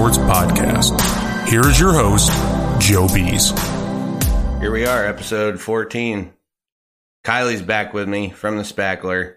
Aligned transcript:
Sports 0.00 0.16
Podcast. 0.16 1.46
Here 1.46 1.60
is 1.60 1.78
your 1.78 1.92
host, 1.92 2.30
Joe 2.80 3.06
Bees. 3.06 3.50
Here 4.58 4.72
we 4.72 4.86
are, 4.86 5.04
episode 5.04 5.60
14. 5.60 6.32
Kylie's 7.22 7.60
back 7.60 7.92
with 7.92 8.08
me 8.08 8.30
from 8.30 8.56
the 8.56 8.62
Spackler. 8.62 9.34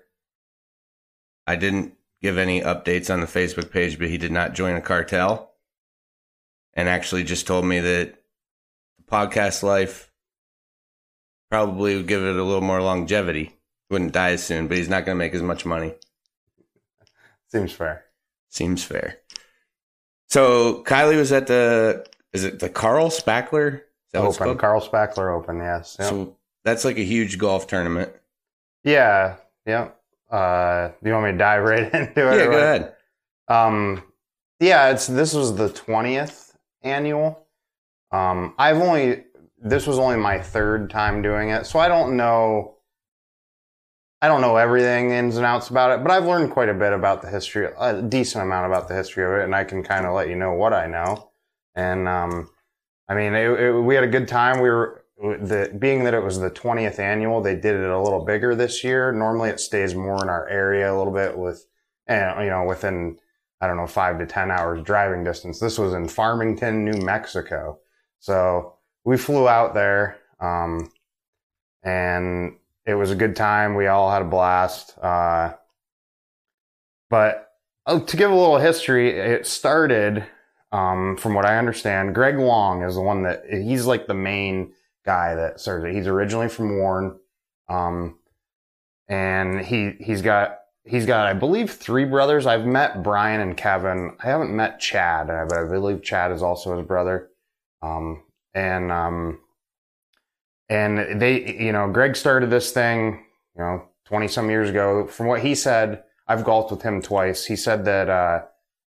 I 1.45 1.57
didn't 1.57 1.95
give 2.21 2.37
any 2.37 2.61
updates 2.61 3.13
on 3.13 3.19
the 3.19 3.25
Facebook 3.25 3.71
page, 3.71 3.99
but 3.99 4.07
he 4.07 4.17
did 4.17 4.31
not 4.31 4.53
join 4.53 4.77
a 4.77 4.81
cartel 4.81 5.51
and 6.73 6.87
actually 6.87 7.25
just 7.25 7.45
told 7.45 7.65
me 7.65 7.81
that 7.81 8.15
the 8.99 9.03
podcast 9.03 9.63
life 9.63 10.13
probably 11.51 11.97
would 11.97 12.07
give 12.07 12.23
it 12.23 12.37
a 12.37 12.43
little 12.43 12.61
more 12.61 12.81
longevity. 12.81 13.59
Wouldn't 13.89 14.13
die 14.13 14.31
as 14.31 14.43
soon, 14.45 14.69
but 14.69 14.77
he's 14.77 14.87
not 14.87 15.03
going 15.05 15.17
to 15.17 15.19
make 15.19 15.33
as 15.33 15.41
much 15.41 15.65
money. 15.65 15.95
Seems 17.49 17.73
fair. 17.73 18.05
Seems 18.47 18.81
fair. 18.81 19.17
So 20.29 20.83
Kylie 20.83 21.17
was 21.17 21.31
at 21.31 21.47
the 21.47 22.05
is 22.31 22.43
it 22.43 22.59
the 22.59 22.69
Carl 22.69 23.09
Spackler? 23.09 23.81
Open. 24.15 24.57
Carl 24.57 24.81
Spackler 24.81 25.35
Open, 25.35 25.57
yes. 25.57 25.97
Yep. 25.99 26.09
So 26.09 26.37
that's 26.63 26.85
like 26.85 26.97
a 26.97 27.03
huge 27.03 27.37
golf 27.39 27.65
tournament. 27.67 28.11
yeah, 28.83 29.37
yep. 29.65 29.99
Uh, 30.29 30.87
do 30.87 31.09
you 31.09 31.13
want 31.13 31.25
me 31.25 31.31
to 31.31 31.37
dive 31.37 31.63
right 31.63 31.83
into 31.93 32.31
it? 32.31 32.37
Yeah, 32.37 32.45
go 32.45 32.51
ahead. 32.57 32.95
Um, 33.47 34.03
yeah, 34.59 34.89
it's 34.91 35.07
this 35.07 35.33
was 35.33 35.55
the 35.55 35.69
twentieth 35.69 36.55
annual. 36.83 37.45
Um, 38.11 38.53
I've 38.57 38.77
only 38.77 39.23
this 39.59 39.87
was 39.87 39.97
only 39.99 40.17
my 40.17 40.39
third 40.39 40.89
time 40.89 41.21
doing 41.21 41.49
it, 41.49 41.65
so 41.65 41.79
I 41.79 41.87
don't 41.87 42.15
know. 42.17 42.75
I 44.23 44.29
don't 44.29 44.39
know 44.39 44.55
everything 44.55 45.11
ins 45.11 45.35
and 45.35 45.45
outs 45.45 45.67
about 45.67 45.91
it, 45.91 46.01
but 46.01 46.09
I've 46.09 46.23
learned 46.23 46.51
quite 46.51 46.69
a 46.69 46.73
bit 46.73 46.93
about 46.93 47.21
the 47.21 47.27
history, 47.27 47.67
a 47.77 48.01
decent 48.01 48.41
amount 48.41 48.67
about 48.67 48.87
the 48.87 48.95
history 48.95 49.25
of 49.25 49.31
it, 49.33 49.43
and 49.43 49.53
I 49.53 49.65
can 49.65 49.83
kind 49.83 50.05
of 50.05 50.13
let 50.13 50.29
you 50.29 50.37
know 50.37 50.53
what 50.53 50.71
I 50.71 50.87
know. 50.87 51.31
And 51.75 52.07
um, 52.07 52.49
I 53.09 53.15
mean, 53.15 53.33
it, 53.33 53.59
it, 53.59 53.81
we 53.81 53.95
had 53.95 54.05
a 54.05 54.07
good 54.07 54.29
time. 54.29 54.61
We 54.61 54.69
were 54.69 55.03
the 55.17 55.75
being 55.77 56.05
that 56.05 56.13
it 56.13 56.23
was 56.23 56.39
the 56.39 56.49
twentieth 56.49 56.99
annual, 56.99 57.41
they 57.41 57.55
did 57.55 57.75
it 57.75 57.89
a 57.89 58.01
little 58.01 58.23
bigger 58.23 58.55
this 58.55 58.81
year. 58.81 59.11
Normally, 59.11 59.49
it 59.49 59.59
stays 59.59 59.93
more 59.93 60.23
in 60.23 60.29
our 60.29 60.47
area 60.47 60.89
a 60.89 60.95
little 60.97 61.11
bit 61.11 61.37
with, 61.37 61.65
eh, 62.07 62.43
you 62.43 62.49
know, 62.49 62.63
within 62.63 63.17
I 63.59 63.67
don't 63.67 63.75
know 63.75 63.87
five 63.87 64.19
to 64.19 64.25
ten 64.25 64.51
hours 64.51 64.81
driving 64.83 65.25
distance. 65.25 65.59
This 65.59 65.77
was 65.77 65.93
in 65.93 66.07
Farmington, 66.07 66.85
New 66.85 67.05
Mexico, 67.05 67.79
so 68.19 68.75
we 69.03 69.17
flew 69.17 69.49
out 69.49 69.73
there, 69.73 70.17
um, 70.39 70.89
and 71.83 72.55
it 72.85 72.95
was 72.95 73.11
a 73.11 73.15
good 73.15 73.35
time. 73.35 73.75
We 73.75 73.87
all 73.87 74.11
had 74.11 74.21
a 74.21 74.25
blast. 74.25 74.97
Uh, 75.01 75.53
but 77.09 77.49
oh, 77.85 77.99
to 77.99 78.17
give 78.17 78.31
a 78.31 78.35
little 78.35 78.57
history, 78.57 79.09
it 79.09 79.45
started, 79.45 80.25
um, 80.71 81.15
from 81.17 81.33
what 81.33 81.45
I 81.45 81.57
understand, 81.57 82.15
Greg 82.15 82.37
Long 82.37 82.83
is 82.83 82.95
the 82.95 83.01
one 83.01 83.23
that 83.23 83.43
he's 83.49 83.85
like 83.85 84.07
the 84.07 84.13
main 84.13 84.73
guy 85.05 85.35
that 85.35 85.59
started 85.59 85.89
it. 85.89 85.95
He's 85.95 86.07
originally 86.07 86.49
from 86.49 86.77
Warren. 86.77 87.19
Um, 87.69 88.17
and 89.07 89.61
he, 89.61 89.91
he's 89.99 90.21
got, 90.21 90.59
he's 90.83 91.05
got, 91.05 91.27
I 91.27 91.33
believe, 91.33 91.71
three 91.71 92.05
brothers. 92.05 92.45
I've 92.45 92.65
met 92.65 93.03
Brian 93.03 93.41
and 93.41 93.55
Kevin. 93.55 94.15
I 94.23 94.27
haven't 94.27 94.55
met 94.55 94.79
Chad, 94.79 95.27
but 95.27 95.57
I 95.57 95.63
believe 95.65 96.03
Chad 96.03 96.31
is 96.31 96.41
also 96.41 96.77
his 96.77 96.87
brother. 96.87 97.29
Um, 97.81 98.23
and, 98.53 98.91
um, 98.91 99.39
and 100.73 101.21
they, 101.21 101.55
you 101.63 101.71
know, 101.71 101.87
Greg 101.87 102.15
started 102.15 102.49
this 102.49 102.71
thing, 102.71 103.23
you 103.55 103.61
know, 103.61 103.83
20 104.05 104.27
some 104.27 104.49
years 104.49 104.71
ago. 104.71 105.05
From 105.05 105.27
what 105.27 105.41
he 105.41 105.53
said, 105.53 106.03
I've 106.27 106.43
golfed 106.43 106.71
with 106.71 106.81
him 106.81 106.99
twice. 106.99 107.45
He 107.45 107.55
said 107.55 107.85
that, 107.85 108.09
uh, 108.09 108.41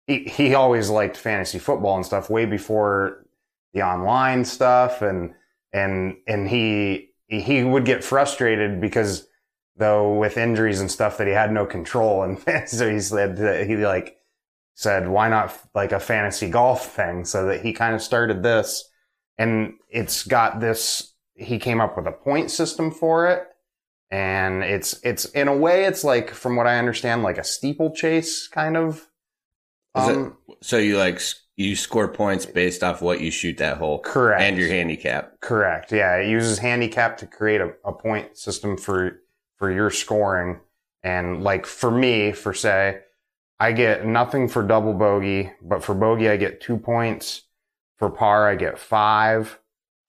he, 0.06 0.20
he 0.24 0.54
always 0.54 0.88
liked 0.88 1.18
fantasy 1.18 1.58
football 1.58 1.96
and 1.96 2.06
stuff 2.06 2.30
way 2.30 2.46
before 2.46 3.26
the 3.74 3.82
online 3.82 4.46
stuff. 4.46 5.02
And, 5.02 5.34
and, 5.70 6.16
and 6.26 6.48
he, 6.48 7.10
he 7.28 7.62
would 7.62 7.84
get 7.84 8.02
frustrated 8.02 8.80
because 8.80 9.28
though 9.76 10.14
with 10.14 10.38
injuries 10.38 10.80
and 10.80 10.90
stuff 10.90 11.18
that 11.18 11.26
he 11.26 11.34
had 11.34 11.52
no 11.52 11.66
control. 11.66 12.22
And 12.46 12.68
so 12.68 12.90
he 12.90 13.00
said 13.00 13.36
that 13.36 13.66
he 13.66 13.76
like 13.76 14.16
said, 14.76 15.08
why 15.08 15.28
not 15.28 15.54
like 15.74 15.92
a 15.92 16.00
fantasy 16.00 16.48
golf 16.48 16.86
thing? 16.94 17.26
So 17.26 17.44
that 17.46 17.60
he 17.60 17.74
kind 17.74 17.94
of 17.94 18.00
started 18.00 18.42
this 18.42 18.88
and 19.36 19.74
it's 19.90 20.24
got 20.24 20.60
this, 20.60 21.12
he 21.36 21.58
came 21.58 21.80
up 21.80 21.96
with 21.96 22.06
a 22.06 22.12
point 22.12 22.50
system 22.50 22.90
for 22.90 23.26
it. 23.28 23.44
And 24.10 24.62
it's, 24.62 25.00
it's 25.02 25.24
in 25.26 25.48
a 25.48 25.56
way, 25.56 25.84
it's 25.84 26.04
like, 26.04 26.30
from 26.30 26.54
what 26.56 26.66
I 26.66 26.78
understand, 26.78 27.22
like 27.24 27.38
a 27.38 27.44
steeplechase 27.44 28.46
kind 28.48 28.76
of. 28.76 29.06
Is 29.96 30.08
it- 30.08 30.16
Um, 30.16 30.36
So 30.62 30.76
you 30.78 30.96
like 30.98 31.20
you 31.56 31.74
score 31.74 32.06
points 32.08 32.44
based 32.46 32.84
off 32.84 33.00
what 33.02 33.20
you 33.20 33.30
shoot 33.30 33.58
that 33.58 33.78
hole 33.78 33.98
correct. 34.00 34.42
and 34.42 34.56
your 34.58 34.68
handicap. 34.68 35.40
Correct. 35.40 35.90
Yeah, 35.90 36.16
it 36.16 36.28
uses 36.28 36.58
handicap 36.58 37.16
to 37.18 37.26
create 37.26 37.60
a, 37.62 37.72
a 37.84 37.92
point 37.92 38.36
system 38.36 38.76
for 38.76 39.20
for 39.58 39.70
your 39.72 39.90
scoring. 39.90 40.60
And 41.02 41.42
like 41.42 41.64
for 41.66 41.90
me, 41.90 42.32
for 42.32 42.52
say, 42.52 43.00
I 43.58 43.72
get 43.72 44.04
nothing 44.06 44.48
for 44.48 44.62
double 44.62 44.92
bogey, 44.92 45.50
but 45.62 45.82
for 45.82 45.94
bogey 45.94 46.28
I 46.28 46.36
get 46.36 46.60
two 46.60 46.76
points. 46.76 47.42
For 47.98 48.10
par 48.10 48.48
I 48.48 48.54
get 48.54 48.78
five. 48.78 49.58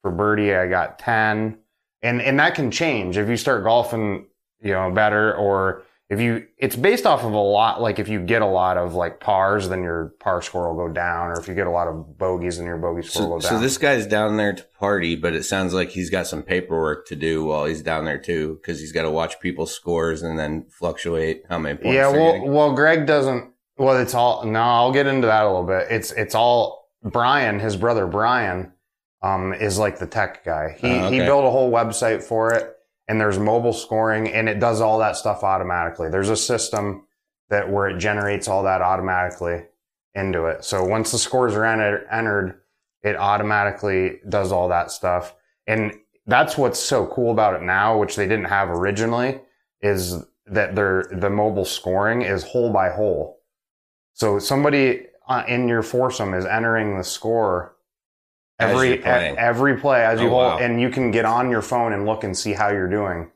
For 0.07 0.11
birdie 0.15 0.53
I 0.53 0.67
got 0.67 0.99
ten. 0.99 1.57
And 2.01 2.21
and 2.21 2.39
that 2.39 2.55
can 2.55 2.71
change 2.71 3.17
if 3.17 3.27
you 3.27 3.35
start 3.35 3.63
golfing, 3.63 4.27
you 4.61 4.71
know, 4.71 4.89
better 4.91 5.35
or 5.35 5.83
if 6.09 6.21
you 6.21 6.47
it's 6.57 6.77
based 6.77 7.05
off 7.05 7.25
of 7.25 7.33
a 7.33 7.37
lot 7.37 7.81
like 7.81 7.99
if 7.99 8.07
you 8.07 8.21
get 8.21 8.41
a 8.41 8.45
lot 8.45 8.77
of 8.77 8.93
like 8.93 9.19
pars 9.19 9.67
then 9.67 9.83
your 9.83 10.13
par 10.21 10.41
score 10.41 10.73
will 10.73 10.87
go 10.87 10.93
down 10.93 11.27
or 11.27 11.37
if 11.37 11.49
you 11.49 11.53
get 11.53 11.67
a 11.67 11.71
lot 11.71 11.89
of 11.89 12.17
bogeys 12.17 12.57
then 12.57 12.65
your 12.65 12.77
bogey 12.77 13.05
score 13.05 13.23
So, 13.23 13.27
will 13.27 13.39
go 13.39 13.47
so 13.47 13.59
this 13.59 13.77
guy's 13.77 14.07
down 14.07 14.37
there 14.37 14.53
to 14.53 14.63
party, 14.79 15.17
but 15.17 15.33
it 15.33 15.43
sounds 15.43 15.73
like 15.73 15.89
he's 15.89 16.09
got 16.09 16.25
some 16.25 16.43
paperwork 16.43 17.07
to 17.07 17.15
do 17.17 17.43
while 17.43 17.65
he's 17.65 17.81
down 17.81 18.05
there 18.05 18.17
too, 18.19 18.59
because 18.61 18.79
he's 18.79 18.93
got 18.93 19.01
to 19.01 19.11
watch 19.11 19.41
people's 19.41 19.73
scores 19.73 20.23
and 20.23 20.39
then 20.39 20.65
fluctuate 20.69 21.43
how 21.49 21.59
many 21.59 21.77
points. 21.77 21.93
yeah, 21.93 22.09
well, 22.09 22.31
getting. 22.31 22.53
well, 22.53 22.73
Greg 22.73 23.05
doesn't. 23.05 23.51
Well, 23.77 23.97
it's 23.97 24.13
all. 24.13 24.45
No, 24.45 24.61
I'll 24.61 24.93
get 24.93 25.07
into 25.07 25.27
that 25.27 25.43
a 25.43 25.47
little 25.47 25.65
bit. 25.67 25.87
It's 25.91 26.11
it's 26.13 26.33
all 26.33 26.89
Brian, 27.03 27.59
his 27.59 27.75
brother 27.75 28.07
Brian, 28.07 28.71
um, 29.21 29.53
is 29.53 29.77
like 29.77 29.99
the 29.99 30.07
tech 30.07 30.43
guy. 30.45 30.75
He 30.79 30.89
Oh, 30.89 31.09
he 31.09 31.19
built 31.19 31.45
a 31.45 31.49
whole 31.49 31.71
website 31.71 32.23
for 32.23 32.53
it, 32.53 32.75
and 33.07 33.19
there's 33.19 33.39
mobile 33.39 33.73
scoring, 33.73 34.27
and 34.29 34.47
it 34.47 34.59
does 34.59 34.81
all 34.81 34.99
that 34.99 35.15
stuff 35.15 35.43
automatically. 35.43 36.09
There's 36.09 36.29
a 36.29 36.37
system 36.37 37.05
that 37.49 37.69
where 37.69 37.87
it 37.87 37.97
generates 37.97 38.47
all 38.47 38.63
that 38.63 38.81
automatically 38.81 39.63
into 40.13 40.45
it. 40.45 40.63
So 40.63 40.83
once 40.83 41.11
the 41.11 41.17
scores 41.17 41.53
are 41.55 41.65
entered, 41.65 42.07
entered 42.11 42.61
it 43.03 43.15
automatically 43.15 44.19
does 44.27 44.51
all 44.51 44.69
that 44.69 44.91
stuff, 44.91 45.33
and 45.65 45.93
that's 46.25 46.57
what's 46.57 46.79
so 46.79 47.07
cool 47.07 47.31
about 47.31 47.55
it 47.55 47.63
now, 47.63 47.97
which 47.97 48.15
they 48.15 48.27
didn't 48.27 48.45
have 48.45 48.69
originally, 48.69 49.39
is 49.81 50.23
that 50.45 50.75
their 50.75 51.05
the 51.11 51.29
mobile 51.29 51.65
scoring 51.65 52.21
is 52.21 52.43
hole 52.43 52.71
by 52.71 52.89
hole. 52.89 53.39
So 54.13 54.39
somebody 54.39 55.07
uh, 55.27 55.43
in 55.47 55.67
your 55.67 55.83
foursome 55.83 56.33
is 56.33 56.45
entering 56.45 56.97
the 56.97 57.03
score 57.03 57.76
every 58.59 59.03
every 59.03 59.77
play 59.77 60.03
as 60.03 60.19
oh, 60.19 60.23
you 60.23 60.27
Oh, 60.29 60.31
hold, 60.31 60.43
wow. 60.43 60.57
and 60.59 60.81
you 60.81 60.89
can 60.89 61.11
get 61.11 61.25
on 61.25 61.49
your 61.49 61.61
phone 61.61 61.93
and 61.93 62.05
look 62.05 62.23
and 62.23 62.35
see 62.37 62.53
how 62.53 62.69
you're 62.69 62.89
doing 62.89 63.29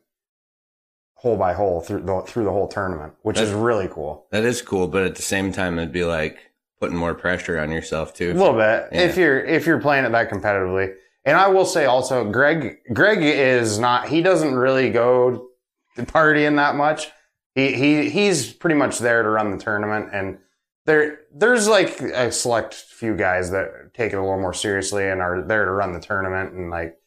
hole 1.16 1.38
by 1.38 1.54
hole 1.54 1.82
through 1.82 2.02
the 2.02 2.22
through 2.22 2.44
the 2.46 2.52
whole 2.52 2.68
tournament, 2.68 3.14
which 3.22 3.38
is 3.38 3.50
That's- 3.50 3.64
really 3.64 3.88
cool. 3.88 4.26
that 4.32 4.44
is 4.44 4.62
cool, 4.62 4.88
but 4.88 5.04
at 5.04 5.16
the 5.16 5.22
same 5.22 5.52
time, 5.52 5.78
it'd 5.78 5.92
be 5.92 6.04
like 6.06 6.38
putting 6.80 6.98
more 6.98 7.14
pressure 7.14 7.60
on 7.60 7.72
yourself 7.72 8.14
too. 8.14 8.32
A 8.32 8.34
little 8.34 8.54
bit 8.54 8.88
Yeah. 8.92 9.02
if 9.02 9.18
you're 9.18 9.40
if 9.40 9.66
you're 9.68 9.80
playing 9.80 10.06
it 10.06 10.12
that 10.12 10.30
competitively. 10.32 10.96
And 11.24 11.38
I 11.38 11.48
will 11.50 11.66
say 11.66 11.86
also, 11.86 12.30
Greg 12.32 12.78
Greg 12.94 13.20
is 13.22 13.78
not. 13.78 14.08
He 14.10 14.24
doesn't 14.24 14.56
really 14.56 14.90
go 14.90 15.50
partying 15.96 16.56
that 16.56 16.76
much. 16.76 17.12
He 17.54 17.74
he 17.74 18.10
he's 18.10 18.52
pretty 18.52 18.76
much 18.76 18.98
there 18.98 19.22
to 19.22 19.30
run 19.30 19.52
the 19.52 19.58
tournament, 19.58 20.10
and 20.14 20.40
there 20.88 21.20
there's 21.34 21.68
like 21.68 22.00
a 22.02 22.32
select 22.32 22.74
few 22.74 23.16
guys 23.16 23.52
that 23.52 23.94
take 23.94 24.14
it 24.14 24.18
a 24.18 24.22
little 24.22 24.40
more 24.40 24.54
seriously 24.54 25.08
and 25.08 25.22
are 25.22 25.42
there 25.42 25.66
to 25.66 25.72
run 25.72 25.94
the 25.94 26.00
tournament, 26.00 26.54
and 26.54 26.70
like 26.70 26.98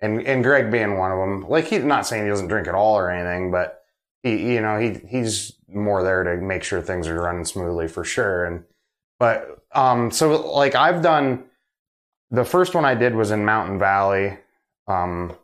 and 0.00 0.26
and 0.26 0.42
Greg 0.44 0.70
being 0.70 0.98
one 0.98 1.12
of 1.12 1.18
them. 1.18 1.48
Like 1.48 1.66
he's 1.66 1.84
not 1.84 2.06
saying 2.06 2.24
he 2.24 2.30
doesn't 2.30 2.48
drink 2.48 2.68
at 2.68 2.74
all 2.74 2.96
or 2.96 3.10
anything, 3.10 3.50
but 3.50 3.82
he 4.22 4.54
you 4.54 4.60
know 4.60 4.78
he 4.78 4.98
he's 5.08 5.52
more 5.68 6.02
there 6.02 6.24
to 6.24 6.36
make 6.36 6.62
sure 6.62 6.80
things 6.80 7.06
are 7.08 7.20
running 7.20 7.44
smoothly 7.44 7.88
for 7.88 8.04
sure. 8.04 8.44
And 8.44 8.64
but 9.18 9.64
um 9.72 10.10
so 10.10 10.52
like 10.52 10.74
I've 10.74 11.02
done 11.02 11.44
the 12.30 12.44
first 12.44 12.74
one 12.74 12.84
I 12.84 12.94
did 12.94 13.14
was 13.14 13.30
in 13.30 13.44
Mountain 13.44 13.78
Valley. 13.78 14.38
Um 14.86 15.36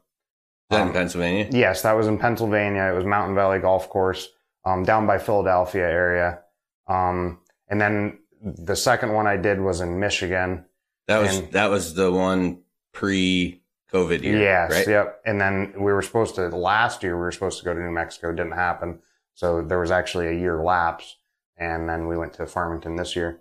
that 0.71 0.83
in 0.83 0.89
um, 0.89 0.93
Pennsylvania? 0.93 1.49
Yes, 1.51 1.83
that 1.83 1.93
was 1.93 2.09
in 2.09 2.19
Pennsylvania. 2.19 2.91
It 2.93 2.97
was 2.97 3.05
Mountain 3.05 3.37
Valley 3.37 3.61
Golf 3.61 3.89
Course, 3.89 4.29
um, 4.65 4.83
down 4.83 5.07
by 5.07 5.19
Philadelphia 5.19 5.89
area. 5.89 6.41
Um, 6.89 7.39
and 7.69 7.81
then 7.81 8.19
the 8.43 8.77
second 8.77 9.13
one 9.13 9.27
I 9.27 9.37
did 9.37 9.61
was 9.61 9.81
in 9.81 9.99
Michigan. 9.99 10.65
That 11.09 11.19
was 11.19 11.39
and- 11.39 11.53
that 11.53 11.71
was 11.71 11.95
the 11.95 12.11
one 12.13 12.63
pre 12.93 13.63
COVID 13.93 14.23
year. 14.23 14.39
yes, 14.39 14.73
right? 14.73 14.87
yep. 14.89 15.21
And 15.25 15.41
then 15.41 15.75
we 15.79 15.93
were 15.93 16.03
supposed 16.03 16.35
to 16.37 16.49
last 16.49 17.03
year 17.03 17.15
we 17.17 17.21
were 17.21 17.33
supposed 17.33 17.59
to 17.61 17.65
go 17.65 17.73
to 17.75 17.81
New 17.81 17.91
Mexico. 17.91 18.31
It 18.31 18.37
didn't 18.37 18.53
happen, 18.53 19.01
so 19.35 19.63
there 19.63 19.79
was 19.79 19.91
actually 19.91 20.29
a 20.29 20.33
year 20.33 20.63
lapse. 20.63 21.17
And 21.59 21.89
then 21.89 22.07
we 22.07 22.19
went 22.19 22.35
to 22.35 22.47
Farmington 22.47 22.97
this 22.97 23.17
year. 23.17 23.41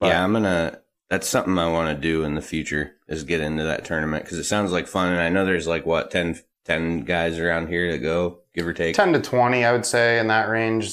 But- 0.00 0.08
yeah, 0.08 0.22
I'm 0.24 0.32
gonna. 0.32 0.80
That's 1.10 1.28
something 1.28 1.58
I 1.58 1.70
want 1.70 1.94
to 1.94 2.00
do 2.00 2.24
in 2.24 2.34
the 2.34 2.40
future 2.42 2.96
is 3.08 3.24
get 3.24 3.40
into 3.40 3.62
that 3.64 3.84
tournament 3.84 4.24
because 4.24 4.38
it 4.38 4.44
sounds 4.44 4.72
like 4.72 4.86
fun, 4.88 5.12
and 5.12 5.20
I 5.20 5.28
know 5.28 5.44
there's 5.44 5.66
like 5.66 5.86
what 5.86 6.10
10, 6.10 6.40
10 6.64 7.02
guys 7.02 7.38
around 7.38 7.68
here 7.68 7.92
that 7.92 7.98
go, 7.98 8.40
give 8.54 8.66
or 8.66 8.72
take. 8.72 8.96
10 8.96 9.12
to 9.12 9.20
20, 9.20 9.64
I 9.64 9.72
would 9.72 9.84
say, 9.86 10.18
in 10.18 10.26
that 10.28 10.48
range. 10.48 10.90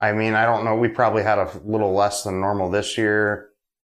I 0.00 0.12
mean, 0.12 0.34
I 0.34 0.44
don't 0.44 0.64
know. 0.64 0.76
We 0.76 0.88
probably 0.88 1.22
had 1.22 1.38
a 1.38 1.50
little 1.64 1.92
less 1.92 2.22
than 2.22 2.40
normal 2.40 2.70
this 2.70 2.96
year. 2.96 3.50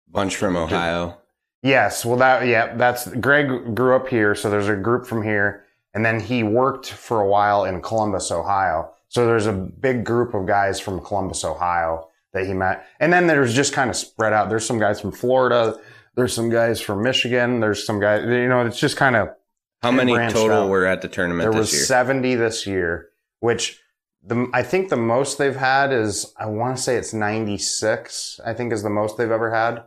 Bunch 0.08 0.36
from 0.36 0.56
Ohio. 0.56 1.18
Yes. 1.62 2.04
Well, 2.04 2.16
that, 2.18 2.46
yeah, 2.46 2.76
that's 2.76 3.08
Greg 3.08 3.74
grew 3.74 3.96
up 3.96 4.06
here. 4.08 4.34
So 4.34 4.48
there's 4.50 4.68
a 4.68 4.76
group 4.76 5.06
from 5.06 5.22
here. 5.22 5.64
And 5.94 6.04
then 6.04 6.20
he 6.20 6.42
worked 6.42 6.90
for 6.90 7.22
a 7.22 7.28
while 7.28 7.64
in 7.64 7.80
Columbus, 7.82 8.30
Ohio. 8.30 8.92
So 9.08 9.26
there's 9.26 9.46
a 9.46 9.52
big 9.52 10.04
group 10.04 10.34
of 10.34 10.46
guys 10.46 10.78
from 10.78 11.00
Columbus, 11.00 11.44
Ohio 11.44 12.08
that 12.32 12.46
he 12.46 12.52
met. 12.52 12.86
And 13.00 13.12
then 13.12 13.26
there's 13.26 13.54
just 13.54 13.72
kind 13.72 13.88
of 13.88 13.96
spread 13.96 14.32
out. 14.32 14.48
There's 14.48 14.66
some 14.66 14.78
guys 14.78 15.00
from 15.00 15.10
Florida. 15.10 15.80
There's 16.14 16.34
some 16.34 16.50
guys 16.50 16.80
from 16.80 17.02
Michigan. 17.02 17.60
There's 17.60 17.84
some 17.86 17.98
guys, 17.98 18.24
you 18.24 18.48
know, 18.48 18.64
it's 18.66 18.78
just 18.78 18.96
kind 18.96 19.16
of, 19.16 19.30
How 19.82 19.90
many 19.90 20.12
total 20.14 20.64
out. 20.64 20.68
were 20.68 20.84
at 20.84 21.02
the 21.02 21.08
tournament 21.08 21.50
there 21.50 21.58
was 21.58 21.72
year? 21.72 21.84
70 21.84 22.34
this 22.34 22.66
year, 22.66 23.08
which 23.40 23.80
the 24.26 24.48
I 24.52 24.62
think 24.62 24.88
the 24.88 24.96
most 24.96 25.38
they've 25.38 25.56
had 25.56 25.92
is 25.92 26.32
I 26.38 26.46
want 26.46 26.76
to 26.76 26.82
say 26.82 26.96
it's 26.96 27.14
96. 27.14 28.40
I 28.44 28.52
think 28.52 28.72
is 28.72 28.82
the 28.82 28.90
most 28.90 29.16
they've 29.16 29.30
ever 29.30 29.52
had. 29.52 29.84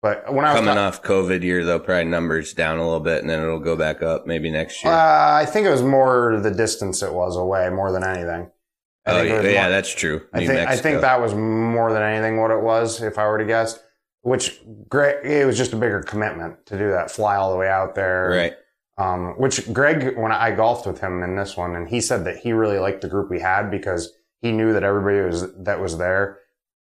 But 0.00 0.32
when 0.32 0.44
I 0.44 0.52
was 0.52 0.60
Coming 0.60 0.74
ta- 0.76 0.86
off 0.86 1.02
COVID 1.02 1.42
year, 1.42 1.64
though, 1.64 1.80
probably 1.80 2.04
numbers 2.04 2.52
down 2.52 2.78
a 2.78 2.84
little 2.84 3.00
bit, 3.00 3.20
and 3.20 3.28
then 3.28 3.42
it'll 3.42 3.58
go 3.58 3.74
back 3.74 4.00
up 4.00 4.26
maybe 4.26 4.48
next 4.48 4.84
year. 4.84 4.92
uh, 4.92 5.34
I 5.34 5.44
think 5.44 5.66
it 5.66 5.70
was 5.70 5.82
more 5.82 6.38
the 6.40 6.52
distance 6.52 7.02
it 7.02 7.12
was 7.12 7.36
away 7.36 7.68
more 7.70 7.90
than 7.90 8.04
anything. 8.04 8.50
I 9.06 9.10
oh, 9.10 9.22
yeah, 9.22 9.36
was 9.38 9.44
yeah, 9.46 9.62
more- 9.62 9.70
that's 9.70 9.94
true. 9.94 10.22
I 10.32 10.40
New 10.40 10.46
think 10.46 10.68
I 10.68 10.76
think 10.76 11.00
that 11.00 11.20
was 11.20 11.34
more 11.34 11.92
than 11.92 12.02
anything 12.02 12.40
what 12.40 12.50
it 12.50 12.60
was 12.60 13.02
if 13.02 13.18
I 13.18 13.26
were 13.26 13.38
to 13.38 13.44
guess. 13.44 13.78
Which 14.22 14.60
great, 14.88 15.24
it 15.24 15.46
was 15.46 15.56
just 15.56 15.72
a 15.72 15.76
bigger 15.76 16.02
commitment 16.02 16.66
to 16.66 16.76
do 16.78 16.90
that, 16.90 17.10
fly 17.10 17.36
all 17.36 17.50
the 17.50 17.56
way 17.56 17.68
out 17.68 17.94
there, 17.94 18.28
right. 18.30 18.54
Um, 18.98 19.34
which 19.38 19.72
Greg, 19.72 20.16
when 20.18 20.32
I 20.32 20.50
golfed 20.50 20.84
with 20.86 21.00
him 21.00 21.22
in 21.22 21.36
this 21.36 21.56
one, 21.56 21.76
and 21.76 21.88
he 21.88 22.00
said 22.00 22.24
that 22.24 22.38
he 22.38 22.52
really 22.52 22.78
liked 22.80 23.00
the 23.00 23.08
group 23.08 23.30
we 23.30 23.38
had 23.40 23.70
because 23.70 24.12
he 24.42 24.50
knew 24.50 24.72
that 24.72 24.82
everybody 24.82 25.20
was 25.20 25.54
that 25.64 25.80
was 25.80 25.96
there 25.98 26.38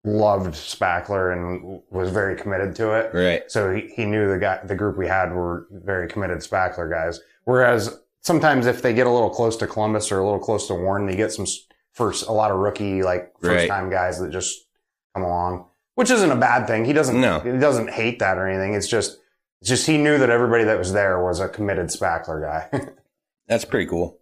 loved 0.06 0.54
Spackler 0.56 1.34
and 1.34 1.82
was 1.90 2.10
very 2.10 2.36
committed 2.36 2.76
to 2.78 2.94
it. 2.94 3.14
Right. 3.14 3.52
So 3.52 3.74
he, 3.76 3.90
he 3.96 4.06
knew 4.06 4.30
the 4.30 4.38
guy, 4.40 4.60
the 4.64 4.76
group 4.76 4.98
we 4.98 5.08
had 5.08 5.34
were 5.34 5.68
very 5.72 6.08
committed 6.08 6.40
Spackler 6.40 6.90
guys. 6.90 7.20
Whereas 7.44 8.00
sometimes 8.22 8.66
if 8.66 8.82
they 8.82 8.94
get 8.94 9.08
a 9.08 9.12
little 9.12 9.30
close 9.30 9.58
to 9.58 9.68
Columbus 9.68 10.12
or 10.12 10.20
a 10.20 10.24
little 10.24 10.40
close 10.40 10.68
to 10.68 10.74
Warren, 10.74 11.06
they 11.06 11.16
get 11.16 11.32
some 11.32 11.46
first 11.92 12.28
a 12.28 12.32
lot 12.32 12.52
of 12.52 12.58
rookie 12.60 13.04
like 13.04 13.34
first 13.42 13.68
time 13.68 13.90
guys 13.90 14.20
that 14.20 14.32
just 14.32 14.68
come 15.14 15.24
along, 15.24 15.66
which 15.96 16.12
isn't 16.12 16.32
a 16.32 16.36
bad 16.36 16.66
thing. 16.66 16.86
He 16.86 16.94
doesn't 16.94 17.20
No. 17.20 17.40
he 17.42 17.52
doesn't 17.52 17.90
hate 17.90 18.20
that 18.20 18.38
or 18.38 18.48
anything. 18.48 18.74
It's 18.76 18.88
just 18.88 19.18
just 19.64 19.86
he 19.88 19.98
knew 19.98 20.18
that 20.18 20.30
everybody 20.30 20.64
that 20.64 20.78
was 20.78 20.94
there 20.94 21.24
was 21.24 21.40
a 21.40 21.50
committed 21.50 21.88
Spackler 21.88 22.42
guy. 22.42 22.90
That's 23.48 23.66
pretty 23.66 23.88
cool. 23.88 24.20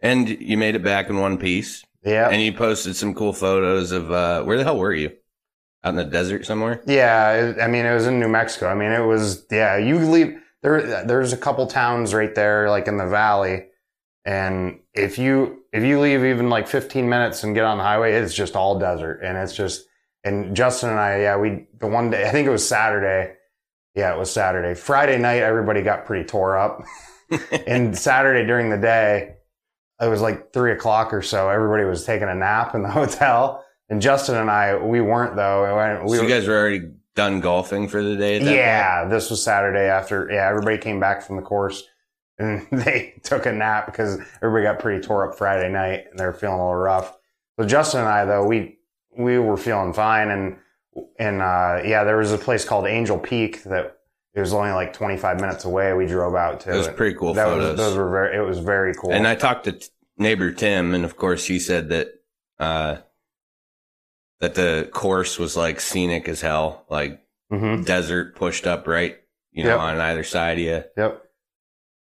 And 0.00 0.28
you 0.28 0.56
made 0.56 0.74
it 0.74 0.82
back 0.82 1.08
in 1.08 1.18
one 1.18 1.38
piece. 1.38 1.84
yeah. 2.04 2.28
And 2.28 2.40
you 2.42 2.52
posted 2.52 2.96
some 2.96 3.14
cool 3.14 3.32
photos 3.32 3.90
of 3.92 4.10
uh, 4.10 4.42
where 4.44 4.56
the 4.56 4.64
hell 4.64 4.78
were 4.78 4.92
you? 4.94 5.12
Out 5.82 5.90
in 5.90 5.96
the 5.96 6.04
desert 6.04 6.46
somewhere? 6.46 6.82
Yeah, 6.86 7.54
I 7.60 7.66
mean, 7.66 7.84
it 7.84 7.92
was 7.92 8.06
in 8.06 8.18
New 8.18 8.28
Mexico. 8.28 8.68
I 8.68 8.74
mean, 8.74 8.90
it 8.90 9.04
was 9.04 9.44
yeah. 9.50 9.76
You 9.76 9.98
leave 9.98 10.38
there. 10.62 11.04
There's 11.04 11.34
a 11.34 11.36
couple 11.36 11.66
towns 11.66 12.14
right 12.14 12.34
there, 12.34 12.70
like 12.70 12.88
in 12.88 12.96
the 12.96 13.06
valley, 13.06 13.66
and 14.24 14.80
if 14.94 15.18
you 15.18 15.62
if 15.74 15.82
you 15.82 16.00
leave 16.00 16.24
even 16.24 16.48
like 16.48 16.68
15 16.68 17.06
minutes 17.06 17.44
and 17.44 17.54
get 17.54 17.64
on 17.64 17.76
the 17.76 17.84
highway, 17.84 18.14
it's 18.14 18.32
just 18.34 18.56
all 18.56 18.78
desert, 18.78 19.20
and 19.22 19.36
it's 19.36 19.54
just. 19.54 19.84
And 20.26 20.56
Justin 20.56 20.88
and 20.88 20.98
I, 20.98 21.20
yeah, 21.20 21.36
we 21.36 21.66
the 21.78 21.86
one 21.86 22.08
day 22.08 22.26
I 22.26 22.30
think 22.30 22.46
it 22.46 22.50
was 22.50 22.66
Saturday. 22.66 23.34
Yeah, 23.94 24.14
it 24.14 24.18
was 24.18 24.30
Saturday. 24.30 24.74
Friday 24.74 25.18
night, 25.18 25.42
everybody 25.42 25.82
got 25.82 26.04
pretty 26.04 26.24
tore 26.24 26.58
up, 26.58 26.82
and 27.66 27.96
Saturday 27.96 28.46
during 28.46 28.70
the 28.70 28.78
day, 28.78 29.36
it 30.00 30.08
was 30.08 30.20
like 30.20 30.52
three 30.52 30.72
o'clock 30.72 31.12
or 31.12 31.22
so. 31.22 31.48
Everybody 31.48 31.84
was 31.84 32.04
taking 32.04 32.28
a 32.28 32.34
nap 32.34 32.74
in 32.74 32.82
the 32.82 32.90
hotel. 32.90 33.64
And 33.88 34.00
Justin 34.00 34.36
and 34.36 34.50
I, 34.50 34.76
we 34.76 35.00
weren't 35.00 35.36
though. 35.36 36.02
We 36.04 36.16
so 36.16 36.22
you 36.22 36.28
guys 36.28 36.48
were 36.48 36.58
already 36.58 36.90
done 37.14 37.40
golfing 37.40 37.88
for 37.88 38.02
the 38.02 38.16
day? 38.16 38.36
At 38.36 38.44
that 38.44 38.54
yeah, 38.54 39.04
this 39.08 39.30
was 39.30 39.42
Saturday 39.42 39.86
after. 39.88 40.28
Yeah, 40.30 40.48
everybody 40.48 40.78
came 40.78 41.00
back 41.00 41.22
from 41.22 41.36
the 41.36 41.42
course 41.42 41.84
and 42.38 42.66
they 42.72 43.14
took 43.22 43.46
a 43.46 43.52
nap 43.52 43.86
because 43.86 44.18
everybody 44.42 44.64
got 44.64 44.80
pretty 44.80 45.06
tore 45.06 45.30
up 45.30 45.38
Friday 45.38 45.70
night 45.70 46.06
and 46.10 46.18
they 46.18 46.24
were 46.24 46.32
feeling 46.32 46.58
a 46.58 46.64
little 46.64 46.74
rough. 46.74 47.16
So 47.58 47.66
Justin 47.66 48.00
and 48.00 48.08
I, 48.08 48.24
though, 48.24 48.44
we 48.44 48.78
we 49.16 49.38
were 49.38 49.56
feeling 49.56 49.92
fine 49.92 50.30
and 50.30 50.56
and 51.18 51.40
uh, 51.42 51.80
yeah, 51.84 52.04
there 52.04 52.16
was 52.16 52.32
a 52.32 52.38
place 52.38 52.64
called 52.64 52.86
Angel 52.86 53.18
Peak 53.18 53.62
that 53.64 53.98
it 54.34 54.40
was 54.40 54.52
only 54.52 54.70
like 54.72 54.92
25 54.92 55.40
minutes 55.40 55.64
away. 55.64 55.92
We 55.92 56.06
drove 56.06 56.34
out 56.34 56.60
to. 56.60 56.74
It 56.74 56.76
was 56.76 56.88
pretty 56.88 57.16
cool 57.16 57.34
that 57.34 57.46
photos. 57.46 57.72
Was, 57.72 57.78
those 57.78 57.96
were 57.96 58.10
very. 58.10 58.36
It 58.36 58.40
was 58.46 58.58
very 58.58 58.94
cool. 58.94 59.12
And 59.12 59.26
I 59.26 59.34
talked 59.34 59.64
to 59.64 59.72
t- 59.72 59.86
neighbor 60.18 60.52
Tim, 60.52 60.94
and 60.94 61.04
of 61.04 61.16
course 61.16 61.46
he 61.46 61.58
said 61.58 61.88
that 61.90 62.08
uh, 62.58 62.96
that 64.40 64.54
the 64.54 64.88
course 64.92 65.38
was 65.38 65.56
like 65.56 65.80
scenic 65.80 66.28
as 66.28 66.40
hell, 66.40 66.84
like 66.88 67.20
hmm 67.50 67.82
desert 67.82 68.34
pushed 68.36 68.66
up 68.66 68.86
right, 68.86 69.18
you 69.52 69.62
know, 69.64 69.70
Yep. 69.70 69.78
on 69.80 70.00
either 70.00 70.24
side 70.24 70.58
of 70.58 70.64
you. 70.64 70.82
Yep. 70.96 71.22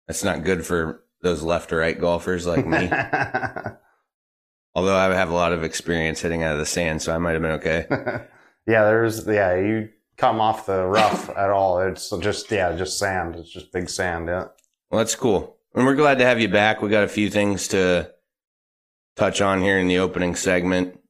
That's 0.08 0.24
not 0.24 0.44
good 0.44 0.64
for 0.64 1.02
those 1.22 1.42
left 1.42 1.72
or 1.72 1.78
right 1.78 1.98
golfers 1.98 2.46
like 2.46 2.66
me. 2.66 2.88
Although 4.74 4.96
I 4.96 5.14
have 5.14 5.30
a 5.30 5.34
lot 5.34 5.52
of 5.52 5.64
experience 5.64 6.20
hitting 6.20 6.42
out 6.42 6.52
of 6.52 6.58
the 6.58 6.66
sand, 6.66 7.02
so 7.02 7.14
I 7.14 7.18
might 7.18 7.32
have 7.32 7.42
been 7.42 7.52
okay. 7.52 7.86
yeah, 8.66 8.84
there's 8.84 9.26
yeah, 9.26 9.56
you 9.56 9.88
come 10.16 10.40
off 10.40 10.66
the 10.66 10.84
rough 10.84 11.28
at 11.36 11.50
all. 11.50 11.80
It's 11.80 12.10
just 12.20 12.50
yeah, 12.50 12.74
just 12.76 12.98
sand. 12.98 13.36
It's 13.36 13.50
just 13.50 13.72
big 13.72 13.88
sand. 13.88 14.28
Yeah. 14.28 14.48
Well, 14.90 14.98
that's 14.98 15.14
cool. 15.14 15.56
And 15.74 15.84
we're 15.84 15.94
glad 15.94 16.18
to 16.18 16.24
have 16.24 16.40
you 16.40 16.48
back. 16.48 16.80
We 16.80 16.88
got 16.88 17.04
a 17.04 17.08
few 17.08 17.28
things 17.28 17.68
to 17.68 18.10
touch 19.14 19.40
on 19.40 19.60
here 19.60 19.78
in 19.78 19.88
the 19.88 19.98
opening 19.98 20.34
segment. 20.34 21.00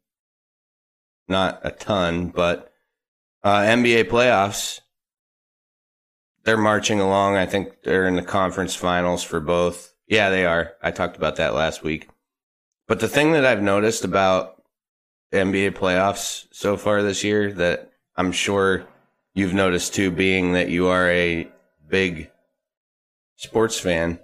Not 1.28 1.60
a 1.62 1.70
ton, 1.70 2.28
but 2.28 2.72
uh, 3.42 3.60
NBA 3.60 4.04
playoffs. 4.04 4.80
They're 6.44 6.56
marching 6.56 7.00
along. 7.00 7.36
I 7.36 7.46
think 7.46 7.82
they're 7.82 8.06
in 8.06 8.14
the 8.14 8.22
conference 8.22 8.76
finals 8.76 9.24
for 9.24 9.40
both. 9.40 9.94
Yeah, 10.06 10.30
they 10.30 10.44
are. 10.46 10.74
I 10.82 10.92
talked 10.92 11.16
about 11.16 11.36
that 11.36 11.54
last 11.54 11.82
week. 11.82 12.08
But 12.86 13.00
the 13.00 13.08
thing 13.08 13.32
that 13.32 13.44
I've 13.44 13.62
noticed 13.62 14.04
about 14.04 14.55
NBA 15.32 15.72
playoffs 15.72 16.46
so 16.52 16.76
far 16.76 17.02
this 17.02 17.24
year 17.24 17.52
that 17.52 17.90
I'm 18.16 18.32
sure 18.32 18.86
you've 19.34 19.54
noticed 19.54 19.94
too, 19.94 20.10
being 20.10 20.52
that 20.52 20.68
you 20.68 20.88
are 20.88 21.10
a 21.10 21.50
big 21.88 22.30
sports 23.36 23.78
fan 23.78 24.18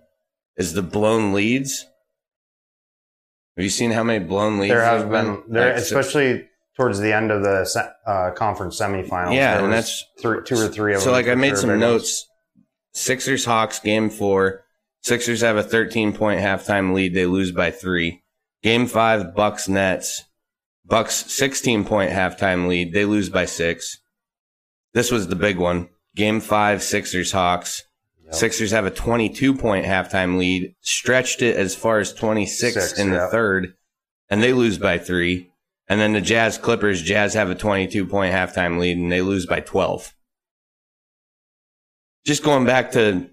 is 0.57 0.73
the 0.73 0.83
blown 0.83 1.33
leads. 1.33 1.87
Have 3.57 3.65
you 3.65 3.71
seen 3.71 3.91
how 3.91 4.03
many 4.03 4.25
blown 4.25 4.59
leads 4.59 4.73
there 4.73 4.83
have 4.83 5.11
there've 5.11 5.43
been, 5.45 5.53
there, 5.53 5.77
so- 5.79 5.99
especially 5.99 6.49
towards 6.77 6.99
the 6.99 7.13
end 7.13 7.31
of 7.31 7.43
the 7.43 7.93
uh, 8.07 8.31
conference 8.31 8.81
semifinals. 8.81 9.35
Yeah, 9.35 9.63
and 9.63 9.73
that's- 9.73 10.05
three, 10.21 10.43
two 10.45 10.57
or 10.57 10.69
three 10.69 10.95
of 10.95 11.01
so 11.01 11.07
them. 11.07 11.15
like 11.15 11.29
I 11.29 11.35
made 11.35 11.57
some 11.57 11.79
notes. 11.79 12.29
Sixers 12.95 13.45
Hawks 13.45 13.79
game 13.79 14.11
four. 14.11 14.65
Sixers 15.03 15.41
have 15.41 15.57
a 15.57 15.63
13 15.63 16.13
point 16.13 16.41
halftime 16.41 16.95
lead. 16.95 17.15
They 17.15 17.27
lose 17.27 17.53
by 17.53 17.71
three. 17.71 18.23
Game 18.63 18.87
five 18.87 19.35
Bucks 19.35 19.69
Nets. 19.69 20.25
Bucks 20.93 21.33
16 21.33 21.87
point 21.87 22.13
halftime 22.13 22.69
lead. 22.69 22.93
They 22.93 23.07
lose 23.07 23.31
by 23.31 23.47
six. 23.47 23.97
This 24.93 25.11
was 25.11 25.27
the 25.27 25.35
big 25.35 25.57
one. 25.57 25.89
Game 26.15 26.39
five 26.39 26.83
Sixers 26.83 27.33
Hawks. 27.33 27.85
Yep. 28.27 28.35
Sixers 28.35 28.73
have 28.73 28.85
a 28.85 28.91
22 28.91 29.55
point 29.55 29.87
halftime 29.87 30.37
lead, 30.37 30.75
stretched 30.83 31.41
it 31.41 31.57
as 31.57 31.75
far 31.75 31.99
as 31.99 32.13
26 32.13 32.75
Six, 32.75 32.99
in 32.99 33.11
the 33.11 33.27
third, 33.29 33.73
and 34.29 34.43
they 34.43 34.53
lose 34.53 34.77
by 34.77 34.99
three. 34.99 35.51
And 35.89 35.99
then 35.99 36.13
the 36.13 36.21
Jazz 36.21 36.59
Clippers, 36.59 37.01
Jazz 37.01 37.33
have 37.33 37.49
a 37.49 37.55
22 37.55 38.05
point 38.05 38.35
halftime 38.35 38.79
lead 38.79 38.99
and 38.99 39.11
they 39.11 39.23
lose 39.23 39.47
by 39.47 39.61
12. 39.61 40.13
Just 42.27 42.45
going 42.45 42.67
back 42.67 42.93
to 42.93 43.31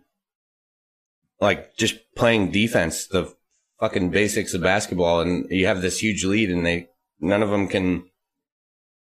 like 1.41 1.75
just 1.75 1.97
playing 2.15 2.51
defense, 2.51 3.05
the 3.07 3.35
fucking 3.81 4.11
basics 4.11 4.53
of 4.53 4.61
basketball, 4.61 5.19
and 5.19 5.45
you 5.49 5.65
have 5.65 5.81
this 5.81 5.99
huge 6.01 6.23
lead 6.23 6.49
and 6.49 6.65
they, 6.65 6.87
none 7.19 7.43
of 7.43 7.49
them 7.49 7.67
can, 7.67 8.05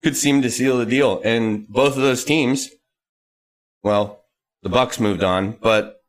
could 0.02 0.16
seem 0.16 0.42
to 0.42 0.50
seal 0.50 0.78
the 0.78 0.86
deal. 0.86 1.20
And 1.24 1.68
both 1.68 1.96
of 1.96 2.02
those 2.02 2.24
teams, 2.24 2.70
well, 3.82 4.24
the 4.62 4.68
Bucks 4.68 4.98
moved 5.00 5.22
on, 5.22 5.52
but 5.60 6.02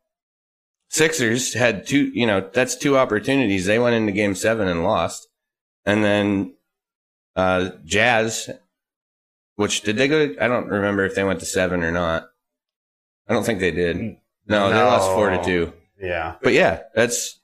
Sixers 0.90 1.54
had 1.54 1.86
two, 1.88 2.06
you 2.14 2.26
know, 2.26 2.50
that's 2.54 2.76
two 2.76 2.98
opportunities. 2.98 3.66
They 3.66 3.80
went 3.80 3.96
into 3.96 4.12
game 4.12 4.36
seven 4.36 4.68
and 4.68 4.84
lost. 4.84 5.28
And 5.86 6.04
then, 6.04 6.56
uh, 7.36 7.72
Jazz, 7.84 8.50
which 9.56 9.82
did 9.82 9.98
they 9.98 10.08
go 10.08 10.28
to, 10.28 10.44
I 10.44 10.48
don't 10.48 10.68
remember 10.68 11.06
if 11.06 11.16
they 11.16 11.24
went 11.24 11.40
to 11.42 11.46
seven 11.46 11.84
or 11.84 11.92
not. 11.92 12.30
I 13.28 13.34
don't 13.34 13.46
think 13.46 13.60
they 13.60 13.72
did. 13.72 14.18
No, 14.48 14.70
they 14.70 14.76
lost 14.76 15.12
four 15.12 15.32
to 15.32 15.44
two. 15.44 15.74
Yeah. 16.00 16.36
But 16.42 16.54
yeah, 16.54 16.84
that's, 16.94 17.40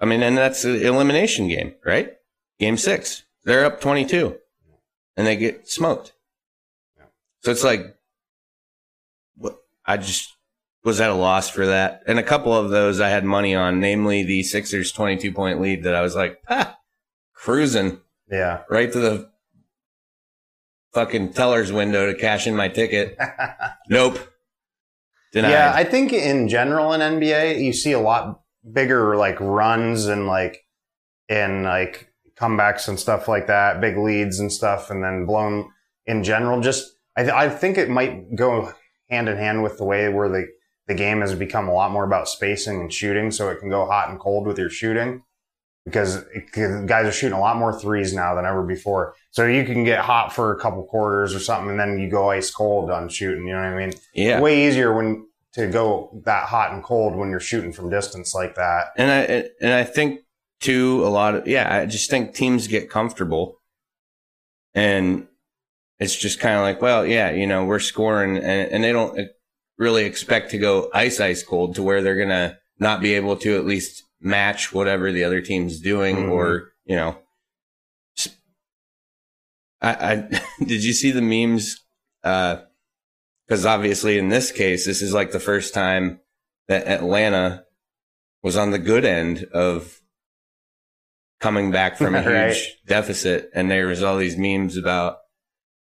I 0.00 0.06
mean, 0.06 0.22
and 0.22 0.36
that's 0.36 0.64
an 0.64 0.76
elimination 0.76 1.48
game, 1.48 1.74
right? 1.84 2.14
Game 2.58 2.76
six. 2.76 3.24
They're 3.44 3.64
up 3.64 3.80
22 3.80 4.36
and 5.16 5.26
they 5.26 5.36
get 5.36 5.68
smoked. 5.68 6.12
So 7.40 7.50
it's 7.50 7.64
like 7.64 7.96
I 9.84 9.96
just 9.96 10.36
was 10.84 11.00
at 11.00 11.10
a 11.10 11.14
loss 11.14 11.50
for 11.50 11.66
that. 11.66 12.02
And 12.06 12.18
a 12.18 12.22
couple 12.22 12.52
of 12.52 12.70
those 12.70 13.00
I 13.00 13.08
had 13.08 13.24
money 13.24 13.54
on, 13.54 13.80
namely 13.80 14.22
the 14.22 14.42
Sixers 14.42 14.92
22 14.92 15.32
point 15.32 15.60
lead 15.60 15.82
that 15.84 15.94
I 15.94 16.02
was 16.02 16.14
like, 16.14 16.40
ah, 16.48 16.78
cruising 17.34 18.00
Yeah. 18.30 18.62
right 18.70 18.92
to 18.92 18.98
the 18.98 19.30
fucking 20.94 21.32
teller's 21.32 21.72
window 21.72 22.06
to 22.06 22.14
cash 22.18 22.46
in 22.46 22.54
my 22.54 22.68
ticket. 22.68 23.16
nope. 23.88 24.18
Denied. 25.32 25.50
Yeah, 25.50 25.72
I 25.74 25.84
think 25.84 26.12
in 26.12 26.48
general 26.48 26.92
in 26.92 27.00
NBA, 27.00 27.60
you 27.62 27.72
see 27.72 27.92
a 27.92 27.98
lot 28.00 28.40
bigger 28.70 29.16
like 29.16 29.40
runs 29.40 30.06
and 30.06 30.26
like 30.26 30.64
and 31.28 31.64
like 31.64 32.11
comebacks 32.42 32.88
and 32.88 32.98
stuff 32.98 33.28
like 33.28 33.46
that, 33.46 33.80
big 33.80 33.96
leads 33.96 34.40
and 34.40 34.52
stuff, 34.52 34.90
and 34.90 35.02
then 35.02 35.26
blown 35.26 35.70
in 36.06 36.24
general. 36.24 36.60
Just 36.60 36.96
I, 37.16 37.22
th- 37.22 37.34
I 37.34 37.48
think 37.48 37.78
it 37.78 37.88
might 37.88 38.34
go 38.34 38.72
hand 39.08 39.28
in 39.28 39.36
hand 39.36 39.62
with 39.62 39.78
the 39.78 39.84
way 39.84 40.08
where 40.08 40.28
the 40.28 40.46
the 40.88 40.94
game 40.94 41.20
has 41.20 41.34
become 41.34 41.68
a 41.68 41.72
lot 41.72 41.92
more 41.92 42.04
about 42.04 42.28
spacing 42.28 42.80
and 42.80 42.92
shooting, 42.92 43.30
so 43.30 43.48
it 43.50 43.60
can 43.60 43.70
go 43.70 43.86
hot 43.86 44.08
and 44.08 44.18
cold 44.18 44.46
with 44.46 44.58
your 44.58 44.70
shooting 44.70 45.22
because 45.84 46.16
it, 46.34 46.52
guys 46.52 47.06
are 47.06 47.12
shooting 47.12 47.36
a 47.36 47.40
lot 47.40 47.56
more 47.56 47.78
threes 47.78 48.12
now 48.12 48.34
than 48.34 48.44
ever 48.44 48.62
before. 48.62 49.14
So 49.30 49.46
you 49.46 49.64
can 49.64 49.84
get 49.84 50.00
hot 50.00 50.32
for 50.32 50.52
a 50.52 50.60
couple 50.60 50.82
quarters 50.84 51.34
or 51.34 51.40
something, 51.40 51.70
and 51.70 51.80
then 51.80 51.98
you 51.98 52.10
go 52.10 52.30
ice 52.30 52.50
cold 52.50 52.90
on 52.90 53.08
shooting. 53.08 53.46
You 53.46 53.54
know 53.54 53.60
what 53.60 53.68
I 53.68 53.86
mean? 53.86 53.94
yeah. 54.14 54.40
way 54.40 54.66
easier 54.66 54.94
when 54.94 55.26
to 55.54 55.66
go 55.66 56.20
that 56.24 56.44
hot 56.46 56.72
and 56.72 56.82
cold 56.82 57.14
when 57.14 57.30
you're 57.30 57.40
shooting 57.40 57.72
from 57.72 57.90
distance 57.90 58.34
like 58.34 58.54
that. 58.56 58.88
and 58.96 59.10
I 59.10 59.48
and 59.60 59.72
I 59.72 59.84
think 59.84 60.20
too 60.62 61.02
a 61.04 61.08
lot 61.10 61.34
of 61.34 61.46
yeah, 61.46 61.72
I 61.82 61.86
just 61.86 62.08
think 62.10 62.34
teams 62.34 62.66
get 62.68 62.88
comfortable, 62.88 63.60
and 64.74 65.26
it's 65.98 66.16
just 66.16 66.40
kind 66.40 66.56
of 66.56 66.62
like, 66.62 66.80
well, 66.80 67.06
yeah, 67.06 67.30
you 67.30 67.46
know, 67.46 67.64
we're 67.64 67.78
scoring, 67.78 68.36
and, 68.38 68.72
and 68.72 68.82
they 68.84 68.92
don't 68.92 69.28
really 69.78 70.04
expect 70.04 70.50
to 70.52 70.58
go 70.58 70.90
ice 70.94 71.20
ice 71.20 71.42
cold 71.42 71.74
to 71.74 71.82
where 71.82 72.02
they're 72.02 72.16
gonna 72.18 72.58
not 72.78 73.00
be 73.00 73.14
able 73.14 73.36
to 73.36 73.56
at 73.56 73.66
least 73.66 74.02
match 74.20 74.72
whatever 74.72 75.12
the 75.12 75.24
other 75.24 75.40
team's 75.40 75.80
doing, 75.80 76.16
Mhm. 76.16 76.30
or 76.30 76.72
you 76.84 76.96
know. 76.96 77.18
I, 79.80 79.90
I 80.12 80.40
did 80.64 80.84
you 80.84 80.92
see 80.92 81.10
the 81.10 81.22
memes? 81.22 81.80
Uh, 82.24 82.58
Because 83.46 83.66
obviously, 83.66 84.16
in 84.18 84.28
this 84.28 84.52
case, 84.52 84.86
this 84.86 85.02
is 85.02 85.12
like 85.12 85.32
the 85.32 85.40
first 85.40 85.74
time 85.74 86.20
that 86.68 86.86
Atlanta 86.86 87.64
was 88.42 88.56
on 88.56 88.70
the 88.70 88.78
good 88.78 89.04
end 89.04 89.44
of 89.52 90.00
coming 91.42 91.70
back 91.70 91.98
from 91.98 92.14
a 92.14 92.22
huge 92.22 92.32
Right. 92.32 92.56
deficit. 92.86 93.50
And 93.54 93.70
there 93.70 93.86
was 93.88 94.02
all 94.02 94.16
these 94.16 94.38
memes 94.38 94.76
about 94.78 95.18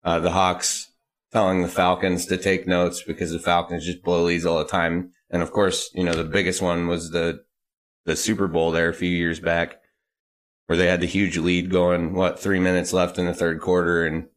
uh, 0.03 0.17
the 0.19 0.31
Hawks 0.31 0.91
telling 1.31 1.61
the 1.61 1.67
Falcons 1.67 2.25
to 2.27 2.37
take 2.37 2.65
notes 2.65 3.03
because 3.03 3.31
the 3.31 3.37
Falcons 3.39 3.85
just 3.85 4.01
blow 4.01 4.23
leads 4.23 4.45
all 4.45 4.57
the 4.57 4.65
time. 4.65 5.11
And 5.29 5.43
of 5.43 5.51
course, 5.51 5.91
you 5.93 6.03
know, 6.03 6.13
the 6.13 6.23
biggest 6.23 6.61
one 6.61 6.87
was 6.87 7.11
the, 7.11 7.43
the 8.05 8.15
Super 8.15 8.47
Bowl 8.47 8.71
there 8.71 8.89
a 8.89 8.93
few 8.93 9.09
years 9.11 9.39
back 9.39 9.79
where 10.65 10.77
they 10.77 10.87
had 10.87 11.01
the 11.01 11.05
huge 11.07 11.37
lead 11.37 11.69
going, 11.69 12.13
what, 12.13 12.39
three 12.39 12.59
minutes 12.59 12.93
left 12.93 13.19
in 13.19 13.25
the 13.25 13.33
third 13.33 13.59
quarter 13.59 14.05
and 14.05 14.27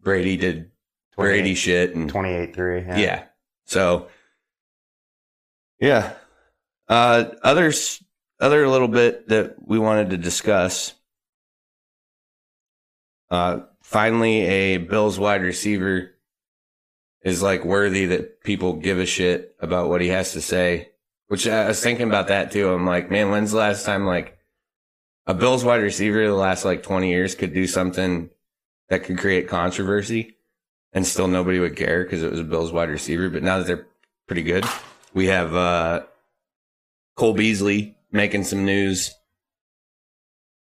Brady 0.00 0.36
did 0.36 0.70
Brady 1.16 1.54
shit 1.54 1.94
and 1.94 2.08
28 2.08 2.54
3. 2.54 2.80
yeah. 3.00 3.24
So, 3.66 4.08
yeah. 5.80 6.12
Uh, 6.88 7.24
others, 7.42 8.02
other 8.40 8.68
little 8.68 8.88
bit 8.88 9.28
that 9.28 9.56
we 9.60 9.78
wanted 9.78 10.10
to 10.10 10.16
discuss. 10.16 10.94
Uh, 13.30 13.60
finally, 13.82 14.42
a 14.42 14.76
Bills 14.78 15.18
wide 15.18 15.42
receiver 15.42 16.12
is 17.22 17.42
like 17.42 17.64
worthy 17.64 18.06
that 18.06 18.42
people 18.42 18.74
give 18.74 18.98
a 18.98 19.06
shit 19.06 19.56
about 19.60 19.88
what 19.88 20.00
he 20.00 20.08
has 20.08 20.32
to 20.32 20.40
say. 20.40 20.90
Which 21.28 21.48
I 21.48 21.66
was 21.66 21.82
thinking 21.82 22.06
about 22.06 22.28
that 22.28 22.52
too. 22.52 22.70
I'm 22.70 22.86
like, 22.86 23.10
man, 23.10 23.30
when's 23.30 23.50
the 23.50 23.58
last 23.58 23.84
time 23.84 24.06
like 24.06 24.38
a 25.26 25.34
Bills 25.34 25.64
wide 25.64 25.82
receiver 25.82 26.24
the 26.26 26.34
last 26.34 26.64
like 26.64 26.84
20 26.84 27.08
years 27.08 27.34
could 27.34 27.52
do 27.52 27.66
something 27.66 28.30
that 28.88 29.02
could 29.02 29.18
create 29.18 29.48
controversy? 29.48 30.36
and 30.96 31.06
still 31.06 31.28
nobody 31.28 31.58
would 31.58 31.76
care 31.76 32.02
because 32.02 32.22
it 32.22 32.30
was 32.30 32.40
a 32.40 32.44
Bills 32.44 32.72
wide 32.72 32.88
receiver. 32.88 33.28
But 33.28 33.42
now 33.42 33.58
that 33.58 33.66
they're 33.66 33.86
pretty 34.26 34.42
good, 34.42 34.64
we 35.12 35.26
have 35.26 35.54
uh, 35.54 36.04
Cole 37.16 37.34
Beasley 37.34 37.95
making 38.16 38.44
some 38.44 38.64
news, 38.64 39.14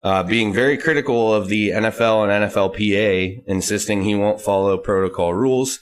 uh, 0.02 0.22
being 0.22 0.52
very 0.52 0.76
critical 0.76 1.32
of 1.32 1.48
the 1.48 1.70
NFL 1.70 2.24
and 2.24 2.52
NFLPA, 2.52 3.44
insisting 3.46 4.02
he 4.02 4.14
won't 4.14 4.40
follow 4.40 4.76
protocol 4.76 5.32
rules. 5.32 5.80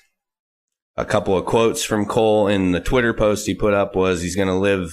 A 0.97 1.05
couple 1.05 1.37
of 1.37 1.47
quotes 1.47 1.83
from 1.83 2.07
Cole 2.07 2.47
in 2.49 2.73
the 2.73 2.81
Twitter 2.81 3.15
post 3.15 3.47
he 3.47 3.55
put 3.55 3.73
up 3.73 3.97
was 3.97 4.23
he's 4.23 4.37
going 4.37 4.49
to 4.49 4.55
live 4.55 4.93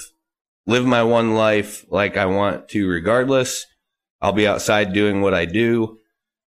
live 0.66 0.86
my 0.86 1.04
one 1.04 1.36
life 1.36 1.86
like 1.90 2.16
I 2.16 2.26
want 2.26 2.70
to 2.70 2.88
regardless. 2.88 3.66
I'll 4.22 4.32
be 4.32 4.48
outside 4.48 4.94
doing 4.94 5.22
what 5.22 5.34
I 5.34 5.46
do. 5.46 6.00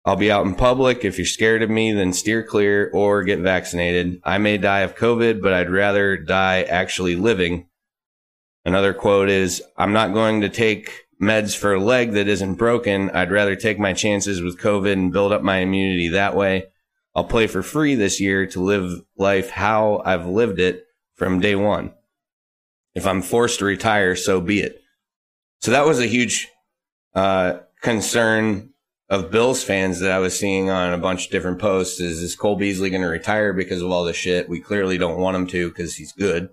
I'll 0.05 0.17
be 0.17 0.31
out 0.31 0.47
in 0.47 0.55
public. 0.55 1.05
If 1.05 1.19
you're 1.19 1.27
scared 1.27 1.63
of 1.63 1.71
me, 1.71 1.93
then 1.93 2.13
steer 2.13 2.43
clear 2.43 2.91
or 2.93 3.25
get 3.25 3.39
vaccinated. 3.39 4.21
I 4.23 4.39
may 4.39 4.59
die 4.59 4.81
of 4.81 4.97
COVID, 4.97 5.41
but 5.41 5.55
I'd 5.55 5.71
rather 5.71 6.17
die 6.17 6.63
actually 6.63 7.17
living. 7.17 7.69
Another 8.65 8.95
quote 8.95 9.29
is, 9.29 9.63
I'm 9.77 9.93
not 9.93 10.15
going 10.15 10.41
to 10.41 10.49
take 10.49 11.07
meds 11.21 11.57
for 11.57 11.75
a 11.75 11.81
leg 11.81 12.13
that 12.13 12.29
isn't 12.29 12.55
broken. 12.55 13.11
I'd 13.11 13.31
rather 13.31 13.57
take 13.57 13.79
my 13.79 13.93
chances 13.93 14.43
with 14.43 14.59
COVID 14.59 14.93
and 14.93 15.13
build 15.13 15.33
up 15.33 15.43
my 15.43 15.59
immunity 15.59 16.09
that 16.09 16.35
way. 16.35 16.67
I'll 17.15 17.25
play 17.25 17.47
for 17.47 17.63
free 17.63 17.95
this 17.95 18.21
year 18.21 18.47
to 18.49 18.63
live 18.63 19.03
life 19.17 19.51
how 19.51 20.03
I've 20.05 20.27
lived 20.27 20.59
it 20.59 20.87
from 21.15 21.41
day 21.41 21.55
one. 21.55 21.93
If 22.95 23.07
I'm 23.07 23.23
forced 23.23 23.59
to 23.59 23.65
retire, 23.65 24.17
so 24.17 24.41
be 24.41 24.61
it. 24.61 24.81
So 25.61 25.71
that 25.71 25.87
was 25.87 26.01
a 26.01 26.07
huge 26.07 26.49
uh, 27.15 27.59
concern 27.83 28.71
of 29.09 29.31
Bills 29.31 29.63
fans 29.63 30.01
that 30.01 30.11
I 30.11 30.19
was 30.19 30.39
seeing 30.39 30.71
on 30.71 30.93
a 30.93 30.99
bunch 30.99 31.27
of 31.27 31.33
different 31.33 31.61
posts 31.61 32.01
is 32.01 32.23
is 32.23 32.35
Cole 32.35 32.57
Beasley 32.57 32.91
going 32.91 33.03
to 33.03 33.09
retire 33.09 33.53
because 33.53 33.83
of 33.83 33.91
all 33.91 34.05
this 34.05 34.17
shit? 34.17 34.49
We 34.49 34.61
clearly 34.61 34.99
don't 34.99 35.19
want 35.19 35.37
him 35.37 35.47
to 35.49 35.69
because 35.69 35.97
he's 35.97 36.13
good 36.13 36.49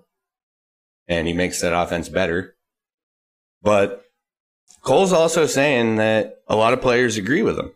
and 1.08 1.26
he 1.26 1.32
makes 1.32 1.60
that 1.60 1.74
offense 1.74 2.08
better. 2.08 2.54
But 3.62 4.04
Cole's 4.82 5.12
also 5.12 5.46
saying 5.46 5.96
that 5.96 6.42
a 6.48 6.56
lot 6.56 6.72
of 6.72 6.80
players 6.80 7.16
agree 7.16 7.42
with 7.42 7.58
him, 7.58 7.72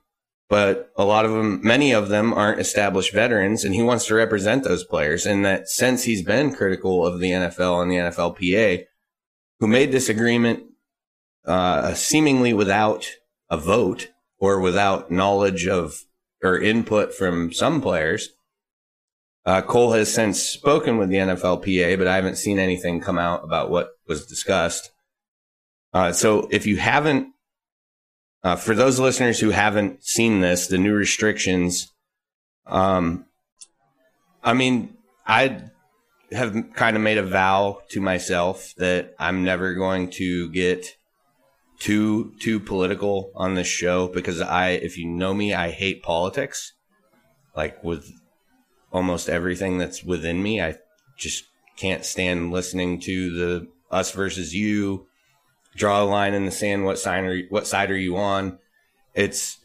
but 0.48 0.92
a 0.96 1.04
lot 1.04 1.24
of 1.24 1.32
them, 1.32 1.60
many 1.62 1.92
of 1.92 2.08
them 2.08 2.32
aren't 2.32 2.60
established 2.60 3.12
veterans 3.12 3.64
and 3.64 3.74
he 3.74 3.82
wants 3.82 4.06
to 4.06 4.14
represent 4.14 4.64
those 4.64 4.84
players. 4.84 5.26
And 5.26 5.44
that 5.44 5.68
since 5.68 6.04
he's 6.04 6.22
been 6.22 6.54
critical 6.54 7.06
of 7.06 7.20
the 7.20 7.30
NFL 7.30 7.82
and 7.82 7.90
the 7.90 7.96
NFLPA, 7.96 8.86
who 9.60 9.66
made 9.68 9.92
this 9.92 10.08
agreement 10.08 10.64
uh, 11.46 11.94
seemingly 11.94 12.52
without 12.52 13.08
a 13.48 13.56
vote 13.56 14.08
or 14.38 14.60
without 14.60 15.10
knowledge 15.10 15.66
of 15.66 16.02
or 16.42 16.58
input 16.58 17.14
from 17.14 17.52
some 17.52 17.80
players. 17.80 18.30
Uh, 19.46 19.62
Cole 19.62 19.92
has 19.92 20.12
since 20.12 20.42
spoken 20.42 20.98
with 20.98 21.08
the 21.08 21.16
NFLPA, 21.16 21.96
but 21.96 22.08
I 22.08 22.16
haven't 22.16 22.36
seen 22.36 22.58
anything 22.58 23.00
come 23.00 23.16
out 23.16 23.44
about 23.44 23.70
what 23.70 23.90
was 24.08 24.26
discussed. 24.26 24.90
Uh, 25.94 26.12
so 26.12 26.48
if 26.50 26.66
you 26.66 26.76
haven't, 26.76 27.28
uh, 28.42 28.56
for 28.56 28.74
those 28.74 28.98
listeners 28.98 29.38
who 29.38 29.50
haven't 29.50 30.02
seen 30.02 30.40
this, 30.40 30.66
the 30.66 30.78
new 30.78 30.92
restrictions, 30.92 31.92
um, 32.66 33.24
I 34.42 34.52
mean, 34.52 34.96
I 35.24 35.62
have 36.32 36.72
kind 36.74 36.96
of 36.96 37.02
made 37.02 37.18
a 37.18 37.22
vow 37.22 37.82
to 37.90 38.00
myself 38.00 38.74
that 38.78 39.14
I'm 39.16 39.44
never 39.44 39.74
going 39.74 40.10
to 40.10 40.50
get 40.50 40.96
too 41.78 42.32
too 42.40 42.58
political 42.58 43.30
on 43.34 43.54
this 43.54 43.66
show 43.66 44.08
because 44.08 44.40
I 44.40 44.70
if 44.70 44.96
you 44.96 45.06
know 45.06 45.34
me 45.34 45.52
I 45.52 45.70
hate 45.70 46.02
politics 46.02 46.72
like 47.54 47.84
with 47.84 48.10
almost 48.96 49.28
everything 49.28 49.78
that's 49.78 50.02
within 50.02 50.42
me 50.42 50.60
I 50.60 50.76
just 51.16 51.44
can't 51.76 52.04
stand 52.04 52.50
listening 52.50 53.00
to 53.00 53.30
the 53.30 53.68
us 53.90 54.10
versus 54.12 54.54
you 54.54 55.06
draw 55.76 56.02
a 56.02 56.04
line 56.04 56.34
in 56.34 56.44
the 56.46 56.50
sand 56.50 56.84
what 56.84 56.98
side 56.98 57.24
are 57.24 57.34
you, 57.34 57.46
what 57.50 57.66
side 57.66 57.90
are 57.90 57.98
you 57.98 58.16
on 58.16 58.58
it's 59.14 59.58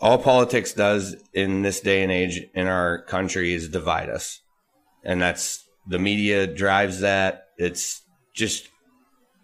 all 0.00 0.16
politics 0.16 0.72
does 0.72 1.16
in 1.34 1.62
this 1.62 1.80
day 1.80 2.02
and 2.02 2.10
age 2.10 2.40
in 2.54 2.66
our 2.66 3.02
country 3.02 3.52
is 3.52 3.68
divide 3.68 4.08
us 4.08 4.40
and 5.04 5.20
that's 5.20 5.68
the 5.86 5.98
media 5.98 6.46
drives 6.46 7.00
that 7.00 7.48
it's 7.58 8.02
just 8.32 8.68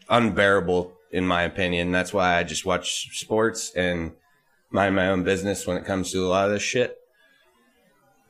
unbearable 0.08 0.96
in 1.10 1.26
my 1.26 1.42
opinion. 1.42 1.92
That's 1.92 2.12
why 2.12 2.36
I 2.36 2.42
just 2.42 2.66
watch 2.66 3.18
sports 3.18 3.72
and 3.74 4.12
mind 4.70 4.96
my 4.96 5.08
own 5.08 5.24
business 5.24 5.66
when 5.66 5.76
it 5.76 5.84
comes 5.84 6.12
to 6.12 6.24
a 6.24 6.28
lot 6.28 6.46
of 6.46 6.52
this 6.52 6.62
shit. 6.62 6.98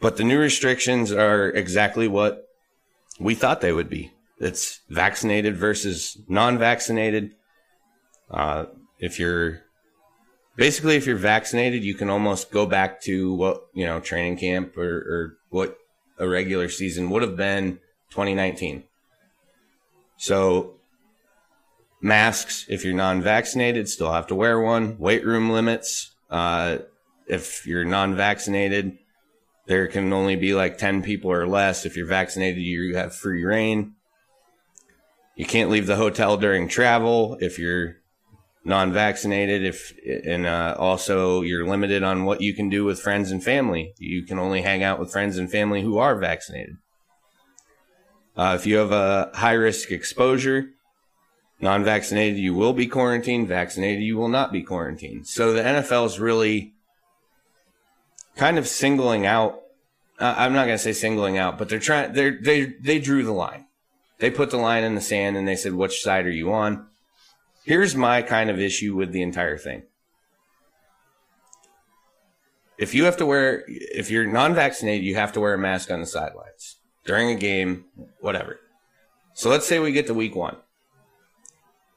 But 0.00 0.16
the 0.16 0.24
new 0.24 0.38
restrictions 0.38 1.10
are 1.10 1.48
exactly 1.50 2.06
what 2.08 2.48
we 3.18 3.34
thought 3.34 3.60
they 3.60 3.72
would 3.72 3.88
be. 3.88 4.12
It's 4.38 4.80
vaccinated 4.90 5.56
versus 5.56 6.18
non-vaccinated. 6.28 7.34
Uh, 8.30 8.66
if 8.98 9.18
you're 9.18 9.62
basically 10.56 10.96
if 10.96 11.06
you're 11.06 11.16
vaccinated, 11.16 11.82
you 11.84 11.94
can 11.94 12.10
almost 12.10 12.50
go 12.50 12.66
back 12.66 13.00
to 13.02 13.32
what 13.34 13.66
you 13.72 13.86
know 13.86 14.00
training 14.00 14.36
camp 14.36 14.76
or, 14.76 14.96
or 14.96 15.36
what 15.50 15.78
a 16.18 16.28
regular 16.28 16.68
season 16.68 17.10
would 17.10 17.22
have 17.22 17.36
been 17.36 17.78
2019. 18.10 18.84
So 20.18 20.74
masks, 22.00 22.66
if 22.68 22.84
you're 22.84 22.94
non-vaccinated, 22.94 23.88
still 23.88 24.12
have 24.12 24.26
to 24.28 24.34
wear 24.34 24.60
one. 24.60 24.98
Weight 24.98 25.24
room 25.24 25.50
limits. 25.50 26.14
Uh, 26.30 26.78
if 27.26 27.66
you're 27.66 27.84
non-vaccinated, 27.84 28.98
there 29.66 29.88
can 29.88 30.12
only 30.12 30.36
be 30.36 30.54
like 30.54 30.78
10 30.78 31.02
people 31.02 31.30
or 31.30 31.46
less. 31.46 31.84
If 31.84 31.96
you're 31.96 32.06
vaccinated, 32.06 32.62
you 32.62 32.96
have 32.96 33.14
free 33.14 33.44
reign. 33.44 33.94
You 35.34 35.44
can't 35.44 35.70
leave 35.70 35.86
the 35.86 35.96
hotel 35.96 36.36
during 36.36 36.68
travel 36.68 37.36
if 37.40 37.58
you're 37.58 37.96
non-vaccinated. 38.64 39.64
If 39.64 39.92
and 40.24 40.46
uh, 40.46 40.76
also 40.78 41.42
you're 41.42 41.66
limited 41.66 42.02
on 42.02 42.24
what 42.24 42.40
you 42.40 42.54
can 42.54 42.70
do 42.70 42.84
with 42.84 43.00
friends 43.00 43.30
and 43.30 43.42
family. 43.42 43.92
You 43.98 44.22
can 44.22 44.38
only 44.38 44.62
hang 44.62 44.82
out 44.82 45.00
with 45.00 45.12
friends 45.12 45.36
and 45.36 45.50
family 45.50 45.82
who 45.82 45.98
are 45.98 46.16
vaccinated. 46.16 46.76
Uh, 48.36 48.56
if 48.58 48.66
you 48.66 48.76
have 48.76 48.92
a 48.92 49.30
high 49.34 49.54
risk 49.54 49.90
exposure, 49.90 50.70
non 51.60 51.82
vaccinated, 51.82 52.38
you 52.38 52.54
will 52.54 52.72
be 52.72 52.86
quarantined. 52.86 53.48
Vaccinated, 53.48 54.02
you 54.02 54.16
will 54.16 54.28
not 54.28 54.52
be 54.52 54.62
quarantined. 54.62 55.26
So 55.26 55.52
the 55.52 55.62
NFL 55.62 56.06
is 56.06 56.20
really 56.20 56.75
kind 58.36 58.58
of 58.58 58.68
singling 58.68 59.26
out. 59.26 59.62
Uh, 60.18 60.34
I'm 60.36 60.52
not 60.52 60.66
going 60.66 60.78
to 60.78 60.82
say 60.82 60.92
singling 60.92 61.36
out, 61.36 61.58
but 61.58 61.68
they're 61.68 61.78
trying. 61.78 62.12
They 62.12 62.30
they 62.30 62.64
they 62.64 62.98
drew 62.98 63.22
the 63.22 63.32
line. 63.32 63.66
They 64.18 64.30
put 64.30 64.50
the 64.50 64.56
line 64.56 64.84
in 64.84 64.94
the 64.94 65.00
sand 65.00 65.36
and 65.36 65.46
they 65.46 65.56
said, 65.56 65.74
"Which 65.74 66.02
side 66.02 66.26
are 66.26 66.30
you 66.30 66.52
on?" 66.52 66.86
Here's 67.64 67.96
my 67.96 68.22
kind 68.22 68.48
of 68.48 68.60
issue 68.60 68.94
with 68.94 69.12
the 69.12 69.22
entire 69.22 69.58
thing. 69.58 69.82
If 72.78 72.94
you 72.94 73.04
have 73.04 73.16
to 73.16 73.26
wear, 73.26 73.64
if 73.66 74.10
you're 74.10 74.26
non-vaccinated, 74.26 75.04
you 75.04 75.16
have 75.16 75.32
to 75.32 75.40
wear 75.40 75.54
a 75.54 75.58
mask 75.58 75.90
on 75.90 76.00
the 76.00 76.06
sidelines 76.06 76.76
during 77.04 77.30
a 77.30 77.34
game, 77.34 77.86
whatever. 78.20 78.60
So 79.34 79.50
let's 79.50 79.66
say 79.66 79.78
we 79.78 79.92
get 79.92 80.06
to 80.06 80.14
week 80.14 80.36
one, 80.36 80.56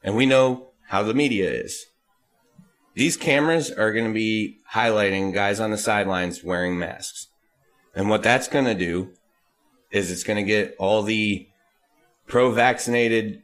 and 0.02 0.16
we 0.16 0.26
know 0.26 0.70
how 0.88 1.02
the 1.02 1.14
media 1.14 1.50
is. 1.50 1.86
These 3.00 3.16
cameras 3.16 3.70
are 3.70 3.94
going 3.94 4.08
to 4.08 4.12
be 4.12 4.58
highlighting 4.74 5.32
guys 5.32 5.58
on 5.58 5.70
the 5.70 5.78
sidelines 5.78 6.44
wearing 6.44 6.78
masks. 6.78 7.28
And 7.94 8.10
what 8.10 8.22
that's 8.22 8.46
going 8.46 8.66
to 8.66 8.74
do 8.74 9.12
is 9.90 10.10
it's 10.10 10.22
going 10.22 10.36
to 10.36 10.42
get 10.42 10.76
all 10.78 11.02
the 11.02 11.48
pro 12.26 12.50
vaccinated, 12.50 13.40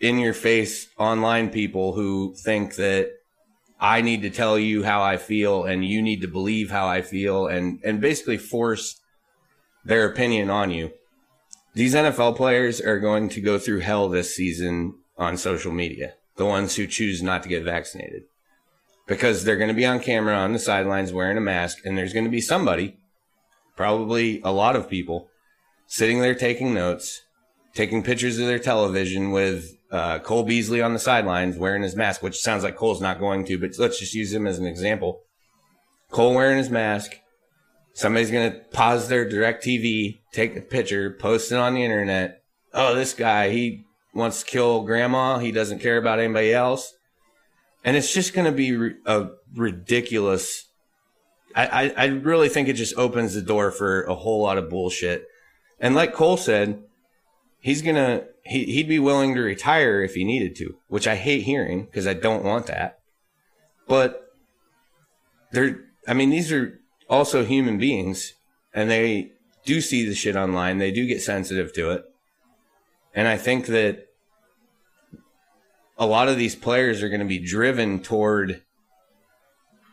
in 0.00 0.18
your 0.18 0.32
face 0.32 0.88
online 0.98 1.50
people 1.50 1.92
who 1.92 2.34
think 2.34 2.74
that 2.74 3.12
I 3.78 4.00
need 4.00 4.22
to 4.22 4.30
tell 4.30 4.58
you 4.58 4.82
how 4.82 5.04
I 5.04 5.18
feel 5.18 5.62
and 5.62 5.84
you 5.84 6.02
need 6.02 6.22
to 6.22 6.26
believe 6.26 6.72
how 6.72 6.88
I 6.88 7.00
feel 7.00 7.46
and, 7.46 7.78
and 7.84 8.00
basically 8.00 8.38
force 8.38 9.00
their 9.84 10.04
opinion 10.04 10.50
on 10.50 10.72
you. 10.72 10.90
These 11.74 11.94
NFL 11.94 12.36
players 12.36 12.80
are 12.80 12.98
going 12.98 13.28
to 13.28 13.40
go 13.40 13.56
through 13.56 13.80
hell 13.80 14.08
this 14.08 14.34
season 14.34 14.94
on 15.16 15.36
social 15.36 15.70
media, 15.70 16.14
the 16.34 16.44
ones 16.44 16.74
who 16.74 16.88
choose 16.88 17.22
not 17.22 17.44
to 17.44 17.48
get 17.48 17.62
vaccinated 17.62 18.24
because 19.10 19.42
they're 19.42 19.56
going 19.56 19.66
to 19.66 19.74
be 19.74 19.84
on 19.84 19.98
camera 19.98 20.36
on 20.36 20.52
the 20.52 20.58
sidelines 20.60 21.12
wearing 21.12 21.36
a 21.36 21.40
mask, 21.40 21.78
and 21.84 21.98
there's 21.98 22.12
going 22.12 22.24
to 22.24 22.30
be 22.30 22.40
somebody, 22.40 22.96
probably 23.76 24.40
a 24.44 24.52
lot 24.52 24.76
of 24.76 24.88
people, 24.88 25.28
sitting 25.88 26.20
there 26.20 26.36
taking 26.36 26.72
notes, 26.72 27.20
taking 27.74 28.04
pictures 28.04 28.38
of 28.38 28.46
their 28.46 28.60
television 28.60 29.32
with 29.32 29.76
uh, 29.90 30.20
Cole 30.20 30.44
Beasley 30.44 30.80
on 30.80 30.92
the 30.92 31.00
sidelines 31.00 31.56
wearing 31.56 31.82
his 31.82 31.96
mask, 31.96 32.22
which 32.22 32.38
sounds 32.38 32.62
like 32.62 32.76
Cole's 32.76 33.00
not 33.00 33.18
going 33.18 33.44
to, 33.46 33.58
but 33.58 33.72
let's 33.80 33.98
just 33.98 34.14
use 34.14 34.32
him 34.32 34.46
as 34.46 34.60
an 34.60 34.66
example. 34.66 35.22
Cole 36.12 36.32
wearing 36.32 36.58
his 36.58 36.70
mask. 36.70 37.16
Somebody's 37.94 38.30
going 38.30 38.52
to 38.52 38.58
pause 38.70 39.08
their 39.08 39.28
DirecTV, 39.28 40.20
take 40.32 40.54
a 40.54 40.60
picture, 40.60 41.16
post 41.18 41.50
it 41.50 41.58
on 41.58 41.74
the 41.74 41.82
internet. 41.82 42.44
Oh, 42.72 42.94
this 42.94 43.14
guy, 43.14 43.50
he 43.50 43.86
wants 44.14 44.44
to 44.44 44.46
kill 44.48 44.84
grandma. 44.84 45.38
He 45.38 45.50
doesn't 45.50 45.80
care 45.80 45.96
about 45.96 46.20
anybody 46.20 46.54
else 46.54 46.94
and 47.84 47.96
it's 47.96 48.12
just 48.12 48.34
going 48.34 48.46
to 48.46 48.52
be 48.52 48.94
a 49.06 49.28
ridiculous. 49.54 50.66
I, 51.54 51.66
I, 51.66 51.94
I 51.96 52.06
really 52.06 52.48
think 52.48 52.68
it 52.68 52.74
just 52.74 52.96
opens 52.96 53.34
the 53.34 53.42
door 53.42 53.70
for 53.70 54.02
a 54.02 54.14
whole 54.14 54.42
lot 54.42 54.58
of 54.58 54.70
bullshit. 54.70 55.26
And 55.80 55.94
like 55.94 56.12
Cole 56.12 56.36
said, 56.36 56.82
he's 57.60 57.82
gonna 57.82 58.24
he, 58.42 58.64
he'd 58.64 58.88
be 58.88 58.98
willing 58.98 59.34
to 59.34 59.40
retire 59.40 60.02
if 60.02 60.14
he 60.14 60.24
needed 60.24 60.56
to, 60.56 60.76
which 60.88 61.06
I 61.06 61.16
hate 61.16 61.42
hearing 61.42 61.84
because 61.84 62.06
I 62.06 62.14
don't 62.14 62.44
want 62.44 62.66
that. 62.66 63.00
But 63.88 64.34
they're 65.52 65.84
I 66.06 66.14
mean 66.14 66.30
these 66.30 66.52
are 66.52 66.80
also 67.08 67.44
human 67.44 67.78
beings, 67.78 68.34
and 68.74 68.90
they 68.90 69.32
do 69.64 69.80
see 69.80 70.06
the 70.06 70.14
shit 70.14 70.36
online. 70.36 70.78
They 70.78 70.90
do 70.90 71.06
get 71.06 71.22
sensitive 71.22 71.72
to 71.74 71.90
it, 71.90 72.04
and 73.14 73.26
I 73.26 73.36
think 73.36 73.66
that 73.66 74.06
a 76.00 76.06
lot 76.06 76.28
of 76.28 76.38
these 76.38 76.56
players 76.56 77.02
are 77.02 77.10
going 77.10 77.20
to 77.20 77.26
be 77.26 77.38
driven 77.38 78.00
toward 78.00 78.62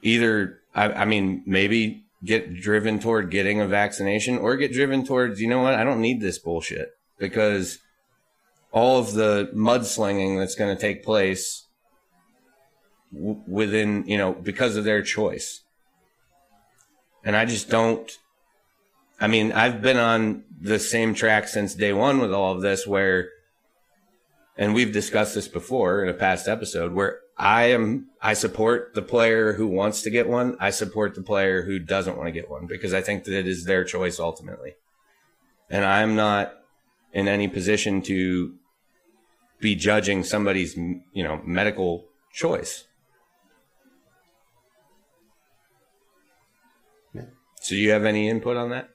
either, 0.01 0.61
I, 0.73 0.85
I, 0.85 1.05
mean, 1.05 1.43
maybe 1.45 2.05
get 2.23 2.55
driven 2.61 2.99
toward 2.99 3.29
getting 3.29 3.59
a 3.59 3.67
vaccination 3.67 4.37
or 4.37 4.55
get 4.55 4.71
driven 4.71 5.05
towards, 5.05 5.41
you 5.41 5.49
know 5.49 5.61
what, 5.61 5.73
I 5.73 5.83
don't 5.83 5.99
need 5.99 6.21
this 6.21 6.39
bullshit 6.39 6.91
because 7.19 7.79
all 8.71 8.99
of 8.99 9.13
the 9.13 9.51
mudslinging 9.53 10.39
that's 10.39 10.55
going 10.55 10.73
to 10.73 10.81
take 10.81 11.03
place 11.03 11.65
w- 13.13 13.41
within, 13.45 14.05
you 14.07 14.17
know, 14.17 14.31
because 14.31 14.77
of 14.77 14.85
their 14.85 15.01
choice. 15.01 15.61
And 17.25 17.35
I 17.35 17.43
just 17.43 17.69
don't. 17.69 18.09
I 19.19 19.27
mean, 19.27 19.51
I've 19.51 19.81
been 19.81 19.97
on 19.97 20.43
the 20.61 20.79
same 20.79 21.13
track 21.13 21.49
since 21.49 21.73
day 21.73 21.91
one 21.91 22.19
with 22.19 22.31
all 22.31 22.53
of 22.53 22.61
this 22.61 22.87
where 22.87 23.29
and 24.57 24.73
we've 24.73 24.91
discussed 24.91 25.35
this 25.35 25.47
before 25.47 26.03
in 26.03 26.09
a 26.09 26.13
past 26.13 26.47
episode 26.47 26.93
where 26.93 27.19
I 27.37 27.65
am 27.65 28.09
I 28.21 28.33
support 28.33 28.93
the 28.95 29.01
player 29.01 29.53
who 29.53 29.67
wants 29.67 30.01
to 30.01 30.09
get 30.09 30.27
one. 30.27 30.57
I 30.59 30.71
support 30.71 31.13
the 31.13 31.21
player 31.21 31.61
who 31.61 31.77
doesn't 31.77 32.17
want 32.17 32.27
to 32.27 32.31
get 32.31 32.49
one 32.49 32.65
because 32.65 32.93
I 32.93 33.01
think 33.01 33.25
that 33.25 33.37
it 33.37 33.47
is 33.47 33.65
their 33.65 33.83
choice 33.83 34.19
ultimately. 34.19 34.75
And 35.69 35.85
I'm 35.85 36.15
not 36.15 36.53
in 37.13 37.27
any 37.27 37.47
position 37.47 38.01
to 38.03 38.55
be 39.59 39.75
judging 39.75 40.23
somebody's, 40.23 40.75
you 40.75 41.23
know, 41.23 41.41
medical 41.43 42.05
choice. 42.33 42.85
So 47.61 47.75
you 47.75 47.91
have 47.91 48.05
any 48.05 48.29
input 48.29 48.55
on 48.55 48.69
that? 48.69 48.89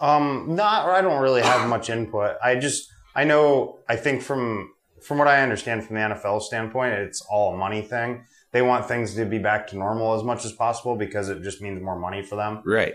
Um, 0.00 0.56
not 0.56 0.88
I 0.88 1.00
don't 1.00 1.22
really 1.22 1.42
have 1.42 1.68
much 1.68 1.88
input. 1.88 2.36
I 2.42 2.56
just 2.56 2.90
I 3.14 3.24
know 3.24 3.78
I 3.88 3.96
think 3.96 4.22
from 4.22 4.72
from 5.02 5.18
what 5.18 5.28
I 5.28 5.42
understand 5.42 5.84
from 5.84 5.96
the 5.96 6.02
NFL 6.02 6.42
standpoint, 6.42 6.94
it's 6.94 7.20
all 7.22 7.54
a 7.54 7.56
money 7.56 7.82
thing. 7.82 8.24
They 8.52 8.62
want 8.62 8.86
things 8.86 9.14
to 9.14 9.24
be 9.24 9.38
back 9.38 9.66
to 9.68 9.78
normal 9.78 10.14
as 10.14 10.24
much 10.24 10.44
as 10.44 10.52
possible 10.52 10.96
because 10.96 11.28
it 11.28 11.42
just 11.42 11.62
means 11.62 11.80
more 11.80 11.98
money 11.98 12.22
for 12.22 12.36
them. 12.36 12.62
Right. 12.64 12.94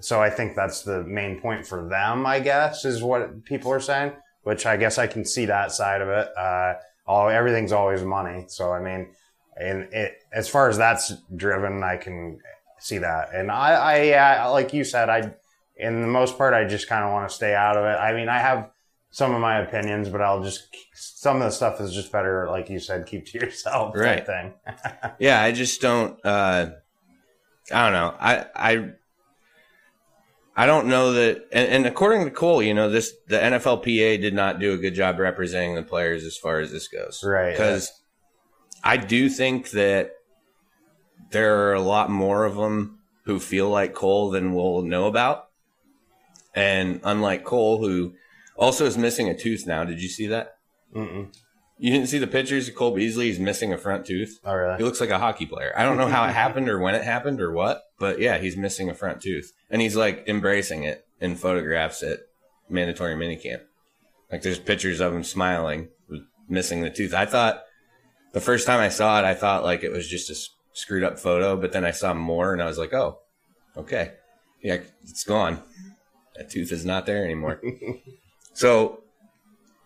So 0.00 0.20
I 0.20 0.30
think 0.30 0.54
that's 0.54 0.82
the 0.82 1.02
main 1.04 1.40
point 1.40 1.66
for 1.66 1.88
them, 1.88 2.26
I 2.26 2.40
guess, 2.40 2.84
is 2.84 3.02
what 3.02 3.44
people 3.44 3.72
are 3.72 3.80
saying, 3.80 4.12
which 4.42 4.66
I 4.66 4.76
guess 4.76 4.98
I 4.98 5.06
can 5.06 5.24
see 5.24 5.46
that 5.46 5.72
side 5.72 6.00
of 6.00 6.08
it. 6.08 6.28
Uh, 6.36 6.74
all, 7.06 7.28
everything's 7.28 7.72
always 7.72 8.02
money. 8.02 8.44
So, 8.48 8.72
I 8.72 8.80
mean, 8.80 9.08
and 9.56 9.92
it, 9.92 10.18
as 10.32 10.48
far 10.48 10.68
as 10.68 10.78
that's 10.78 11.12
driven, 11.34 11.82
I 11.82 11.96
can 11.96 12.38
see 12.78 12.98
that. 12.98 13.30
And 13.34 13.50
I, 13.50 13.72
I, 13.72 14.02
yeah, 14.02 14.46
like 14.46 14.72
you 14.72 14.84
said, 14.84 15.08
I, 15.08 15.34
in 15.76 16.00
the 16.00 16.08
most 16.08 16.38
part, 16.38 16.54
I 16.54 16.64
just 16.64 16.88
kind 16.88 17.04
of 17.04 17.12
want 17.12 17.28
to 17.28 17.34
stay 17.34 17.54
out 17.54 17.76
of 17.76 17.84
it. 17.84 17.96
I 17.96 18.12
mean, 18.12 18.28
I 18.28 18.38
have, 18.38 18.70
some 19.10 19.34
of 19.34 19.40
my 19.40 19.58
opinions, 19.60 20.08
but 20.08 20.20
I'll 20.20 20.42
just 20.42 20.68
some 20.94 21.36
of 21.36 21.42
the 21.42 21.50
stuff 21.50 21.80
is 21.80 21.92
just 21.92 22.12
better, 22.12 22.48
like 22.48 22.68
you 22.68 22.78
said, 22.78 23.06
keep 23.06 23.26
to 23.26 23.38
yourself. 23.38 23.94
Right. 23.96 24.24
Thing. 24.24 24.54
yeah, 25.18 25.42
I 25.42 25.52
just 25.52 25.80
don't. 25.80 26.18
Uh, 26.24 26.70
I 27.72 27.84
don't 27.84 27.92
know. 27.92 28.14
I 28.18 28.46
I 28.54 28.90
I 30.56 30.66
don't 30.66 30.88
know 30.88 31.12
that. 31.12 31.46
And, 31.52 31.70
and, 31.70 31.86
according 31.86 32.24
to 32.24 32.30
Cole, 32.30 32.62
you 32.62 32.74
know, 32.74 32.90
this 32.90 33.12
the 33.28 33.36
NFLPA 33.36 34.20
did 34.20 34.34
not 34.34 34.58
do 34.58 34.72
a 34.72 34.76
good 34.76 34.94
job 34.94 35.18
representing 35.18 35.74
the 35.74 35.82
players 35.82 36.24
as 36.24 36.36
far 36.36 36.60
as 36.60 36.72
this 36.72 36.88
goes. 36.88 37.22
Right. 37.24 37.52
Because. 37.52 37.92
I 38.82 38.96
do 38.96 39.28
think 39.28 39.70
that 39.70 40.12
there 41.30 41.68
are 41.68 41.74
a 41.74 41.80
lot 41.80 42.10
more 42.10 42.44
of 42.44 42.56
them 42.56 42.98
who 43.24 43.38
feel 43.38 43.68
like 43.68 43.94
Cole 43.94 44.30
than 44.30 44.54
we'll 44.54 44.82
know 44.82 45.06
about. 45.06 45.48
And 46.54 47.00
unlike 47.04 47.44
Cole, 47.44 47.78
who 47.78 48.14
also, 48.58 48.84
is 48.84 48.98
missing 48.98 49.28
a 49.28 49.36
tooth 49.36 49.66
now. 49.66 49.84
Did 49.84 50.02
you 50.02 50.08
see 50.08 50.26
that? 50.26 50.56
Mm-mm. 50.94 51.34
You 51.78 51.92
didn't 51.92 52.08
see 52.08 52.18
the 52.18 52.26
pictures 52.26 52.68
of 52.68 52.74
Cole 52.74 52.94
Beasley? 52.94 53.26
He's 53.26 53.38
missing 53.38 53.72
a 53.72 53.78
front 53.78 54.04
tooth. 54.04 54.40
Oh, 54.44 54.52
really? 54.52 54.78
He 54.78 54.82
looks 54.82 55.00
like 55.00 55.10
a 55.10 55.18
hockey 55.18 55.46
player. 55.46 55.72
I 55.76 55.84
don't 55.84 55.96
know 55.96 56.08
how 56.08 56.24
it 56.24 56.34
happened 56.34 56.68
or 56.68 56.80
when 56.80 56.96
it 56.96 57.04
happened 57.04 57.40
or 57.40 57.52
what, 57.52 57.82
but 58.00 58.18
yeah, 58.18 58.38
he's 58.38 58.56
missing 58.56 58.90
a 58.90 58.94
front 58.94 59.22
tooth. 59.22 59.52
And 59.70 59.80
he's 59.80 59.94
like 59.94 60.24
embracing 60.26 60.82
it 60.82 61.06
in 61.20 61.36
photographs 61.36 62.02
at 62.02 62.18
mandatory 62.68 63.14
minicamp. 63.14 63.60
Like 64.30 64.42
there's 64.42 64.58
pictures 64.58 64.98
of 64.98 65.14
him 65.14 65.22
smiling 65.22 65.88
missing 66.48 66.80
the 66.80 66.90
tooth. 66.90 67.14
I 67.14 67.26
thought 67.26 67.62
the 68.32 68.40
first 68.40 68.66
time 68.66 68.80
I 68.80 68.88
saw 68.88 69.18
it, 69.20 69.24
I 69.24 69.34
thought 69.34 69.64
like 69.64 69.84
it 69.84 69.92
was 69.92 70.08
just 70.08 70.30
a 70.30 70.36
screwed 70.72 71.04
up 71.04 71.18
photo, 71.18 71.56
but 71.56 71.72
then 71.72 71.84
I 71.84 71.90
saw 71.92 72.14
more 72.14 72.52
and 72.52 72.62
I 72.62 72.66
was 72.66 72.78
like, 72.78 72.92
oh, 72.92 73.20
okay. 73.76 74.14
Yeah, 74.62 74.78
it's 75.02 75.24
gone. 75.24 75.62
That 76.36 76.50
tooth 76.50 76.72
is 76.72 76.84
not 76.84 77.06
there 77.06 77.24
anymore. 77.24 77.60
So, 78.58 79.04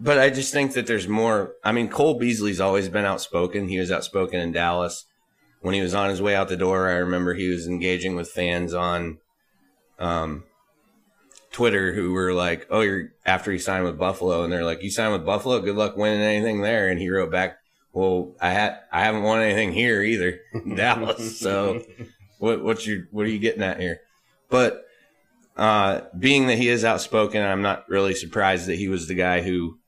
but 0.01 0.19
I 0.19 0.31
just 0.31 0.51
think 0.51 0.73
that 0.73 0.87
there's 0.87 1.07
more. 1.07 1.57
I 1.63 1.73
mean, 1.73 1.89
Cole 1.89 2.19
Beasley's 2.19 2.59
always 2.59 2.89
been 2.89 3.05
outspoken. 3.05 3.69
He 3.69 3.79
was 3.79 3.93
outspoken 3.93 4.41
in 4.41 4.51
Dallas 4.51 5.05
when 5.61 5.75
he 5.75 5.83
was 5.83 5.95
on 5.95 6.09
his 6.09 6.23
way 6.23 6.35
out 6.35 6.49
the 6.49 6.57
door. 6.57 6.89
I 6.89 6.93
remember 6.93 7.35
he 7.35 7.51
was 7.51 7.67
engaging 7.67 8.17
with 8.17 8.31
fans 8.31 8.73
on 8.73 9.19
um, 9.99 10.45
Twitter 11.51 11.93
who 11.93 12.15
were 12.15 12.33
like, 12.33 12.67
"Oh, 12.71 12.81
you're 12.81 13.11
after 13.27 13.53
he 13.53 13.59
signed 13.59 13.85
with 13.85 13.99
Buffalo," 13.99 14.43
and 14.43 14.51
they're 14.51 14.65
like, 14.65 14.83
"You 14.83 14.91
signed 14.91 15.13
with 15.13 15.27
Buffalo? 15.27 15.61
Good 15.61 15.77
luck 15.77 15.99
winning 15.99 16.23
anything 16.23 16.63
there." 16.63 16.89
And 16.89 16.99
he 16.99 17.11
wrote 17.11 17.31
back, 17.31 17.59
"Well, 17.93 18.35
I 18.41 18.53
had 18.53 18.79
I 18.91 19.03
haven't 19.03 19.23
won 19.23 19.43
anything 19.43 19.75
here 19.75 20.01
either, 20.01 20.41
Dallas. 20.77 21.39
So, 21.39 21.83
what 22.39 22.65
what's 22.65 22.87
your 22.87 23.07
what 23.11 23.27
are 23.27 23.31
you 23.31 23.39
getting 23.39 23.63
at 23.63 23.79
here?" 23.79 24.01
But 24.49 24.87
uh, 25.57 26.03
being 26.19 26.47
that 26.47 26.59
he 26.59 26.69
is 26.69 26.85
outspoken, 26.85 27.43
I'm 27.43 27.63
not 27.63 27.89
really 27.89 28.15
surprised 28.15 28.67
that 28.67 28.77
he 28.77 28.89
was 28.89 29.09
the 29.09 29.15
guy 29.15 29.43
who 29.43 29.79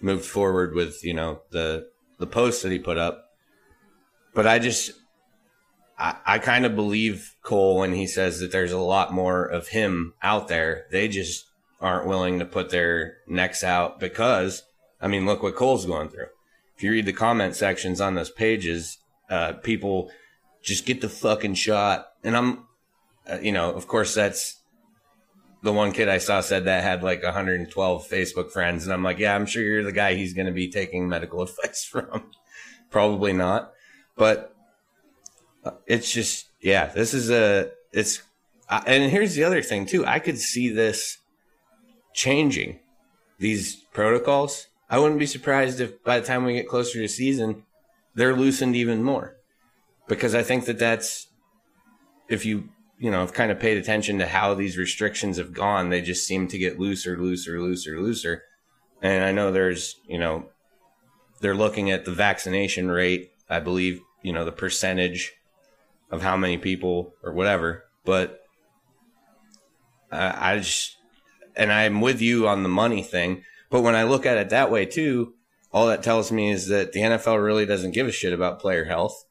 moved 0.00 0.26
forward 0.26 0.74
with 0.74 1.02
you 1.02 1.14
know 1.14 1.40
the 1.50 1.88
the 2.18 2.26
post 2.26 2.62
that 2.62 2.72
he 2.72 2.78
put 2.78 2.98
up. 2.98 3.24
But 4.34 4.46
I 4.46 4.58
just 4.58 4.92
I, 5.98 6.16
I 6.26 6.38
kind 6.38 6.66
of 6.66 6.74
believe 6.74 7.36
Cole 7.42 7.78
when 7.78 7.92
he 7.92 8.06
says 8.06 8.40
that 8.40 8.52
there's 8.52 8.72
a 8.72 8.78
lot 8.78 9.12
more 9.12 9.44
of 9.44 9.68
him 9.68 10.14
out 10.22 10.48
there. 10.48 10.86
They 10.90 11.08
just 11.08 11.46
aren't 11.80 12.06
willing 12.06 12.38
to 12.38 12.44
put 12.44 12.70
their 12.70 13.18
necks 13.26 13.62
out 13.62 14.00
because, 14.00 14.62
I 15.00 15.08
mean, 15.08 15.26
look 15.26 15.42
what 15.42 15.56
Cole's 15.56 15.86
going 15.86 16.08
through. 16.08 16.28
If 16.76 16.82
you 16.82 16.90
read 16.90 17.06
the 17.06 17.12
comment 17.12 17.54
sections 17.54 18.00
on 18.00 18.14
those 18.14 18.30
pages, 18.30 18.98
uh, 19.30 19.52
people 19.52 20.10
just 20.62 20.86
get 20.86 21.00
the 21.00 21.08
fucking 21.08 21.54
shot. 21.54 22.06
And 22.24 22.36
I'm, 22.36 22.64
uh, 23.30 23.38
you 23.40 23.52
know, 23.52 23.70
of 23.72 23.86
course, 23.86 24.14
that's 24.14 24.60
the 25.64 25.72
one 25.72 25.92
kid 25.92 26.08
I 26.08 26.18
saw 26.18 26.40
said 26.40 26.66
that 26.66 26.84
had 26.84 27.02
like 27.02 27.22
112 27.22 28.08
Facebook 28.08 28.52
friends. 28.52 28.84
And 28.84 28.92
I'm 28.92 29.02
like, 29.02 29.18
yeah, 29.18 29.34
I'm 29.34 29.46
sure 29.46 29.62
you're 29.62 29.82
the 29.82 29.92
guy 29.92 30.14
he's 30.14 30.34
going 30.34 30.46
to 30.46 30.52
be 30.52 30.70
taking 30.70 31.08
medical 31.08 31.42
advice 31.42 31.84
from. 31.84 32.30
Probably 32.90 33.32
not. 33.32 33.72
But 34.16 34.54
it's 35.86 36.12
just 36.12 36.48
yeah 36.60 36.86
this 36.86 37.14
is 37.14 37.30
a 37.30 37.70
it's 37.92 38.22
uh, 38.68 38.82
and 38.86 39.10
here's 39.10 39.34
the 39.34 39.44
other 39.44 39.62
thing 39.62 39.86
too 39.86 40.04
i 40.06 40.18
could 40.18 40.38
see 40.38 40.68
this 40.68 41.18
changing 42.12 42.78
these 43.38 43.76
protocols 43.92 44.68
i 44.90 44.98
wouldn't 44.98 45.20
be 45.20 45.26
surprised 45.26 45.80
if 45.80 46.02
by 46.04 46.20
the 46.20 46.26
time 46.26 46.44
we 46.44 46.54
get 46.54 46.68
closer 46.68 47.00
to 47.00 47.08
season 47.08 47.62
they're 48.14 48.36
loosened 48.36 48.76
even 48.76 49.02
more 49.02 49.36
because 50.08 50.34
i 50.34 50.42
think 50.42 50.64
that 50.66 50.78
that's 50.78 51.28
if 52.28 52.44
you 52.44 52.68
you 53.04 53.10
know 53.10 53.26
kind 53.26 53.50
of 53.50 53.60
paid 53.60 53.76
attention 53.76 54.18
to 54.18 54.26
how 54.26 54.54
these 54.54 54.78
restrictions 54.78 55.36
have 55.36 55.52
gone 55.52 55.90
they 55.90 56.00
just 56.00 56.26
seem 56.26 56.48
to 56.48 56.58
get 56.58 56.80
looser 56.80 57.16
looser 57.16 57.60
looser 57.60 58.00
looser 58.00 58.42
and 59.02 59.24
i 59.24 59.32
know 59.32 59.52
there's 59.52 59.96
you 60.08 60.18
know 60.18 60.46
they're 61.40 61.54
looking 61.54 61.90
at 61.90 62.04
the 62.04 62.12
vaccination 62.12 62.90
rate 62.90 63.30
i 63.50 63.60
believe 63.60 64.00
you 64.22 64.32
know 64.32 64.44
the 64.44 64.52
percentage 64.52 65.34
of 66.14 66.22
how 66.22 66.36
many 66.36 66.56
people 66.56 67.14
or 67.22 67.32
whatever. 67.32 67.84
But 68.04 68.40
uh, 70.10 70.32
I 70.34 70.58
just, 70.58 70.96
and 71.56 71.72
I'm 71.72 72.00
with 72.00 72.20
you 72.20 72.48
on 72.48 72.62
the 72.62 72.68
money 72.68 73.02
thing. 73.02 73.44
But 73.70 73.82
when 73.82 73.94
I 73.94 74.04
look 74.04 74.24
at 74.24 74.38
it 74.38 74.50
that 74.50 74.70
way 74.70 74.86
too, 74.86 75.34
all 75.72 75.88
that 75.88 76.02
tells 76.02 76.30
me 76.30 76.50
is 76.50 76.68
that 76.68 76.92
the 76.92 77.00
NFL 77.00 77.44
really 77.44 77.66
doesn't 77.66 77.92
give 77.92 78.06
a 78.06 78.12
shit 78.12 78.32
about 78.32 78.60
player 78.60 78.84
health. 78.84 79.24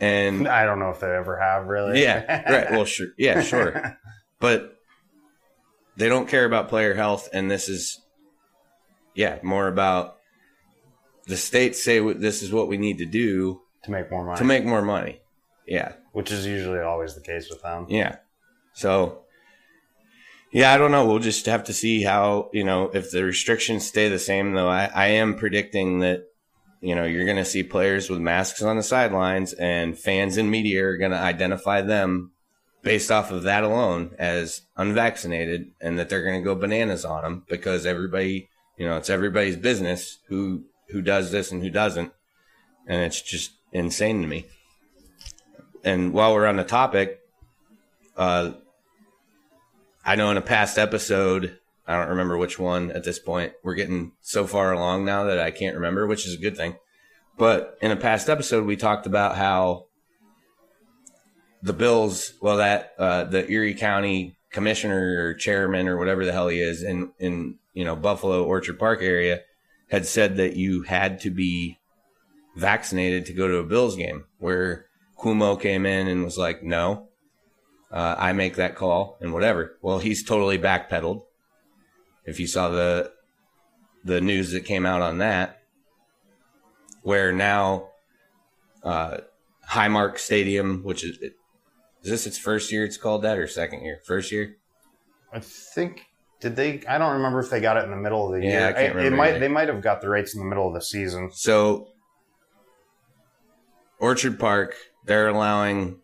And 0.00 0.46
I 0.60 0.64
don't 0.64 0.78
know 0.78 0.90
if 0.90 1.00
they 1.00 1.08
ever 1.08 1.38
have 1.38 1.66
really. 1.66 2.02
Yeah, 2.02 2.50
right. 2.50 2.70
Well, 2.70 2.84
sure. 2.96 3.08
Yeah, 3.16 3.42
sure. 3.42 3.98
but 4.40 4.76
they 5.96 6.08
don't 6.08 6.28
care 6.28 6.44
about 6.44 6.68
player 6.68 6.94
health. 6.94 7.28
And 7.32 7.50
this 7.50 7.68
is, 7.68 8.00
yeah, 9.14 9.38
more 9.42 9.68
about 9.68 10.16
the 11.26 11.36
states 11.36 11.82
say 11.82 12.00
this 12.14 12.42
is 12.42 12.52
what 12.52 12.68
we 12.68 12.78
need 12.78 12.98
to 12.98 13.06
do 13.06 13.60
to 13.82 13.90
make 13.90 14.10
more 14.10 14.24
money. 14.24 14.38
To 14.38 14.44
make 14.44 14.64
more 14.64 14.82
money. 14.82 15.20
Yeah. 15.66 15.92
Which 16.12 16.30
is 16.30 16.46
usually 16.46 16.80
always 16.80 17.14
the 17.14 17.20
case 17.20 17.50
with 17.50 17.62
them. 17.62 17.86
Yeah. 17.88 18.16
So, 18.72 19.24
yeah, 20.50 20.72
I 20.72 20.78
don't 20.78 20.90
know. 20.90 21.06
We'll 21.06 21.18
just 21.18 21.46
have 21.46 21.64
to 21.64 21.72
see 21.74 22.02
how, 22.02 22.48
you 22.52 22.64
know, 22.64 22.90
if 22.94 23.10
the 23.10 23.24
restrictions 23.24 23.86
stay 23.86 24.08
the 24.08 24.18
same, 24.18 24.52
though. 24.52 24.68
I, 24.68 24.86
I 24.86 25.06
am 25.08 25.36
predicting 25.36 25.98
that, 26.00 26.24
you 26.80 26.94
know, 26.94 27.04
you're 27.04 27.24
going 27.24 27.36
to 27.36 27.44
see 27.44 27.62
players 27.62 28.08
with 28.08 28.20
masks 28.20 28.62
on 28.62 28.76
the 28.76 28.82
sidelines 28.82 29.52
and 29.54 29.98
fans 29.98 30.36
and 30.36 30.50
media 30.50 30.84
are 30.86 30.96
going 30.96 31.10
to 31.10 31.18
identify 31.18 31.80
them 31.80 32.32
based 32.82 33.10
off 33.10 33.30
of 33.30 33.42
that 33.42 33.64
alone 33.64 34.14
as 34.18 34.62
unvaccinated 34.76 35.72
and 35.80 35.98
that 35.98 36.08
they're 36.08 36.24
going 36.24 36.40
to 36.40 36.44
go 36.44 36.54
bananas 36.54 37.04
on 37.04 37.22
them 37.22 37.44
because 37.48 37.84
everybody, 37.84 38.48
you 38.76 38.86
know, 38.86 38.96
it's 38.96 39.10
everybody's 39.10 39.56
business 39.56 40.18
who, 40.28 40.64
who 40.90 41.02
does 41.02 41.32
this 41.32 41.50
and 41.50 41.62
who 41.62 41.70
doesn't. 41.70 42.12
And 42.86 43.02
it's 43.02 43.20
just 43.20 43.52
insane 43.72 44.22
to 44.22 44.28
me 44.28 44.46
and 45.84 46.12
while 46.12 46.34
we're 46.34 46.46
on 46.46 46.56
the 46.56 46.64
topic, 46.64 47.20
uh, 48.16 48.52
I 50.04 50.16
know 50.16 50.30
in 50.30 50.36
a 50.36 50.42
past 50.42 50.78
episode, 50.78 51.57
I 51.88 51.96
don't 51.96 52.10
remember 52.10 52.36
which 52.36 52.58
one 52.58 52.92
at 52.92 53.04
this 53.04 53.18
point. 53.18 53.54
We're 53.64 53.74
getting 53.74 54.12
so 54.20 54.46
far 54.46 54.72
along 54.72 55.06
now 55.06 55.24
that 55.24 55.38
I 55.38 55.50
can't 55.50 55.74
remember, 55.74 56.06
which 56.06 56.26
is 56.26 56.34
a 56.34 56.40
good 56.40 56.56
thing. 56.56 56.76
But 57.38 57.78
in 57.80 57.90
a 57.90 57.96
past 57.96 58.28
episode, 58.28 58.66
we 58.66 58.76
talked 58.76 59.06
about 59.06 59.36
how 59.36 59.86
the 61.62 61.72
Bills, 61.72 62.34
well, 62.42 62.58
that 62.58 62.92
uh, 62.98 63.24
the 63.24 63.50
Erie 63.50 63.74
County 63.74 64.36
commissioner 64.50 65.16
or 65.18 65.34
chairman 65.34 65.88
or 65.88 65.96
whatever 65.96 66.24
the 66.24 66.32
hell 66.32 66.48
he 66.48 66.60
is 66.60 66.82
in 66.82 67.12
in 67.18 67.58
you 67.74 67.84
know 67.84 67.94
Buffalo 67.96 68.44
Orchard 68.44 68.78
Park 68.78 69.02
area 69.02 69.40
had 69.90 70.06
said 70.06 70.36
that 70.36 70.56
you 70.56 70.82
had 70.82 71.20
to 71.20 71.30
be 71.30 71.78
vaccinated 72.56 73.24
to 73.26 73.32
go 73.32 73.48
to 73.48 73.56
a 73.56 73.64
Bills 73.64 73.96
game. 73.96 74.24
Where 74.38 74.86
Cuomo 75.18 75.58
came 75.58 75.86
in 75.86 76.06
and 76.06 76.22
was 76.22 76.36
like, 76.36 76.62
no, 76.62 77.08
uh, 77.90 78.14
I 78.18 78.32
make 78.34 78.56
that 78.56 78.76
call 78.76 79.16
and 79.22 79.32
whatever. 79.32 79.78
Well, 79.80 80.00
he's 80.00 80.22
totally 80.22 80.58
backpedaled. 80.58 81.22
If 82.28 82.40
you 82.40 82.46
saw 82.46 82.68
the 82.68 83.12
the 84.04 84.20
news 84.20 84.52
that 84.52 84.64
came 84.64 84.86
out 84.86 85.02
on 85.02 85.18
that, 85.18 85.62
where 87.02 87.32
now 87.32 87.88
uh, 88.82 89.18
Highmark 89.70 90.18
Stadium, 90.18 90.82
which 90.82 91.04
is 91.04 91.18
is 91.18 91.32
this 92.02 92.26
its 92.26 92.38
first 92.38 92.70
year? 92.70 92.84
It's 92.84 92.96
called 92.96 93.22
that 93.22 93.38
or 93.38 93.46
second 93.46 93.82
year? 93.82 94.00
First 94.04 94.30
year? 94.30 94.56
I 95.32 95.40
think 95.40 96.06
did 96.40 96.56
they? 96.56 96.82
I 96.86 96.98
don't 96.98 97.14
remember 97.14 97.40
if 97.40 97.50
they 97.50 97.60
got 97.60 97.76
it 97.76 97.84
in 97.84 97.90
the 97.90 97.96
middle 97.96 98.26
of 98.26 98.40
the 98.40 98.46
yeah, 98.46 98.52
year. 98.52 98.68
I 98.68 98.72
can't 98.72 98.94
remember. 98.94 99.14
It 99.14 99.16
might. 99.16 99.38
They 99.38 99.48
might 99.48 99.68
have 99.68 99.82
got 99.82 100.00
the 100.00 100.08
rates 100.08 100.34
in 100.34 100.40
the 100.40 100.46
middle 100.46 100.68
of 100.68 100.74
the 100.74 100.82
season. 100.82 101.30
So 101.32 101.88
Orchard 103.98 104.38
Park 104.38 104.74
they're 105.08 105.28
allowing 105.28 105.98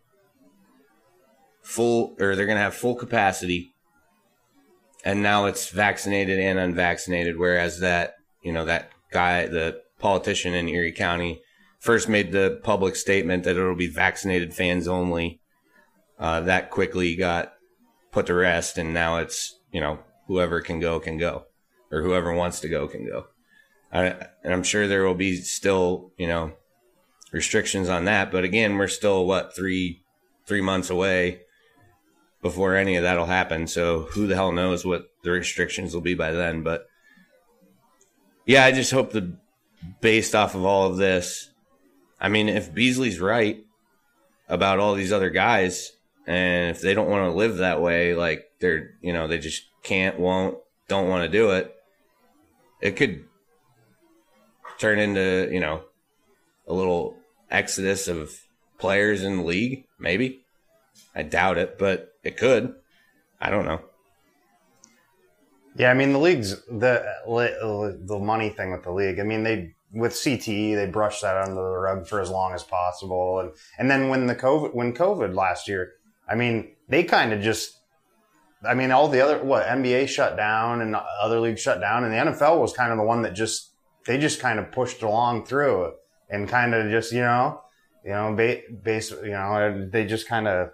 full 1.61 2.15
or 2.19 2.35
they're 2.35 2.47
going 2.47 2.57
to 2.57 2.63
have 2.63 2.73
full 2.73 2.95
capacity 2.95 3.74
and 5.05 5.21
now 5.21 5.45
it's 5.45 5.69
vaccinated 5.69 6.39
and 6.39 6.59
unvaccinated 6.59 7.37
whereas 7.37 7.79
that 7.79 8.15
you 8.43 8.51
know 8.51 8.65
that 8.65 8.91
guy 9.11 9.47
the 9.47 9.81
politician 9.99 10.53
in 10.53 10.67
erie 10.67 10.91
county 10.91 11.41
first 11.79 12.09
made 12.09 12.31
the 12.31 12.59
public 12.63 12.95
statement 12.95 13.43
that 13.43 13.55
it'll 13.55 13.75
be 13.75 13.87
vaccinated 13.87 14.53
fans 14.53 14.87
only 14.87 15.39
uh, 16.19 16.41
that 16.41 16.71
quickly 16.71 17.15
got 17.15 17.53
put 18.11 18.25
to 18.25 18.33
rest 18.33 18.77
and 18.77 18.93
now 18.93 19.17
it's 19.17 19.59
you 19.71 19.79
know 19.79 19.99
whoever 20.27 20.59
can 20.59 20.79
go 20.79 20.99
can 20.99 21.17
go 21.17 21.45
or 21.91 22.01
whoever 22.01 22.33
wants 22.33 22.59
to 22.59 22.67
go 22.67 22.87
can 22.87 23.05
go 23.05 23.27
I, 23.93 24.07
and 24.43 24.53
i'm 24.53 24.63
sure 24.63 24.87
there 24.87 25.05
will 25.05 25.15
be 25.15 25.37
still 25.37 26.11
you 26.17 26.27
know 26.27 26.53
restrictions 27.35 27.89
on 27.89 28.05
that. 28.05 28.31
But 28.31 28.45
again, 28.45 28.77
we're 28.77 28.87
still 28.87 29.27
what 29.27 29.55
three 29.55 30.03
three 30.47 30.61
months 30.61 30.89
away 30.89 31.41
before 32.45 32.75
any 32.75 32.95
of 32.95 33.01
that'll 33.01 33.25
happen. 33.25 33.65
So 33.65 34.01
who 34.01 34.27
the 34.27 34.35
hell 34.35 34.51
knows 34.51 34.85
what 34.85 35.09
the 35.23 35.31
restrictions 35.31 35.95
will 35.95 36.01
be 36.01 36.13
by 36.13 36.29
then? 36.29 36.61
But 36.61 36.85
yeah, 38.45 38.63
I 38.63 38.71
just 38.71 38.91
hope 38.91 39.13
that 39.13 39.35
based 39.99 40.35
off 40.35 40.53
of 40.53 40.63
all 40.63 40.85
of 40.85 40.97
this, 40.97 41.49
I 42.21 42.29
mean, 42.29 42.47
if 42.47 42.71
Beasley's 42.71 43.19
right 43.19 43.65
about 44.47 44.77
all 44.77 44.93
these 44.93 45.11
other 45.11 45.31
guys, 45.31 45.91
and 46.27 46.69
if 46.69 46.81
they 46.81 46.93
don't 46.93 47.09
want 47.09 47.31
to 47.31 47.35
live 47.35 47.57
that 47.57 47.81
way, 47.81 48.13
like 48.13 48.51
they're 48.59 48.91
you 49.01 49.11
know 49.11 49.27
they 49.27 49.39
just 49.39 49.63
can't, 49.81 50.19
won't, 50.19 50.59
don't 50.87 51.09
want 51.09 51.23
to 51.23 51.35
do 51.35 51.49
it, 51.49 51.75
it 52.79 52.95
could 52.95 53.25
turn 54.77 54.99
into 54.99 55.49
you 55.51 55.59
know 55.59 55.81
a 56.67 56.73
little 56.73 57.17
exodus 57.49 58.07
of 58.07 58.39
players 58.77 59.23
in 59.23 59.37
the 59.37 59.43
league? 59.43 59.85
Maybe. 59.97 60.45
I 61.15 61.23
doubt 61.23 61.57
it, 61.57 61.79
but 61.79 62.14
it 62.25 62.37
could. 62.37 62.73
I 63.39 63.49
don't 63.49 63.65
know. 63.65 63.81
Yeah, 65.77 65.91
I 65.91 65.93
mean 65.93 66.13
the 66.13 66.19
league's 66.19 66.61
the 66.65 67.05
the 67.27 68.19
money 68.19 68.49
thing 68.49 68.71
with 68.71 68.83
the 68.83 68.91
league. 68.91 69.19
I 69.19 69.23
mean 69.23 69.43
they 69.43 69.75
with 69.93 70.13
CTE 70.13 70.75
they 70.75 70.87
brushed 70.87 71.21
that 71.21 71.37
under 71.37 71.55
the 71.55 71.61
rug 71.61 72.07
for 72.07 72.19
as 72.19 72.29
long 72.29 72.53
as 72.53 72.63
possible, 72.63 73.39
and 73.39 73.51
and 73.77 73.89
then 73.89 74.09
when 74.09 74.27
the 74.27 74.35
COVID 74.35 74.73
when 74.73 74.93
COVID 74.93 75.35
last 75.35 75.67
year, 75.67 75.93
I 76.27 76.35
mean 76.35 76.75
they 76.89 77.03
kind 77.03 77.33
of 77.33 77.41
just 77.41 77.79
I 78.67 78.73
mean, 78.73 78.91
all 78.91 79.07
the 79.07 79.21
other 79.21 79.43
what 79.43 79.65
NBA 79.65 80.07
shut 80.07 80.37
down 80.37 80.81
and 80.81 80.95
other 80.95 81.39
leagues 81.39 81.61
shut 81.61 81.79
down, 81.79 82.03
and 82.03 82.13
the 82.13 82.31
NFL 82.31 82.59
was 82.59 82.73
kind 82.73 82.91
of 82.91 82.97
the 82.97 83.03
one 83.03 83.21
that 83.23 83.33
just 83.33 83.73
they 84.05 84.17
just 84.17 84.39
kind 84.39 84.59
of 84.59 84.71
pushed 84.71 85.01
along 85.01 85.45
through 85.45 85.93
and 86.29 86.47
kind 86.47 86.73
of 86.73 86.89
just 86.89 87.11
you 87.11 87.21
know, 87.21 87.61
you 88.03 88.11
know, 88.11 88.33
base, 88.83 89.11
you 89.11 89.31
know, 89.31 89.87
they 89.91 90.05
just 90.05 90.27
kind 90.27 90.47
of 90.47 90.69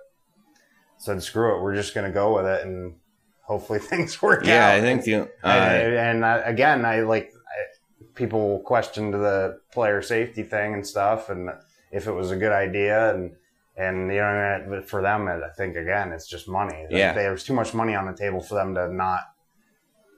said, 1.01 1.21
"Screw 1.23 1.57
it, 1.57 1.61
we're 1.61 1.75
just 1.75 1.93
going 1.93 2.05
to 2.05 2.13
go 2.13 2.35
with 2.35 2.45
it," 2.45 2.65
and 2.65 2.95
hopefully 3.43 3.79
things 3.91 4.21
work 4.21 4.45
Yeah, 4.45 4.69
out. 4.69 4.73
Yeah, 4.75 4.77
I 4.77 4.81
think 4.81 5.03
the. 5.03 5.15
Uh, 5.15 5.25
and, 5.43 5.93
and 5.95 6.25
I, 6.25 6.37
again, 6.37 6.85
I 6.85 7.01
like 7.01 7.33
I, 7.33 8.05
people 8.15 8.59
questioned 8.59 9.13
the 9.13 9.59
player 9.71 10.01
safety 10.01 10.43
thing 10.43 10.73
and 10.73 10.85
stuff, 10.85 11.29
and 11.29 11.49
if 11.91 12.07
it 12.07 12.11
was 12.11 12.31
a 12.31 12.37
good 12.37 12.51
idea, 12.51 13.13
and 13.13 13.31
and 13.75 14.11
you 14.11 14.19
know, 14.19 14.83
for 14.85 15.01
them, 15.01 15.27
I 15.27 15.39
think 15.57 15.75
again, 15.75 16.11
it's 16.11 16.27
just 16.27 16.47
money. 16.47 16.85
Yeah. 16.89 17.13
there's 17.13 17.43
too 17.43 17.53
much 17.53 17.73
money 17.73 17.95
on 17.95 18.05
the 18.05 18.13
table 18.15 18.41
for 18.41 18.55
them 18.55 18.75
to 18.75 18.93
not 18.93 19.21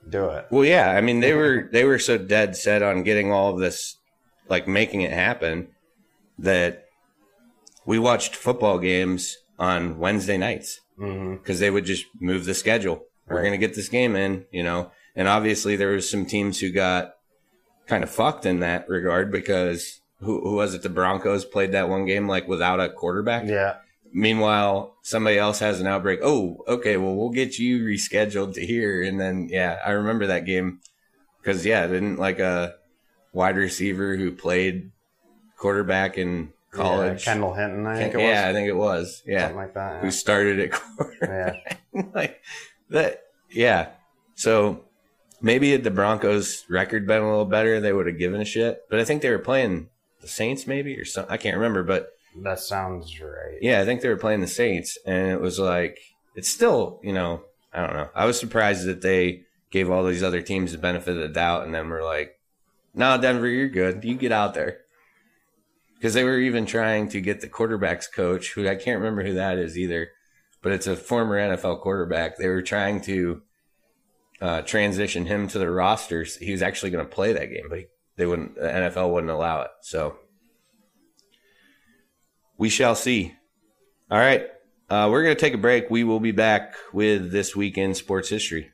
do 0.10 0.26
it. 0.26 0.48
Well, 0.52 0.66
yeah. 0.66 0.92
I 0.92 1.02
mean, 1.02 1.22
they 1.22 1.34
were 1.34 1.70
they 1.72 1.86
were 1.86 2.00
so 2.00 2.18
dead 2.18 2.58
set 2.58 2.84
on 2.84 3.04
getting 3.04 3.32
all 3.32 3.54
of 3.54 3.60
this, 3.60 3.98
like 4.50 4.68
making 4.68 5.02
it 5.02 5.12
happen, 5.12 5.70
that 6.40 6.88
we 7.86 8.00
watched 8.00 8.36
football 8.36 8.80
games 8.80 9.38
on 9.64 9.98
Wednesday 9.98 10.38
nights 10.38 10.82
mm-hmm. 11.00 11.36
because 11.36 11.60
they 11.60 11.70
would 11.70 11.86
just 11.86 12.06
move 12.20 12.46
the 12.46 12.54
schedule. 12.54 13.06
We're 13.28 13.42
going 13.42 13.54
to 13.54 13.58
get 13.58 13.74
this 13.74 13.90
game 13.90 14.16
in, 14.16 14.46
you 14.52 14.64
know. 14.64 14.92
And 15.16 15.28
obviously, 15.28 15.76
there 15.76 15.92
was 15.92 16.10
some 16.10 16.26
teams 16.26 16.60
who 16.60 16.72
got 16.72 17.14
kind 17.88 18.04
of 18.04 18.10
fucked 18.10 18.46
in 18.46 18.60
that 18.60 18.88
regard 18.90 19.32
because 19.32 20.02
who, 20.20 20.42
who 20.42 20.56
was 20.56 20.74
it? 20.74 20.82
The 20.82 20.90
Broncos 20.90 21.46
played 21.46 21.72
that 21.72 21.90
one 21.90 22.06
game 22.06 22.28
like 22.28 22.48
without 22.48 22.80
a 22.80 22.90
quarterback. 22.90 23.48
Yeah, 23.48 23.78
Meanwhile, 24.16 24.96
somebody 25.02 25.40
else 25.40 25.58
has 25.60 25.82
an 25.82 25.88
outbreak. 25.88 26.20
Oh, 26.22 26.64
okay. 26.68 26.98
Well, 26.98 27.16
we'll 27.16 27.32
get 27.32 27.58
you 27.58 27.80
rescheduled 27.80 28.54
to 28.54 28.66
here. 28.66 29.02
And 29.02 29.20
then, 29.20 29.48
yeah, 29.50 29.80
I 29.84 29.92
remember 29.92 30.28
that 30.28 30.46
game 30.46 30.82
because, 31.42 31.66
yeah, 31.66 31.88
didn't 31.88 32.20
like 32.20 32.38
a 32.38 32.76
wide 33.32 33.58
receiver 33.58 34.16
who 34.16 34.32
played 34.32 34.92
quarterback 35.58 36.20
in 36.20 36.54
college. 36.74 37.20
Yeah, 37.26 37.34
Kendall 37.34 37.54
Hinton, 37.54 37.86
I 37.86 37.96
think 37.98 38.14
it 38.14 38.18
was. 38.18 38.26
yeah, 38.26 38.48
I 38.50 38.54
think 38.54 38.68
it 38.68 38.76
was. 38.76 39.24
Yeah. 39.26 39.40
something 39.42 39.58
like 39.58 39.74
that. 39.76 40.02
Who 40.02 40.12
started 40.12 40.60
at 40.60 40.72
quarterback. 40.72 41.82
yeah. 41.94 42.02
like 42.14 42.42
that. 42.90 43.22
Yeah. 43.52 43.90
So 44.36 44.86
maybe 45.42 45.72
had 45.72 45.84
the 45.84 45.92
Broncos 45.92 46.66
record 46.70 47.06
been 47.08 47.22
a 47.22 47.30
little 47.30 47.46
better, 47.46 47.80
they 47.80 47.94
would 47.94 48.08
have 48.08 48.18
given 48.18 48.42
a 48.42 48.46
shit. 48.46 48.82
But 48.90 49.00
I 49.00 49.06
think 49.06 49.22
they 49.22 49.30
were 49.30 49.40
playing 49.40 49.90
the 50.22 50.28
Saints 50.28 50.66
maybe 50.68 50.98
or 50.98 51.06
something. 51.06 51.32
I 51.32 51.38
can't 51.38 51.58
remember, 51.58 51.84
but 51.84 52.10
That 52.42 52.60
sounds 52.60 53.20
right. 53.22 53.60
yeah, 53.62 53.82
I 53.82 53.86
think 53.86 54.02
they 54.02 54.10
were 54.10 54.16
playing 54.18 54.42
the 54.42 54.48
Saints, 54.48 54.98
and 55.06 55.32
it 55.32 55.42
was 55.42 55.60
like 55.60 56.00
it's 56.36 56.50
still, 56.50 57.00
you 57.04 57.14
know, 57.14 57.42
I 57.74 57.82
don't 57.86 57.96
know. 57.96 58.10
I 58.16 58.26
was 58.26 58.40
surprised 58.40 58.86
that 58.88 59.02
they 59.02 59.44
gave 59.70 59.90
all 59.90 60.04
these 60.04 60.24
other 60.24 60.42
teams 60.42 60.72
the 60.72 60.78
benefit 60.78 61.16
of 61.16 61.22
the 61.22 61.28
doubt, 61.28 61.66
and 61.66 61.74
then 61.76 61.90
were 61.90 62.04
like, 62.04 62.40
"No, 62.96 63.20
Denver, 63.20 63.48
you're 63.48 63.68
good. 63.70 64.04
You 64.04 64.16
get 64.16 64.32
out 64.32 64.54
there." 64.54 64.80
Because 66.04 66.16
they 66.16 66.26
were 66.26 66.38
even 66.38 66.66
trying 66.66 67.08
to 67.12 67.22
get 67.22 67.40
the 67.40 67.48
quarterbacks 67.48 68.12
coach, 68.12 68.52
who 68.52 68.68
I 68.68 68.76
can't 68.76 68.98
remember 68.98 69.24
who 69.24 69.36
that 69.36 69.58
is 69.58 69.78
either, 69.78 70.10
but 70.62 70.74
it's 70.74 70.86
a 70.86 70.98
former 70.98 71.40
NFL 71.40 71.80
quarterback. 71.80 72.36
They 72.36 72.50
were 72.50 72.62
trying 72.62 73.00
to 73.04 73.42
uh, 74.42 74.62
transition 74.64 75.26
him 75.26 75.48
to 75.48 75.60
the 75.60 75.72
rosters. 75.72 76.36
He 76.36 76.52
was 76.52 76.62
actually 76.62 76.90
going 76.90 77.06
to 77.06 77.10
play 77.10 77.32
that 77.32 77.46
game, 77.46 77.68
but 77.70 77.80
he, 77.80 77.86
they 78.18 78.26
wouldn't. 78.26 78.56
The 78.56 78.68
NFL 78.68 79.14
wouldn't 79.14 79.32
allow 79.32 79.62
it. 79.62 79.72
So 79.80 80.18
we 82.58 82.68
shall 82.68 82.96
see. 82.96 83.36
All 84.12 84.20
right. 84.20 84.48
Uh, 84.90 85.08
we're 85.10 85.24
going 85.24 85.38
to 85.38 85.40
take 85.40 85.54
a 85.54 85.58
break. 85.58 85.90
We 85.90 86.04
will 86.04 86.20
be 86.20 86.32
back 86.32 86.76
with 86.92 87.32
this 87.32 87.56
weekend 87.56 87.96
sports 87.96 88.28
history. 88.28 88.72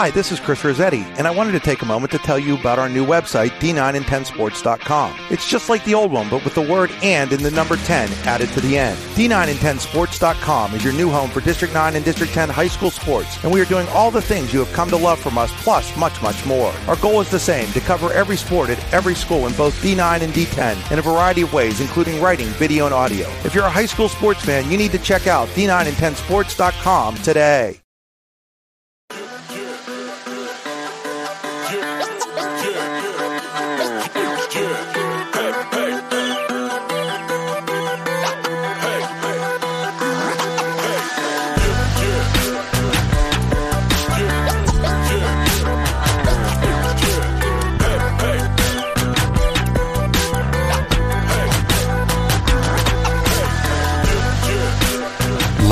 Hi, 0.00 0.10
this 0.10 0.32
is 0.32 0.40
Chris 0.40 0.64
Rossetti, 0.64 1.04
and 1.18 1.26
I 1.26 1.30
wanted 1.30 1.52
to 1.52 1.60
take 1.60 1.82
a 1.82 1.84
moment 1.84 2.10
to 2.12 2.18
tell 2.20 2.38
you 2.38 2.56
about 2.56 2.78
our 2.78 2.88
new 2.88 3.04
website, 3.04 3.50
d9and10sports.com. 3.60 5.14
It's 5.28 5.46
just 5.46 5.68
like 5.68 5.84
the 5.84 5.92
old 5.92 6.10
one, 6.10 6.30
but 6.30 6.42
with 6.42 6.54
the 6.54 6.62
word 6.62 6.90
and 7.02 7.30
in 7.30 7.42
the 7.42 7.50
number 7.50 7.76
10 7.76 8.08
added 8.24 8.48
to 8.52 8.62
the 8.62 8.78
end. 8.78 8.96
d9and10sports.com 9.14 10.74
is 10.74 10.82
your 10.82 10.94
new 10.94 11.10
home 11.10 11.28
for 11.28 11.42
District 11.42 11.74
9 11.74 11.96
and 11.96 12.02
District 12.02 12.32
10 12.32 12.48
high 12.48 12.66
school 12.66 12.90
sports, 12.90 13.44
and 13.44 13.52
we 13.52 13.60
are 13.60 13.66
doing 13.66 13.86
all 13.88 14.10
the 14.10 14.22
things 14.22 14.54
you 14.54 14.60
have 14.60 14.72
come 14.72 14.88
to 14.88 14.96
love 14.96 15.18
from 15.18 15.36
us, 15.36 15.52
plus 15.62 15.94
much, 15.98 16.22
much 16.22 16.46
more. 16.46 16.72
Our 16.86 16.96
goal 16.96 17.20
is 17.20 17.30
the 17.30 17.38
same, 17.38 17.70
to 17.72 17.80
cover 17.80 18.10
every 18.14 18.38
sport 18.38 18.70
at 18.70 18.94
every 18.94 19.14
school 19.14 19.48
in 19.48 19.52
both 19.52 19.78
D9 19.82 20.22
and 20.22 20.32
D10 20.32 20.92
in 20.92 20.98
a 20.98 21.02
variety 21.02 21.42
of 21.42 21.52
ways, 21.52 21.82
including 21.82 22.22
writing, 22.22 22.48
video, 22.56 22.86
and 22.86 22.94
audio. 22.94 23.28
If 23.44 23.54
you're 23.54 23.66
a 23.66 23.70
high 23.70 23.84
school 23.84 24.08
sports 24.08 24.42
fan, 24.42 24.70
you 24.70 24.78
need 24.78 24.92
to 24.92 24.98
check 24.98 25.26
out 25.26 25.48
d9and10sports.com 25.48 27.16
today. 27.18 27.82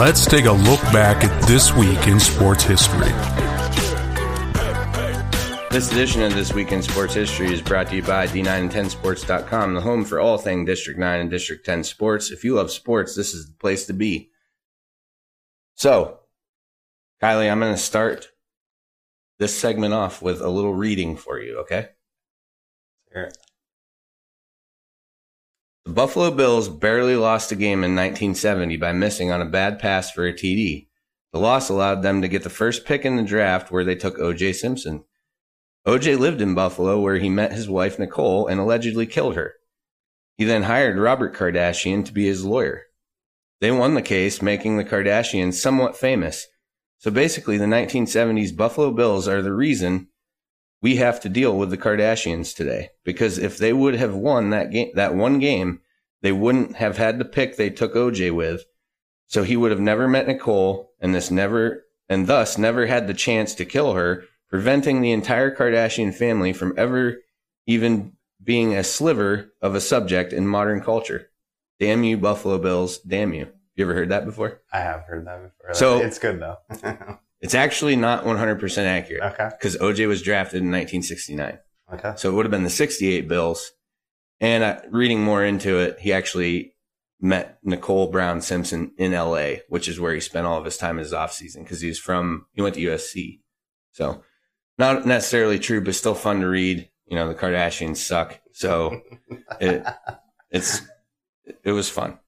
Let's 0.09 0.25
take 0.25 0.47
a 0.47 0.53
look 0.53 0.81
back 0.85 1.23
at 1.23 1.43
this 1.47 1.75
week 1.75 2.07
in 2.07 2.19
sports 2.19 2.65
history. 2.65 3.13
This 5.71 5.93
edition 5.93 6.23
of 6.23 6.35
This 6.35 6.55
Week 6.55 6.73
in 6.73 6.81
Sports 6.81 7.13
History 7.13 7.53
is 7.53 7.61
brought 7.61 7.89
to 7.89 7.97
you 7.97 8.03
by 8.03 8.27
D9and10sports.com, 8.27 9.75
the 9.75 9.83
home 9.83 10.07
for 10.07 10.19
all 10.19 10.39
thing 10.39 10.65
District 10.65 10.99
9 10.99 11.21
and 11.21 11.29
District 11.29 11.63
10 11.63 11.85
sports. 11.85 12.31
If 12.31 12.43
you 12.43 12.55
love 12.55 12.71
sports, 12.71 13.15
this 13.15 13.35
is 13.35 13.49
the 13.49 13.57
place 13.59 13.85
to 13.89 13.93
be. 13.93 14.31
So, 15.75 16.21
Kylie, 17.23 17.53
I'm 17.53 17.61
going 17.61 17.75
to 17.75 17.79
start 17.79 18.31
this 19.39 19.55
segment 19.55 19.93
off 19.93 20.23
with 20.23 20.41
a 20.41 20.49
little 20.49 20.73
reading 20.73 21.19
for 21.19 21.39
you, 21.39 21.59
okay? 21.59 21.91
Sure. 23.13 23.31
The 25.89 25.95
Buffalo 25.95 26.31
Bills 26.31 26.69
barely 26.69 27.17
lost 27.17 27.51
a 27.51 27.57
game 27.57 27.83
in 27.83 27.97
1970 27.97 28.77
by 28.77 28.93
missing 28.93 29.33
on 29.33 29.41
a 29.41 29.47
bad 29.47 29.79
pass 29.79 30.11
for 30.11 30.27
a 30.27 30.35
TD. 30.35 30.87
The 31.33 31.39
loss 31.39 31.71
allowed 31.71 32.03
them 32.03 32.21
to 32.21 32.29
get 32.29 32.43
the 32.43 32.51
first 32.51 32.85
pick 32.85 33.07
in 33.07 33.17
the 33.17 33.23
draft 33.23 33.71
where 33.71 33.85
they 33.85 33.95
took 33.95 34.19
OJ 34.19 34.55
Simpson. 34.55 35.05
OJ 35.87 36.19
lived 36.19 36.43
in 36.43 36.55
Buffalo 36.55 37.01
where 37.01 37.17
he 37.17 37.31
met 37.31 37.55
his 37.55 37.71
wife 37.71 37.99
Nicole 37.99 38.47
and 38.47 38.61
allegedly 38.61 39.07
killed 39.07 39.35
her. 39.37 39.55
He 40.37 40.45
then 40.45 40.65
hired 40.65 40.99
Robert 40.99 41.35
Kardashian 41.35 42.05
to 42.05 42.13
be 42.13 42.27
his 42.27 42.45
lawyer. 42.45 42.83
They 43.63 43.71
won 43.71 43.95
the 43.95 44.03
case, 44.03 44.43
making 44.43 44.77
the 44.77 44.85
Kardashians 44.85 45.55
somewhat 45.55 45.97
famous. 45.97 46.49
So 46.99 47.11
basically, 47.11 47.57
the 47.57 47.65
1970s 47.65 48.55
Buffalo 48.55 48.91
Bills 48.91 49.27
are 49.27 49.41
the 49.41 49.55
reason 49.55 50.09
we 50.81 50.97
have 50.97 51.21
to 51.21 51.29
deal 51.29 51.57
with 51.57 51.71
the 51.71 51.79
Kardashians 51.79 52.55
today. 52.55 52.91
Because 53.05 53.39
if 53.39 53.59
they 53.59 53.73
would 53.73 53.95
have 53.95 54.15
won 54.15 54.51
that 54.51 54.71
game, 54.71 54.91
that 54.95 55.15
one 55.15 55.39
game, 55.39 55.81
they 56.23 56.33
wouldn't 56.33 56.77
have 56.77 56.97
had 56.97 57.19
the 57.19 57.25
pick 57.25 57.57
they 57.57 57.71
took 57.71 57.95
OJ 57.95 58.35
with. 58.35 58.65
So 59.27 59.43
he 59.43 59.57
would 59.57 59.71
have 59.71 59.81
never 59.81 60.09
met 60.09 60.27
Nicole 60.27 60.93
and 61.01 61.15
this 61.15 61.31
never, 61.31 61.85
and 62.09 62.27
thus 62.27 62.57
never 62.57 62.87
had 62.87 63.07
the 63.07 63.15
chance 63.15 63.55
to 63.57 63.65
kill 63.65 63.93
her, 63.95 64.25
preventing 64.49 65.01
the 65.01 65.13
entire 65.13 65.55
Kardashian 65.55 66.15
family 66.15 66.53
from 66.53 66.75
ever 66.77 67.19
even 67.67 68.13
being 68.43 68.75
a 68.75 68.83
sliver 68.83 69.53
of 69.61 69.75
a 69.75 69.81
subject 69.81 70.33
in 70.33 70.47
modern 70.47 70.81
culture. 70.81 71.29
Damn 71.79 72.03
you, 72.05 72.17
Buffalo 72.17 72.59
Bills. 72.59 72.99
Damn 72.99 73.35
you. 73.35 73.49
You 73.77 73.85
ever 73.85 73.95
heard 73.95 74.09
that 74.09 74.25
before? 74.25 74.61
I 74.73 74.81
have 74.81 75.03
heard 75.03 75.27
that 75.27 75.43
before. 75.43 75.75
So- 75.75 75.99
it's 76.01 76.19
good 76.19 76.41
though. 76.41 76.59
It's 77.41 77.55
actually 77.55 77.97
not 77.97 78.25
100% 78.25 78.85
accurate 78.85 79.23
okay. 79.35 79.51
because 79.51 79.77
OJ 79.77 80.09
was 80.09 80.23
drafted 80.23 80.59
in 80.59 80.71
1969. 80.71 81.59
Okay. 81.93 82.13
So 82.17 82.29
it 82.29 82.35
would 82.35 82.45
have 82.45 82.51
been 82.51 82.65
the 82.65 82.71
68 82.71 83.29
Bills. 83.29 83.71
And 84.41 84.63
uh, 84.63 84.81
reading 84.91 85.23
more 85.23 85.45
into 85.45 85.79
it, 85.79 85.99
he 86.01 86.13
actually 86.13 86.75
met 87.21 87.59
Nicole 87.63 88.11
Brown 88.11 88.41
Simpson 88.41 88.93
in 88.99 89.13
LA, 89.13 89.55
which 89.69 89.89
is 89.89 89.99
where 89.99 90.15
he 90.15 90.21
spent 90.21 90.47
all 90.47 90.59
of 90.59 90.65
his 90.65 90.77
time 90.77 90.99
in 90.99 91.05
his 91.05 91.13
off 91.13 91.33
season 91.33 91.63
because 91.63 91.81
he's 91.81 91.99
from, 91.99 92.47
he 92.53 92.63
went 92.63 92.75
to 92.75 92.81
USC. 92.81 93.41
So 93.93 94.23
not 94.77 95.07
necessarily 95.07 95.59
true, 95.59 95.81
but 95.81 95.95
still 95.95 96.15
fun 96.15 96.41
to 96.41 96.49
read. 96.49 96.89
You 97.07 97.17
know, 97.17 97.29
the 97.29 97.35
Kardashians 97.35 97.97
suck. 97.97 98.41
So 98.53 99.01
it, 99.61 99.85
it's, 100.51 100.83
it 101.65 101.73
was 101.73 101.89
fun. 101.89 102.19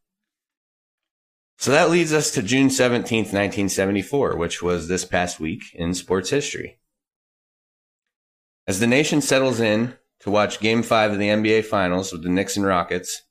So 1.61 1.73
that 1.73 1.91
leads 1.91 2.15
us 2.15 2.31
to 2.31 2.43
June 2.43 2.69
17th, 2.69 3.35
1974, 3.35 4.35
which 4.35 4.63
was 4.63 4.89
this 4.89 5.05
past 5.05 5.39
week 5.39 5.63
in 5.75 5.93
sports 5.93 6.31
history. 6.31 6.79
As 8.67 8.81
the 8.81 8.87
nation 8.87 9.21
settles 9.21 9.61
in 9.61 9.93
to 10.21 10.31
watch 10.31 10.61
game 10.61 10.83
five 10.83 11.13
of 11.13 11.19
the 11.19 11.29
NBA 11.29 11.67
Finals 11.67 12.13
with 12.13 12.23
the 12.23 12.31
Knicks 12.31 12.57
and 12.57 12.65
Rockets, 12.65 13.25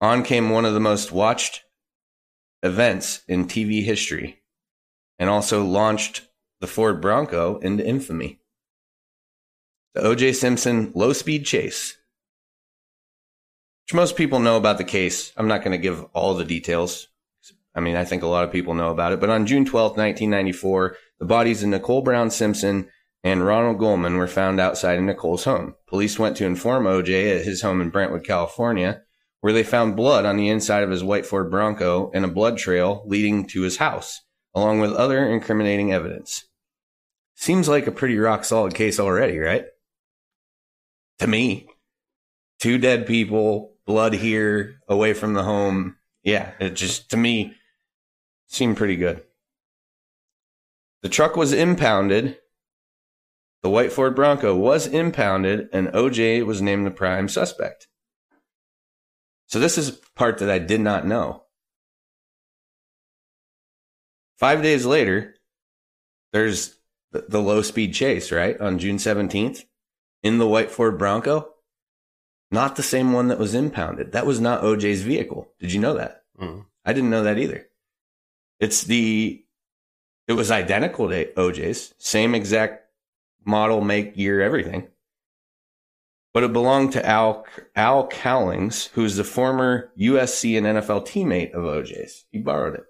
On 0.00 0.24
came 0.24 0.50
one 0.50 0.64
of 0.64 0.74
the 0.74 0.80
most 0.80 1.12
watched 1.12 1.62
events 2.64 3.22
in 3.28 3.46
TV 3.46 3.84
history 3.84 4.42
and 5.20 5.30
also 5.30 5.64
launched 5.64 6.26
the 6.60 6.66
Ford 6.66 7.00
Bronco 7.00 7.58
into 7.58 7.86
infamy. 7.86 8.40
The 9.94 10.00
OJ 10.00 10.34
Simpson 10.34 10.90
low 10.96 11.12
speed 11.12 11.46
chase. 11.46 11.96
Which 13.84 13.94
most 13.94 14.16
people 14.16 14.38
know 14.38 14.56
about 14.56 14.78
the 14.78 14.84
case. 14.84 15.32
I'm 15.36 15.48
not 15.48 15.60
going 15.60 15.72
to 15.72 15.78
give 15.78 16.04
all 16.12 16.34
the 16.34 16.44
details. 16.44 17.08
I 17.74 17.80
mean, 17.80 17.96
I 17.96 18.04
think 18.04 18.22
a 18.22 18.28
lot 18.28 18.44
of 18.44 18.52
people 18.52 18.74
know 18.74 18.90
about 18.90 19.12
it. 19.12 19.20
But 19.20 19.30
on 19.30 19.46
June 19.46 19.64
12, 19.64 19.92
1994, 19.92 20.96
the 21.18 21.24
bodies 21.24 21.62
of 21.62 21.70
Nicole 21.70 22.02
Brown 22.02 22.30
Simpson 22.30 22.88
and 23.24 23.46
Ronald 23.46 23.78
Goldman 23.78 24.16
were 24.16 24.26
found 24.26 24.60
outside 24.60 24.98
of 24.98 25.04
Nicole's 25.04 25.44
home. 25.44 25.74
Police 25.86 26.18
went 26.18 26.36
to 26.38 26.46
inform 26.46 26.84
OJ 26.84 27.38
at 27.38 27.44
his 27.44 27.62
home 27.62 27.80
in 27.80 27.90
Brentwood, 27.90 28.24
California, 28.24 29.02
where 29.40 29.52
they 29.52 29.62
found 29.62 29.96
blood 29.96 30.24
on 30.24 30.36
the 30.36 30.48
inside 30.48 30.82
of 30.82 30.90
his 30.90 31.04
white 31.04 31.26
Ford 31.26 31.50
Bronco 31.50 32.10
and 32.14 32.24
a 32.24 32.28
blood 32.28 32.58
trail 32.58 33.04
leading 33.06 33.46
to 33.48 33.62
his 33.62 33.76
house, 33.76 34.20
along 34.54 34.80
with 34.80 34.92
other 34.92 35.24
incriminating 35.24 35.92
evidence. 35.92 36.44
Seems 37.36 37.68
like 37.68 37.86
a 37.86 37.92
pretty 37.92 38.18
rock 38.18 38.44
solid 38.44 38.74
case 38.74 39.00
already, 39.00 39.38
right? 39.38 39.64
To 41.20 41.26
me. 41.26 41.68
Two 42.60 42.78
dead 42.78 43.06
people, 43.06 43.71
blood 43.86 44.14
here, 44.14 44.80
away 44.88 45.12
from 45.12 45.34
the 45.34 45.42
home. 45.42 45.96
Yeah, 46.22 46.52
it 46.60 46.70
just, 46.70 47.10
to 47.10 47.16
me, 47.16 47.54
seemed 48.48 48.76
pretty 48.76 48.96
good. 48.96 49.22
The 51.02 51.08
truck 51.08 51.36
was 51.36 51.52
impounded. 51.52 52.38
The 53.62 53.70
white 53.70 53.92
Ford 53.92 54.14
Bronco 54.14 54.54
was 54.54 54.86
impounded, 54.86 55.68
and 55.72 55.88
OJ 55.88 56.44
was 56.44 56.62
named 56.62 56.86
the 56.86 56.90
prime 56.90 57.28
suspect. 57.28 57.88
So 59.46 59.58
this 59.58 59.76
is 59.76 59.90
part 60.16 60.38
that 60.38 60.50
I 60.50 60.58
did 60.58 60.80
not 60.80 61.06
know. 61.06 61.42
Five 64.38 64.62
days 64.62 64.84
later, 64.84 65.36
there's 66.32 66.76
the, 67.12 67.40
low 67.40 67.62
speed 67.62 67.94
chase, 67.94 68.32
right? 68.32 68.58
On 68.60 68.78
June 68.78 68.96
17th 68.96 69.64
in 70.22 70.38
the 70.38 70.48
white 70.48 70.70
Ford 70.70 70.98
Bronco. 70.98 71.51
Not 72.52 72.76
the 72.76 72.82
same 72.82 73.14
one 73.14 73.28
that 73.28 73.38
was 73.38 73.54
impounded. 73.54 74.12
That 74.12 74.26
was 74.26 74.38
not 74.38 74.62
OJ's 74.62 75.00
vehicle. 75.00 75.50
Did 75.58 75.72
you 75.72 75.80
know 75.80 75.94
that? 75.94 76.24
Mm. 76.38 76.66
I 76.84 76.92
didn't 76.92 77.08
know 77.08 77.22
that 77.22 77.38
either. 77.38 77.66
It's 78.60 78.84
the, 78.84 79.42
it 80.28 80.34
was 80.34 80.50
identical 80.50 81.08
to 81.08 81.32
OJ's, 81.32 81.94
same 81.96 82.34
exact 82.34 82.84
model, 83.44 83.80
make, 83.80 84.18
year, 84.18 84.42
everything. 84.42 84.88
But 86.34 86.44
it 86.44 86.52
belonged 86.52 86.92
to 86.92 87.06
Al, 87.06 87.46
Al 87.74 88.06
Cowlings, 88.08 88.86
who's 88.88 89.16
the 89.16 89.24
former 89.24 89.90
USC 89.98 90.56
and 90.58 90.66
NFL 90.66 91.06
teammate 91.06 91.52
of 91.52 91.64
OJ's. 91.64 92.26
He 92.30 92.38
borrowed 92.38 92.74
it. 92.74 92.84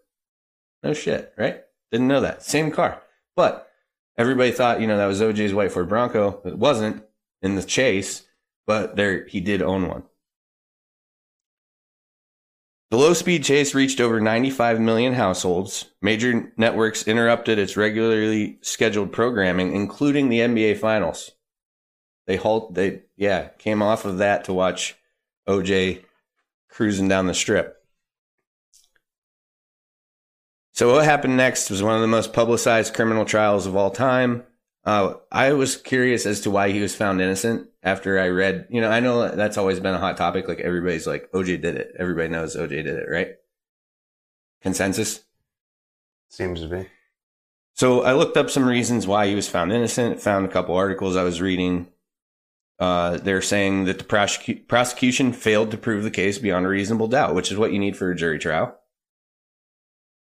No 0.83 0.93
shit, 0.93 1.33
right? 1.39 1.61
Didn't 1.93 2.09
know 2.09 2.21
that. 2.21 2.43
Same 2.43 2.73
car. 2.73 3.01
But 3.37 3.69
everybody 4.19 4.51
thought, 4.51 4.81
you 4.81 4.89
know, 4.89 4.97
that 4.97 5.07
was 5.07 5.21
OJ's 5.21 5.55
white 5.55 5.71
Ford 5.71 5.89
Bronco. 5.89 6.43
It 6.45 6.59
wasn't 6.59 7.05
in 7.43 7.55
the 7.55 7.63
chase, 7.63 8.23
but 8.67 8.97
there 8.97 9.27
he 9.27 9.41
did 9.41 9.63
own 9.63 9.89
one. 9.89 10.05
The 12.93 12.99
low 12.99 13.15
speed 13.15 13.43
chase 13.43 13.75
reached 13.75 14.01
over 14.03 14.21
95 14.21 14.79
million 14.79 15.15
households. 15.15 15.87
Major 16.03 16.53
networks 16.59 17.09
interrupted 17.09 17.59
its 17.59 17.75
regularly 17.75 18.59
scheduled 18.61 19.13
programming, 19.13 19.75
including 19.75 20.29
the 20.29 20.41
NBA 20.41 20.77
Finals. 20.77 21.31
They 22.27 22.37
halt, 22.37 22.75
they, 22.75 23.05
yeah, 23.17 23.49
came 23.59 23.81
off 23.81 24.05
of 24.05 24.19
that 24.19 24.45
to 24.45 24.53
watch 24.53 24.95
OJ 25.49 26.05
cruising 26.69 27.09
down 27.09 27.27
the 27.27 27.33
strip. 27.33 27.83
So, 30.75 30.93
what 30.93 31.05
happened 31.05 31.39
next 31.39 31.71
was 31.71 31.83
one 31.83 31.95
of 31.95 32.03
the 32.03 32.09
most 32.09 32.35
publicized 32.35 32.93
criminal 32.93 33.25
trials 33.25 33.67
of 33.67 33.75
all 33.75 33.91
time. 33.91 34.45
Uh, 34.85 35.15
I 35.31 35.55
was 35.55 35.79
curious 35.79 36.27
as 36.27 36.43
to 36.43 36.51
why 36.51 36.73
he 36.73 36.81
was 36.81 36.95
found 36.95 37.23
innocent 37.23 37.69
after 37.83 38.19
I 38.19 38.29
read, 38.29 38.67
you 38.71 38.81
know, 38.81 38.91
I 38.91 39.01
know 39.01 39.35
that's 39.35 39.59
always 39.59 39.81
been 39.81 39.95
a 39.95 39.99
hot 39.99 40.17
topic. 40.17 40.49
Like 40.49 40.61
everybody's 40.61 41.07
like, 41.07 41.31
OJ 41.33 41.61
did 41.61 41.77
it. 41.77 41.95
Everybody 41.99 42.29
knows 42.29 42.57
OJ 42.57 42.69
did 42.69 42.87
it, 42.87 43.07
right? 43.11 43.31
Consensus? 44.63 45.23
Seems 46.29 46.61
to 46.61 46.69
be. 46.69 46.87
So 47.75 48.03
I 48.03 48.13
looked 48.13 48.37
up 48.37 48.51
some 48.51 48.65
reasons 48.65 49.07
why 49.07 49.27
he 49.27 49.35
was 49.35 49.49
found 49.49 49.73
innocent, 49.73 50.21
found 50.21 50.47
a 50.47 50.51
couple 50.51 50.77
articles 50.77 51.17
I 51.17 51.25
was 51.25 51.41
reading. 51.41 51.89
Uh, 52.79 53.17
they're 53.19 53.43
saying 53.43 53.85
that 53.85 53.99
the 53.99 54.05
prosecu- 54.05 54.67
prosecution 54.69 55.33
failed 55.33 55.71
to 55.71 55.77
prove 55.77 56.05
the 56.05 56.11
case 56.11 56.39
beyond 56.39 56.67
a 56.67 56.69
reasonable 56.69 57.09
doubt, 57.09 57.35
which 57.35 57.51
is 57.51 57.59
what 57.59 57.73
you 57.73 57.79
need 57.79 57.97
for 57.97 58.11
a 58.11 58.17
jury 58.17 58.39
trial. 58.39 58.79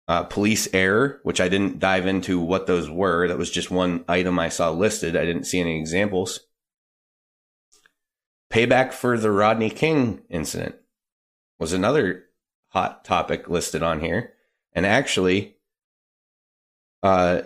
Uh, 0.07 0.25
police 0.25 0.69
error, 0.75 1.21
which 1.23 1.40
I 1.40 1.49
didn't 1.49 1.79
dive 1.79 2.07
into 2.07 2.38
what 2.38 2.67
those 2.67 2.90
were. 2.90 3.29
That 3.29 3.38
was 3.38 3.51
just 3.51 3.71
one 3.71 4.05
item 4.09 4.38
I 4.38 4.51
saw 4.51 4.71
listed. 4.71 5.17
I 5.17 5.25
didn't 5.25 5.45
see 5.45 5.61
any 5.61 5.79
examples. 5.79 6.40
Payback 8.55 8.93
for 8.93 9.19
the 9.19 9.33
Rodney 9.33 9.69
King 9.69 10.23
incident 10.31 10.77
was 11.59 11.73
another 11.73 12.27
hot 12.69 13.05
topic 13.05 13.49
listed 13.49 13.83
on 13.83 13.99
here. 13.99 14.35
And 14.73 14.87
actually, 14.87 15.57
uh, 17.03 17.43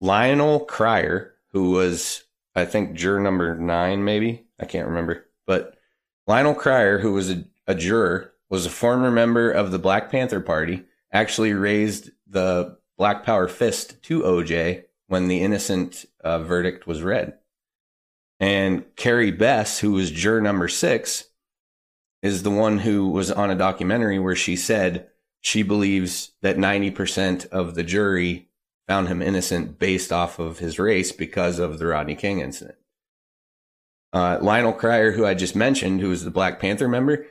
Lionel 0.00 0.60
Cryer, 0.60 1.34
who 1.50 1.72
was, 1.72 2.22
I 2.54 2.64
think, 2.64 2.94
juror 2.94 3.18
number 3.18 3.56
nine, 3.56 4.04
maybe. 4.04 4.46
I 4.60 4.66
can't 4.66 4.86
remember. 4.86 5.26
But 5.48 5.78
Lionel 6.28 6.54
Cryer, 6.54 7.00
who 7.00 7.12
was 7.12 7.28
a, 7.28 7.42
a 7.66 7.74
juror, 7.74 8.34
was 8.48 8.66
a 8.66 8.70
former 8.70 9.10
member 9.10 9.50
of 9.50 9.72
the 9.72 9.80
Black 9.80 10.12
Panther 10.12 10.40
Party, 10.40 10.84
actually 11.10 11.54
raised 11.54 12.12
the 12.28 12.78
Black 12.96 13.24
Power 13.24 13.48
fist 13.48 14.00
to 14.04 14.22
OJ 14.22 14.84
when 15.08 15.26
the 15.26 15.40
innocent 15.40 16.04
uh, 16.22 16.38
verdict 16.38 16.86
was 16.86 17.02
read. 17.02 17.36
And 18.40 18.84
Carrie 18.96 19.30
Bess, 19.30 19.78
who 19.78 19.92
was 19.92 20.10
juror 20.10 20.40
number 20.40 20.68
six, 20.68 21.24
is 22.22 22.42
the 22.42 22.50
one 22.50 22.78
who 22.78 23.08
was 23.08 23.30
on 23.30 23.50
a 23.50 23.54
documentary 23.54 24.18
where 24.18 24.34
she 24.34 24.56
said 24.56 25.08
she 25.40 25.62
believes 25.62 26.32
that 26.40 26.56
90% 26.56 27.46
of 27.48 27.74
the 27.74 27.82
jury 27.82 28.48
found 28.88 29.08
him 29.08 29.22
innocent 29.22 29.78
based 29.78 30.12
off 30.12 30.38
of 30.38 30.58
his 30.58 30.78
race 30.78 31.12
because 31.12 31.58
of 31.58 31.78
the 31.78 31.86
Rodney 31.86 32.14
King 32.14 32.40
incident. 32.40 32.78
Uh, 34.12 34.38
Lionel 34.40 34.72
Cryer, 34.72 35.12
who 35.12 35.26
I 35.26 35.34
just 35.34 35.56
mentioned, 35.56 36.00
who 36.00 36.08
was 36.08 36.24
the 36.24 36.30
Black 36.30 36.60
Panther 36.60 36.88
member, 36.88 37.26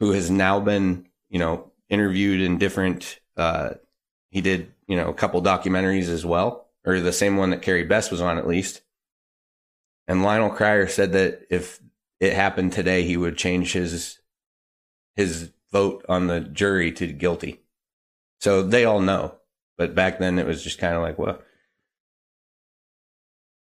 who 0.00 0.12
has 0.12 0.30
now 0.30 0.60
been, 0.60 1.06
you 1.30 1.38
know, 1.38 1.70
interviewed 1.88 2.40
in 2.40 2.58
different, 2.58 3.20
uh, 3.36 3.70
he 4.30 4.40
did, 4.40 4.72
you 4.86 4.96
know, 4.96 5.08
a 5.08 5.14
couple 5.14 5.40
documentaries 5.40 6.08
as 6.08 6.26
well, 6.26 6.68
or 6.84 7.00
the 7.00 7.12
same 7.12 7.36
one 7.36 7.50
that 7.50 7.62
Carrie 7.62 7.84
Bess 7.84 8.10
was 8.10 8.20
on 8.20 8.36
at 8.36 8.48
least. 8.48 8.82
And 10.06 10.22
Lionel 10.22 10.50
Cryer 10.50 10.86
said 10.86 11.12
that 11.12 11.46
if 11.50 11.80
it 12.20 12.34
happened 12.34 12.72
today, 12.72 13.02
he 13.04 13.16
would 13.16 13.36
change 13.36 13.72
his 13.72 14.18
his 15.16 15.50
vote 15.72 16.04
on 16.08 16.26
the 16.26 16.40
jury 16.40 16.92
to 16.92 17.06
guilty. 17.06 17.60
So 18.40 18.62
they 18.62 18.84
all 18.84 19.00
know. 19.00 19.36
But 19.76 19.94
back 19.94 20.18
then 20.18 20.38
it 20.38 20.46
was 20.46 20.62
just 20.62 20.78
kind 20.78 20.94
of 20.94 21.02
like, 21.02 21.18
well. 21.18 21.40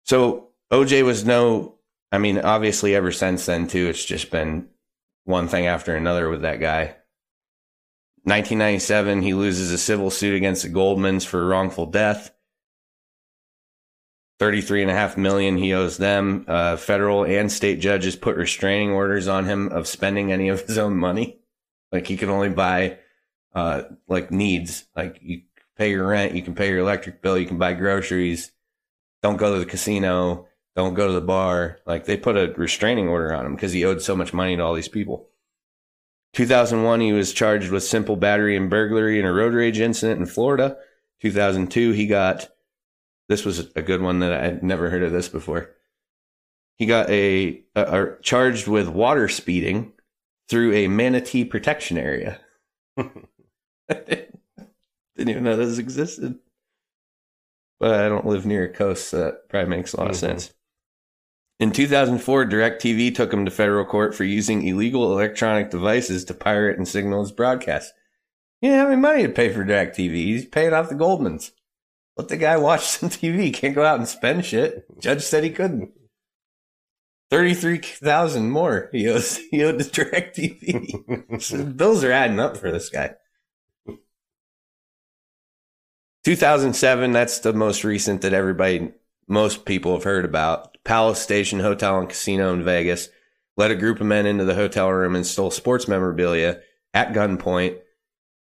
So 0.04 0.48
OJ 0.72 1.04
was 1.04 1.24
no, 1.24 1.76
I 2.12 2.18
mean, 2.18 2.38
obviously 2.38 2.94
ever 2.94 3.12
since 3.12 3.46
then 3.46 3.66
too, 3.66 3.88
it's 3.88 4.04
just 4.04 4.30
been 4.30 4.68
one 5.24 5.48
thing 5.48 5.66
after 5.66 5.96
another 5.96 6.28
with 6.28 6.42
that 6.42 6.60
guy. 6.60 6.96
1997, 8.24 9.22
he 9.22 9.34
loses 9.34 9.72
a 9.72 9.78
civil 9.78 10.10
suit 10.10 10.36
against 10.36 10.62
the 10.62 10.68
Goldmans 10.68 11.24
for 11.24 11.46
wrongful 11.46 11.86
death. 11.86 12.30
33 14.38 14.82
and 14.82 14.90
a 14.90 14.94
half 14.94 15.16
million 15.16 15.56
he 15.56 15.74
owes 15.74 15.98
them. 15.98 16.44
Uh, 16.46 16.76
federal 16.76 17.24
and 17.24 17.50
state 17.50 17.80
judges 17.80 18.16
put 18.16 18.36
restraining 18.36 18.90
orders 18.90 19.26
on 19.26 19.44
him 19.44 19.68
of 19.68 19.88
spending 19.88 20.32
any 20.32 20.48
of 20.48 20.62
his 20.62 20.78
own 20.78 20.96
money. 20.96 21.40
Like 21.90 22.06
he 22.06 22.16
can 22.16 22.30
only 22.30 22.50
buy, 22.50 22.98
uh, 23.54 23.82
like 24.06 24.30
needs. 24.30 24.84
Like 24.94 25.18
you 25.20 25.42
pay 25.76 25.90
your 25.90 26.06
rent, 26.06 26.34
you 26.34 26.42
can 26.42 26.54
pay 26.54 26.68
your 26.68 26.78
electric 26.78 27.20
bill, 27.22 27.38
you 27.38 27.46
can 27.46 27.58
buy 27.58 27.72
groceries. 27.72 28.52
Don't 29.22 29.36
go 29.36 29.54
to 29.54 29.58
the 29.58 29.66
casino. 29.66 30.46
Don't 30.76 30.94
go 30.94 31.08
to 31.08 31.12
the 31.12 31.20
bar. 31.20 31.80
Like 31.86 32.04
they 32.04 32.16
put 32.16 32.36
a 32.36 32.54
restraining 32.56 33.08
order 33.08 33.34
on 33.34 33.44
him 33.44 33.54
because 33.56 33.72
he 33.72 33.84
owed 33.84 34.00
so 34.00 34.14
much 34.14 34.32
money 34.32 34.56
to 34.56 34.62
all 34.62 34.74
these 34.74 34.88
people. 34.88 35.28
2001, 36.34 37.00
he 37.00 37.12
was 37.12 37.32
charged 37.32 37.70
with 37.70 37.82
simple 37.82 38.14
battery 38.14 38.56
and 38.56 38.70
burglary 38.70 39.18
in 39.18 39.24
a 39.24 39.32
road 39.32 39.54
rage 39.54 39.80
incident 39.80 40.20
in 40.20 40.26
Florida. 40.26 40.76
2002, 41.20 41.92
he 41.92 42.06
got 42.06 42.48
this 43.28 43.44
was 43.44 43.70
a 43.76 43.82
good 43.82 44.00
one 44.02 44.20
that 44.20 44.32
I 44.32 44.44
had 44.44 44.62
never 44.62 44.90
heard 44.90 45.02
of 45.02 45.12
this 45.12 45.28
before. 45.28 45.70
He 46.76 46.86
got 46.86 47.10
a, 47.10 47.62
a, 47.74 47.82
a 48.02 48.16
charged 48.22 48.66
with 48.68 48.88
water 48.88 49.28
speeding 49.28 49.92
through 50.48 50.72
a 50.74 50.88
manatee 50.88 51.44
protection 51.44 51.98
area. 51.98 52.40
Didn't 53.88 54.30
even 55.18 55.44
know 55.44 55.56
this 55.56 55.78
existed. 55.78 56.38
But 57.80 57.94
I 58.00 58.08
don't 58.08 58.26
live 58.26 58.46
near 58.46 58.64
a 58.64 58.72
coast, 58.72 59.08
so 59.08 59.18
that 59.18 59.48
probably 59.48 59.70
makes 59.70 59.92
a 59.92 59.98
lot 60.00 60.10
of 60.10 60.16
Mhm. 60.16 60.20
sense. 60.20 60.52
In 61.60 61.72
2004, 61.72 62.44
DirecTV 62.46 63.14
took 63.14 63.32
him 63.32 63.44
to 63.44 63.50
federal 63.50 63.84
court 63.84 64.14
for 64.14 64.24
using 64.24 64.64
illegal 64.66 65.12
electronic 65.12 65.70
devices 65.70 66.24
to 66.26 66.34
pirate 66.34 66.76
and 66.78 66.86
signal 66.86 67.20
his 67.20 67.32
broadcast. 67.32 67.92
He 68.60 68.68
didn't 68.68 68.78
have 68.78 68.88
any 68.92 69.00
money 69.00 69.22
to 69.24 69.28
pay 69.28 69.52
for 69.52 69.64
DirecTV. 69.64 70.12
He's 70.14 70.46
paying 70.46 70.72
off 70.72 70.88
the 70.88 70.94
Goldmans. 70.94 71.50
Let 72.18 72.28
the 72.28 72.36
guy 72.36 72.56
watch 72.56 72.82
some 72.86 73.08
TV. 73.08 73.54
Can't 73.54 73.74
go 73.74 73.84
out 73.84 73.98
and 73.98 74.08
spend 74.08 74.44
shit. 74.44 74.84
Judge 75.00 75.22
said 75.22 75.44
he 75.44 75.50
couldn't. 75.50 75.92
Thirty-three 77.30 77.78
thousand 77.78 78.50
more 78.50 78.88
he 78.92 79.08
owes. 79.08 79.38
He 79.50 79.62
owed 79.62 79.78
to 79.78 79.84
DirecTV. 79.84 81.42
so 81.42 81.64
bills 81.64 82.02
are 82.02 82.12
adding 82.12 82.40
up 82.40 82.56
for 82.56 82.70
this 82.70 82.90
guy. 82.90 83.14
2007. 86.24 87.12
That's 87.12 87.38
the 87.38 87.52
most 87.52 87.84
recent 87.84 88.22
that 88.22 88.32
everybody, 88.34 88.92
most 89.28 89.64
people 89.64 89.92
have 89.94 90.04
heard 90.04 90.24
about. 90.24 90.76
Palace 90.84 91.20
Station 91.20 91.60
Hotel 91.60 91.98
and 91.98 92.08
Casino 92.08 92.52
in 92.52 92.64
Vegas 92.64 93.08
led 93.56 93.70
a 93.70 93.76
group 93.76 94.00
of 94.00 94.06
men 94.06 94.26
into 94.26 94.44
the 94.44 94.54
hotel 94.54 94.90
room 94.90 95.14
and 95.14 95.26
stole 95.26 95.50
sports 95.50 95.86
memorabilia 95.86 96.60
at 96.92 97.12
gunpoint, 97.12 97.78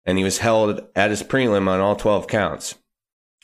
and 0.05 0.17
he 0.17 0.24
was 0.24 0.39
held 0.39 0.88
at 0.95 1.09
his 1.09 1.24
prelim 1.24 1.67
on 1.67 1.80
all 1.80 1.95
12 1.95 2.28
counts. 2.28 2.76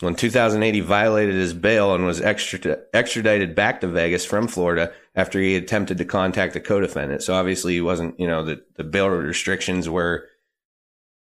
In 0.02 0.16
2008, 0.16 0.76
he 0.76 0.80
violated 0.82 1.34
his 1.34 1.56
bail 1.56 1.96
and 1.96 2.06
was 2.06 2.22
extradited 2.22 3.56
back 3.56 3.82
to 3.82 3.88
Vegas 3.88 4.26
from 4.26 4.48
Florida 4.48 4.94
after 5.16 5.40
he 5.40 5.56
attempted 5.56 5.98
to 5.98 6.06
contact 6.06 6.56
a 6.56 6.60
co-defendant. 6.60 7.24
So 7.24 7.34
obviously, 7.34 7.74
he 7.74 7.82
wasn't, 7.82 8.20
you 8.20 8.28
know, 8.28 8.44
the, 8.44 8.64
the 8.76 8.84
bail 8.84 9.10
restrictions 9.10 9.90
were, 9.90 10.28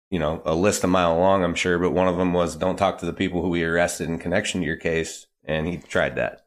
you 0.09 0.17
know, 0.17 0.41
a 0.45 0.55
list 0.55 0.83
a 0.83 0.87
mile 0.87 1.15
long, 1.15 1.43
I'm 1.43 1.53
sure, 1.53 1.77
but 1.77 1.91
one 1.91 2.07
of 2.07 2.17
them 2.17 2.33
was 2.33 2.55
don't 2.55 2.77
talk 2.77 2.97
to 2.99 3.05
the 3.05 3.13
people 3.13 3.43
who 3.43 3.49
we 3.49 3.63
arrested 3.63 4.09
in 4.09 4.17
connection 4.17 4.61
to 4.61 4.67
your 4.67 4.77
case. 4.77 5.27
And 5.43 5.67
he 5.67 5.77
tried 5.77 6.15
that. 6.15 6.41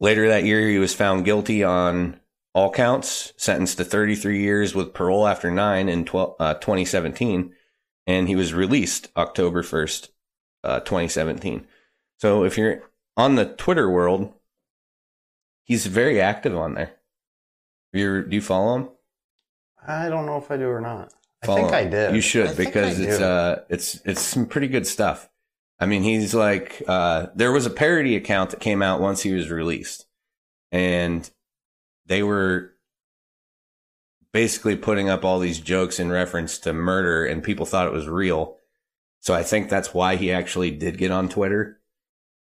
Later 0.00 0.28
that 0.28 0.44
year, 0.44 0.66
he 0.66 0.78
was 0.78 0.94
found 0.94 1.26
guilty 1.26 1.62
on 1.62 2.20
all 2.54 2.72
counts, 2.72 3.34
sentenced 3.36 3.76
to 3.76 3.84
33 3.84 4.40
years 4.40 4.74
with 4.74 4.94
parole 4.94 5.26
after 5.26 5.50
nine 5.50 5.90
in 5.90 6.06
12, 6.06 6.36
uh, 6.40 6.54
2017, 6.54 7.52
and 8.06 8.28
he 8.28 8.34
was 8.34 8.54
released 8.54 9.08
October 9.16 9.62
1st, 9.62 10.08
uh, 10.64 10.80
2017. 10.80 11.66
So 12.18 12.44
if 12.44 12.58
you're 12.58 12.82
on 13.16 13.34
the 13.34 13.46
Twitter 13.46 13.90
world, 13.90 14.32
he's 15.64 15.86
very 15.86 16.20
active 16.20 16.56
on 16.56 16.74
there. 16.74 16.92
you 17.92 18.24
do 18.24 18.36
you 18.36 18.42
follow 18.42 18.76
him? 18.76 18.88
I 19.86 20.08
don't 20.08 20.26
know 20.26 20.38
if 20.38 20.50
I 20.50 20.56
do 20.56 20.68
or 20.68 20.80
not. 20.80 21.12
Follow 21.44 21.58
I 21.58 21.60
think 21.60 21.72
him. 21.72 21.86
I 21.86 21.90
did. 21.90 22.14
You 22.14 22.20
should 22.20 22.48
I 22.48 22.54
because 22.54 22.98
it's 22.98 23.20
uh 23.20 23.62
it's 23.68 24.00
it's 24.04 24.20
some 24.20 24.46
pretty 24.46 24.68
good 24.68 24.86
stuff. 24.86 25.28
I 25.80 25.86
mean, 25.86 26.02
he's 26.02 26.34
like 26.34 26.82
uh 26.88 27.26
there 27.34 27.52
was 27.52 27.66
a 27.66 27.70
parody 27.70 28.16
account 28.16 28.50
that 28.50 28.60
came 28.60 28.82
out 28.82 29.00
once 29.00 29.22
he 29.22 29.32
was 29.32 29.50
released. 29.50 30.06
And 30.70 31.28
they 32.06 32.22
were 32.22 32.72
basically 34.32 34.76
putting 34.76 35.08
up 35.08 35.24
all 35.24 35.38
these 35.38 35.60
jokes 35.60 35.98
in 35.98 36.10
reference 36.10 36.58
to 36.58 36.72
murder 36.72 37.24
and 37.24 37.42
people 37.42 37.64
thought 37.64 37.86
it 37.86 37.92
was 37.92 38.08
real. 38.08 38.57
So 39.28 39.34
I 39.34 39.42
think 39.42 39.68
that's 39.68 39.92
why 39.92 40.16
he 40.16 40.32
actually 40.32 40.70
did 40.70 40.96
get 40.96 41.10
on 41.10 41.28
Twitter 41.28 41.78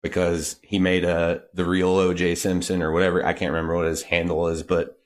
because 0.01 0.55
he 0.63 0.79
made 0.79 1.03
a 1.03 1.43
the 1.53 1.65
real 1.65 1.93
OJ 1.97 2.37
Simpson 2.37 2.81
or 2.81 2.93
whatever. 2.93 3.25
I 3.25 3.33
can't 3.33 3.51
remember 3.51 3.75
what 3.75 3.87
his 3.87 4.03
handle 4.03 4.47
is, 4.47 4.63
but 4.63 4.97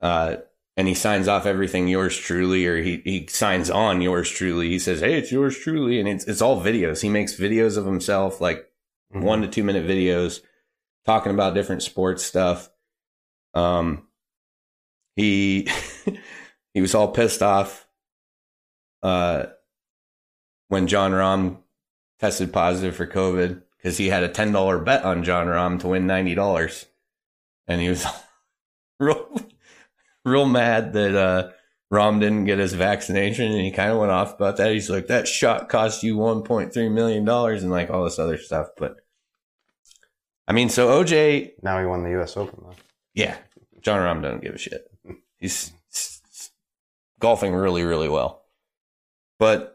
uh 0.00 0.36
and 0.78 0.88
he 0.88 0.94
signs 0.94 1.28
off 1.28 1.44
everything 1.44 1.86
yours 1.86 2.16
truly 2.16 2.64
or 2.66 2.80
he, 2.80 3.02
he 3.04 3.26
signs 3.26 3.68
on 3.68 4.00
yours 4.00 4.30
truly. 4.30 4.70
He 4.70 4.78
says, 4.78 5.00
Hey, 5.00 5.18
it's 5.18 5.30
yours 5.30 5.58
truly. 5.58 6.00
And 6.00 6.08
it's, 6.08 6.24
it's 6.24 6.40
all 6.40 6.62
videos. 6.62 7.02
He 7.02 7.10
makes 7.10 7.36
videos 7.36 7.76
of 7.76 7.84
himself, 7.84 8.40
like 8.40 8.70
Mhm. 9.14 9.24
one 9.24 9.42
to 9.42 9.48
two 9.48 9.64
minute 9.64 9.86
videos 9.86 10.40
talking 11.04 11.32
about 11.34 11.52
different 11.52 11.82
sports 11.82 12.24
stuff. 12.24 12.70
Um, 13.52 14.06
he, 15.14 15.68
he 16.72 16.80
was 16.80 16.94
all 16.94 17.08
pissed 17.12 17.42
off, 17.42 17.86
uh, 19.02 19.48
when 20.72 20.86
Jon 20.86 21.10
Rahm 21.12 21.58
tested 22.18 22.50
positive 22.50 22.96
for 22.96 23.06
COVID 23.06 23.60
because 23.76 23.98
he 23.98 24.08
had 24.08 24.22
a 24.22 24.28
$10 24.30 24.82
bet 24.86 25.04
on 25.04 25.22
Jon 25.22 25.46
Rahm 25.46 25.78
to 25.80 25.88
win 25.88 26.06
$90. 26.06 26.86
And 27.68 27.82
he 27.82 27.90
was 27.90 28.06
real, 28.98 29.28
real 30.24 30.46
mad 30.46 30.94
that, 30.94 31.14
uh, 31.14 31.50
Rahm 31.92 32.20
didn't 32.20 32.46
get 32.46 32.58
his 32.58 32.72
vaccination 32.72 33.52
and 33.52 33.60
he 33.60 33.70
kind 33.70 33.92
of 33.92 33.98
went 33.98 34.12
off 34.12 34.34
about 34.34 34.56
that. 34.56 34.72
He's 34.72 34.88
like, 34.88 35.08
that 35.08 35.28
shot 35.28 35.68
cost 35.68 36.02
you 36.02 36.16
$1.3 36.16 36.90
million 36.90 37.28
and 37.28 37.70
like 37.70 37.90
all 37.90 38.04
this 38.04 38.18
other 38.18 38.38
stuff. 38.38 38.68
But 38.78 38.96
I 40.48 40.52
mean, 40.52 40.70
so 40.70 40.88
OJ, 40.88 41.50
Now 41.62 41.78
he 41.80 41.84
won 41.84 42.02
the 42.02 42.12
U.S. 42.12 42.34
Open 42.38 42.60
though. 42.62 42.76
yeah, 43.12 43.36
Jon 43.82 44.00
Rahm 44.00 44.22
doesn't 44.22 44.42
give 44.42 44.54
a 44.54 44.58
shit. 44.58 44.90
He's 45.36 45.70
golfing 47.18 47.52
really, 47.52 47.82
really 47.82 48.08
well. 48.08 48.46
But, 49.38 49.71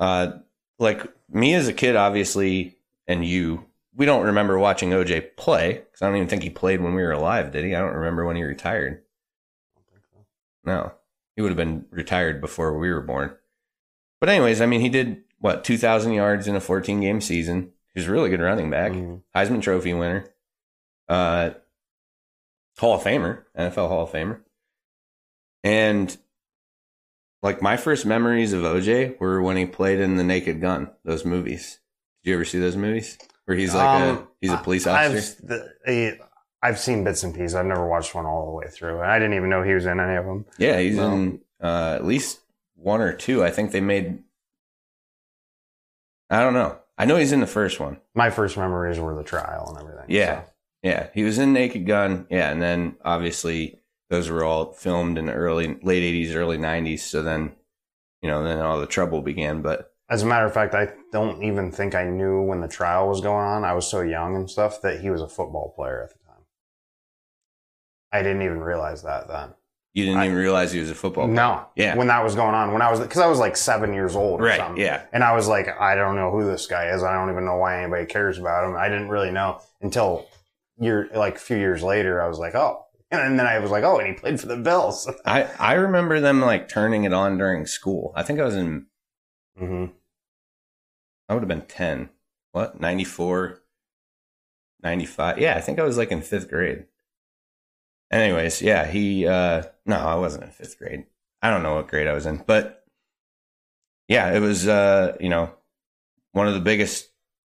uh, 0.00 0.32
like 0.78 1.02
me 1.30 1.54
as 1.54 1.68
a 1.68 1.72
kid, 1.72 1.96
obviously, 1.96 2.76
and 3.06 3.24
you, 3.24 3.64
we 3.94 4.06
don't 4.06 4.26
remember 4.26 4.58
watching 4.58 4.90
OJ 4.90 5.36
play 5.36 5.74
because 5.74 6.02
I 6.02 6.06
don't 6.06 6.16
even 6.16 6.28
think 6.28 6.42
he 6.42 6.50
played 6.50 6.80
when 6.80 6.94
we 6.94 7.02
were 7.02 7.12
alive, 7.12 7.50
did 7.52 7.64
he? 7.64 7.74
I 7.74 7.80
don't 7.80 7.94
remember 7.94 8.24
when 8.24 8.36
he 8.36 8.42
retired. 8.44 9.02
No, 10.64 10.92
he 11.36 11.42
would 11.42 11.48
have 11.50 11.56
been 11.56 11.86
retired 11.90 12.40
before 12.40 12.76
we 12.78 12.90
were 12.92 13.00
born. 13.00 13.32
But 14.20 14.28
anyways, 14.28 14.60
I 14.60 14.66
mean, 14.66 14.80
he 14.80 14.88
did 14.88 15.22
what 15.38 15.64
two 15.64 15.78
thousand 15.78 16.12
yards 16.12 16.46
in 16.46 16.56
a 16.56 16.60
fourteen 16.60 17.00
game 17.00 17.20
season. 17.20 17.72
He 17.94 18.00
was 18.00 18.08
a 18.08 18.12
really 18.12 18.28
good 18.30 18.40
running 18.40 18.70
back, 18.70 18.92
Mhm. 18.92 19.22
Heisman 19.34 19.62
Trophy 19.62 19.94
winner, 19.94 20.26
uh, 21.08 21.50
Hall 22.78 22.94
of 22.96 23.02
Famer, 23.02 23.44
NFL 23.56 23.88
Hall 23.88 24.02
of 24.04 24.10
Famer, 24.10 24.40
and 25.64 26.16
like 27.42 27.62
my 27.62 27.76
first 27.76 28.04
memories 28.06 28.52
of 28.52 28.62
OJ 28.62 29.18
were 29.20 29.40
when 29.42 29.56
he 29.56 29.66
played 29.66 30.00
in 30.00 30.16
The 30.16 30.24
Naked 30.24 30.60
Gun, 30.60 30.90
those 31.04 31.24
movies. 31.24 31.78
Did 32.24 32.30
you 32.30 32.34
ever 32.36 32.44
see 32.44 32.58
those 32.58 32.76
movies 32.76 33.16
where 33.44 33.56
he's 33.56 33.74
like 33.74 34.02
a 34.02 34.10
Um, 34.10 34.28
he's 34.40 34.52
a 34.52 34.56
police 34.58 34.86
I've, 34.86 35.12
officer? 35.12 35.46
the, 35.46 35.68
eh, 35.86 36.12
I've 36.62 36.78
seen 36.78 37.04
bits 37.04 37.22
and 37.22 37.32
pieces. 37.34 37.54
I've 37.54 37.66
never 37.66 37.86
watched 37.86 38.14
one 38.14 38.26
all 38.26 38.46
the 38.46 38.52
way 38.52 38.66
through. 38.68 39.00
And 39.00 39.10
I 39.10 39.18
didn't 39.18 39.34
even 39.34 39.48
know 39.50 39.62
he 39.62 39.74
was 39.74 39.86
in 39.86 40.00
any 40.00 40.16
of 40.16 40.24
them. 40.24 40.44
Yeah, 40.58 40.78
he's 40.80 40.96
No. 40.96 41.12
in 41.12 41.40
uh, 41.62 41.94
at 41.94 42.04
least 42.04 42.40
one 42.74 43.00
or 43.00 43.12
two. 43.12 43.44
I 43.44 43.50
think 43.50 43.70
they 43.70 43.80
made. 43.80 44.22
I 46.30 46.40
don't 46.40 46.54
know. 46.54 46.78
I 46.98 47.04
know 47.04 47.16
he's 47.16 47.32
in 47.32 47.40
the 47.40 47.46
first 47.46 47.78
one. 47.80 47.98
My 48.14 48.30
first 48.30 48.56
memories 48.56 48.98
were 48.98 49.14
the 49.14 49.22
trial 49.22 49.68
and 49.70 49.78
everything. 49.78 50.04
Yeah. 50.08 50.44
so. 50.44 50.50
Yeah, 50.82 51.06
he 51.14 51.22
was 51.24 51.38
in 51.38 51.52
Naked 51.52 51.86
Gun. 51.86 52.26
Yeah, 52.30 52.50
and 52.50 52.60
then 52.62 52.96
obviously 53.04 53.80
those 54.10 54.30
were 54.30 54.44
all 54.44 54.72
filmed 54.72 55.18
in 55.18 55.26
the 55.26 55.32
early 55.34 55.78
late 55.82 56.02
eighties, 56.02 56.34
early 56.34 56.56
nineties. 56.58 57.04
So 57.04 57.22
then, 57.22 57.52
you 58.22 58.28
know, 58.28 58.42
then 58.44 58.58
all 58.60 58.80
the 58.80 58.86
trouble 58.86 59.20
began. 59.22 59.60
But 59.62 59.92
As 60.08 60.22
a 60.22 60.26
matter 60.26 60.46
of 60.46 60.54
fact, 60.54 60.74
I 60.74 60.88
don't 61.12 61.42
even 61.42 61.70
think 61.70 61.94
I 61.94 62.04
knew 62.04 62.42
when 62.42 62.60
the 62.60 62.68
trial 62.68 63.08
was 63.08 63.20
going 63.20 63.44
on. 63.46 63.64
I 63.64 63.74
was 63.74 63.86
so 63.86 64.00
young 64.00 64.34
and 64.36 64.50
stuff 64.50 64.80
that 64.82 65.00
he 65.00 65.10
was 65.10 65.20
a 65.20 65.28
football 65.28 65.72
player 65.76 66.02
at 66.02 66.08
the 66.10 66.18
time. 66.26 66.42
I 68.12 68.22
didn't 68.22 68.42
even 68.42 68.60
realize 68.60 69.02
that 69.02 69.28
then. 69.28 69.50
you 69.92 70.04
didn't 70.06 70.20
I- 70.20 70.26
even 70.26 70.38
realize 70.38 70.72
he 70.72 70.80
was 70.80 70.90
a 70.90 70.94
football. 70.94 71.24
player. 71.24 71.34
No. 71.36 71.66
Yeah. 71.76 71.94
When 71.96 72.06
that 72.06 72.22
was 72.24 72.34
going 72.34 72.54
on, 72.54 72.72
when 72.72 72.80
I 72.82 72.90
was, 72.90 73.00
because 73.00 73.18
I 73.20 73.26
was 73.26 73.38
like 73.38 73.56
seven 73.56 73.92
years 73.92 74.16
old 74.16 74.40
or 74.40 74.44
Right, 74.44 74.56
something. 74.58 74.82
yeah. 74.82 75.02
And 75.12 75.22
I 75.24 75.34
was 75.34 75.48
like, 75.48 75.68
I 75.80 75.94
don't 75.94 76.14
know 76.16 76.30
who 76.30 76.46
this 76.46 76.66
guy 76.66 76.88
is. 76.90 77.02
I 77.02 77.12
don't 77.14 77.30
even 77.30 77.44
know 77.44 77.56
why 77.56 77.82
anybody 77.82 78.06
cares 78.06 78.38
about 78.38 78.64
him. 78.68 78.76
I 78.76 78.88
didn't 78.88 79.08
really 79.08 79.30
know 79.30 79.60
until 79.82 80.26
year, 80.78 81.10
like 81.14 81.36
a 81.36 81.40
few 81.40 81.56
years 81.58 81.82
later. 81.82 82.22
I 82.22 82.28
was 82.28 82.38
like, 82.38 82.54
oh. 82.54 82.84
And 83.10 83.38
then 83.38 83.46
I 83.46 83.58
was 83.58 83.70
like, 83.70 83.84
oh, 83.84 83.98
and 83.98 84.08
he 84.08 84.12
played 84.14 84.38
for 84.38 84.46
the 84.48 84.56
Bills. 84.56 85.10
I 85.24 85.44
I 85.58 85.72
remember 85.74 86.20
them 86.20 86.40
like 86.42 86.68
turning 86.68 87.04
it 87.04 87.12
on 87.12 87.38
during 87.38 87.64
school. 87.66 88.12
I 88.14 88.22
think 88.22 88.38
I 88.38 88.44
was 88.44 88.54
in. 88.56 88.86
hmm 89.56 89.86
I 91.28 91.34
would 91.34 91.42
have 91.42 91.48
been 91.48 91.66
ten. 91.66 92.10
What 92.52 92.80
94, 92.80 93.62
95. 94.82 95.38
Yeah, 95.38 95.56
I 95.56 95.60
think 95.60 95.78
I 95.78 95.84
was 95.84 95.96
like 95.98 96.10
in 96.10 96.22
fifth 96.22 96.48
grade. 96.48 96.86
Anyways, 98.10 98.62
yeah, 98.62 98.86
he. 98.86 99.26
uh 99.26 99.62
No, 99.86 99.98
I 99.98 100.14
wasn't 100.16 100.44
in 100.44 100.50
fifth 100.50 100.78
grade. 100.78 101.04
I 101.42 101.50
don't 101.50 101.62
know 101.62 101.76
what 101.76 101.88
grade 101.88 102.06
I 102.06 102.14
was 102.14 102.26
in, 102.26 102.42
but 102.46 102.84
yeah, 104.08 104.32
it 104.34 104.40
was. 104.40 104.66
uh 104.66 105.16
You 105.20 105.28
know, 105.28 105.52
one 106.32 106.48
of 106.48 106.54
the 106.54 106.60
biggest 106.60 107.08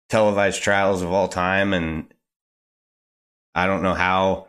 televised 0.09 0.63
trials 0.63 1.03
of 1.03 1.13
all 1.13 1.29
time, 1.29 1.73
and 1.73 2.13
I 3.55 3.67
don't 3.67 3.83
know 3.83 3.95
how 3.95 4.48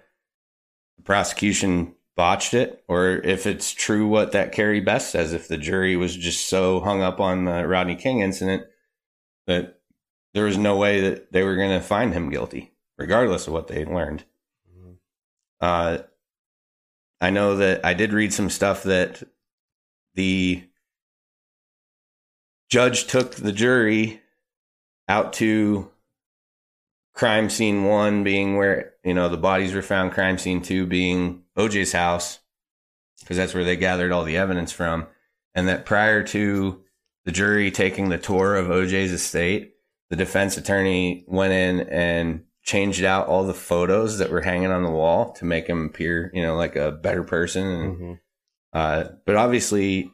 prosecution 1.09 1.95
botched 2.15 2.53
it, 2.53 2.83
or 2.87 3.13
if 3.23 3.47
it's 3.47 3.71
true 3.71 4.07
what 4.07 4.31
that 4.33 4.51
Carrie 4.51 4.79
Bess 4.79 5.09
says. 5.09 5.33
If 5.33 5.47
the 5.47 5.57
jury 5.57 5.95
was 5.95 6.15
just 6.15 6.47
so 6.47 6.81
hung 6.81 7.01
up 7.01 7.19
on 7.19 7.45
the 7.45 7.67
Rodney 7.67 7.95
King 7.95 8.19
incident 8.19 8.67
that 9.47 9.79
there 10.35 10.45
was 10.45 10.55
no 10.55 10.77
way 10.77 11.01
that 11.01 11.31
they 11.31 11.41
were 11.41 11.55
going 11.55 11.71
to 11.71 11.83
find 11.83 12.13
him 12.13 12.29
guilty, 12.29 12.73
regardless 12.95 13.47
of 13.47 13.53
what 13.53 13.69
they 13.69 13.85
learned. 13.85 14.23
Uh, 15.59 15.97
I 17.19 17.31
know 17.31 17.55
that 17.55 17.83
I 17.83 17.95
did 17.95 18.13
read 18.13 18.31
some 18.31 18.51
stuff 18.51 18.83
that 18.83 19.23
the 20.13 20.63
judge 22.69 23.07
took 23.07 23.33
the 23.33 23.51
jury 23.51 24.21
out 25.07 25.33
to 25.33 25.89
crime 27.19 27.49
scene 27.49 27.83
one 27.83 28.23
being 28.23 28.55
where 28.55 28.93
you 29.03 29.13
know 29.13 29.27
the 29.27 29.35
bodies 29.35 29.73
were 29.73 29.81
found, 29.81 30.13
crime 30.13 30.37
scene 30.37 30.61
two 30.61 30.85
being 30.85 31.43
OJ's 31.57 31.91
house 31.91 32.39
because 33.19 33.35
that's 33.35 33.53
where 33.53 33.65
they 33.65 33.75
gathered 33.75 34.13
all 34.13 34.23
the 34.23 34.37
evidence 34.37 34.71
from, 34.71 35.05
and 35.53 35.67
that 35.67 35.85
prior 35.85 36.23
to 36.23 36.81
the 37.25 37.33
jury 37.33 37.71
taking 37.71 38.07
the 38.07 38.17
tour 38.17 38.55
of 38.55 38.67
OJ's 38.67 39.11
estate, 39.11 39.73
the 40.09 40.15
defense 40.15 40.55
attorney 40.55 41.25
went 41.27 41.51
in 41.51 41.81
and 41.89 42.45
changed 42.63 43.03
out 43.03 43.27
all 43.27 43.45
the 43.45 43.53
photos 43.53 44.19
that 44.19 44.31
were 44.31 44.39
hanging 44.39 44.71
on 44.71 44.83
the 44.83 44.89
wall 44.89 45.33
to 45.33 45.43
make 45.43 45.67
him 45.67 45.87
appear, 45.87 46.31
you 46.33 46.41
know, 46.41 46.55
like 46.55 46.77
a 46.77 46.91
better 46.91 47.23
person. 47.23 47.67
And, 47.67 47.97
hmm 47.97 48.13
uh, 48.71 49.05
but 49.25 49.35
obviously, 49.35 50.11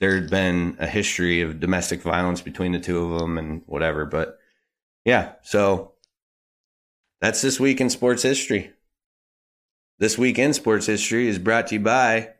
there 0.00 0.14
had 0.14 0.30
been 0.30 0.78
a 0.80 0.86
history 0.86 1.42
of 1.42 1.60
domestic 1.60 2.00
violence 2.00 2.40
between 2.40 2.72
the 2.72 2.80
two 2.80 3.04
of 3.04 3.20
them 3.20 3.36
and 3.36 3.60
whatever. 3.66 4.06
But 4.06 4.38
yeah, 5.04 5.32
so 5.42 5.92
that's 7.20 7.42
this 7.42 7.58
week 7.58 7.80
in 7.80 7.90
sports 7.90 8.22
history. 8.22 8.72
This 9.98 10.18
week 10.18 10.38
in 10.38 10.52
sports 10.52 10.86
history 10.86 11.28
is 11.28 11.38
brought 11.38 11.68
to 11.68 11.76
you 11.76 11.80
by 11.80 12.34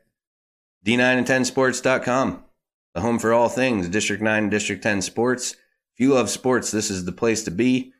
D9 0.85 0.99
and 0.99 1.27
10sports.com, 1.27 2.43
the 2.93 3.01
home 3.01 3.19
for 3.19 3.33
all 3.33 3.49
things 3.49 3.89
District 3.89 4.21
9 4.21 4.43
and 4.43 4.51
District 4.51 4.81
10 4.83 5.01
sports. 5.01 5.53
If 5.93 5.99
you 5.99 6.13
love 6.13 6.29
sports, 6.29 6.69
this 6.69 6.91
is 6.91 7.05
the 7.05 7.11
place 7.11 7.43
to 7.45 7.51
be. 7.51 7.93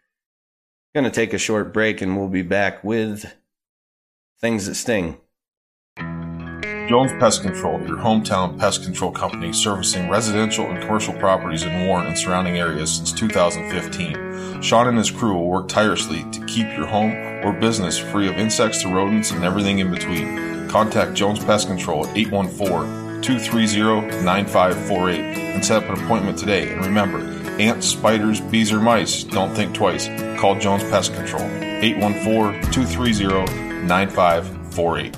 Going 0.94 1.04
to 1.04 1.12
take 1.12 1.34
a 1.34 1.40
short 1.40 1.74
break 1.74 2.02
and 2.02 2.18
we'll 2.18 2.28
be 2.28 2.44
back 2.44 2.84
with 2.84 3.34
things 4.40 4.68
that 4.68 4.76
sting. 4.76 5.18
Jones 6.88 7.12
Pest 7.20 7.42
Control, 7.42 7.82
your 7.82 7.98
hometown 7.98 8.58
pest 8.58 8.84
control 8.84 9.12
company 9.12 9.52
servicing 9.52 10.08
residential 10.08 10.66
and 10.68 10.82
commercial 10.82 11.14
properties 11.16 11.64
in 11.64 11.86
Warren 11.86 12.08
and 12.08 12.18
surrounding 12.18 12.58
areas 12.58 12.96
since 12.96 13.12
2015. 13.12 14.62
Sean 14.62 14.88
and 14.88 14.98
his 14.98 15.12
crew 15.12 15.34
will 15.34 15.50
work 15.50 15.68
tirelessly 15.68 16.24
to 16.32 16.46
keep 16.46 16.66
your 16.78 16.86
home 16.86 17.12
or 17.44 17.52
business 17.52 17.98
free 18.00 18.30
of 18.30 18.36
insects 18.36 18.82
to 18.84 18.88
rodents 18.88 19.32
and 19.32 19.44
everything 19.44 19.80
in 19.80 19.92
between. 19.92 20.70
Contact 20.70 21.14
Jones 21.14 21.44
Pest 21.44 21.68
Control 21.68 22.08
at 22.08 22.16
814 22.16 23.22
230 23.22 24.24
9548 24.24 25.20
and 25.20 25.66
set 25.66 25.84
up 25.84 25.90
an 25.90 26.02
appointment 26.06 26.38
today. 26.38 26.72
And 26.72 26.86
remember, 26.86 27.20
ants, 27.60 27.88
spiders, 27.88 28.40
bees, 28.40 28.72
or 28.72 28.80
mice, 28.80 29.26
don't 29.26 29.54
think 29.54 29.76
twice. 29.76 30.08
Call 30.40 30.58
Jones 30.58 30.84
Pest 30.84 31.14
Control 31.14 31.44
814 31.44 32.72
230 32.72 33.86
9548. 33.86 35.18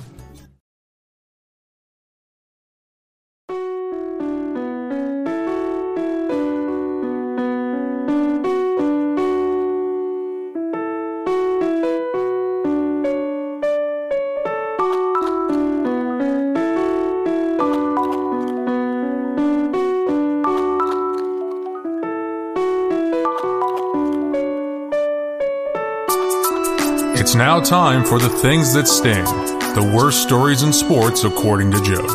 Now 27.60 27.66
time 27.66 28.06
for 28.06 28.20
the 28.20 28.30
things 28.30 28.74
that 28.74 28.88
sting. 28.88 29.26
The 29.76 29.94
worst 29.96 30.24
stories 30.24 30.64
in 30.64 30.72
sports, 30.72 31.26
according 31.26 31.72
to 31.72 31.82
Joe. 31.82 32.08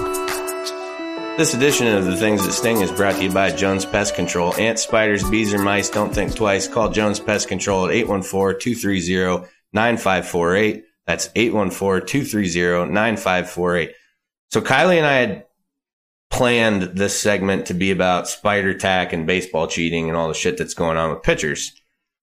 This 1.36 1.53
edition 1.55 1.88
of 1.88 2.05
The 2.05 2.16
Things 2.16 2.45
That 2.45 2.53
Sting 2.53 2.80
is 2.80 2.92
brought 2.92 3.16
to 3.16 3.24
you 3.24 3.30
by 3.30 3.51
Jones 3.51 3.84
Pest 3.84 4.14
Control. 4.14 4.55
Ants, 4.55 4.82
spiders, 4.82 5.28
bees, 5.28 5.53
or 5.53 5.59
mice, 5.59 5.90
don't 5.90 6.14
think 6.14 6.34
twice. 6.34 6.66
Call 6.68 6.90
Jones 6.90 7.20
Pest 7.20 7.49
Control 7.49 7.86
at 7.86 7.92
814-230-9548. 8.07 10.82
That's 11.07 11.28
814-230-9548. 11.28 13.90
So 14.51 14.61
Kylie 14.61 14.99
and 14.99 15.07
I 15.07 15.14
had 15.14 15.47
planned 16.30 16.82
this 16.82 17.18
segment 17.20 17.66
to 17.66 17.74
be 17.74 17.90
about 17.90 18.28
spider 18.28 18.74
tack 18.74 19.12
and 19.12 19.26
baseball 19.26 19.66
cheating 19.66 20.09
and 20.09 20.16
all 20.16 20.28
the 20.28 20.34
shit 20.34 20.57
that's 20.57 20.74
going 20.74 20.97
on 20.97 21.11
with 21.11 21.22
pitchers. 21.22 21.72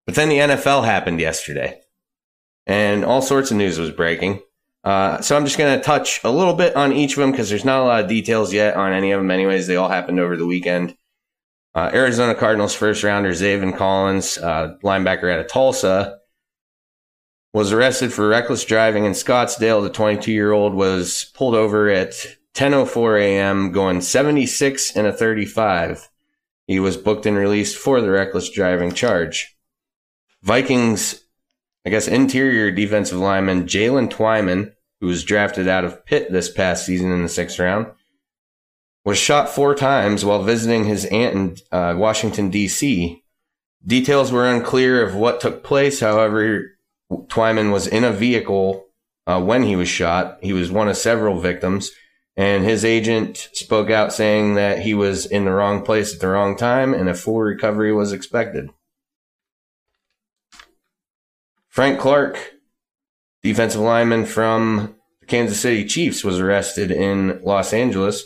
But 0.05 0.15
then 0.15 0.30
the 0.30 0.39
NFL 0.39 0.86
happened 0.86 1.19
yesterday 1.19 1.82
and 2.72 3.03
all 3.03 3.22
sorts 3.22 3.51
of 3.51 3.57
news 3.57 3.78
was 3.78 3.91
breaking. 3.91 4.41
Uh, 4.86 5.19
so 5.19 5.36
I'm 5.36 5.43
just 5.43 5.57
going 5.57 5.78
to 5.78 5.84
touch 5.84 6.24
a 6.24 6.32
little 6.32 6.53
bit 6.53 6.74
on 6.78 6.93
each 6.93 7.11
of 7.11 7.17
them 7.17 7.32
because 7.32 7.49
there's 7.49 7.65
not 7.65 7.82
a 7.82 7.84
lot 7.84 8.03
of 8.03 8.09
details 8.09 8.53
yet 8.53 8.78
on 8.78 8.93
any 8.93 9.11
of 9.11 9.19
them. 9.19 9.30
Anyways, 9.30 9.67
they 9.67 9.76
all 9.76 9.89
happened 9.89 10.22
over 10.22 10.38
the 10.38 10.45
weekend. 10.45 10.95
Uh, 11.76 11.91
Arizona 11.93 12.34
Cardinals 12.34 12.74
first 12.74 13.03
rounder 13.03 13.32
Zaven 13.32 13.78
Collins, 13.78 14.38
uh, 14.38 14.76
linebacker 14.84 15.32
out 15.32 15.41
of 15.41 15.49
Tulsa, 15.49 16.19
was 17.53 17.74
arrested 17.74 18.13
for 18.13 18.30
reckless 18.30 18.63
driving 18.63 19.03
in 19.03 19.11
Scottsdale. 19.11 19.84
The 19.84 19.89
22 19.89 20.32
year 20.32 20.53
old 20.53 20.74
was 20.74 21.30
pulled 21.36 21.55
over 21.55 21.89
at 21.89 22.13
10:04 22.53 23.22
a.m. 23.22 23.74
going 23.74 23.99
76 23.99 24.95
and 24.95 25.07
a 25.07 25.13
35. 25.13 26.07
He 26.67 26.80
was 26.80 26.95
booked 26.95 27.26
and 27.26 27.36
released 27.36 27.78
for 27.78 27.99
the 27.99 28.11
reckless 28.11 28.49
driving 28.49 28.93
charge. 28.93 29.57
Vikings 30.41 31.22
I 31.86 31.90
guess 31.90 32.08
interior 32.08 32.72
defensive 32.72 33.18
lineman 33.18 33.66
Jalen 33.66 34.10
Twyman, 34.10 34.74
who 35.00 35.08
was 35.08 35.24
drafted 35.24 35.68
out 35.68 35.84
of 35.84 36.06
Pitt 36.06 36.32
this 36.32 36.52
past 36.52 36.86
season 36.86 37.12
in 37.12 37.24
the 37.24 37.30
sixth 37.30 37.58
round, 37.58 37.88
was 39.04 39.18
shot 39.18 39.50
four 39.50 39.74
times 39.74 40.24
while 40.24 40.44
visiting 40.44 40.86
his 40.86 41.06
aunt 41.06 41.36
in 41.36 41.58
uh, 41.72 41.96
Washington, 41.98 42.50
D.C. 42.52 43.24
Details 43.86 44.32
were 44.32 44.48
unclear 44.48 45.04
of 45.04 45.16
what 45.16 45.42
took 45.42 45.64
place. 45.64 46.02
However, 46.02 46.78
Twyman 47.12 47.72
was 47.72 47.88
in 47.88 48.04
a 48.04 48.12
vehicle 48.12 48.86
uh, 49.26 49.42
when 49.42 49.64
he 49.64 49.76
was 49.76 49.90
shot. 49.90 50.38
He 50.42 50.54
was 50.54 50.72
one 50.72 50.88
of 50.88 50.98
several 50.98 51.40
victims, 51.40 51.92
and 52.38 52.64
his 52.64 52.86
agent 52.86 53.50
spoke 53.54 53.90
out 53.90 54.14
saying 54.14 54.54
that 54.54 54.80
he 54.80 54.94
was 54.94 55.26
in 55.26 55.46
the 55.46 55.52
wrong 55.52 55.84
place 55.84 56.14
at 56.14 56.22
the 56.22 56.28
wrong 56.28 56.56
time 56.56 56.94
and 56.94 57.10
a 57.10 57.14
full 57.14 57.40
recovery 57.40 57.92
was 57.92 58.14
expected. 58.14 58.70
Frank 61.72 62.01
Clark, 62.01 62.38
defensive 63.43 63.80
lineman 63.80 64.26
from 64.26 64.95
the 65.22 65.26
Kansas 65.26 65.61
City 65.61 65.86
Chiefs, 65.86 66.22
was 66.22 66.38
arrested 66.38 66.91
in 66.91 67.41
Los 67.45 67.72
Angeles 67.72 68.26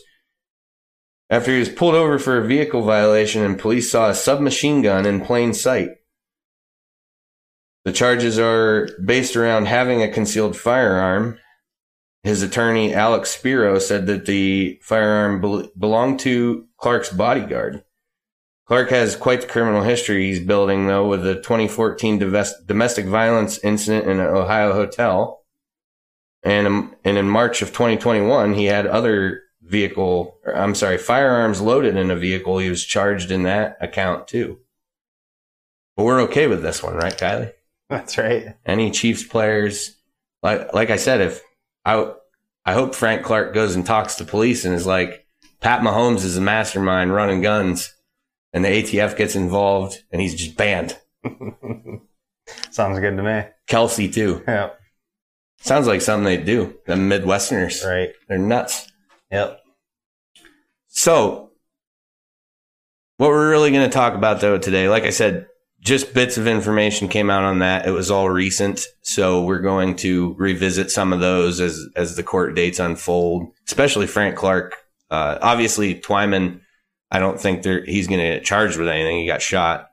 after 1.29 1.51
he 1.51 1.59
was 1.59 1.69
pulled 1.69 1.93
over 1.93 2.17
for 2.17 2.39
a 2.39 2.47
vehicle 2.47 2.81
violation 2.81 3.43
and 3.43 3.59
police 3.59 3.91
saw 3.91 4.09
a 4.09 4.15
submachine 4.15 4.81
gun 4.81 5.05
in 5.05 5.21
plain 5.21 5.53
sight. 5.53 5.89
The 7.83 7.91
charges 7.91 8.39
are 8.39 8.89
based 9.05 9.35
around 9.35 9.67
having 9.67 10.01
a 10.01 10.11
concealed 10.11 10.57
firearm. 10.57 11.37
His 12.23 12.41
attorney, 12.41 12.95
Alex 12.95 13.29
Spiro, 13.29 13.77
said 13.77 14.07
that 14.07 14.25
the 14.25 14.79
firearm 14.81 15.39
bel 15.39 15.69
belonged 15.77 16.19
to 16.21 16.65
Clark's 16.77 17.13
bodyguard. 17.13 17.83
Clark 18.65 18.89
has 18.89 19.15
quite 19.15 19.41
the 19.41 19.47
criminal 19.47 19.83
history 19.83 20.27
he's 20.27 20.39
building, 20.39 20.87
though, 20.87 21.07
with 21.07 21.25
a 21.25 21.35
2014 21.35 22.17
domestic 22.17 23.05
violence 23.05 23.59
incident 23.59 24.07
in 24.07 24.19
an 24.19 24.25
Ohio 24.25 24.73
hotel. 24.73 25.43
And, 26.41 26.67
um, 26.67 26.95
and 27.03 27.17
in 27.17 27.29
March 27.29 27.61
of 27.61 27.69
2021, 27.69 28.55
he 28.55 28.65
had 28.65 28.87
other 28.87 29.43
vehicle, 29.61 30.37
I'm 30.51 30.75
sorry, 30.75 30.97
firearms 30.97 31.61
loaded 31.61 31.95
in 31.95 32.09
a 32.09 32.15
vehicle. 32.15 32.57
He 32.57 32.69
was 32.69 32.83
charged 32.83 33.31
in 33.31 33.43
that 33.43 33.77
account 33.81 34.27
too. 34.27 34.59
But 35.95 36.03
we're 36.03 36.21
okay 36.21 36.47
with 36.47 36.61
this 36.61 36.83
one, 36.83 36.95
right, 36.95 37.17
Kylie? 37.17 37.53
That's 37.89 38.17
right. 38.17 38.55
Any 38.65 38.91
Chiefs 38.91 39.23
players, 39.23 39.95
like 40.41 40.73
like 40.73 40.89
I 40.89 40.97
said, 40.97 41.21
if 41.21 41.41
I 41.85 42.13
I 42.65 42.73
hope 42.73 42.95
Frank 42.95 43.23
Clark 43.23 43.53
goes 43.53 43.75
and 43.75 43.85
talks 43.85 44.15
to 44.15 44.25
police 44.25 44.65
and 44.65 44.73
is 44.73 44.87
like, 44.87 45.25
Pat 45.61 45.81
Mahomes 45.81 46.25
is 46.25 46.35
a 46.35 46.41
mastermind 46.41 47.13
running 47.13 47.41
guns 47.41 47.94
and 48.55 48.63
the 48.63 48.69
ATF 48.69 49.17
gets 49.17 49.35
involved 49.35 50.01
and 50.11 50.21
he's 50.21 50.33
just 50.33 50.55
banned. 50.55 50.97
Sounds 52.71 52.99
good 52.99 53.17
to 53.17 53.21
me. 53.23 53.43
Kelce 53.67 54.11
too. 54.11 54.41
Yeah. 54.47 54.69
Sounds 55.57 55.87
like 55.87 56.01
something 56.01 56.23
they 56.23 56.37
do. 56.37 56.73
The 56.87 56.93
Midwesterners. 56.93 57.85
Right. 57.85 58.11
They're 58.29 58.37
nuts. 58.37 58.89
Yep. 59.29 59.59
So 60.87 61.51
what 63.17 63.29
we're 63.29 63.49
really 63.49 63.71
going 63.71 63.89
to 63.89 63.93
talk 63.93 64.13
about 64.13 64.39
though 64.39 64.57
today, 64.57 64.87
like 64.87 65.03
I 65.03 65.09
said, 65.09 65.47
just 65.81 66.13
bits 66.13 66.37
of 66.37 66.47
information 66.47 67.09
came 67.09 67.29
out 67.29 67.43
on 67.43 67.59
that. 67.59 67.85
It 67.85 67.91
was 67.91 68.09
all 68.09 68.29
recent. 68.29 68.85
So 69.01 69.43
we're 69.43 69.59
going 69.59 69.97
to 69.97 70.33
revisit 70.35 70.91
some 70.91 71.11
of 71.11 71.19
those 71.19 71.59
as, 71.59 71.85
as 71.97 72.15
the 72.15 72.23
court 72.23 72.55
dates 72.55 72.79
unfold, 72.79 73.51
especially 73.67 74.07
Frank 74.07 74.37
Clark. 74.37 74.75
Uh, 75.11 75.39
obviously 75.41 75.95
Twyman, 75.95 76.61
I 77.11 77.19
don't 77.19 77.39
think 77.39 77.63
there, 77.63 77.83
he's 77.83 78.07
going 78.07 78.19
to 78.19 78.37
get 78.37 78.45
charged 78.45 78.77
with 78.77 78.89
anything. 78.89 79.19
He 79.19 79.27
got 79.27 79.41
shot, 79.41 79.89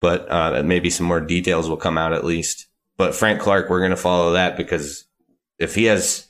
but 0.00 0.30
uh, 0.30 0.62
maybe 0.64 0.90
some 0.90 1.06
more 1.06 1.20
details 1.20 1.68
will 1.68 1.76
come 1.76 1.98
out 1.98 2.12
at 2.12 2.24
least. 2.24 2.66
But 2.96 3.14
Frank 3.14 3.40
Clark, 3.40 3.68
we're 3.68 3.80
going 3.80 3.90
to 3.90 3.96
follow 3.96 4.32
that 4.32 4.56
because 4.56 5.04
if 5.58 5.74
he 5.74 5.84
has 5.84 6.28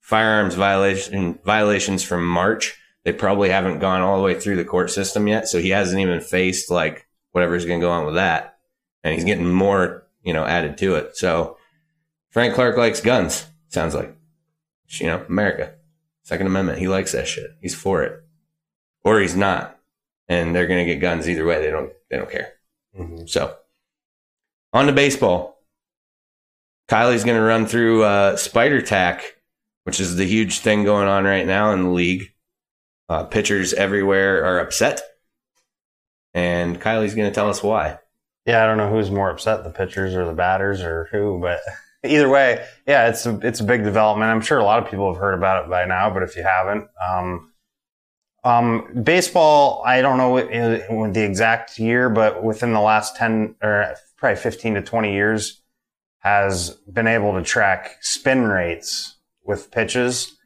firearms 0.00 0.54
violation 0.54 1.38
violations 1.44 2.02
from 2.02 2.26
March, 2.26 2.78
they 3.04 3.12
probably 3.12 3.50
haven't 3.50 3.80
gone 3.80 4.00
all 4.00 4.16
the 4.16 4.24
way 4.24 4.38
through 4.38 4.56
the 4.56 4.64
court 4.64 4.90
system 4.90 5.26
yet. 5.26 5.48
So 5.48 5.58
he 5.58 5.70
hasn't 5.70 6.00
even 6.00 6.20
faced 6.20 6.70
like 6.70 7.06
whatever's 7.32 7.66
going 7.66 7.80
to 7.80 7.86
go 7.86 7.92
on 7.92 8.06
with 8.06 8.14
that, 8.14 8.56
and 9.02 9.14
he's 9.14 9.24
getting 9.24 9.52
more 9.52 10.04
you 10.24 10.32
know, 10.32 10.44
added 10.44 10.76
to 10.78 10.96
it. 10.96 11.16
So 11.16 11.58
Frank 12.30 12.54
Clark 12.54 12.76
likes 12.76 13.00
guns. 13.00 13.46
Sounds 13.68 13.94
like, 13.94 14.16
you 14.88 15.06
know, 15.06 15.24
America, 15.28 15.74
Second 16.22 16.46
Amendment. 16.46 16.78
He 16.78 16.88
likes 16.88 17.12
that 17.12 17.28
shit. 17.28 17.50
He's 17.60 17.74
for 17.74 18.02
it, 18.02 18.23
or 19.04 19.20
he's 19.20 19.36
not, 19.36 19.78
and 20.28 20.54
they're 20.54 20.66
gonna 20.66 20.84
get 20.84 21.00
guns 21.00 21.28
either 21.28 21.44
way. 21.44 21.60
They 21.60 21.70
don't. 21.70 21.92
They 22.10 22.16
don't 22.16 22.30
care. 22.30 22.54
Mhm. 22.98 23.28
So 23.28 23.56
on 24.72 24.86
to 24.86 24.92
baseball. 24.92 25.58
Kylie's 26.88 27.24
gonna 27.24 27.42
run 27.42 27.66
through 27.66 28.02
uh, 28.04 28.36
Spider 28.36 28.82
Tack, 28.82 29.22
which 29.84 30.00
is 30.00 30.16
the 30.16 30.26
huge 30.26 30.58
thing 30.60 30.84
going 30.84 31.08
on 31.08 31.24
right 31.24 31.46
now 31.46 31.72
in 31.72 31.82
the 31.84 31.90
league. 31.90 32.30
Uh, 33.08 33.24
pitchers 33.24 33.72
everywhere 33.74 34.44
are 34.44 34.60
upset, 34.60 35.00
and 36.32 36.80
Kylie's 36.80 37.14
gonna 37.14 37.30
tell 37.30 37.48
us 37.48 37.62
why. 37.62 37.98
Yeah, 38.46 38.62
I 38.62 38.66
don't 38.66 38.76
know 38.76 38.90
who's 38.90 39.10
more 39.10 39.30
upset, 39.30 39.64
the 39.64 39.70
pitchers 39.70 40.14
or 40.14 40.24
the 40.26 40.32
batters 40.34 40.82
or 40.82 41.08
who, 41.10 41.38
but 41.40 41.60
either 42.04 42.28
way, 42.28 42.64
yeah, 42.86 43.08
it's 43.08 43.24
a, 43.24 43.38
it's 43.42 43.60
a 43.60 43.64
big 43.64 43.84
development. 43.84 44.30
I'm 44.30 44.42
sure 44.42 44.58
a 44.58 44.64
lot 44.64 44.82
of 44.82 44.90
people 44.90 45.10
have 45.12 45.20
heard 45.20 45.34
about 45.34 45.64
it 45.64 45.70
by 45.70 45.86
now, 45.86 46.10
but 46.12 46.22
if 46.22 46.36
you 46.36 46.42
haven't, 46.42 46.86
um, 47.06 47.52
um, 48.44 49.02
baseball, 49.02 49.82
I 49.86 50.02
don't 50.02 50.18
know 50.18 50.36
uh, 50.36 51.10
the 51.10 51.24
exact 51.24 51.78
year, 51.78 52.10
but 52.10 52.44
within 52.44 52.74
the 52.74 52.80
last 52.80 53.16
10 53.16 53.56
or 53.62 53.94
probably 54.18 54.36
15 54.36 54.74
to 54.74 54.82
20 54.82 55.12
years 55.12 55.62
has 56.18 56.70
been 56.92 57.06
able 57.06 57.32
to 57.34 57.42
track 57.42 57.96
spin 58.02 58.42
rates 58.42 59.16
with 59.44 59.70
pitches. 59.70 60.36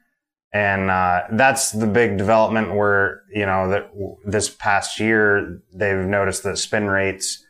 And, 0.53 0.89
uh, 0.89 1.23
that's 1.31 1.71
the 1.71 1.87
big 1.87 2.17
development 2.17 2.73
where, 2.73 3.23
you 3.33 3.45
know, 3.45 3.69
that 3.69 3.91
this 4.25 4.49
past 4.49 4.99
year, 4.99 5.61
they've 5.73 6.05
noticed 6.05 6.43
that 6.43 6.57
spin 6.57 6.87
rates, 6.87 7.43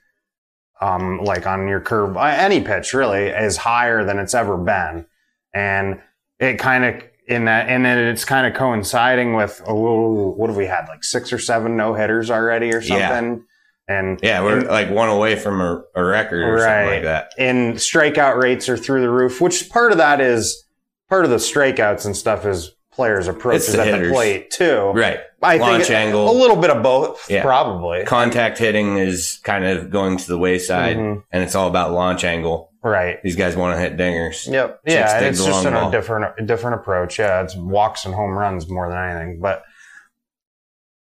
um, 0.82 1.20
like 1.24 1.46
on 1.46 1.68
your 1.68 1.80
curve, 1.80 2.18
any 2.18 2.60
pitch 2.60 2.94
really 2.94 3.28
is 3.28 3.58
higher 3.58 4.04
than 4.04 4.18
it's 4.18 4.34
ever 4.34 4.58
been. 4.58 5.06
And 5.54 6.02
it 6.40 6.58
kind 6.58 6.86
of, 6.86 7.04
in 7.30 7.46
that, 7.46 7.70
and 7.70 7.86
then 7.86 7.98
it's 8.00 8.26
kind 8.26 8.48
of 8.48 8.54
coinciding 8.56 9.36
with, 9.36 9.62
oh, 9.68 10.32
what 10.32 10.50
have 10.50 10.58
we 10.58 10.66
had? 10.66 10.86
Like 10.90 11.04
six 11.04 11.32
or 11.32 11.38
seven 11.38 11.78
no 11.78 11.94
hitters 11.94 12.30
already 12.32 12.74
or 12.74 12.82
something. 12.82 13.46
Yeah. 13.88 13.96
And 13.96 14.20
Yeah, 14.22 14.44
we're 14.44 14.58
and- 14.60 14.68
like 14.68 14.90
one 14.90 15.10
away 15.10 15.36
from 15.36 15.62
a, 15.62 15.82
a 15.96 16.04
record 16.04 16.44
or 16.44 16.60
something 16.60 16.88
like 16.88 17.04
that. 17.04 17.32
and 17.38 17.76
strikeout 17.76 18.42
rates 18.42 18.68
are 18.68 18.78
through 18.78 19.02
the 19.02 19.10
roof, 19.10 19.40
which 19.42 19.70
part 19.70 19.92
of 19.92 19.98
that 20.00 20.20
is 20.22 20.66
part 21.08 21.24
of 21.24 21.32
the 21.32 21.38
strikeouts 21.38 22.06
and 22.06 22.16
stuff 22.16 22.46
is 22.46 22.72
players' 22.92 23.28
approaches 23.28 23.72
the 23.74 23.82
at 23.86 24.00
the 24.02 24.10
plate 24.12 24.52
too. 24.52 24.92
Right. 24.94 25.20
I 25.42 25.58
Launch 25.58 25.86
think 25.86 25.96
angle. 25.98 26.30
a 26.30 26.34
little 26.38 26.58
bit 26.58 26.70
of 26.70 26.84
both, 26.84 27.30
Yeah. 27.32 27.42
probably. 27.44 28.04
Contact 28.04 28.58
hitting 28.58 28.98
is 28.98 29.40
kind 29.44 29.64
of 29.66 29.90
going 29.90 30.18
to 30.18 30.28
the 30.28 30.38
wayside, 30.38 30.98
Mhm. 30.98 31.24
and 31.32 31.44
it's 31.44 31.56
all 31.56 31.68
about 31.70 31.92
launch 31.92 32.24
angle. 32.26 32.69
Right. 32.82 33.22
These 33.24 33.36
guys 33.36 33.56
want 33.56 33.76
to 33.76 33.82
hit 33.82 33.98
dingers. 33.98 34.50
Yep. 34.50 34.82
Six 34.86 34.96
Yeah, 34.96 35.20
digs 35.20 35.40
it's 35.40 35.48
just 35.48 35.66
in 35.66 35.74
a 35.74 35.92
different 35.92 36.48
different 36.48 36.80
approach. 36.80 37.20
Yeah, 37.20 37.42
it's 37.44 37.56
walks 37.56 38.06
and 38.06 38.16
home 38.16 38.32
runs 38.32 38.70
more 38.70 38.90
than 38.90 38.98
anything. 38.98 39.40
But 39.42 39.64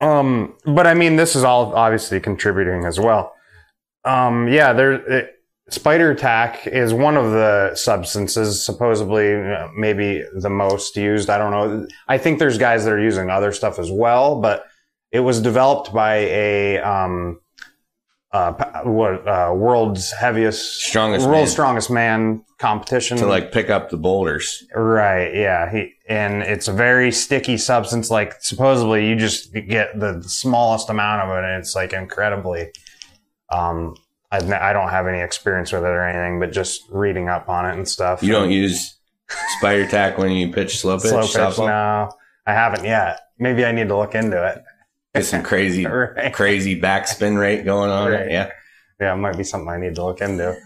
um, 0.00 0.56
but 0.64 0.86
I 0.86 0.94
mean, 0.94 1.16
this 1.16 1.36
is 1.36 1.44
all 1.44 1.74
obviously 1.74 2.18
contributing 2.20 2.84
as 2.86 2.98
well. 2.98 3.34
Um, 4.04 4.48
yeah, 4.48 4.72
there. 4.72 4.92
It, 4.92 5.36
Spider 5.68 6.16
tack 6.16 6.66
is 6.66 6.92
one 6.92 7.16
of 7.16 7.30
the 7.30 7.76
substances, 7.76 8.60
supposedly 8.60 9.34
uh, 9.34 9.68
maybe 9.76 10.24
the 10.34 10.50
most 10.50 10.96
used. 10.96 11.30
I 11.30 11.38
don't 11.38 11.52
know. 11.52 11.86
I 12.08 12.18
think 12.18 12.40
there's 12.40 12.58
guys 12.58 12.84
that 12.84 12.92
are 12.92 13.00
using 13.00 13.30
other 13.30 13.52
stuff 13.52 13.78
as 13.78 13.88
well, 13.88 14.40
but 14.40 14.64
it 15.12 15.20
was 15.20 15.40
developed 15.40 15.92
by 15.92 16.16
a 16.16 16.78
um, 16.78 17.40
uh, 18.32 18.82
what 18.84 19.26
uh, 19.26 19.52
world's 19.54 20.12
heaviest, 20.12 20.82
Strongest 20.82 21.26
world's 21.26 21.48
man. 21.48 21.52
strongest 21.52 21.90
man 21.90 22.44
competition 22.58 23.16
To 23.18 23.26
like 23.26 23.50
pick 23.50 23.70
up 23.70 23.90
the 23.90 23.96
boulders. 23.96 24.64
Right. 24.74 25.34
Yeah. 25.34 25.70
He 25.70 25.94
and 26.08 26.42
it's 26.42 26.68
a 26.68 26.72
very 26.72 27.10
sticky 27.10 27.56
substance. 27.56 28.10
Like 28.10 28.34
supposedly 28.40 29.08
you 29.08 29.16
just 29.16 29.52
get 29.52 29.98
the 29.98 30.22
smallest 30.22 30.90
amount 30.90 31.22
of 31.22 31.36
it, 31.36 31.44
and 31.44 31.60
it's 31.60 31.74
like 31.74 31.92
incredibly. 31.92 32.70
Um, 33.50 33.96
I 34.32 34.72
don't 34.72 34.90
have 34.90 35.08
any 35.08 35.18
experience 35.18 35.72
with 35.72 35.82
it 35.82 35.88
or 35.88 36.06
anything, 36.06 36.38
but 36.38 36.52
just 36.52 36.82
reading 36.88 37.28
up 37.28 37.48
on 37.48 37.66
it 37.66 37.74
and 37.76 37.88
stuff. 37.88 38.22
You 38.22 38.30
don't 38.30 38.52
use 38.52 38.94
spider 39.58 39.88
tack 39.88 40.18
when 40.18 40.30
you 40.30 40.52
pitch 40.52 40.78
slow 40.78 40.98
pitch. 40.98 41.10
slow 41.10 41.22
pitch. 41.22 41.58
No, 41.58 42.10
I 42.46 42.52
haven't 42.52 42.84
yet. 42.84 43.22
Maybe 43.40 43.64
I 43.64 43.72
need 43.72 43.88
to 43.88 43.96
look 43.96 44.14
into 44.14 44.40
it. 44.46 44.62
Get 45.14 45.24
some 45.24 45.42
crazy, 45.42 45.86
Right. 45.86 46.32
crazy 46.32 46.80
backspin 46.80 47.38
rate 47.38 47.64
going 47.64 47.90
on. 47.90 48.10
Right. 48.12 48.30
Yeah. 48.30 48.50
Yeah, 49.00 49.14
it 49.14 49.16
might 49.16 49.36
be 49.36 49.44
something 49.44 49.68
I 49.68 49.78
need 49.78 49.94
to 49.94 50.04
look 50.04 50.20
into. 50.20 50.56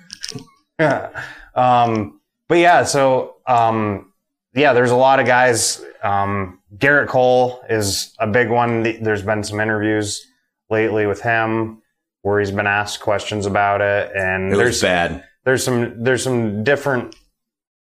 um, 1.54 2.20
but 2.48 2.58
yeah, 2.58 2.84
so 2.84 3.36
um, 3.46 4.12
yeah, 4.54 4.72
there's 4.72 4.90
a 4.90 4.96
lot 4.96 5.20
of 5.20 5.26
guys. 5.26 5.82
Um, 6.02 6.60
Gerrit 6.76 7.08
Cole 7.08 7.62
is 7.70 8.14
a 8.18 8.26
big 8.26 8.50
one. 8.50 8.82
There's 9.02 9.22
been 9.22 9.42
some 9.44 9.60
interviews 9.60 10.26
lately 10.70 11.06
with 11.06 11.20
him 11.22 11.80
where 12.22 12.40
he's 12.40 12.50
been 12.50 12.66
asked 12.66 13.00
questions 13.00 13.46
about 13.46 13.80
it, 13.80 14.10
and 14.16 14.52
It 14.52 14.56
there's 14.56 14.82
bad. 14.82 15.24
there's 15.44 15.62
some 15.64 16.02
there's 16.02 16.22
some 16.24 16.64
different. 16.64 17.14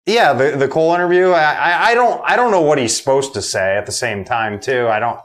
Yeah, 0.06 0.32
the 0.32 0.56
the 0.56 0.68
Cole 0.68 0.94
interview. 0.94 1.28
I, 1.30 1.52
I 1.52 1.90
I 1.90 1.94
don't 1.94 2.22
I 2.24 2.36
don't 2.36 2.50
know 2.50 2.62
what 2.62 2.78
he's 2.78 2.96
supposed 2.96 3.34
to 3.34 3.42
say 3.42 3.76
at 3.76 3.84
the 3.84 3.92
same 3.92 4.24
time 4.24 4.59
too. 4.59 4.88
I 4.88 4.98
don't 4.98 5.20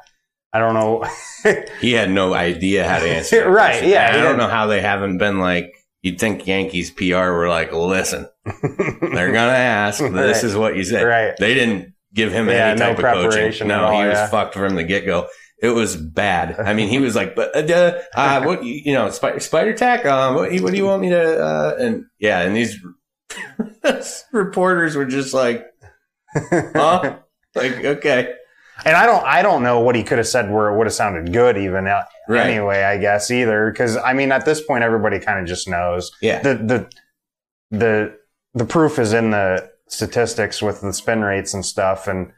I 0.54 0.60
don't 0.60 0.74
know. 0.76 1.04
He 1.82 1.92
had 1.92 2.10
no 2.10 2.34
idea 2.34 2.88
how 2.88 3.00
to 3.00 3.10
answer. 3.10 3.50
Right, 3.52 3.84
yeah, 3.86 4.12
I 4.14 4.22
don't 4.22 4.38
know 4.38 4.48
how 4.48 4.68
they 4.68 4.80
haven't 4.80 5.18
been 5.18 5.40
like, 5.40 5.74
you'd 6.02 6.20
think 6.20 6.48
Yankees 6.48 6.90
PR 6.92 7.16
were 7.16 7.50
like, 7.50 7.74
listen, 7.74 8.30
they're 8.46 8.52
going 8.62 9.34
to 9.34 9.58
ask. 9.58 10.00
This 10.00 10.12
Right. 10.12 10.44
is 10.44 10.56
what 10.56 10.78
you 10.78 10.84
said. 10.86 11.04
Right. 11.04 11.36
They 11.38 11.54
didn't 11.54 11.94
give 12.14 12.32
him 12.32 12.48
Yeah, 12.48 12.68
any 12.70 12.80
no 12.80 12.94
type 12.96 13.16
of 13.16 13.32
coaching. 13.34 13.68
No, 13.68 13.86
all, 13.86 13.92
he 14.02 14.08
was 14.08 14.14
yeah. 14.16 14.28
fucked 14.28 14.54
from 14.54 14.76
the 14.76 14.84
get 14.84 15.06
go. 15.06 15.28
It 15.62 15.70
was 15.70 15.96
bad. 15.98 16.60
I 16.60 16.74
mean, 16.74 16.88
he 16.90 17.00
was 17.00 17.16
like, 17.16 17.36
but, 17.36 17.56
uh, 17.70 18.00
uh, 18.16 18.44
what, 18.44 18.64
you 18.64 18.82
you 18.86 18.94
know, 18.94 19.10
spider, 19.10 19.40
spider 19.40 19.74
tack, 19.74 20.06
um, 20.06 20.36
what, 20.36 20.52
what 20.62 20.72
do 20.72 20.78
you 20.78 20.86
want 20.86 21.02
me 21.02 21.10
to, 21.10 21.42
uh, 21.44 21.76
and 21.80 22.06
yeah, 22.20 22.40
and 22.42 22.56
these 22.56 22.80
reporters 24.32 24.96
were 24.96 25.06
just 25.06 25.34
like, 25.34 25.66
huh? 26.36 27.18
like, 27.56 27.84
okay. 27.86 28.34
And 28.86 28.98
I 28.98 29.06
don't, 29.06 29.24
I 29.26 29.42
don't 29.42 29.64
know 29.64 29.80
what 29.80 29.96
he 29.96 30.04
could 30.04 30.18
have 30.18 30.28
said 30.28 30.52
where 30.52 30.70
it 30.70 30.78
would 30.78 30.88
have 30.88 30.94
sounded 30.94 31.32
good, 31.34 31.58
even 31.58 31.88
uh, 31.88 32.04
Right. 32.28 32.48
anyway. 32.48 32.84
I 32.84 32.98
guess 32.98 33.30
either 33.32 33.70
because 33.72 33.98
I 33.98 34.14
mean, 34.14 34.32
at 34.32 34.46
this 34.46 34.62
point, 34.62 34.84
everybody 34.84 35.20
kind 35.20 35.40
of 35.40 35.46
just 35.46 35.68
knows 35.68 36.12
Yeah. 36.22 36.42
the 36.42 36.56
the 36.56 36.90
the 37.72 38.16
the 38.54 38.66
proof 38.66 39.00
is 39.00 39.14
in 39.14 39.32
the 39.32 39.70
statistics 39.88 40.62
with 40.62 40.82
the 40.82 40.94
spin 40.94 41.22
rates 41.22 41.54
and 41.54 41.66
stuff, 41.66 42.08
and 42.08 42.32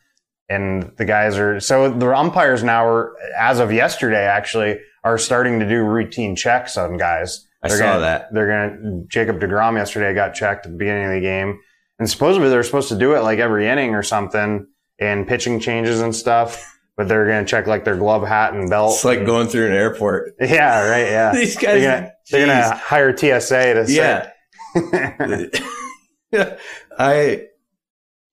and 0.49 0.91
the 0.97 1.05
guys 1.05 1.37
are 1.37 1.59
so 1.59 1.89
the 1.91 2.15
umpires 2.15 2.63
now 2.63 2.85
are 2.85 3.15
as 3.39 3.59
of 3.59 3.71
yesterday 3.71 4.25
actually 4.25 4.79
are 5.03 5.17
starting 5.17 5.59
to 5.59 5.67
do 5.67 5.83
routine 5.83 6.35
checks 6.35 6.77
on 6.77 6.97
guys. 6.97 7.47
I 7.63 7.67
They're 7.69 7.77
saw 7.77 7.83
gonna, 7.93 7.99
that. 8.01 8.33
They're 8.33 8.47
gonna 8.47 9.03
Jacob 9.07 9.39
Degrom 9.39 9.75
yesterday 9.77 10.13
got 10.13 10.33
checked 10.35 10.65
at 10.65 10.71
the 10.71 10.77
beginning 10.77 11.05
of 11.05 11.11
the 11.11 11.21
game, 11.21 11.59
and 11.99 12.09
supposedly 12.09 12.49
they're 12.49 12.63
supposed 12.63 12.89
to 12.89 12.97
do 12.97 13.13
it 13.15 13.19
like 13.21 13.39
every 13.39 13.67
inning 13.67 13.95
or 13.95 14.03
something, 14.03 14.67
and 14.99 15.27
pitching 15.27 15.59
changes 15.59 16.01
and 16.01 16.15
stuff. 16.15 16.71
But 16.97 17.07
they're 17.09 17.25
gonna 17.27 17.45
check 17.45 17.67
like 17.67 17.83
their 17.83 17.97
glove 17.97 18.25
hat 18.25 18.53
and 18.53 18.69
belt. 18.69 18.93
It's 18.93 19.03
like 19.05 19.25
going 19.25 19.47
through 19.47 19.67
an 19.67 19.73
airport. 19.73 20.33
yeah, 20.39 20.87
right, 20.89 21.07
yeah. 21.09 21.31
These 21.35 21.55
guys, 21.55 21.81
they're 21.81 21.99
gonna, 21.99 22.11
they're 22.31 22.47
gonna 22.47 22.75
hire 22.77 23.15
TSA 23.17 23.73
to 23.73 23.85
yeah. 23.91 24.31
I 26.97 27.47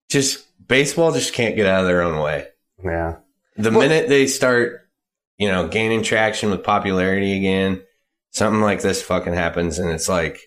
just 0.08 0.46
baseball 0.68 1.12
just 1.12 1.34
can't 1.34 1.56
get 1.56 1.66
out 1.66 1.80
of 1.80 1.86
their 1.86 2.02
own 2.02 2.20
way. 2.22 2.46
yeah. 2.84 3.16
The 3.56 3.70
Well- 3.70 3.80
minute 3.80 4.08
they 4.08 4.26
start, 4.26 4.88
you 5.38 5.48
know, 5.48 5.68
gaining 5.68 6.02
traction 6.02 6.50
with 6.50 6.62
popularity 6.64 7.36
again, 7.36 7.82
something 8.30 8.60
like 8.62 8.80
this 8.80 9.02
fucking 9.02 9.34
happens, 9.34 9.78
and 9.78 9.90
it's 9.90 10.08
like, 10.08 10.40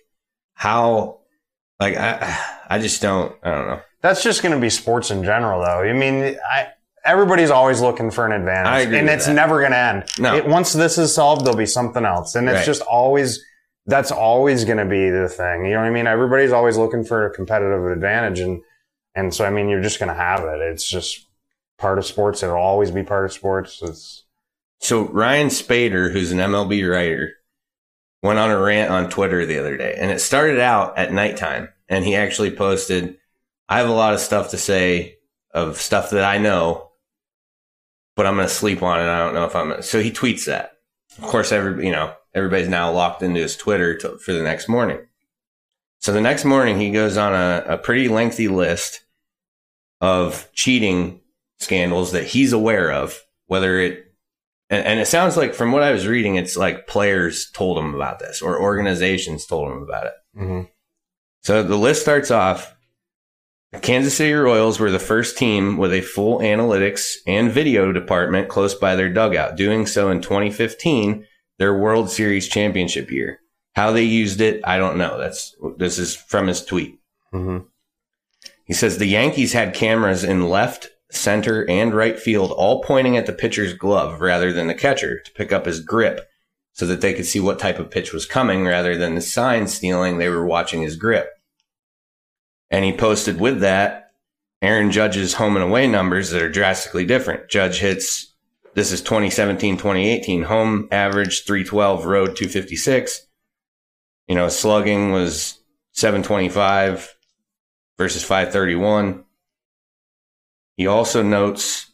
how, 0.54 1.20
like 1.80 1.96
I, 1.98 2.38
I 2.70 2.80
just 2.80 3.02
don't, 3.02 3.36
I 3.44 3.52
don't 3.52 3.68
know. 3.68 3.82
That's 4.06 4.22
just 4.22 4.44
going 4.44 4.54
to 4.54 4.62
be 4.62 4.70
sports 4.70 5.10
in 5.10 5.24
general, 5.24 5.62
though. 5.62 5.82
I 5.82 5.94
mean, 5.94 6.38
I, 6.48 6.68
everybody's 7.04 7.50
always 7.50 7.82
looking 7.82 8.12
for 8.12 8.26
an 8.26 8.34
advantage, 8.34 8.94
and 8.94 9.10
it's 9.10 9.26
that. 9.26 9.34
never 9.34 9.60
going 9.62 9.72
to 9.72 9.78
end. 9.78 10.04
No. 10.20 10.36
It, 10.36 10.48
once 10.48 10.74
this 10.74 11.00
is 11.00 11.12
solved, 11.14 11.44
there'll 11.44 11.58
be 11.58 11.66
something 11.66 12.06
else, 12.06 12.36
and 12.36 12.48
it's 12.48 12.58
Right. 12.58 12.66
just 12.66 12.82
always 12.84 13.44
that's 13.88 14.12
always 14.12 14.64
going 14.66 14.78
to 14.78 14.86
be 14.86 15.10
the 15.10 15.28
thing. 15.28 15.66
You 15.66 15.74
know 15.74 15.80
what 15.80 15.88
I 15.88 15.90
mean? 15.92 16.06
Everybody's 16.08 16.52
always 16.52 16.78
looking 16.78 17.04
for 17.04 17.26
a 17.26 17.34
competitive 17.34 17.86
advantage, 17.88 18.40
and 18.42 18.62
and 19.16 19.34
so 19.34 19.44
I 19.44 19.50
mean, 19.50 19.70
you're 19.70 19.82
just 19.82 19.98
going 20.00 20.10
to 20.10 20.16
have 20.16 20.42
it. 20.44 20.62
It's 20.62 20.88
just 20.88 21.26
part 21.80 21.98
of 21.98 22.06
sports. 22.06 22.44
It'll 22.44 22.56
always 22.58 22.92
be 22.92 23.02
part 23.04 23.26
of 23.26 23.34
sports. 23.34 23.82
It's 23.82 24.24
So 24.82 25.08
Ryan 25.08 25.48
Spaeder, 25.48 26.12
who's 26.12 26.32
an 26.32 26.38
MLB 26.40 26.88
writer, 26.88 27.34
went 28.22 28.38
on 28.40 28.52
a 28.52 28.60
rant 28.60 28.92
on 28.92 29.10
Twitter 29.10 29.46
the 29.48 29.58
other 29.60 29.78
day, 29.78 29.96
and 30.00 30.12
it 30.12 30.20
started 30.20 30.60
out 30.60 30.96
at 30.98 31.12
nighttime, 31.12 31.70
and 31.90 32.04
he 32.06 32.16
actually 32.16 32.52
posted, 32.52 33.18
"I 33.68 33.80
have 33.80 33.90
a 33.90 33.94
lot 33.94 34.14
of 34.14 34.20
stuff 34.20 34.52
to 34.52 34.58
say 34.58 35.18
of 35.54 35.78
stuff 35.80 36.12
that 36.12 36.24
I 36.24 36.38
know, 36.38 36.92
but 38.16 38.26
I'm 38.26 38.36
going 38.36 38.48
to 38.48 38.54
sleep 38.54 38.84
on 38.84 39.00
it. 39.00 39.10
I 39.10 39.20
don't 39.20 39.34
know 39.34 39.46
if 39.46 39.56
I'm." 39.56 39.70
Gonna. 39.70 39.84
So 39.84 40.02
he 40.02 40.12
tweets 40.12 40.46
that. 40.46 40.72
Of 41.18 41.24
course, 41.24 41.52
every 41.52 41.86
you 41.86 41.92
know 41.92 42.14
everybody's 42.34 42.68
now 42.68 42.92
locked 42.92 43.24
into 43.24 43.40
his 43.40 43.56
Twitter 43.56 43.98
to, 43.98 44.18
for 44.18 44.34
the 44.34 44.44
next 44.44 44.68
morning. 44.68 45.00
So 46.00 46.12
the 46.12 46.22
next 46.22 46.46
morning, 46.46 46.80
he 46.80 46.92
goes 46.92 47.18
on 47.18 47.34
a, 47.34 47.64
a 47.68 47.78
pretty 47.78 48.10
lengthy 48.10 48.48
list 48.48 49.02
of 50.02 50.50
cheating 50.54 51.22
scandals 51.60 52.12
that 52.12 52.26
he's 52.26 52.54
aware 52.54 52.92
of, 52.92 53.20
whether 53.48 53.80
it, 53.80 54.14
and, 54.70 54.86
and 54.86 55.00
it 55.00 55.08
sounds 55.08 55.38
like 55.38 55.56
from 55.56 55.72
what 55.72 55.82
I 55.84 55.92
was 55.92 56.06
reading, 56.06 56.36
it's 56.36 56.58
like 56.58 56.86
players 56.86 57.50
told 57.52 57.78
him 57.78 57.96
about 57.96 58.20
this 58.20 58.42
or 58.42 58.62
organizations 58.62 59.46
told 59.46 59.72
him 59.72 59.82
about 59.82 60.08
it. 60.08 60.14
hmm 60.36 60.62
So 61.44 61.64
the 61.64 61.78
list 61.78 62.02
starts 62.02 62.30
off. 62.30 62.75
Kansas 63.82 64.18
City 64.18 64.34
Royals 64.34 64.80
were 64.80 64.92
the 64.92 65.00
first 65.00 65.38
team 65.38 65.78
with 65.78 65.94
a 65.94 66.02
full 66.02 66.40
analytics 66.40 67.16
and 67.26 67.52
video 67.52 67.92
department 67.92 68.50
close 68.50 68.74
by 68.74 68.96
their 68.96 69.10
dugout, 69.10 69.56
doing 69.56 69.86
so 69.86 70.10
in 70.10 70.22
2015, 70.22 71.26
their 71.58 71.78
World 71.78 72.10
Series 72.10 72.48
championship 72.48 73.12
year. 73.12 73.40
How 73.74 73.92
they 73.92 74.04
used 74.04 74.42
it, 74.42 74.62
I 74.64 74.78
don't 74.78 74.98
know. 74.98 75.18
That's 75.18 75.56
this 75.78 75.98
is 75.98 76.16
from 76.16 76.48
his 76.48 76.64
tweet. 76.64 77.00
hmm 77.32 77.60
He 78.66 78.74
says 78.74 78.98
the 78.98 79.06
Yankees 79.06 79.54
had 79.54 79.74
cameras 79.74 80.24
in 80.24 80.50
left, 80.50 80.90
center, 81.12 81.70
and 81.70 81.94
right 81.94 82.20
field, 82.20 82.52
all 82.52 82.84
pointing 82.84 83.18
at 83.18 83.26
the 83.26 83.34
pitcher's 83.34 83.74
glove 83.74 84.22
rather 84.22 84.54
than 84.54 84.68
the 84.68 84.74
catcher 84.74 85.20
to 85.20 85.32
pick 85.34 85.52
up 85.52 85.66
his 85.66 85.80
grip 85.80 86.28
so 86.74 86.86
that 86.86 87.02
they 87.02 87.14
could 87.14 87.26
see 87.26 87.40
what 87.40 87.60
type 87.60 87.80
of 87.80 87.92
pitch 87.92 88.14
was 88.14 88.26
coming 88.26 88.66
rather 88.66 88.98
than 88.98 89.16
the 89.16 89.22
sign 89.22 89.68
stealing. 89.68 90.18
They 90.18 90.30
were 90.30 90.46
watching 90.46 90.82
his 90.82 90.96
grip. 90.98 91.30
And 92.72 92.84
he 92.84 92.92
posted 92.92 93.40
with 93.40 93.60
that 93.62 94.12
Aaron 94.62 94.92
Judge's 94.92 95.36
home 95.36 95.56
and 95.56 95.64
away 95.64 95.88
numbers 95.88 96.32
that 96.32 96.42
are 96.42 96.50
drastically 96.50 97.06
different. 97.06 97.50
Judge 97.50 97.80
hits, 97.80 98.34
this 98.74 98.92
is 98.92 99.02
2017, 99.02 99.78
2018, 99.78 100.44
home 100.44 100.88
average 100.92 101.46
312, 101.46 102.06
road 102.06 102.36
256. 102.36 103.28
You 104.28 104.36
know, 104.36 104.50
slugging 104.50 105.12
was 105.12 105.60
725 105.94 107.16
versus 107.98 108.24
531. 108.24 109.24
He 110.78 110.88
also 110.88 111.22
notes 111.22 111.92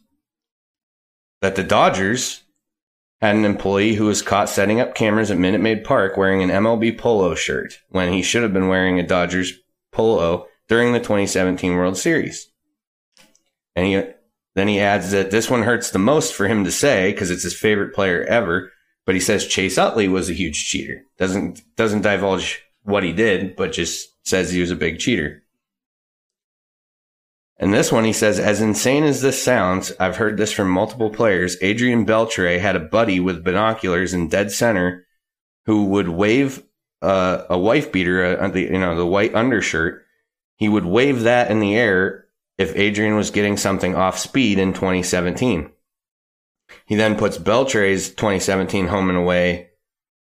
that 1.40 1.56
the 1.56 1.62
Dodgers 1.62 2.42
had 3.20 3.36
an 3.36 3.44
employee 3.44 3.94
who 3.94 4.06
was 4.06 4.22
caught 4.22 4.48
setting 4.48 4.80
up 4.80 4.94
cameras 4.94 5.30
at 5.30 5.38
Minute 5.38 5.60
Maid 5.60 5.84
Park 5.84 6.16
wearing 6.16 6.42
an 6.42 6.50
MLB 6.50 6.98
polo 6.98 7.34
shirt 7.34 7.78
when 7.90 8.12
he 8.12 8.22
should 8.22 8.42
have 8.42 8.52
been 8.52 8.68
wearing 8.68 8.98
a 8.98 9.06
Dodgers 9.06 9.52
polo 9.92 10.48
during 10.72 10.94
the 10.94 11.00
2017 11.00 11.76
World 11.76 11.98
Series. 11.98 12.50
And 13.76 13.86
he 13.86 14.02
then 14.54 14.68
he 14.68 14.80
adds 14.80 15.10
that 15.10 15.30
this 15.30 15.50
one 15.50 15.64
hurts 15.64 15.90
the 15.90 15.98
most 15.98 16.32
for 16.32 16.48
him 16.48 16.64
to 16.64 16.72
say 16.72 17.12
because 17.12 17.30
it's 17.30 17.42
his 17.42 17.54
favorite 17.54 17.94
player 17.94 18.24
ever. 18.24 18.72
But 19.04 19.14
he 19.14 19.20
says 19.20 19.46
Chase 19.46 19.76
Utley 19.76 20.08
was 20.08 20.30
a 20.30 20.34
huge 20.34 20.64
cheater. 20.64 21.02
Doesn't 21.18 21.60
doesn't 21.76 22.00
divulge 22.00 22.62
what 22.84 23.02
he 23.02 23.12
did, 23.12 23.54
but 23.54 23.72
just 23.72 24.08
says 24.26 24.50
he 24.50 24.62
was 24.62 24.70
a 24.70 24.76
big 24.76 24.98
cheater. 24.98 25.42
And 27.58 27.74
this 27.74 27.92
one, 27.92 28.04
he 28.04 28.14
says, 28.14 28.40
as 28.40 28.62
insane 28.62 29.04
as 29.04 29.20
this 29.20 29.42
sounds, 29.42 29.92
I've 30.00 30.16
heard 30.16 30.38
this 30.38 30.52
from 30.52 30.70
multiple 30.70 31.10
players. 31.10 31.58
Adrian 31.60 32.06
Beltre 32.06 32.58
had 32.58 32.76
a 32.76 32.80
buddy 32.80 33.20
with 33.20 33.44
binoculars 33.44 34.14
in 34.14 34.28
dead 34.28 34.50
center 34.50 35.06
who 35.66 35.84
would 35.88 36.08
wave 36.08 36.62
uh, 37.02 37.44
a 37.50 37.58
wife 37.58 37.92
beater, 37.92 38.40
uh, 38.40 38.48
the, 38.48 38.62
you 38.62 38.78
know, 38.78 38.96
the 38.96 39.06
white 39.06 39.34
undershirt. 39.34 40.01
He 40.62 40.68
would 40.68 40.84
wave 40.84 41.22
that 41.22 41.50
in 41.50 41.58
the 41.58 41.74
air 41.74 42.26
if 42.56 42.76
Adrian 42.76 43.16
was 43.16 43.32
getting 43.32 43.56
something 43.56 43.96
off 43.96 44.16
speed 44.16 44.60
in 44.60 44.72
2017. 44.72 45.72
He 46.86 46.94
then 46.94 47.18
puts 47.18 47.36
Beltre's 47.36 48.10
2017 48.10 48.86
home 48.86 49.08
and 49.08 49.18
away 49.18 49.70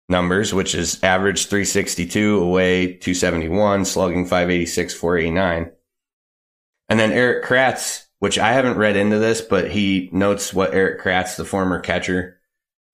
numbers, 0.08 0.52
which 0.52 0.74
is 0.74 1.00
average 1.04 1.46
362, 1.46 2.40
away 2.40 2.94
271, 2.94 3.84
slugging 3.84 4.24
586, 4.24 4.94
489. 4.94 5.70
And 6.88 6.98
then 6.98 7.12
Erik 7.12 7.44
Kratz, 7.44 8.06
which 8.18 8.36
I 8.36 8.54
haven't 8.54 8.76
read 8.76 8.96
into 8.96 9.20
this, 9.20 9.40
but 9.40 9.70
he 9.70 10.08
notes 10.10 10.52
what 10.52 10.74
Erik 10.74 11.00
Kratz, 11.00 11.36
the 11.36 11.44
former 11.44 11.78
catcher, 11.78 12.40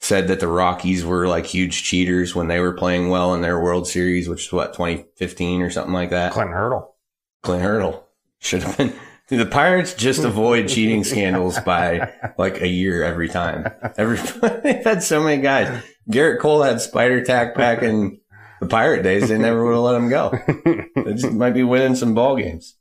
said 0.02 0.28
that 0.28 0.40
the 0.40 0.46
Rockies 0.46 1.06
were 1.06 1.26
like 1.26 1.46
huge 1.46 1.84
cheaters 1.84 2.34
when 2.34 2.48
they 2.48 2.60
were 2.60 2.74
playing 2.74 3.08
well 3.08 3.32
in 3.32 3.40
their 3.40 3.58
World 3.58 3.88
Series, 3.88 4.28
which 4.28 4.48
is 4.48 4.52
what, 4.52 4.74
2015 4.74 5.62
or 5.62 5.70
something 5.70 5.94
like 5.94 6.10
that? 6.10 6.32
Clint 6.32 6.50
Hurdle. 6.50 6.89
Clint 7.42 7.62
Hurdle 7.62 8.06
should 8.38 8.62
have 8.62 8.76
been. 8.76 8.92
The 9.30 9.46
Pirates 9.46 9.94
just 9.94 10.24
avoid 10.24 10.68
cheating 10.68 11.04
scandals 11.04 11.56
by 11.60 12.12
like 12.36 12.60
a 12.60 12.66
year 12.66 13.04
every 13.04 13.28
time. 13.28 13.64
Every 13.96 14.16
they've 14.62 14.82
had 14.82 15.04
so 15.04 15.22
many 15.22 15.40
guys. 15.40 15.84
Gerrit 16.10 16.40
Cole 16.40 16.64
had 16.64 16.80
spider 16.80 17.24
tack 17.24 17.54
back 17.54 17.84
in 17.84 18.18
the 18.60 18.66
Pirate 18.66 19.04
days. 19.04 19.28
They 19.28 19.38
never 19.38 19.64
would 19.64 19.74
have 19.74 19.82
let 19.82 19.94
him 19.94 20.08
go. 20.08 20.32
They 20.96 21.12
just 21.14 21.30
might 21.32 21.54
be 21.54 21.62
winning 21.62 21.94
some 21.94 22.12
ball 22.12 22.34
games. 22.38 22.74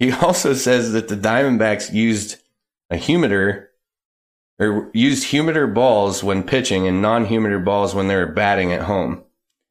He 0.00 0.10
also 0.10 0.54
says 0.54 0.90
that 0.90 1.06
the 1.06 1.14
Diamondbacks 1.14 1.92
used 1.92 2.38
a 2.90 2.96
humidor 2.96 3.70
or 4.58 4.90
used 4.92 5.24
humidor 5.24 5.68
balls 5.68 6.24
when 6.24 6.42
pitching 6.42 6.88
and 6.88 7.00
non-humidor 7.00 7.60
balls 7.60 7.94
when 7.94 8.08
they 8.08 8.16
were 8.16 8.26
batting 8.26 8.72
at 8.72 8.82
home. 8.82 9.22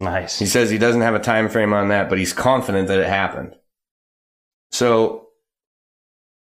Nice. 0.02 0.40
He 0.40 0.48
says 0.48 0.72
he 0.72 0.80
doesn't 0.80 1.02
have 1.02 1.14
a 1.14 1.20
time 1.20 1.48
frame 1.48 1.74
on 1.74 1.90
that, 1.90 2.10
but 2.10 2.18
he's 2.18 2.34
confident 2.34 2.88
that 2.88 3.00
it 3.00 3.08
happened. 3.08 3.56
So, 4.72 5.28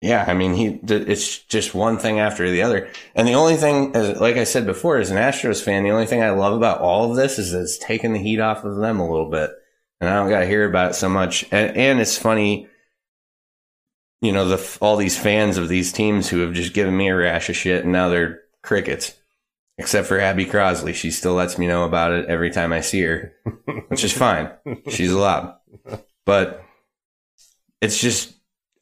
yeah, 0.01 0.25
I 0.27 0.33
mean, 0.33 0.55
he 0.55 0.79
it's 0.87 1.39
just 1.43 1.75
one 1.75 1.99
thing 1.99 2.19
after 2.19 2.49
the 2.49 2.63
other. 2.63 2.89
And 3.13 3.27
the 3.27 3.35
only 3.35 3.55
thing, 3.55 3.93
like 3.93 4.37
I 4.37 4.45
said 4.45 4.65
before, 4.65 4.97
as 4.97 5.11
an 5.11 5.17
Astros 5.17 5.63
fan, 5.63 5.83
the 5.83 5.91
only 5.91 6.07
thing 6.07 6.23
I 6.23 6.31
love 6.31 6.57
about 6.57 6.81
all 6.81 7.11
of 7.11 7.17
this 7.17 7.37
is 7.37 7.51
that 7.51 7.61
it's 7.61 7.77
taking 7.77 8.13
the 8.13 8.19
heat 8.19 8.39
off 8.39 8.63
of 8.63 8.77
them 8.77 8.99
a 8.99 9.09
little 9.09 9.29
bit, 9.29 9.51
and 10.01 10.09
I 10.09 10.15
don't 10.15 10.29
got 10.29 10.39
to 10.39 10.47
hear 10.47 10.67
about 10.67 10.91
it 10.91 10.95
so 10.95 11.07
much. 11.07 11.43
And, 11.51 11.77
and 11.77 11.99
it's 12.01 12.17
funny, 12.17 12.67
you 14.21 14.31
know, 14.31 14.47
the 14.47 14.77
all 14.81 14.97
these 14.97 15.19
fans 15.19 15.57
of 15.57 15.69
these 15.69 15.91
teams 15.91 16.27
who 16.29 16.39
have 16.39 16.53
just 16.53 16.73
given 16.73 16.97
me 16.97 17.09
a 17.09 17.15
rash 17.15 17.49
of 17.49 17.55
shit, 17.55 17.83
and 17.83 17.93
now 17.93 18.09
they're 18.09 18.41
crickets. 18.63 19.13
Except 19.77 20.07
for 20.07 20.19
Abby 20.19 20.45
Crosley, 20.45 20.93
she 20.93 21.11
still 21.11 21.33
lets 21.33 21.57
me 21.57 21.67
know 21.67 21.83
about 21.83 22.13
it 22.13 22.27
every 22.27 22.49
time 22.49 22.71
I 22.71 22.79
see 22.79 23.01
her, 23.01 23.33
which 23.89 24.03
is 24.05 24.13
fine. 24.13 24.49
She's 24.87 25.11
allowed. 25.11 25.55
But 26.25 26.63
it's 27.81 27.99
just, 27.99 28.33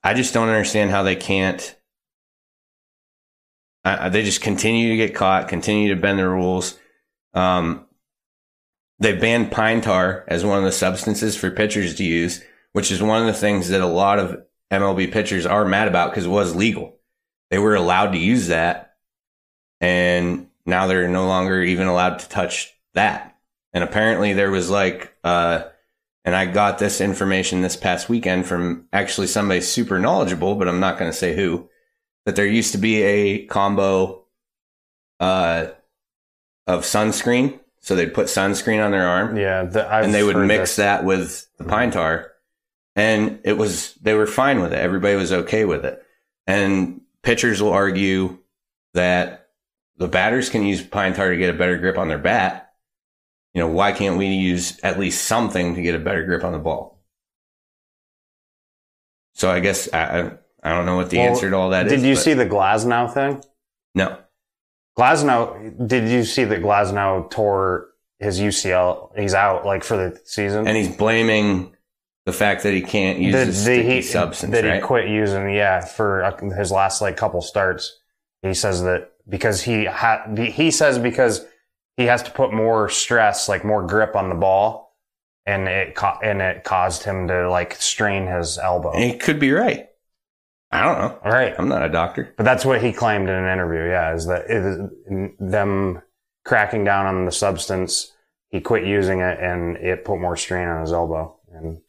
I 0.03 0.13
just 0.13 0.33
don't 0.35 0.49
understand 0.49 0.91
how 0.91 1.01
they 1.03 1.15
can't. 1.15 1.75
I- 3.83 4.09
they 4.09 4.23
just 4.23 4.41
continue 4.41 4.89
to 4.89 4.97
get 4.97 5.15
caught, 5.15 5.47
continue 5.49 5.93
to 5.93 5.99
bend 5.99 6.19
the 6.19 6.29
rules. 6.29 6.77
Um, 7.33 7.85
they 8.99 9.13
banned 9.17 9.51
pine 9.51 9.81
tar 9.81 10.23
as 10.27 10.45
one 10.45 10.59
of 10.59 10.63
the 10.63 10.71
substances 10.71 11.35
for 11.35 11.49
pitchers 11.49 11.95
to 11.95 12.03
use, 12.03 12.41
which 12.73 12.91
is 12.91 13.01
one 13.01 13.19
of 13.19 13.27
the 13.27 13.33
things 13.33 13.69
that 13.69 13.81
a 13.81 13.87
lot 13.87 14.19
of 14.19 14.43
MLB 14.71 15.11
pitchers 15.11 15.45
are 15.47 15.65
mad 15.65 15.87
about 15.87 16.11
because 16.11 16.27
it 16.27 16.29
was 16.29 16.55
legal. 16.55 16.97
They 17.49 17.57
were 17.57 17.75
allowed 17.75 18.11
to 18.11 18.17
use 18.19 18.47
that, 18.47 18.93
and 19.81 20.47
now 20.65 20.87
they're 20.87 21.07
no 21.07 21.27
longer 21.27 21.61
even 21.61 21.87
allowed 21.87 22.19
to 22.19 22.29
touch 22.29 22.73
that. 22.93 23.37
And 23.73 23.83
apparently, 23.83 24.33
there 24.33 24.51
was 24.51 24.69
like, 24.69 25.13
uh, 25.23 25.63
and 26.25 26.35
I 26.35 26.45
got 26.45 26.77
this 26.77 27.01
information 27.01 27.61
this 27.61 27.75
past 27.75 28.07
weekend 28.07 28.45
from 28.45 28.87
actually 28.93 29.27
somebody 29.27 29.61
super 29.61 29.99
knowledgeable, 29.99 30.55
but 30.55 30.67
I'm 30.67 30.79
not 30.79 30.97
going 30.97 31.11
to 31.11 31.17
say 31.17 31.35
who. 31.35 31.69
That 32.25 32.37
there 32.37 32.45
used 32.45 32.71
to 32.71 32.77
be 32.77 33.01
a 33.01 33.45
combo 33.47 34.23
uh, 35.19 35.67
of 36.67 36.83
sunscreen, 36.83 37.59
so 37.81 37.95
they'd 37.95 38.13
put 38.13 38.27
sunscreen 38.27 38.83
on 38.83 38.91
their 38.91 39.07
arm. 39.07 39.35
Yeah, 39.35 39.63
the, 39.63 39.93
and 39.93 40.13
they 40.13 40.23
would 40.23 40.37
mix 40.37 40.77
that 40.77 41.03
with 41.03 41.47
the 41.57 41.65
pine 41.65 41.91
tar. 41.91 42.31
And 42.95 43.39
it 43.43 43.57
was 43.57 43.95
they 43.95 44.13
were 44.13 44.27
fine 44.27 44.61
with 44.61 44.71
it. 44.71 44.79
Everybody 44.79 45.15
was 45.15 45.33
okay 45.33 45.65
with 45.65 45.83
it. 45.83 46.01
And 46.47 47.01
pitchers 47.23 47.61
will 47.61 47.73
argue 47.73 48.37
that 48.93 49.42
the 49.97 50.07
batters 50.07 50.49
can 50.49 50.63
use 50.63 50.81
pine 50.81 51.13
tar 51.13 51.29
to 51.29 51.37
get 51.37 51.53
a 51.53 51.57
better 51.57 51.77
grip 51.77 51.97
on 51.97 52.07
their 52.07 52.17
bat 52.17 52.73
you 53.53 53.61
know 53.61 53.67
why 53.67 53.91
can't 53.91 54.17
we 54.17 54.27
use 54.27 54.79
at 54.81 54.99
least 54.99 55.25
something 55.25 55.75
to 55.75 55.81
get 55.81 55.95
a 55.95 55.99
better 55.99 56.25
grip 56.25 56.43
on 56.43 56.51
the 56.51 56.59
ball 56.59 57.03
so 59.33 59.49
i 59.49 59.59
guess 59.59 59.91
i 59.93 60.31
i, 60.63 60.69
don't 60.69 60.85
know 60.85 60.95
what 60.95 61.09
the 61.09 61.17
Well, 61.17 61.29
answer 61.29 61.49
to 61.49 61.55
all 61.55 61.69
that 61.71 61.87
is. 61.87 61.93
Did 61.93 62.07
you 62.07 62.15
see 62.15 62.33
the 62.33 62.45
Glasnow 62.45 63.13
thing? 63.13 63.43
no 63.95 64.17
Glasnow, 64.97 65.87
did 65.87 66.07
you 66.07 66.23
see 66.23 66.43
that 66.43 66.61
Glasnow 66.61 67.29
tore 67.31 67.89
his 68.19 68.39
UCL? 68.39 69.17
He's 69.17 69.33
out 69.33 69.65
like 69.65 69.83
for 69.83 69.97
the 69.97 70.19
season. 70.23 70.67
and 70.67 70.77
he's 70.77 70.95
blaming 70.95 71.75
the 72.25 72.33
fact 72.33 72.63
that 72.63 72.73
he 72.73 72.81
can't 72.81 73.19
use 73.19 73.33
the 73.33 73.51
sticky 73.51 73.95
he, 73.95 74.01
substance 74.01 74.53
that 74.53 74.63
right 74.63 74.75
he 74.75 74.81
quit 74.81 75.09
using, 75.09 75.49
yeah, 75.49 75.83
for 75.83 76.23
uh, 76.23 76.55
his 76.55 76.71
last 76.71 77.01
like 77.01 77.17
couple 77.17 77.41
starts. 77.41 77.99
He 78.43 78.53
says 78.53 78.83
that 78.83 79.12
because 79.27 79.61
he 79.61 79.85
had, 79.85 80.37
he 80.37 80.71
says 80.71 80.99
because 80.99 81.45
he 81.97 82.05
has 82.05 82.23
to 82.23 82.31
put 82.31 82.53
more 82.53 82.89
stress, 82.89 83.47
like 83.47 83.63
more 83.63 83.85
grip 83.85 84.15
on 84.15 84.29
the 84.29 84.35
ball, 84.35 84.95
and 85.45 85.67
it 85.67 85.95
ca- 85.95 86.19
and 86.23 86.41
it 86.41 86.63
caused 86.63 87.03
him 87.03 87.27
to 87.27 87.49
like 87.49 87.75
strain 87.75 88.27
his 88.27 88.57
elbow. 88.57 88.97
He 88.97 89.17
could 89.17 89.39
be 89.39 89.51
right 89.51 89.89
i 90.71 90.81
don't 90.81 90.97
know 90.97 91.19
All 91.23 91.31
right, 91.31 91.53
i'm 91.59 91.69
not 91.69 91.83
a 91.83 91.89
doctor 91.89 92.33
but 92.35 92.43
that's 92.45 92.65
what 92.65 92.81
he 92.81 92.91
claimed 92.91 93.29
in 93.29 93.35
an 93.35 93.51
interview. 93.51 93.89
Yeah, 93.89 94.15
is 94.15 94.25
that 94.25 94.49
it 94.49 94.65
is 94.65 94.79
them 95.39 96.01
cracking 96.45 96.83
down 96.83 97.05
on 97.05 97.25
the 97.25 97.31
substance. 97.31 98.11
He 98.49 98.59
quit 98.59 98.85
using 98.85 99.19
it, 99.19 99.39
and 99.39 99.77
it 99.77 100.05
put 100.05 100.19
more 100.19 100.35
strain 100.37 100.67
on 100.67 100.81
his 100.81 100.91
elbow. 100.91 101.35
And 101.51 101.81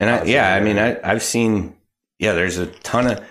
And 0.00 0.10
I, 0.10 0.24
yeah, 0.24 0.54
I 0.54 0.60
mean, 0.60 0.78
I, 0.78 0.98
I've 1.02 1.22
seen, 1.22 1.76
yeah, 2.18 2.32
there's 2.32 2.58
a 2.58 2.66
ton 2.66 3.06
of, 3.06 3.24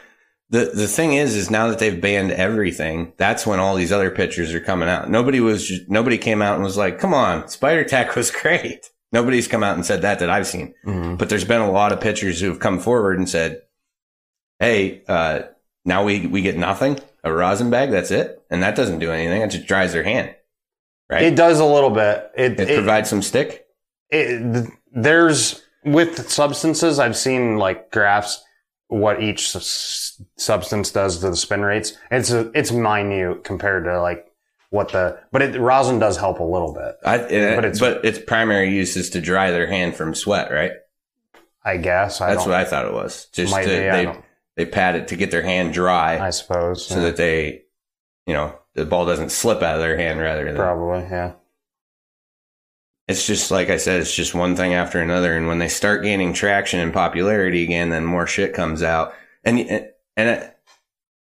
the, 0.50 0.72
the 0.74 0.88
thing 0.88 1.14
is, 1.14 1.36
is 1.36 1.50
now 1.52 1.68
that 1.68 1.80
they've 1.80 2.00
banned 2.00 2.32
everything, 2.32 3.14
that's 3.18 3.46
when 3.46 3.60
all 3.60 3.76
these 3.76 3.92
other 3.92 4.10
pitchers 4.12 4.54
are 4.54 4.60
coming 4.62 4.88
out. 4.88 5.10
Nobody 5.10 5.40
was, 5.40 5.72
nobody 5.90 6.18
came 6.18 6.42
out 6.42 6.56
and 6.56 6.64
was 6.64 6.78
like, 6.78 7.00
come 7.00 7.14
on, 7.14 7.48
Spider 7.50 7.84
Tack 7.84 8.16
was 8.16 8.32
great. 8.42 8.90
Nobody's 9.12 9.48
come 9.48 9.64
out 9.64 9.76
and 9.76 9.86
said 9.86 10.02
that 10.02 10.20
that 10.20 10.30
I've 10.30 10.48
seen. 10.48 10.74
But 11.18 11.30
there's 11.30 11.46
been 11.46 11.62
a 11.62 11.72
lot 11.72 11.92
of 11.94 12.02
pitchers 12.02 12.40
who 12.42 12.48
have 12.50 12.60
come 12.60 12.80
forward 12.80 13.18
and 13.18 13.30
said, 13.30 13.62
hey, 14.60 15.02
uh, 15.08 15.44
now 15.86 16.04
we, 16.04 16.28
we 16.28 16.42
get 16.42 16.58
nothing, 16.58 17.00
a 17.24 17.32
rosin 17.32 17.70
bag, 17.70 17.92
that's 17.92 18.12
it. 18.12 18.42
And 18.50 18.62
that 18.64 18.76
doesn't 18.76 19.00
do 19.00 19.12
anything. 19.12 19.42
It 19.42 19.50
just 19.52 19.68
dries 19.68 19.94
their 19.94 20.04
hand. 20.04 20.36
Right. 21.10 21.24
it 21.24 21.38
does 21.38 21.62
a 21.62 21.66
little 21.66 21.90
bit. 21.90 22.32
It, 22.36 22.60
it 22.60 22.70
it, 22.70 22.76
provides 22.76 23.10
some 23.10 23.22
stick. 23.22 23.66
it, 24.10 24.70
there's 24.92 25.64
with 25.86 26.30
substances 26.30 27.00
i've 27.00 27.16
seen 27.16 27.58
like 27.58 27.92
graphs 27.92 28.44
what 28.90 29.22
each 29.22 29.56
s- 29.56 30.22
substance 30.38 30.92
does 30.92 31.20
to 31.20 31.30
the 31.30 31.36
spin 31.36 31.62
rates 31.62 31.94
it's 32.12 32.32
a, 32.32 32.50
it's 32.58 32.72
minute 32.72 33.44
compared 33.44 33.84
to 33.86 34.02
like 34.02 34.26
what 34.70 34.90
the 34.94 35.18
but 35.32 35.42
it 35.42 35.60
rosin 35.60 36.00
does 36.00 36.18
help 36.18 36.40
a 36.40 36.44
little 36.44 36.74
bit 36.74 36.96
I, 37.06 37.16
it- 37.18 37.56
But 37.56 37.80
but, 37.80 37.92
it's- 37.98 38.18
its 38.18 38.26
primary 38.26 38.70
use 38.74 38.96
is 38.96 39.10
to 39.12 39.22
dry 39.22 39.52
their 39.52 39.68
hand 39.68 39.96
from 39.96 40.14
sweat, 40.16 40.52
right? 40.52 40.72
i 41.66 41.76
guess 41.78 42.22
i 42.22 42.34
That's 42.34 42.46
what 42.46 42.56
I 42.56 42.64
thought 42.64 42.86
it 42.86 42.94
was. 42.94 43.26
Just 43.34 43.54
to, 43.54 43.60
be, 43.62 43.66
they 43.68 44.16
they 44.56 44.66
pat 44.66 44.96
it 44.96 45.10
to 45.10 45.16
get 45.18 45.32
their 45.32 45.42
hand 45.42 45.74
dry, 45.74 46.18
i 46.18 46.30
suppose 46.30 46.86
so 46.88 46.96
yeah, 46.96 47.02
that 47.04 47.18
they, 47.18 47.64
you 48.26 48.34
know, 48.34 48.56
the 48.74 48.86
ball 48.86 49.06
doesn't 49.06 49.30
slip 49.32 49.62
out 49.62 49.76
of 49.76 49.82
their 49.82 49.98
hand. 49.98 50.20
Rather 50.20 50.46
than 50.46 50.56
probably 50.56 51.02
yeah 51.10 51.34
it's 53.08 53.26
just 53.26 53.52
like 53.52 53.70
I 53.70 53.78
said, 53.78 54.02
it's 54.02 54.14
just 54.14 54.36
one 54.36 54.56
thing 54.56 54.74
after 54.74 55.00
another. 55.00 55.36
And 55.36 55.48
when 55.48 55.60
they 55.60 55.70
start 55.70 56.04
gaining 56.04 56.34
traction 56.34 56.80
and 56.80 56.94
popularity 56.94 57.64
again, 57.64 57.90
then 57.90 58.06
more 58.06 58.28
shit 58.28 58.54
comes 58.54 58.84
out. 58.84 59.14
And 59.44 59.90
and 60.18 60.52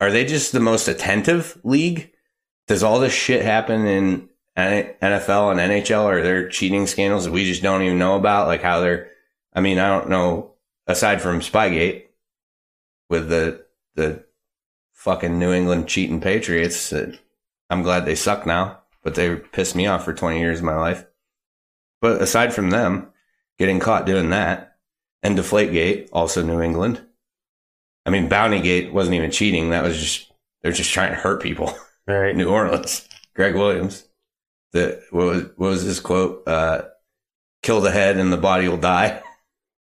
are 0.01 0.11
they 0.11 0.25
just 0.25 0.53
the 0.53 0.61
most 0.61 0.89
attentive 0.89 1.59
league? 1.65 2.13
Does 2.69 2.83
all 2.83 3.01
this 3.01 3.13
shit 3.13 3.45
happen 3.45 3.87
in 3.87 4.29
NFL 4.57 5.51
and 5.51 5.61
NHL? 5.61 6.05
Are 6.05 6.23
there 6.23 6.49
cheating 6.49 6.87
scandals 6.87 7.25
that 7.25 7.33
we 7.33 7.45
just 7.45 7.63
don't 7.63 7.83
even 7.83 7.99
know 7.99 8.17
about? 8.17 8.47
Like 8.47 8.63
how 8.63 8.81
they're, 8.81 9.11
I 9.53 9.61
mean, 9.61 9.79
I 9.79 9.89
don't 9.89 10.09
know. 10.09 10.51
Aside 10.87 11.23
from 11.23 11.41
Spygate, 11.41 12.07
with 13.09 13.29
the 13.29 13.65
the 13.95 14.25
fucking 14.93 15.39
New 15.39 15.53
England 15.53 15.89
cheating 15.89 16.21
Patriots, 16.21 16.93
I'm 17.71 17.83
glad 17.83 18.05
they 18.05 18.15
suck 18.15 18.47
now, 18.47 18.81
but 19.03 19.15
they 19.15 19.37
pissed 19.37 19.77
me 19.77 19.87
off 19.87 20.05
for 20.05 20.13
20 20.13 20.41
years 20.41 20.59
of 20.59 20.65
my 20.65 20.77
life. 20.77 21.07
But 22.03 22.21
aside 22.21 22.53
from 22.53 22.69
them 22.69 23.09
getting 23.59 23.81
caught 23.81 24.05
doing 24.05 24.29
that, 24.31 24.77
and 25.23 25.39
Deflategate, 25.39 26.09
also 26.13 26.43
New 26.43 26.61
England. 26.61 27.01
I 28.05 28.11
mean, 28.11 28.29
Bountygate 28.29 28.93
wasn't 28.93 29.15
even 29.15 29.31
cheating. 29.31 29.71
That 29.71 29.85
was 29.85 29.99
just 29.99 30.31
they're 30.63 30.73
just 30.73 30.93
trying 30.93 31.11
to 31.11 31.17
hurt 31.17 31.41
people. 31.43 31.73
right 32.07 32.37
New 32.37 32.51
Orleans. 32.51 33.09
Gregg 33.35 33.55
Williams. 33.55 34.05
The 34.73 35.03
what 35.11 35.25
was 35.27 35.43
what 35.57 35.69
was 35.71 35.83
his 35.83 36.01
quote? 36.01 36.47
Uh, 36.47 36.83
"Kill 37.63 37.81
the 37.81 37.91
head 37.93 38.17
and 38.19 38.33
the 38.33 38.37
body 38.37 38.69
will 38.69 38.77
die." 38.77 39.23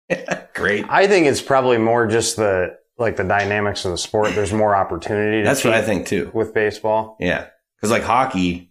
Great. 0.54 0.86
i 0.90 1.08
think 1.08 1.26
it's 1.26 1.42
probably 1.42 1.78
more 1.78 2.06
just 2.06 2.36
the 2.36 2.78
like 2.98 3.16
the 3.16 3.24
dynamics 3.24 3.86
of 3.86 3.92
the 3.92 3.98
sport 3.98 4.36
there's 4.36 4.52
more 4.52 4.76
opportunity 4.76 5.38
to 5.40 5.44
That's 5.46 5.64
what 5.64 5.74
I 5.74 5.82
think 5.82 6.06
too. 6.06 6.30
with 6.34 6.54
baseball 6.54 7.16
Yeah, 7.20 7.48
because 7.78 7.92
like 7.92 8.04
hockey, 8.04 8.71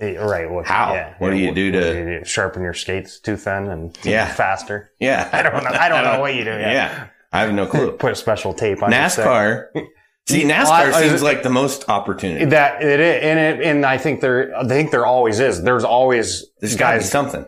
right 0.00 0.50
well, 0.50 0.64
How? 0.64 0.94
yeah, 0.94 1.14
What 1.18 1.30
do 1.30 1.36
you 1.36 1.52
do 1.52 1.70
to- 1.72 2.18
you 2.18 2.24
sharpen 2.24 2.62
your 2.62 2.74
skates 2.74 3.18
too 3.20 3.36
thin 3.36 3.68
and 3.68 3.96
Yeah. 4.02 4.26
faster 4.32 4.90
yeah, 5.00 5.28
I 5.32 5.42
don't 5.42 5.62
know. 5.64 5.70
I 5.70 5.88
don't 5.88 6.04
know 6.04 6.20
what 6.20 6.34
you 6.34 6.44
do. 6.44 6.50
Yeah. 6.50 6.72
Yeah, 6.72 7.06
I 7.32 7.40
have 7.42 7.52
no 7.52 7.66
clue. 7.66 7.92
Put 7.98 8.12
a 8.12 8.16
special 8.16 8.54
tape 8.54 8.82
on. 8.82 8.90
NASCAR. 8.90 9.66
See, 10.28 10.44
Well, 10.46 10.64
NASCAR 10.66 10.92
I- 10.92 11.08
seems 11.08 11.22
like 11.22 11.42
the 11.42 11.50
most 11.50 11.88
opportunity. 11.88 12.44
That 12.44 12.82
it 12.82 13.00
is, 13.00 13.22
and 13.24 13.38
it, 13.38 13.66
and 13.66 13.84
I 13.86 13.98
think 13.98 14.20
there, 14.20 14.56
I 14.56 14.66
think 14.66 14.90
there 14.90 15.06
always 15.06 15.40
is. 15.40 15.62
There's 15.62 15.84
always 15.84 16.46
There's 16.60 16.76
got 16.76 16.92
to 16.92 16.96
be 16.98 17.00
guys. 17.02 17.10
something. 17.10 17.46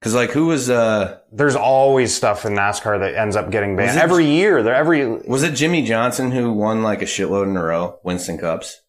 Because 0.00 0.14
like, 0.14 0.30
who 0.30 0.46
was 0.46 0.70
uh 0.70 1.18
There's 1.32 1.56
always 1.56 2.14
stuff 2.14 2.46
in 2.46 2.54
NASCAR 2.54 3.00
that 3.00 3.14
ends 3.16 3.36
up 3.36 3.50
getting 3.50 3.76
banned 3.76 3.98
it- 3.98 4.02
every 4.02 4.26
year. 4.26 4.62
There 4.62 4.74
every 4.74 5.04
was 5.06 5.42
it 5.42 5.52
Jimmie 5.54 5.82
Johnson 5.84 6.30
who 6.30 6.52
won 6.52 6.82
like 6.82 7.02
a 7.02 7.06
shitload 7.06 7.44
in 7.50 7.56
a 7.56 7.62
row, 7.62 7.98
Winston 8.04 8.38
Cups? 8.38 8.80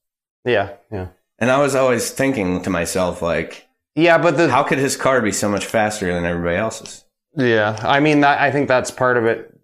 yeah 0.45 0.69
yeah 0.91 1.07
And 1.41 1.49
I 1.51 1.57
was 1.57 1.75
always 1.75 2.11
thinking 2.11 2.61
to 2.61 2.69
myself, 2.69 3.21
like, 3.21 3.67
yeah. 3.95 4.17
But 4.17 4.37
the 4.37 4.49
how 4.49 4.63
could 4.63 4.77
his 4.77 4.95
car 4.95 5.21
be 5.21 5.31
so 5.33 5.49
much 5.49 5.65
faster 5.65 6.13
than 6.13 6.23
everybody 6.23 6.55
else's? 6.55 7.03
yeah, 7.35 7.77
I 7.81 7.99
mean 7.99 8.21
that, 8.21 8.39
I 8.39 8.51
think 8.51 8.67
that's 8.67 8.91
part 8.91 9.17
of 9.17 9.25
it 9.25 9.57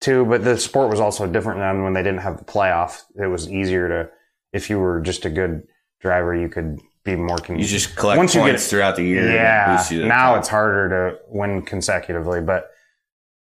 too. 0.00 0.24
But 0.24 0.42
the 0.42 0.56
sport 0.58 0.88
was 0.90 0.98
also 1.00 1.26
different 1.26 1.60
than 1.60 1.84
when 1.84 1.92
they 1.92 2.02
didn't 2.02 2.20
have 2.22 2.38
the 2.38 2.44
playoff. 2.44 3.02
It 3.14 3.26
was 3.26 3.48
easier 3.52 3.88
to 3.88 4.10
if 4.52 4.70
you 4.70 4.78
were 4.80 5.00
just 5.00 5.24
a 5.26 5.30
good 5.30 5.62
driver, 6.00 6.34
you 6.34 6.48
could 6.48 6.80
be 7.04 7.14
more. 7.14 7.36
Con- 7.38 7.58
You 7.58 7.64
just 7.66 7.94
collect 7.96 8.16
Once 8.18 8.34
you 8.34 8.44
get- 8.44 8.58
throughout 8.60 8.96
the 8.96 9.04
year. 9.04 9.30
yeah. 9.30 9.76
boost 9.76 9.90
you 9.90 9.98
to 9.98 10.02
the 10.04 10.08
Now 10.08 10.30
top. 10.32 10.38
it's 10.38 10.48
harder 10.48 10.88
to 11.12 11.18
win 11.28 11.62
consecutively, 11.62 12.40
but 12.40 12.70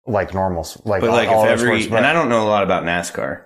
like 0.07 0.33
normal, 0.33 0.65
like 0.85 1.01
But 1.01 1.09
all- 1.11 1.15
like, 1.15 1.29
all 1.29 1.43
if 1.43 1.51
other 1.51 1.51
every 1.51 1.81
sports, 1.81 1.87
but- 1.91 1.97
and 1.97 2.05
I 2.05 2.13
don't 2.13 2.29
know 2.29 2.43
a 2.43 2.49
lot 2.49 2.63
about 2.63 2.83
NASCAR. 2.83 3.43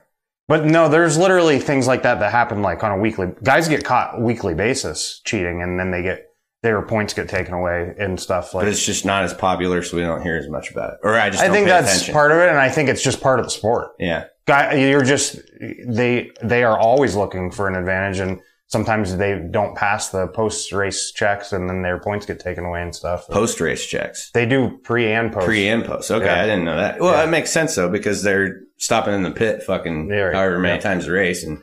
But 0.48 0.66
no, 0.66 0.88
there's 0.88 1.18
literally 1.18 1.60
things 1.60 1.88
like 1.88 2.04
that 2.04 2.20
that 2.20 2.32
happen 2.32 2.62
like 2.62 2.84
on 2.84 2.91
a 2.91 2.98
weekly. 2.98 3.28
Guys 3.43 3.68
get 3.68 3.84
caught 3.84 4.22
weekly 4.22 4.54
basis 4.54 5.22
cheating, 5.26 5.62
and 5.62 5.80
then 5.80 5.91
they 5.91 6.02
get 6.02 6.24
their 6.64 6.82
points 6.82 7.14
get 7.14 7.28
taken 7.30 7.54
away 7.54 7.93
and 8.00 8.20
stuff 8.20 8.54
like. 8.54 8.64
But 8.64 8.70
it's 8.70 8.86
just 8.86 9.06
not 9.06 9.24
as 9.24 9.34
popular, 9.34 9.84
so 9.84 9.98
we 9.98 10.04
don't 10.04 10.22
hear 10.22 10.38
as 10.38 10.48
much 10.50 10.72
about 10.72 10.93
it. 10.93 11.00
Or 11.04 11.16
I 11.16 11.30
just 11.30 11.43
I 11.43 11.50
think 11.50 11.68
that's 11.68 11.93
attention. 11.95 12.14
part 12.14 12.32
of 12.32 12.38
it, 12.38 12.50
and 12.50 12.58
I 12.58 12.70
think 12.70 12.88
it's 12.89 13.04
just 13.04 13.22
part 13.22 13.39
of 13.39 13.45
the 13.45 13.50
sport. 13.52 13.89
Yeah, 14.00 14.26
Guy, 14.45 14.76
you're 14.76 15.04
just 15.04 15.39
they 15.88 16.32
they 16.41 16.64
are 16.64 16.78
always 16.80 17.16
looking 17.16 17.52
for 17.52 17.68
an 17.68 17.76
advantage, 17.76 18.20
and 18.20 18.39
sometimes 18.68 19.18
they 19.18 19.38
don't 19.52 19.76
pass 19.76 20.10
the 20.10 20.28
post 20.28 20.72
race 20.72 21.12
checks, 21.12 21.52
and 21.52 21.70
then 21.70 21.82
their 21.82 22.00
points 22.00 22.26
get 22.26 22.39
taken 22.39 22.64
away 22.64 22.82
and 22.82 22.95
stuff. 22.95 23.28
post 23.28 23.60
race 23.60 23.86
checks, 23.86 24.32
they 24.34 24.45
do 24.45 24.78
pre 24.84 25.12
and 25.12 25.34
post. 25.34 25.45
pre 25.45 25.68
and 25.68 25.84
post. 25.84 26.10
Okay, 26.10 26.26
Yeah. 26.26 26.41
I 26.41 26.45
didn't 26.45 26.64
know 26.64 26.78
that. 26.78 27.02
Well, 27.02 27.12
Yeah. 27.18 27.26
it 27.26 27.30
makes 27.32 27.52
sense 27.52 27.76
though 27.76 27.89
because 27.89 28.24
they're 28.24 28.62
stopping 28.78 29.13
in 29.13 29.23
the 29.23 29.32
pit, 29.32 29.63
fucking 29.63 30.09
Yeah, 30.09 30.15
right. 30.21 30.36
however 30.36 30.59
many 30.59 30.75
Yep. 30.75 30.84
times 30.84 31.05
the 31.05 31.11
race, 31.11 31.43
and 31.43 31.61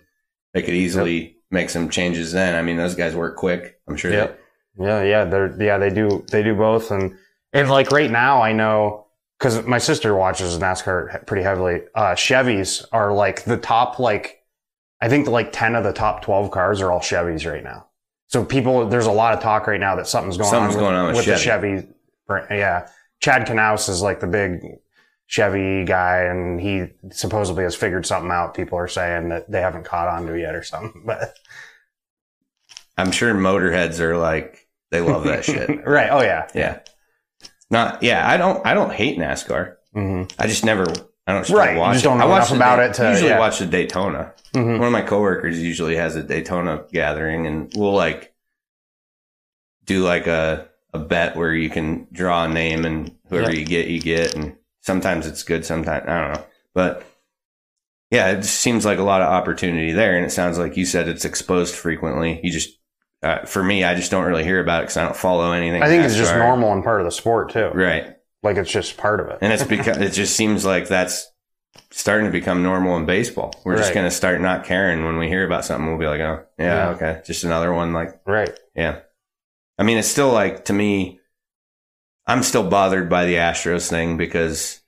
they 0.53 0.63
could 0.63 0.75
easily 0.75 1.37
make 1.51 1.71
some 1.71 1.89
changes. 1.89 2.33
Then, 2.33 2.55
I 2.57 2.63
mean, 2.63 2.77
those 2.77 2.95
guys 2.95 3.15
work 3.15 3.37
quick. 3.37 3.79
I'm 3.89 3.97
sure. 3.97 4.11
Yep. 4.13 4.39
Yeah, 4.79 5.03
yeah, 5.03 5.25
they're 5.25 5.55
yeah 5.63 5.79
they 5.79 5.91
do 5.91 6.25
they 6.33 6.43
do 6.43 6.55
both, 6.57 6.91
and 6.91 7.17
and 7.53 7.71
like 7.71 7.93
right 7.93 8.11
now 8.11 8.43
I 8.43 8.53
know 8.53 9.07
because 9.39 9.65
my 9.67 9.79
sister 9.79 10.15
watches 10.17 10.59
NASCAR 10.59 11.25
pretty 11.27 11.45
heavily. 11.45 11.83
Uh, 11.95 12.15
Chevys 12.15 12.85
are 12.93 13.13
like 13.13 13.45
the 13.45 13.57
top 13.57 13.99
like 14.01 14.43
I 15.01 15.09
think 15.09 15.29
like 15.29 15.53
ten 15.53 15.77
of 15.77 15.85
the 15.85 15.93
top 15.93 16.23
twelve 16.23 16.51
cars 16.51 16.81
are 16.81 16.91
all 16.91 16.99
Chevys 17.01 17.49
right 17.49 17.63
now. 17.63 17.87
So 18.27 18.45
people, 18.45 18.89
there's 18.89 19.07
a 19.07 19.13
lot 19.13 19.33
of 19.35 19.41
talk 19.41 19.69
right 19.69 19.79
now 19.79 19.95
that 19.95 20.09
something's 20.09 20.37
going 20.39 20.51
Something's 20.51 20.75
on 20.75 20.81
going 20.81 20.95
on 20.97 21.07
with 21.15 21.25
the 21.25 21.37
Chevy. 21.37 21.77
Chevy. 21.77 21.89
brand. 22.27 22.47
Yeah, 22.51 22.89
Chad 23.21 23.47
Knaus 23.47 23.89
is 23.89 24.03
like 24.03 24.19
the 24.19 24.27
big 24.27 24.61
Chevy 25.27 25.85
guy, 25.85 26.23
and 26.25 26.61
he 26.61 26.87
supposedly 27.11 27.65
has 27.65 27.75
figured 27.75 28.07
something 28.07 28.31
out. 28.31 28.55
People 28.55 28.79
are 28.79 28.89
saying 28.89 29.31
that 29.31 29.51
they 29.51 29.61
haven't 29.61 29.85
caught 29.85 30.09
on 30.09 30.27
to 30.27 30.39
yet 30.39 30.55
or 30.55 30.63
something, 30.63 31.03
but 31.07 31.35
I'm 32.97 33.11
sure 33.11 33.35
motorheads 33.35 34.01
are 34.01 34.17
like 34.17 34.69
they 34.91 35.01
love 35.01 35.25
that 35.25 35.45
shit. 35.45 35.87
right? 35.87 36.11
Oh 36.11 36.21
yeah. 36.23 36.49
Yeah. 36.55 36.81
Not 37.71 38.03
yeah, 38.03 38.29
I 38.29 38.37
don't 38.37 38.65
I 38.67 38.75
don't 38.75 38.93
hate 38.93 39.19
NASCAR. 39.19 39.77
hmm 39.93 40.25
I 40.39 40.47
just 40.47 40.65
never 40.65 40.85
I 41.27 41.33
don't 41.33 41.49
Right, 41.51 41.77
watch 41.79 41.95
just 41.95 42.05
it. 42.05 42.09
don't 42.09 42.19
know 42.19 42.27
I 42.27 42.29
watch 42.29 42.51
about 42.53 42.77
Da- 42.77 42.83
it 42.85 42.95
to- 42.95 43.11
usually 43.11 43.31
yeah. 43.31 43.39
watch 43.39 43.59
the 43.59 43.67
Daytona. 43.67 44.35
hmm 44.53 44.73
One 44.79 44.83
of 44.85 44.93
my 44.93 45.03
coworkers 45.03 45.61
usually 45.61 45.97
has 45.97 46.15
a 46.17 46.23
Daytona 46.23 46.85
gathering 46.93 47.47
and 47.47 47.73
we'll 47.75 47.95
like 47.95 48.35
do 49.87 50.05
like 50.05 50.27
a 50.27 50.69
a 50.93 50.99
bet 50.99 51.35
where 51.35 51.53
you 51.53 51.71
can 51.71 52.07
draw 52.13 52.45
a 52.45 52.49
name 52.49 52.85
and 52.85 53.17
whoever 53.29 53.51
Yeah. 53.53 53.59
you 53.61 53.65
get 53.65 53.89
you 53.89 54.01
get 54.01 54.37
and 54.37 54.57
sometimes 54.85 55.27
it's 55.27 55.43
good 55.43 55.65
sometimes 55.65 56.05
I 56.09 56.21
don't 56.21 56.35
know. 56.35 56.45
But 56.75 57.05
yeah, 58.11 58.31
it 58.33 58.37
just 58.43 58.61
seems 58.61 58.85
like 58.85 58.99
a 58.99 59.03
lot 59.03 59.23
of 59.23 59.29
opportunity 59.29 59.93
there 59.93 60.17
and 60.17 60.25
it 60.27 60.31
sounds 60.31 60.59
like 60.59 60.77
you 60.77 60.85
said 60.87 61.09
it's 61.09 61.25
exposed 61.25 61.75
frequently. 61.75 62.41
You 62.43 62.51
just 62.53 62.71
uh, 63.23 63.45
for 63.47 63.63
me, 63.63 63.85
I 63.85 63.95
just 63.95 64.11
don't 64.11 64.25
really 64.25 64.45
hear 64.45 64.61
about 64.61 64.81
it 64.83 64.85
because 64.85 64.99
I 64.99 65.05
don't 65.05 65.17
follow 65.17 65.53
anything. 65.53 65.83
I 65.83 65.87
think 65.87 66.05
it's 66.05 66.17
just 66.17 66.35
normal 66.35 66.73
and 66.73 66.85
part 66.85 67.01
of 67.01 67.07
the 67.07 67.11
sport 67.11 67.51
too. 67.51 67.71
right? 67.75 68.17
Like 68.43 68.59
it's 68.59 68.71
just 68.71 68.99
part 68.99 69.21
of 69.21 69.29
it. 69.29 69.39
And 69.41 69.53
it's 69.53 69.63
because 69.77 69.97
it 69.97 70.13
just 70.13 70.37
seems 70.37 70.65
like 70.65 70.89
that's 70.89 71.27
starting 71.91 72.27
to 72.27 72.33
become 72.33 72.63
normal 72.63 72.97
in 72.99 73.07
baseball. 73.07 73.55
We're 73.65 73.77
just 73.79 73.95
going 73.95 74.05
to 74.07 74.11
start 74.11 74.41
not 74.41 74.65
caring 74.65 75.05
when 75.05 75.17
we 75.17 75.29
hear 75.29 75.45
about 75.47 75.65
something. 75.65 75.89
We'll 75.89 75.99
be 75.99 76.07
like, 76.07 76.21
oh, 76.21 76.45
yeah, 76.59 76.65
Yeah. 76.67 76.89
okay, 76.91 77.23
just 77.25 77.45
another 77.45 77.73
one. 77.73 77.93
Like, 77.93 78.21
right. 78.27 78.51
yeah. 78.77 78.99
I 79.79 79.83
mean, 79.83 79.97
it's 79.99 80.07
still 80.09 80.31
like 80.31 80.67
to 80.67 80.73
me, 80.73 81.19
I'm 82.27 82.43
still 82.43 82.69
bothered 82.69 83.09
by 83.11 83.27
the 83.27 83.35
Astros 83.35 83.89
thing 83.89 84.17
because 84.17 84.81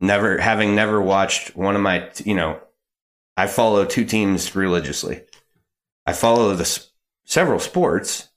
never 0.00 0.38
having 0.38 0.74
never 0.74 1.00
watched 1.00 1.56
one 1.56 1.74
of 1.74 1.82
my, 1.82 2.10
you 2.24 2.34
know, 2.34 2.60
I 3.36 3.46
follow 3.46 3.84
two 3.84 4.04
teams 4.04 4.54
religiously. 4.54 5.22
I 6.06 6.12
follow 6.12 6.54
the 6.54 6.86
several 7.24 7.58
sports, 7.58 8.28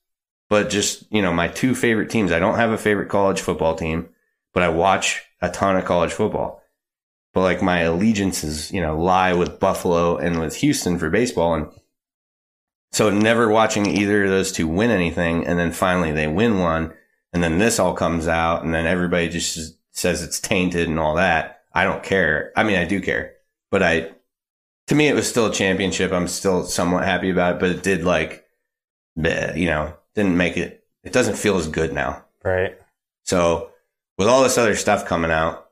but 0.49 0.69
just 0.69 1.05
you 1.11 1.21
know, 1.21 1.31
my 1.31 1.47
two 1.47 1.75
favorite 1.75 2.09
teams. 2.09 2.31
I 2.31 2.39
don't 2.39 2.57
have 2.57 2.71
a 2.71 2.77
favorite 2.77 3.09
college 3.09 3.41
football 3.41 3.75
team. 3.75 4.09
but 4.53 4.63
I 4.63 4.69
watch 4.69 5.23
a 5.41 5.49
ton 5.49 5.75
of 5.75 5.85
college 5.85 6.11
football. 6.11 6.61
But 7.33 7.41
like 7.41 7.61
my 7.61 7.81
allegiances, 7.81 8.71
you 8.71 8.81
know, 8.81 8.99
lie 8.99 9.33
with 9.33 9.59
Buffalo 9.59 10.17
and 10.17 10.39
with 10.39 10.55
Houston 10.57 10.97
for 10.97 11.09
baseball. 11.09 11.53
And 11.53 11.67
so 12.91 13.09
never 13.11 13.49
watching 13.49 13.85
either 13.85 14.23
of 14.23 14.31
those 14.31 14.51
two 14.51 14.67
win 14.67 14.89
anything. 14.89 15.45
And 15.45 15.59
then 15.59 15.71
finally 15.71 16.11
they 16.11 16.27
win 16.27 16.59
one. 16.59 16.93
And 17.33 17.43
then 17.43 17.59
this 17.59 17.79
all 17.79 17.93
comes 17.93 18.27
out 18.27 18.63
and 18.63 18.73
then 18.73 18.85
everybody 18.85 19.29
just 19.29 19.77
says 19.91 20.23
it's 20.23 20.39
tainted 20.39 20.87
and 20.87 20.99
all 20.99 21.15
that. 21.15 21.63
I 21.73 21.83
don't 21.83 22.03
care. 22.03 22.51
I 22.55 22.63
mean, 22.63 22.77
I 22.77 22.85
do 22.85 22.99
care, 23.01 23.35
but 23.69 23.83
I, 23.83 24.11
to 24.87 24.95
me, 24.95 25.07
it 25.07 25.13
was 25.13 25.29
still 25.29 25.45
a 25.45 25.53
championship. 25.53 26.11
I'm 26.11 26.27
still 26.27 26.65
somewhat 26.65 27.05
happy 27.05 27.29
about 27.29 27.55
it, 27.55 27.59
but 27.59 27.69
it 27.69 27.83
did 27.83 28.03
like, 28.03 28.47
you 29.15 29.67
know, 29.67 29.93
didn't 30.15 30.37
make 30.37 30.57
it, 30.57 30.83
it 31.03 31.13
doesn't 31.13 31.37
feel 31.37 31.57
as 31.57 31.67
good 31.67 31.93
now. 31.93 32.23
Right. 32.43 32.79
So 33.23 33.69
with 34.17 34.27
all 34.27 34.41
this 34.41 34.57
other 34.57 34.75
stuff 34.75 35.05
coming 35.05 35.31
out, 35.31 35.69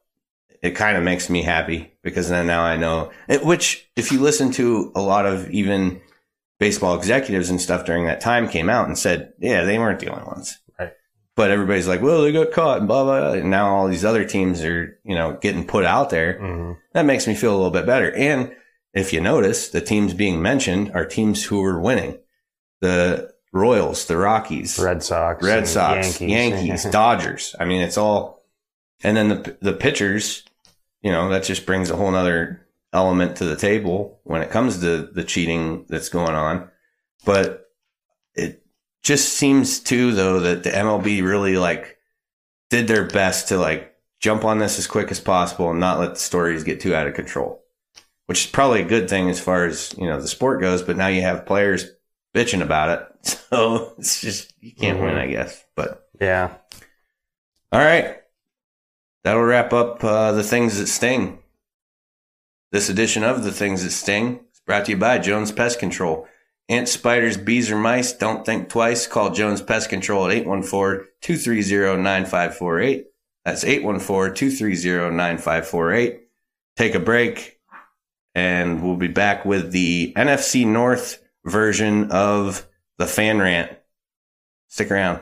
it 0.62 0.72
kind 0.72 0.98
of 0.98 1.04
makes 1.04 1.30
me 1.30 1.42
happy 1.42 1.94
because 2.04 2.30
then 2.30 2.48
now 2.48 2.64
I 2.64 2.78
know, 2.78 3.12
which 3.44 3.90
if 3.96 4.12
you 4.12 4.20
listen 4.20 4.52
to 4.54 4.92
a 4.96 5.02
lot 5.02 5.26
of 5.26 5.50
even 5.50 6.02
baseball 6.60 6.96
executives 6.96 7.50
and 7.50 7.62
stuff 7.62 7.86
during 7.86 8.06
that 8.06 8.22
time 8.22 8.48
came 8.48 8.70
out 8.70 8.88
and 8.88 8.98
said, 8.98 9.34
yeah, 9.40 9.64
they 9.64 9.78
weren't 9.78 10.00
the 10.00 10.10
only 10.10 10.26
ones. 10.26 10.60
But 11.38 11.52
everybody's 11.52 11.88
like, 11.88 12.02
well, 12.02 12.24
they 12.24 12.32
got 12.32 12.52
caught 12.52 12.80
and 12.80 12.88
blah, 12.88 13.04
blah, 13.04 13.20
blah. 13.20 13.34
And 13.34 13.52
now 13.52 13.76
all 13.76 13.88
these 13.88 14.04
other 14.04 14.26
teams 14.26 14.64
are, 14.64 15.00
you 15.06 15.14
know, 15.14 15.38
getting 15.40 15.68
put 15.68 15.86
out 15.86 16.10
there. 16.10 16.40
Mm-hmm. 16.42 16.72
That 16.94 17.06
makes 17.06 17.28
me 17.28 17.36
feel 17.36 17.52
a 17.52 17.58
little 17.58 17.70
bit 17.70 17.86
better. 17.86 18.12
And 18.12 18.56
if 18.96 19.14
you 19.14 19.22
notice, 19.22 19.70
the 19.70 19.80
teams 19.80 20.16
being 20.16 20.42
mentioned 20.42 20.92
are 20.96 21.06
teams 21.06 21.46
who 21.46 21.64
are 21.64 21.80
winning. 21.80 22.18
The 22.82 23.32
Royals, 23.54 24.06
the 24.06 24.18
Rockies, 24.18 24.80
Red 24.80 25.04
Sox, 25.04 25.44
Red 25.44 25.68
Sox, 25.68 26.20
Yankees, 26.20 26.66
Yankees 26.66 26.84
Dodgers. 26.92 27.56
I 27.60 27.66
mean, 27.66 27.82
it's 27.82 28.00
all, 28.00 28.44
and 29.04 29.16
then 29.16 29.30
the 29.30 29.58
the 29.62 29.74
pitchers, 29.74 30.44
you 31.02 31.12
know, 31.12 31.30
that 31.30 31.44
just 31.44 31.68
brings 31.68 31.92
a 31.92 31.96
whole 31.96 32.12
nother 32.12 32.66
element 32.94 33.38
to 33.38 33.46
the 33.46 33.56
table 33.56 34.20
when 34.24 34.42
it 34.42 34.50
comes 34.50 34.80
to 34.82 35.04
the 35.08 35.24
cheating 35.24 35.86
that's 35.88 36.10
going 36.10 36.36
on. 36.36 36.70
But 37.26 37.70
it 38.34 38.64
just 39.04 39.30
seems 39.34 39.80
too 39.80 40.12
though 40.14 40.40
that 40.42 40.64
the 40.64 40.70
MLB 40.70 41.24
really 41.24 41.58
like 41.58 41.98
did 42.70 42.88
their 42.88 43.06
best 43.06 43.48
to 43.50 43.58
like 43.58 43.94
jump 44.20 44.44
on 44.44 44.60
this 44.60 44.78
as 44.80 44.88
quick 44.88 45.12
as 45.12 45.20
possible 45.20 45.70
and 45.72 45.80
not 45.80 46.00
let 46.00 46.16
the 46.16 46.20
stories 46.20 46.64
get 46.64 46.80
too 46.82 46.94
out 46.96 47.08
of 47.08 47.14
control. 47.14 47.64
Which 48.26 48.46
is 48.46 48.52
probably 48.52 48.82
a 48.82 48.86
good 48.88 49.10
thing 49.10 49.30
as 49.30 49.40
far 49.40 49.64
as, 49.66 49.96
you 49.98 50.06
know, 50.06 50.20
the 50.20 50.28
sport 50.28 50.60
goes, 50.60 50.82
but 50.82 50.98
now 50.98 51.08
you 51.08 51.22
have 51.22 51.46
players 51.46 51.86
bitching 52.36 52.62
about 52.62 52.90
it. 52.90 53.08
So 53.50 53.94
it's 53.98 54.22
just 54.22 54.54
you 54.62 54.74
can't 54.74 55.00
win, 55.00 55.16
Mhm. 55.16 55.20
I 55.20 55.28
guess. 55.28 55.64
But 55.76 56.08
yeah. 56.20 56.54
all 57.72 57.80
right. 57.80 58.18
That'll 59.24 59.44
wrap 59.44 59.74
up 59.74 60.02
uh, 60.04 60.32
the 60.34 60.44
things 60.44 60.78
that 60.78 60.88
sting. 60.88 61.40
This 62.72 62.90
edition 62.90 63.24
of 63.24 63.44
The 63.44 63.52
Things 63.52 63.84
That 63.84 63.92
Sting 63.92 64.42
is 64.54 64.60
brought 64.66 64.86
to 64.86 64.92
you 64.92 64.98
by 64.98 65.18
Jones 65.20 65.52
Pest 65.52 65.80
Control. 65.80 66.28
Ants, 66.70 66.92
spiders, 66.92 67.38
bees, 67.38 67.72
or 67.72 67.78
mice, 67.78 68.12
don't 68.12 68.46
think 68.46 68.68
twice. 68.68 69.08
Call 69.08 69.32
Jones 69.32 69.62
Pest 69.62 69.90
Control 69.90 70.30
at 70.30 70.46
814-230-9548. 70.46 73.06
That's 73.46 73.64
814-230-9548. 73.64 76.20
Take 76.76 76.96
a 76.96 77.00
break, 77.00 77.62
and 78.36 78.84
we'll 78.84 78.98
be 78.98 79.08
back 79.08 79.46
with 79.46 79.72
the 79.72 80.12
NFC 80.18 80.68
North 80.68 81.24
version 81.46 82.12
of 82.12 82.68
the 82.98 83.08
fan 83.08 83.40
rant. 83.40 83.72
Stick 84.68 84.92
around. 84.92 85.22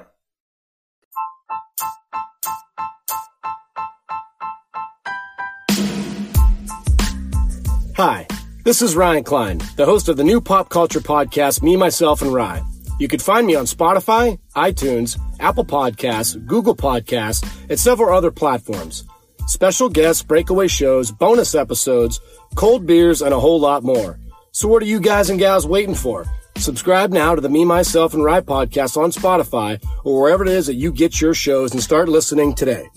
This 8.65 8.81
is 8.81 8.95
Ryan 8.95 9.23
Klein, 9.23 9.59
the 9.77 9.85
host 9.85 10.09
of 10.09 10.17
the 10.17 10.23
new 10.23 10.41
pop 10.41 10.69
culture 10.69 10.99
podcast, 10.99 11.61
Me, 11.61 11.77
Myself, 11.77 12.23
and 12.23 12.33
Rye. 12.33 12.63
You 12.99 13.07
can 13.07 13.19
find 13.19 13.45
me 13.45 13.53
on 13.53 13.65
Spotify, 13.65 14.39
iTunes, 14.55 15.19
Apple 15.39 15.65
Podcasts, 15.65 16.43
Google 16.47 16.75
Podcasts, 16.75 17.47
and 17.69 17.79
several 17.79 18.11
other 18.17 18.31
platforms. 18.31 19.03
Special 19.45 19.87
guests, 19.87 20.23
breakaway 20.23 20.67
shows, 20.67 21.11
bonus 21.11 21.53
episodes, 21.53 22.19
cold 22.55 22.87
beers, 22.87 23.21
and 23.21 23.35
a 23.35 23.39
whole 23.39 23.59
lot 23.59 23.83
more. 23.83 24.19
So 24.51 24.67
what 24.67 24.81
are 24.81 24.87
you 24.87 24.99
guys 24.99 25.29
and 25.29 25.37
gals 25.37 25.67
waiting 25.67 25.93
for? 25.93 26.25
Subscribe 26.57 27.11
now 27.11 27.35
to 27.35 27.41
the 27.41 27.49
Me, 27.49 27.65
Myself, 27.65 28.15
and 28.15 28.23
Rye 28.23 28.41
podcast 28.41 28.97
on 28.97 29.11
Spotify 29.11 29.79
or 30.03 30.19
wherever 30.19 30.43
it 30.43 30.49
is 30.49 30.65
that 30.65 30.73
you 30.73 30.91
get 30.91 31.21
your 31.21 31.35
shows 31.35 31.71
and 31.71 31.83
start 31.83 32.09
listening 32.09 32.55
today. 32.55 32.89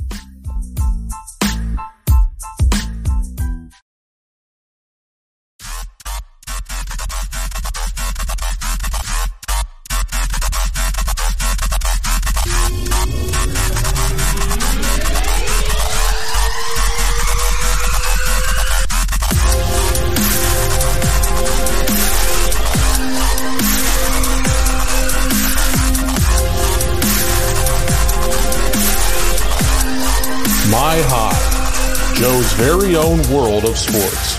World 33.30 33.64
of 33.64 33.76
sports. 33.76 34.38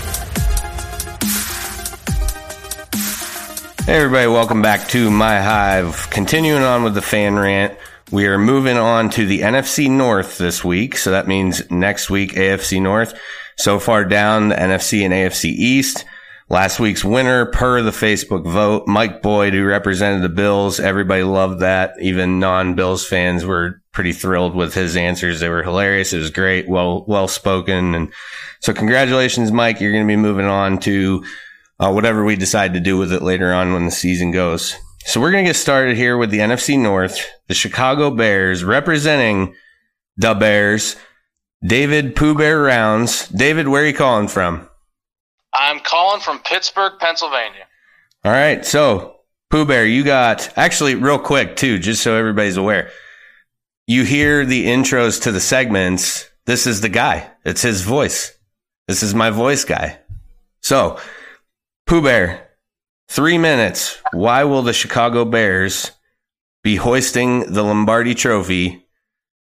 Hey 3.86 3.96
everybody, 3.96 4.26
welcome 4.26 4.62
back 4.62 4.88
to 4.88 5.10
My 5.10 5.40
Hive. 5.40 6.08
Continuing 6.10 6.62
on 6.62 6.82
with 6.82 6.94
the 6.94 7.02
fan 7.02 7.36
rant, 7.36 7.78
we 8.10 8.26
are 8.26 8.38
moving 8.38 8.76
on 8.76 9.10
to 9.10 9.26
the 9.26 9.42
NFC 9.42 9.88
North 9.88 10.38
this 10.38 10.64
week. 10.64 10.96
So 10.96 11.12
that 11.12 11.28
means 11.28 11.70
next 11.70 12.10
week, 12.10 12.32
AFC 12.32 12.82
North. 12.82 13.14
So 13.56 13.78
far 13.78 14.04
down, 14.04 14.48
the 14.48 14.56
NFC 14.56 15.04
and 15.04 15.14
AFC 15.14 15.44
East. 15.44 16.04
Last 16.48 16.80
week's 16.80 17.04
winner, 17.04 17.46
per 17.46 17.82
the 17.82 17.92
Facebook 17.92 18.44
vote, 18.44 18.88
Mike 18.88 19.22
Boyd, 19.22 19.54
who 19.54 19.64
represented 19.64 20.22
the 20.22 20.28
Bills. 20.28 20.80
Everybody 20.80 21.22
loved 21.22 21.60
that. 21.60 21.92
Even 22.00 22.40
non-Bills 22.40 23.06
fans 23.06 23.44
were 23.44 23.80
pretty 23.92 24.12
thrilled 24.12 24.54
with 24.54 24.74
his 24.74 24.96
answers. 24.96 25.40
They 25.40 25.48
were 25.48 25.62
hilarious. 25.62 26.12
It 26.12 26.18
was 26.18 26.30
great, 26.30 26.68
well, 26.68 27.04
well 27.06 27.28
spoken. 27.28 27.94
And 27.94 28.12
so 28.60 28.72
congratulations, 28.72 29.50
Mike. 29.52 29.80
You're 29.80 29.92
going 29.92 30.06
to 30.06 30.12
be 30.12 30.16
moving 30.16 30.46
on 30.46 30.78
to 30.80 31.24
uh, 31.78 31.92
whatever 31.92 32.24
we 32.24 32.36
decide 32.36 32.74
to 32.74 32.80
do 32.80 32.96
with 32.96 33.12
it 33.12 33.22
later 33.22 33.52
on 33.52 33.72
when 33.72 33.84
the 33.84 33.90
season 33.90 34.30
goes. 34.30 34.76
So 35.06 35.20
we're 35.20 35.32
going 35.32 35.44
to 35.44 35.48
get 35.48 35.56
started 35.56 35.96
here 35.96 36.16
with 36.16 36.30
the 36.30 36.38
NFC 36.38 36.78
North, 36.78 37.26
the 37.48 37.54
Chicago 37.54 38.10
Bears 38.10 38.62
representing 38.62 39.54
the 40.16 40.34
Bears. 40.34 40.96
David 41.62 42.16
Pooh 42.16 42.34
Bear 42.34 42.62
Rounds. 42.62 43.28
David, 43.28 43.68
where 43.68 43.82
are 43.82 43.86
you 43.86 43.94
calling 43.94 44.28
from? 44.28 44.68
I'm 45.52 45.80
calling 45.80 46.20
from 46.20 46.38
Pittsburgh, 46.38 46.92
Pennsylvania. 46.98 47.66
All 48.24 48.32
right. 48.32 48.64
So 48.64 49.16
Pooh 49.50 49.64
Bear, 49.64 49.84
you 49.84 50.04
got 50.04 50.56
actually 50.56 50.94
real 50.94 51.18
quick 51.18 51.56
too, 51.56 51.78
just 51.78 52.02
so 52.02 52.14
everybody's 52.14 52.56
aware. 52.56 52.90
You 53.90 54.04
hear 54.04 54.46
the 54.46 54.66
intros 54.66 55.22
to 55.22 55.32
the 55.32 55.40
segments. 55.40 56.30
This 56.46 56.68
is 56.68 56.80
the 56.80 56.88
guy. 56.88 57.28
It's 57.44 57.62
his 57.62 57.82
voice. 57.82 58.38
This 58.86 59.02
is 59.02 59.16
my 59.16 59.30
voice 59.30 59.64
guy. 59.64 59.98
So 60.62 61.00
Pooh 61.88 62.00
Bear, 62.00 62.50
three 63.08 63.36
minutes. 63.36 64.00
Why 64.12 64.44
will 64.44 64.62
the 64.62 64.72
Chicago 64.72 65.24
Bears 65.24 65.90
be 66.62 66.76
hoisting 66.76 67.52
the 67.52 67.64
Lombardi 67.64 68.14
trophy 68.14 68.86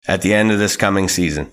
at 0.07 0.23
the 0.23 0.33
end 0.33 0.51
of 0.51 0.57
this 0.57 0.75
coming 0.75 1.09
season? 1.09 1.51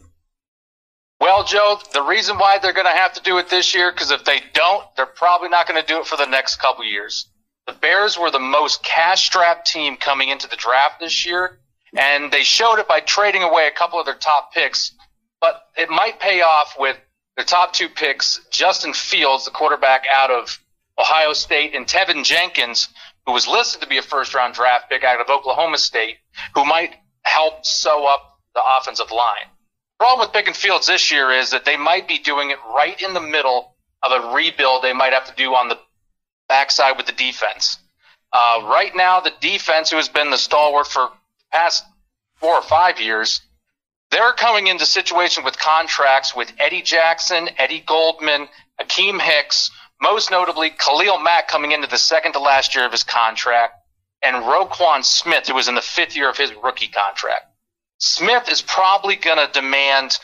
Well, 1.21 1.45
Joe, 1.45 1.79
the 1.93 2.01
reason 2.01 2.39
why 2.39 2.57
they're 2.63 2.73
going 2.73 2.87
to 2.87 2.99
have 2.99 3.13
to 3.13 3.23
do 3.23 3.37
it 3.37 3.51
this 3.51 3.75
year, 3.75 3.93
because 3.93 4.11
if 4.11 4.25
they 4.25 4.41
don't, 4.55 4.87
they're 4.97 5.05
probably 5.05 5.51
not 5.51 5.69
going 5.69 5.79
to 5.79 5.87
do 5.87 6.01
it 6.01 6.07
for 6.07 6.17
the 6.17 6.25
next 6.25 6.57
couple 6.63 6.83
years. 6.83 7.29
The 7.67 7.75
Bears 7.75 8.19
were 8.19 8.31
the 8.31 8.39
most 8.39 8.83
cash 8.83 9.27
strapped 9.27 9.67
team 9.67 9.99
coming 9.99 10.31
into 10.31 10.49
the 10.49 10.57
draft 10.57 10.99
this 10.99 11.27
year, 11.27 11.59
and 11.97 12.31
they 12.31 12.43
showed 12.43 12.79
it 12.79 12.89
by 12.89 13.01
trading 13.01 13.43
away 13.43 13.67
a 13.67 13.77
couple 13.77 13.99
of 13.99 14.07
their 14.07 14.15
top 14.15 14.53
picks. 14.53 14.93
But 15.41 15.63
it 15.77 15.89
might 15.89 16.21
pay 16.21 16.43
off 16.43 16.77
with 16.79 16.97
their 17.37 17.45
top 17.45 17.73
two 17.73 17.89
picks 17.89 18.41
Justin 18.51 18.93
Fields, 18.93 19.45
the 19.45 19.51
quarterback 19.51 20.05
out 20.13 20.31
of 20.31 20.59
Ohio 20.99 21.33
State, 21.33 21.75
and 21.75 21.87
Teven 21.87 22.25
Jenkins, 22.25 22.89
who 23.27 23.33
was 23.33 23.47
listed 23.47 23.83
to 23.83 23.87
be 23.87 23.99
a 23.99 24.03
first 24.03 24.35
round 24.35 24.55
draft 24.55 24.91
pick 24.91 25.05
out 25.05 25.21
of 25.21 25.29
Oklahoma 25.29 25.79
State, 25.79 26.17
who 26.55 26.65
might 26.65 26.95
help 27.25 27.65
sew 27.65 28.07
up 28.07 28.39
the 28.55 28.63
offensive 28.65 29.11
line 29.11 29.49
The 29.99 30.05
problem 30.05 30.27
with 30.27 30.33
picking 30.33 30.55
Fields 30.55 30.87
this 30.87 31.11
year 31.11 31.31
is 31.31 31.51
that 31.51 31.65
they 31.65 31.77
might 31.77 32.09
be 32.09 32.19
doing 32.19 32.51
it 32.51 32.59
right 32.75 33.01
in 33.03 33.13
the 33.13 33.21
middle 33.21 33.75
of 34.03 34.13
a 34.13 34.35
rebuild 34.35 34.83
they 34.83 34.93
might 34.93 35.13
have 35.13 35.27
to 35.27 35.35
do 35.35 35.55
on 35.55 35.69
the 35.69 35.79
backside 36.49 36.97
with 36.97 37.07
the 37.07 37.13
defense. 37.13 37.79
Uh, 38.33 38.63
right 38.65 38.93
now, 38.95 39.21
the 39.21 39.33
defense, 39.41 39.91
who 39.91 39.97
has 39.97 40.09
been 40.09 40.31
the 40.31 40.39
stalwart 40.39 40.87
for 40.87 41.11
past 41.57 41.85
four 42.35 42.55
or 42.55 42.63
five 42.63 43.01
years, 43.01 43.41
they're 44.11 44.35
coming 44.35 44.67
into 44.67 44.85
situation 44.85 45.43
with 45.43 45.59
contracts 45.59 46.37
with 46.37 46.53
Eddie 46.59 46.83
Jackson, 46.83 47.49
Eddie 47.57 47.81
Goldman, 47.87 48.49
Akiem 48.79 49.19
Hicks, 49.19 49.71
most 50.03 50.31
notably 50.31 50.71
Khalil 50.71 51.19
Mack 51.19 51.49
coming 51.49 51.73
into 51.73 51.89
the 51.89 51.97
second 51.97 52.33
to 52.33 52.41
last 52.41 52.75
year 52.75 52.85
of 52.85 52.93
his 52.93 53.03
contract, 53.03 53.75
and 54.23 54.37
Roquan 54.45 55.03
Smith, 55.03 55.49
who 55.49 55.55
was 55.55 55.69
in 55.69 55.75
the 55.75 55.81
fifth 55.81 56.15
year 56.15 56.29
of 56.29 56.37
his 56.37 56.53
rookie 56.63 56.89
contract. 56.89 57.47
Smith 57.99 58.51
is 58.51 58.61
probably 58.61 59.17
going 59.17 59.39
to 59.39 59.51
demand 59.53 60.19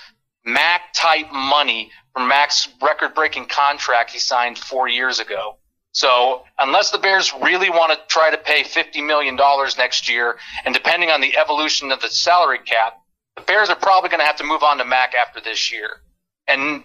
Mack 0.45 0.93
type 0.93 1.33
money 1.33 1.91
for 2.13 2.21
Mack's 2.21 2.69
record 2.83 3.15
breaking 3.15 3.47
contract 3.47 4.11
he 4.11 4.19
signed 4.19 4.59
four 4.59 4.87
years 4.87 5.19
ago. 5.19 5.57
So 5.93 6.45
unless 6.59 6.91
the 6.91 6.99
Bears 6.99 7.33
really 7.43 7.69
want 7.69 7.93
to 7.93 7.99
try 8.09 8.31
to 8.31 8.39
pay 8.39 8.63
$50 8.63 9.07
million 9.07 9.37
next 9.79 10.09
year, 10.09 10.39
and 10.65 10.75
depending 10.75 11.11
on 11.11 11.21
the 11.21 11.37
evolution 11.37 11.93
of 11.93 12.01
the 12.01 12.09
salary 12.09 12.59
cap, 12.65 12.99
the 13.37 13.43
Bears 13.43 13.69
are 13.69 13.77
probably 13.77 14.09
going 14.09 14.21
to 14.21 14.27
have 14.27 14.37
to 14.37 14.45
move 14.45 14.63
on 14.63 14.79
to 14.79 14.85
Mack 14.85 15.15
after 15.15 15.41
this 15.41 15.71
year. 15.71 16.01
And 16.49 16.83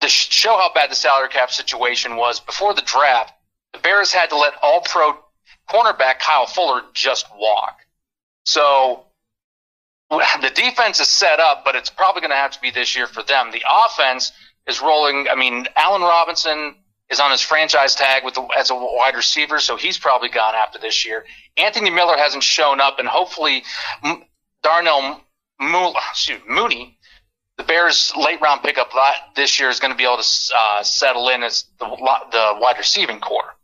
to 0.00 0.08
show 0.08 0.56
how 0.56 0.72
bad 0.74 0.90
the 0.90 0.96
salary 0.96 1.28
cap 1.28 1.50
situation 1.50 2.16
was 2.16 2.40
before 2.40 2.74
the 2.74 2.82
draft, 2.82 3.32
the 3.72 3.78
Bears 3.78 4.12
had 4.12 4.30
to 4.30 4.36
let 4.36 4.54
all 4.60 4.80
pro 4.80 5.16
cornerback 5.70 6.18
Kyle 6.18 6.46
Fuller 6.46 6.82
just 6.92 7.26
walk. 7.36 7.78
So 8.44 9.04
the 10.10 10.50
defense 10.54 10.98
is 11.00 11.08
set 11.08 11.38
up, 11.38 11.64
but 11.64 11.76
it's 11.76 11.90
probably 11.90 12.20
going 12.20 12.32
to 12.32 12.36
have 12.36 12.50
to 12.50 12.60
be 12.60 12.70
this 12.70 12.96
year 12.96 13.06
for 13.06 13.22
them. 13.22 13.50
The 13.52 13.62
offense 13.68 14.32
is 14.66 14.82
rolling. 14.82 15.28
I 15.30 15.36
mean, 15.36 15.66
Allen 15.76 16.02
Robinson 16.02 16.74
is 17.12 17.20
on 17.20 17.30
his 17.30 17.42
franchise 17.42 17.94
tag 17.94 18.24
with 18.24 18.34
the, 18.34 18.42
as 18.58 18.70
a 18.70 18.74
wide 18.74 19.14
receiver, 19.14 19.60
so 19.60 19.76
he's 19.76 19.98
probably 19.98 20.28
gone 20.28 20.54
after 20.54 20.78
this 20.78 21.06
year. 21.06 21.24
Anthony 21.56 21.90
Miller 21.90 22.16
hasn't 22.16 22.42
shown 22.42 22.80
up, 22.80 22.98
and 22.98 23.06
hopefully 23.06 23.62
Darnell 24.62 25.20
Mooney, 25.60 26.98
the 27.58 27.64
Bears' 27.64 28.12
late 28.16 28.40
round 28.40 28.62
pickup 28.62 28.90
this 29.36 29.60
year, 29.60 29.68
is 29.68 29.78
going 29.78 29.92
to 29.92 29.96
be 29.96 30.04
able 30.04 30.16
to 30.16 30.52
uh, 30.56 30.82
settle 30.82 31.28
in 31.28 31.42
as 31.42 31.66
the, 31.78 31.86
the 31.86 32.58
wide 32.58 32.78
receiving 32.78 33.20
core. 33.20 33.54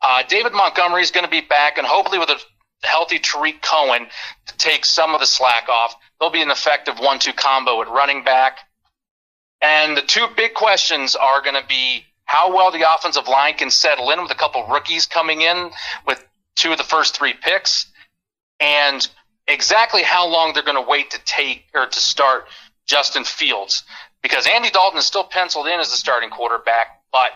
Uh, 0.00 0.22
David 0.28 0.52
Montgomery 0.52 1.02
is 1.02 1.10
going 1.10 1.24
to 1.24 1.30
be 1.30 1.42
back, 1.42 1.78
and 1.78 1.86
hopefully 1.86 2.18
with 2.18 2.30
a 2.30 2.40
healthy 2.82 3.18
Tarik 3.18 3.62
Cohen 3.62 4.06
to 4.46 4.56
take 4.56 4.84
some 4.84 5.14
of 5.14 5.20
the 5.20 5.26
slack 5.26 5.68
off. 5.68 5.94
They'll 6.18 6.30
be 6.30 6.42
an 6.42 6.50
effective 6.50 6.98
one-two 6.98 7.32
combo 7.32 7.82
at 7.82 7.88
running 7.88 8.24
back. 8.24 8.58
And 9.60 9.96
the 9.96 10.02
two 10.02 10.26
big 10.36 10.54
questions 10.54 11.16
are 11.16 11.42
going 11.42 11.60
to 11.60 11.66
be 11.66 12.04
how 12.26 12.54
well 12.54 12.70
the 12.70 12.84
offensive 12.94 13.26
line 13.28 13.54
can 13.54 13.70
settle 13.70 14.10
in 14.10 14.20
with 14.20 14.30
a 14.30 14.34
couple 14.34 14.66
rookies 14.66 15.06
coming 15.06 15.40
in 15.40 15.70
with 16.06 16.24
two 16.54 16.72
of 16.72 16.78
the 16.78 16.84
first 16.84 17.16
three 17.16 17.32
picks, 17.32 17.86
and 18.60 19.08
exactly 19.48 20.02
how 20.02 20.26
long 20.26 20.52
they're 20.52 20.62
going 20.62 20.82
to 20.82 20.90
wait 20.90 21.10
to 21.10 21.20
take 21.24 21.64
or 21.74 21.86
to 21.86 22.00
start 22.00 22.46
Justin 22.86 23.24
Fields. 23.24 23.84
Because 24.22 24.46
Andy 24.46 24.70
Dalton 24.70 24.98
is 24.98 25.06
still 25.06 25.24
penciled 25.24 25.66
in 25.68 25.78
as 25.78 25.90
the 25.90 25.96
starting 25.96 26.30
quarterback, 26.30 27.00
but 27.12 27.30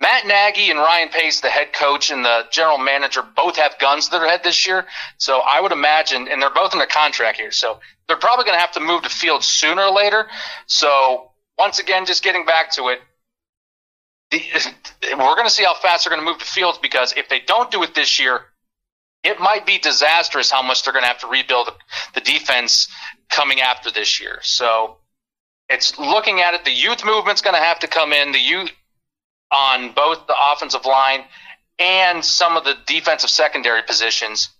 Matt 0.00 0.26
Nagy 0.26 0.70
and 0.70 0.78
Ryan 0.78 1.08
Pace, 1.08 1.40
the 1.40 1.48
head 1.48 1.72
coach 1.72 2.10
and 2.10 2.24
the 2.24 2.42
general 2.52 2.78
manager, 2.78 3.22
both 3.22 3.56
have 3.56 3.78
guns 3.78 4.06
to 4.06 4.18
their 4.18 4.28
head 4.28 4.42
this 4.44 4.66
year. 4.66 4.86
So 5.18 5.40
I 5.40 5.60
would 5.60 5.72
imagine, 5.72 6.28
and 6.28 6.40
they're 6.40 6.50
both 6.50 6.74
in 6.74 6.80
a 6.80 6.86
contract 6.86 7.38
here, 7.38 7.50
so 7.50 7.80
they're 8.06 8.16
probably 8.16 8.44
going 8.44 8.56
to 8.56 8.60
have 8.60 8.72
to 8.72 8.80
move 8.80 9.02
to 9.02 9.08
field 9.08 9.42
sooner 9.42 9.82
or 9.82 9.92
later. 9.92 10.26
So 10.66 11.30
once 11.58 11.78
again, 11.78 12.06
just 12.06 12.22
getting 12.22 12.44
back 12.44 12.70
to 12.72 12.88
it, 12.88 13.00
the, 14.38 15.16
we're 15.16 15.34
going 15.34 15.46
to 15.46 15.50
see 15.50 15.64
how 15.64 15.74
fast 15.74 16.04
they're 16.04 16.14
going 16.14 16.24
to 16.24 16.30
move 16.30 16.38
to 16.38 16.44
Fields 16.44 16.78
because 16.78 17.12
if 17.16 17.28
they 17.28 17.40
don't 17.40 17.70
do 17.70 17.82
it 17.82 17.94
this 17.94 18.18
year, 18.18 18.42
it 19.22 19.40
might 19.40 19.66
be 19.66 19.78
disastrous 19.78 20.50
how 20.50 20.62
much 20.62 20.82
they're 20.84 20.92
going 20.92 21.02
to 21.02 21.08
have 21.08 21.20
to 21.20 21.26
rebuild 21.26 21.70
the 22.14 22.20
defense 22.20 22.88
coming 23.30 23.60
after 23.60 23.90
this 23.90 24.20
year. 24.20 24.38
So 24.42 24.98
it's 25.68 25.98
looking 25.98 26.40
at 26.40 26.54
it. 26.54 26.64
The 26.64 26.72
youth 26.72 27.04
movement's 27.04 27.40
going 27.40 27.54
to 27.54 27.62
have 27.62 27.78
to 27.80 27.86
come 27.86 28.12
in. 28.12 28.32
The 28.32 28.38
youth 28.38 28.70
on 29.50 29.92
both 29.92 30.26
the 30.26 30.34
offensive 30.52 30.84
line 30.84 31.24
and 31.78 32.24
some 32.24 32.56
of 32.56 32.64
the 32.64 32.76
defensive 32.86 33.30
secondary 33.30 33.82
positions. 33.82 34.50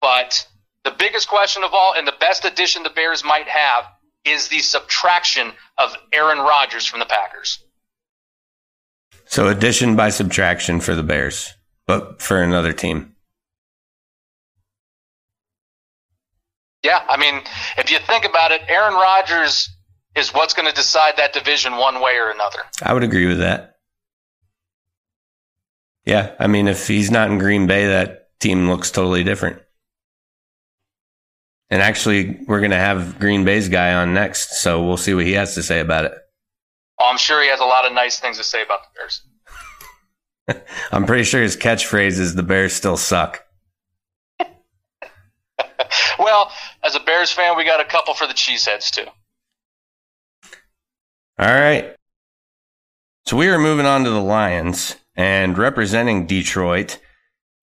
But 0.00 0.46
the 0.84 0.92
biggest 0.92 1.28
question 1.28 1.64
of 1.64 1.74
all, 1.74 1.94
and 1.94 2.06
the 2.06 2.14
best 2.20 2.44
addition 2.44 2.82
the 2.82 2.90
Bears 2.90 3.24
might 3.24 3.48
have, 3.48 3.84
is 4.24 4.48
the 4.48 4.60
subtraction 4.60 5.52
of 5.78 5.94
Aaron 6.12 6.38
Rodgers 6.38 6.86
from 6.86 7.00
the 7.00 7.06
Packers. 7.06 7.62
So 9.26 9.48
addition 9.48 9.96
by 9.96 10.10
subtraction 10.10 10.80
for 10.80 10.94
the 10.94 11.02
Bears, 11.02 11.52
but 11.86 12.22
for 12.22 12.42
another 12.42 12.72
team. 12.72 13.14
Yeah, 16.82 17.04
I 17.08 17.16
mean, 17.16 17.42
if 17.76 17.90
you 17.90 17.98
think 17.98 18.24
about 18.24 18.52
it, 18.52 18.62
Aaron 18.68 18.94
Rodgers 18.94 19.68
is 20.14 20.32
what's 20.32 20.54
going 20.54 20.68
to 20.68 20.74
decide 20.74 21.14
that 21.16 21.32
division 21.32 21.76
one 21.76 22.00
way 22.00 22.16
or 22.16 22.30
another. 22.30 22.60
I 22.82 22.94
would 22.94 23.02
agree 23.02 23.26
with 23.26 23.38
that. 23.38 23.76
Yeah, 26.04 26.34
I 26.38 26.46
mean, 26.46 26.68
if 26.68 26.86
he's 26.86 27.10
not 27.10 27.30
in 27.30 27.38
Green 27.38 27.66
Bay, 27.66 27.88
that 27.88 28.38
team 28.38 28.68
looks 28.70 28.92
totally 28.92 29.24
different. 29.24 29.60
And 31.68 31.82
actually, 31.82 32.38
we're 32.46 32.60
going 32.60 32.70
to 32.70 32.76
have 32.76 33.18
Green 33.18 33.44
Bay's 33.44 33.68
guy 33.68 33.92
on 33.94 34.14
next, 34.14 34.60
so 34.60 34.84
we'll 34.84 34.96
see 34.96 35.14
what 35.14 35.26
he 35.26 35.32
has 35.32 35.56
to 35.56 35.64
say 35.64 35.80
about 35.80 36.04
it. 36.04 36.12
Oh, 37.00 37.08
I'm 37.10 37.18
sure 37.18 37.42
he 37.42 37.48
has 37.48 37.60
a 37.60 37.64
lot 37.64 37.86
of 37.86 37.92
nice 37.92 38.18
things 38.18 38.38
to 38.38 38.44
say 38.44 38.62
about 38.62 38.80
the 38.82 38.88
Bears. 38.98 39.22
I'm 40.92 41.06
pretty 41.06 41.24
sure 41.24 41.42
his 41.42 41.56
catchphrase 41.56 42.18
is 42.18 42.34
"the 42.34 42.42
Bears 42.42 42.72
still 42.72 42.96
suck." 42.96 43.44
well, 46.18 46.50
as 46.82 46.94
a 46.94 47.00
Bears 47.00 47.32
fan, 47.32 47.56
we 47.56 47.64
got 47.64 47.80
a 47.80 47.84
couple 47.84 48.14
for 48.14 48.26
the 48.26 48.34
cheeseheads 48.34 48.90
too. 48.90 49.06
All 51.38 51.46
right. 51.54 51.94
So 53.26 53.36
we 53.36 53.48
are 53.48 53.58
moving 53.58 53.86
on 53.86 54.04
to 54.04 54.10
the 54.10 54.22
Lions. 54.22 54.96
And 55.16 55.56
representing 55.56 56.26
Detroit 56.26 56.98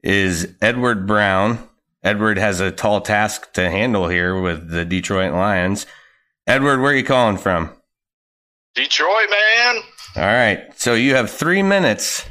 is 0.02 0.56
Edward 0.62 1.06
Brown. 1.06 1.68
Edward 2.04 2.38
has 2.38 2.60
a 2.60 2.72
tall 2.72 3.00
task 3.00 3.54
to 3.54 3.70
handle 3.70 4.10
here 4.10 4.40
with 4.40 4.70
the 4.70 4.84
Detroit 4.84 5.34
Lions. 5.34 5.86
Edward, 6.48 6.82
where 6.82 6.92
are 6.92 6.96
you 6.96 7.04
calling 7.04 7.38
from? 7.38 7.70
Detroit, 8.76 9.30
man. 9.30 9.76
All 10.16 10.24
right. 10.24 10.64
So 10.76 10.94
you 10.94 11.16
have 11.16 11.30
three 11.30 11.64
minutes 11.64 12.26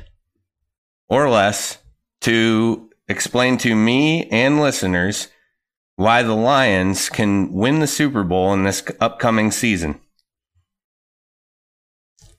or 1.08 1.28
less 1.28 1.78
to 2.22 2.90
explain 3.08 3.58
to 3.58 3.74
me 3.74 4.28
and 4.30 4.60
listeners 4.60 5.28
why 5.96 6.22
the 6.22 6.34
Lions 6.34 7.08
can 7.08 7.52
win 7.52 7.80
the 7.80 7.86
Super 7.86 8.24
Bowl 8.24 8.52
in 8.52 8.64
this 8.64 8.82
upcoming 9.00 9.50
season. 9.50 10.00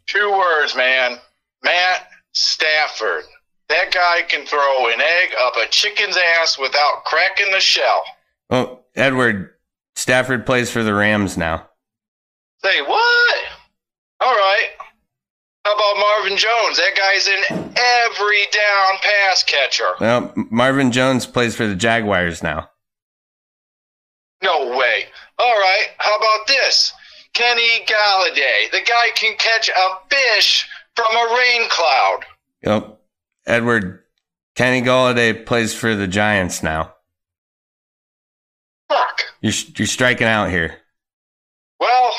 Two 0.05 0.31
words, 0.31 0.75
man. 0.75 1.17
Matt 1.63 2.07
Stafford. 2.33 3.23
That 3.69 3.91
guy 3.93 4.23
can 4.27 4.45
throw 4.45 4.87
an 4.87 5.01
egg 5.01 5.29
up 5.39 5.53
a 5.55 5.67
chicken's 5.69 6.17
ass 6.17 6.59
without 6.59 7.05
cracking 7.05 7.51
the 7.51 7.59
shell. 7.59 8.01
Oh, 8.49 8.79
Edward, 8.95 9.51
Stafford 9.95 10.45
plays 10.45 10.69
for 10.69 10.83
the 10.83 10.93
Rams 10.93 11.37
now. 11.37 11.69
Say 12.63 12.81
what? 12.81 13.37
All 14.23 14.33
right. 14.33 14.67
How 15.65 15.75
about 15.75 15.97
Marvin 15.97 16.37
Jones? 16.37 16.77
That 16.77 16.95
guy's 16.95 17.27
in 17.27 17.73
every 17.77 18.45
down 18.51 18.97
pass 19.01 19.43
catcher. 19.43 19.91
Well, 19.99 20.33
Marvin 20.35 20.91
Jones 20.91 21.25
plays 21.25 21.55
for 21.55 21.67
the 21.67 21.75
Jaguars 21.75 22.43
now. 22.43 22.69
No 24.43 24.77
way. 24.77 25.05
All 25.39 25.53
right. 25.53 25.87
How 25.97 26.15
about 26.17 26.47
this? 26.47 26.93
Kenny 27.33 27.85
Golladay. 27.85 28.71
The 28.71 28.81
guy 28.85 29.09
can 29.15 29.35
catch 29.37 29.69
a 29.69 29.89
fish 30.09 30.67
from 30.95 31.15
a 31.15 31.35
rain 31.37 31.69
cloud. 31.69 32.19
Yep. 32.63 32.99
Edward 33.45 34.03
Kenny 34.55 34.81
Golladay 34.81 35.45
plays 35.45 35.73
for 35.73 35.95
the 35.95 36.07
Giants 36.07 36.61
now. 36.61 36.93
Fuck. 38.89 39.21
You're, 39.41 39.53
you're 39.75 39.87
striking 39.87 40.27
out 40.27 40.49
here. 40.49 40.75
Well, 41.79 42.11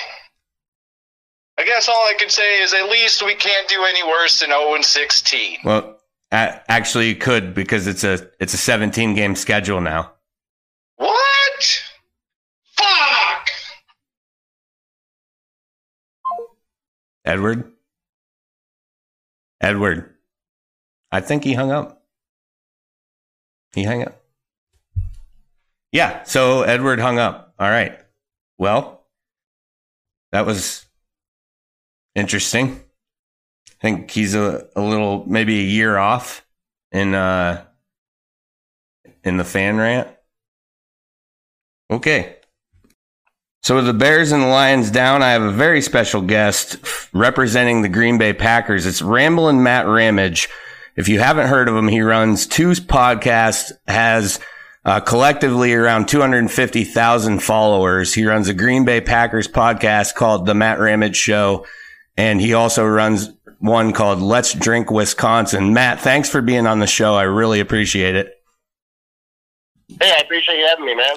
I 1.64 1.66
guess 1.66 1.88
all 1.88 1.94
I 1.94 2.12
can 2.18 2.28
say 2.28 2.60
is 2.60 2.74
at 2.74 2.90
least 2.90 3.24
we 3.24 3.34
can't 3.34 3.66
do 3.68 3.86
any 3.88 4.02
worse 4.06 4.40
than 4.40 4.50
0 4.50 4.74
and 4.74 4.84
16. 4.84 5.60
Well, 5.64 5.96
actually, 6.30 7.08
you 7.08 7.16
could 7.16 7.54
because 7.54 7.86
it's 7.86 8.04
a 8.04 8.28
it's 8.38 8.52
a 8.52 8.58
17 8.58 9.14
game 9.14 9.34
schedule 9.34 9.80
now. 9.80 10.12
What? 10.96 11.82
Fuck. 12.76 13.48
Edward. 17.24 17.72
Edward. 19.62 20.14
I 21.10 21.22
think 21.22 21.44
he 21.44 21.54
hung 21.54 21.72
up. 21.72 22.02
He 23.74 23.84
hung 23.84 24.02
up. 24.02 24.20
Yeah, 25.92 26.24
so 26.24 26.60
Edward 26.60 27.00
hung 27.00 27.18
up. 27.18 27.54
All 27.58 27.70
right. 27.70 27.98
Well, 28.58 29.06
that 30.30 30.44
was 30.44 30.84
interesting. 32.14 32.80
I 33.70 33.74
think 33.80 34.10
he's 34.10 34.34
a, 34.34 34.68
a 34.74 34.80
little 34.80 35.24
maybe 35.26 35.60
a 35.60 35.64
year 35.64 35.96
off 35.96 36.46
in 36.92 37.14
uh 37.14 37.64
in 39.22 39.36
the 39.36 39.44
fan 39.44 39.76
rant. 39.76 40.08
Okay. 41.90 42.36
So 43.62 43.76
with 43.76 43.86
the 43.86 43.94
Bears 43.94 44.30
and 44.30 44.42
the 44.42 44.46
Lions 44.46 44.90
down, 44.90 45.22
I 45.22 45.30
have 45.30 45.42
a 45.42 45.50
very 45.50 45.80
special 45.80 46.20
guest 46.20 46.76
representing 47.14 47.80
the 47.80 47.88
Green 47.88 48.18
Bay 48.18 48.34
Packers. 48.34 48.84
It's 48.84 49.00
Ramblin' 49.00 49.62
Matt 49.62 49.86
Ramage. 49.86 50.50
If 50.96 51.08
you 51.08 51.18
haven't 51.18 51.48
heard 51.48 51.68
of 51.68 51.74
him, 51.74 51.88
he 51.88 52.02
runs 52.02 52.46
two 52.46 52.72
podcasts, 52.72 53.72
has 53.86 54.38
uh, 54.84 55.00
collectively 55.00 55.72
around 55.72 56.08
250,000 56.08 57.38
followers. 57.42 58.12
He 58.12 58.26
runs 58.26 58.48
a 58.48 58.54
Green 58.54 58.84
Bay 58.84 59.00
Packers 59.00 59.48
podcast 59.48 60.14
called 60.14 60.44
The 60.44 60.54
Matt 60.54 60.78
Ramage 60.78 61.16
Show, 61.16 61.64
and 62.16 62.40
he 62.40 62.54
also 62.54 62.84
runs 62.84 63.30
one 63.58 63.92
called 63.92 64.20
Let's 64.20 64.52
Drink 64.52 64.90
Wisconsin. 64.90 65.72
Matt, 65.72 66.00
thanks 66.00 66.28
for 66.28 66.42
being 66.42 66.66
on 66.66 66.78
the 66.78 66.86
show. 66.86 67.14
I 67.14 67.22
really 67.22 67.60
appreciate 67.60 68.14
it. 68.14 68.32
Hey, 70.00 70.12
I 70.16 70.20
appreciate 70.22 70.58
you 70.58 70.66
having 70.66 70.86
me, 70.86 70.94
man. 70.94 71.16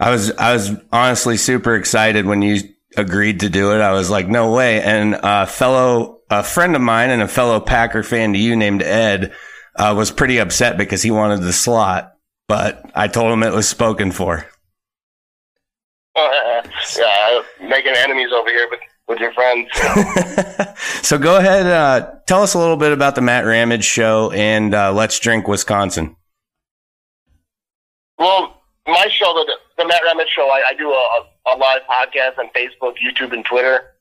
I 0.00 0.10
was 0.10 0.30
I 0.32 0.52
was 0.52 0.70
honestly 0.92 1.36
super 1.36 1.74
excited 1.74 2.26
when 2.26 2.42
you 2.42 2.60
agreed 2.96 3.40
to 3.40 3.50
do 3.50 3.72
it. 3.72 3.80
I 3.80 3.92
was 3.92 4.10
like, 4.10 4.28
no 4.28 4.52
way. 4.52 4.80
And 4.82 5.18
a 5.22 5.46
fellow, 5.46 6.20
a 6.30 6.42
friend 6.42 6.76
of 6.76 6.82
mine 6.82 7.10
and 7.10 7.22
a 7.22 7.28
fellow 7.28 7.60
Packer 7.60 8.02
fan 8.02 8.32
to 8.32 8.38
you 8.38 8.56
named 8.56 8.82
Ed 8.82 9.32
uh, 9.76 9.94
was 9.96 10.10
pretty 10.10 10.38
upset 10.38 10.76
because 10.78 11.02
he 11.02 11.10
wanted 11.10 11.42
the 11.42 11.52
slot, 11.52 12.14
but 12.46 12.90
I 12.94 13.08
told 13.08 13.32
him 13.32 13.42
it 13.42 13.52
was 13.52 13.68
spoken 13.68 14.12
for. 14.12 14.46
yeah, 16.16 17.40
making 17.60 17.94
enemies 17.96 18.30
over 18.32 18.50
here 18.50 18.68
with, 18.70 18.80
with 19.08 19.18
your 19.18 19.32
friends. 19.32 19.68
so 21.02 21.18
go 21.18 21.38
ahead, 21.38 21.66
uh, 21.66 22.14
tell 22.26 22.42
us 22.42 22.54
a 22.54 22.58
little 22.58 22.76
bit 22.76 22.92
about 22.92 23.14
the 23.14 23.22
Matt 23.22 23.44
Ramage 23.44 23.84
show 23.84 24.30
and 24.32 24.74
uh, 24.74 24.92
Let's 24.92 25.18
Drink 25.18 25.48
Wisconsin. 25.48 26.16
Well, 28.18 28.60
my 28.86 29.06
show, 29.10 29.32
the, 29.34 29.82
the 29.82 29.88
Matt 29.88 30.02
Ramage 30.04 30.28
show, 30.28 30.48
I, 30.48 30.62
I 30.70 30.74
do 30.74 30.90
a, 30.90 31.26
a 31.46 31.56
live 31.56 31.82
podcast 31.88 32.38
on 32.38 32.50
Facebook, 32.54 32.94
YouTube, 33.04 33.32
and 33.32 33.44
Twitter, 33.44 33.94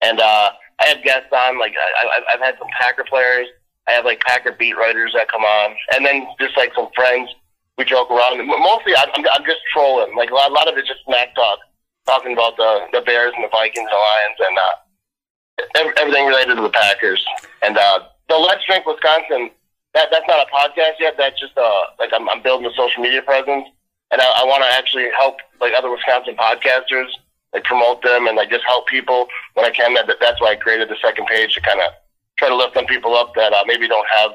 and 0.00 0.20
uh, 0.20 0.50
I 0.80 0.86
have 0.86 1.02
guests 1.02 1.28
on. 1.32 1.58
Like 1.58 1.74
I, 1.76 2.20
I've 2.34 2.40
had 2.40 2.56
some 2.58 2.68
Packer 2.78 3.04
players. 3.04 3.46
I 3.88 3.92
have 3.92 4.04
like 4.04 4.20
Packer 4.20 4.52
beat 4.52 4.76
writers 4.76 5.12
that 5.14 5.30
come 5.30 5.42
on, 5.42 5.76
and 5.94 6.04
then 6.04 6.26
just 6.40 6.56
like 6.56 6.72
some 6.74 6.88
friends. 6.94 7.30
We 7.78 7.84
joke 7.84 8.10
around. 8.10 8.46
Mostly, 8.46 8.94
I'm, 8.94 9.08
I'm 9.14 9.44
just 9.46 9.60
trolling. 9.72 10.14
Like 10.14 10.30
a 10.30 10.34
lot, 10.34 10.50
a 10.50 10.54
lot 10.54 10.68
of 10.68 10.76
it's 10.76 10.86
just 10.86 11.00
smack 11.06 11.34
talk, 11.34 11.58
talking 12.06 12.32
about 12.32 12.56
the 12.56 12.86
the 12.92 13.00
Bears 13.02 13.32
and 13.34 13.44
the 13.44 13.48
Vikings 13.48 13.78
and 13.78 13.88
the 13.88 14.02
Lions 14.08 14.38
and 14.40 14.58
uh, 14.58 15.92
everything 15.98 16.26
related 16.26 16.56
to 16.56 16.62
the 16.62 16.70
Packers. 16.70 17.24
And 17.62 17.76
uh, 17.76 18.00
the 18.28 18.36
Let's 18.36 18.64
Drink 18.66 18.86
Wisconsin. 18.86 19.50
That 19.94 20.08
that's 20.10 20.26
not 20.26 20.40
a 20.40 20.48
podcast 20.50 20.98
yet. 21.00 21.14
That's 21.18 21.38
just 21.38 21.56
uh 21.58 21.84
like 21.98 22.10
I'm, 22.14 22.28
I'm 22.30 22.42
building 22.42 22.66
a 22.66 22.74
social 22.74 23.02
media 23.02 23.20
presence 23.20 23.66
and 24.12 24.20
I, 24.20 24.24
I 24.24 24.44
want 24.44 24.62
to 24.62 24.70
actually 24.70 25.08
help 25.18 25.38
like 25.60 25.72
other 25.76 25.90
Wisconsin 25.90 26.36
podcasters, 26.36 27.08
like 27.52 27.64
promote 27.64 28.02
them 28.02 28.28
and 28.28 28.36
like 28.36 28.50
just 28.50 28.64
help 28.64 28.86
people 28.86 29.26
when 29.54 29.66
I 29.66 29.70
can. 29.70 29.94
That 29.94 30.06
that's 30.20 30.40
why 30.40 30.52
I 30.52 30.56
created 30.56 30.88
the 30.88 30.96
second 31.02 31.26
page 31.26 31.54
to 31.54 31.60
kind 31.62 31.80
of 31.80 31.90
try 32.36 32.48
to 32.48 32.56
lift 32.56 32.74
some 32.74 32.86
people 32.86 33.14
up 33.14 33.34
that 33.34 33.52
uh, 33.52 33.64
maybe 33.66 33.88
don't 33.88 34.06
have 34.14 34.32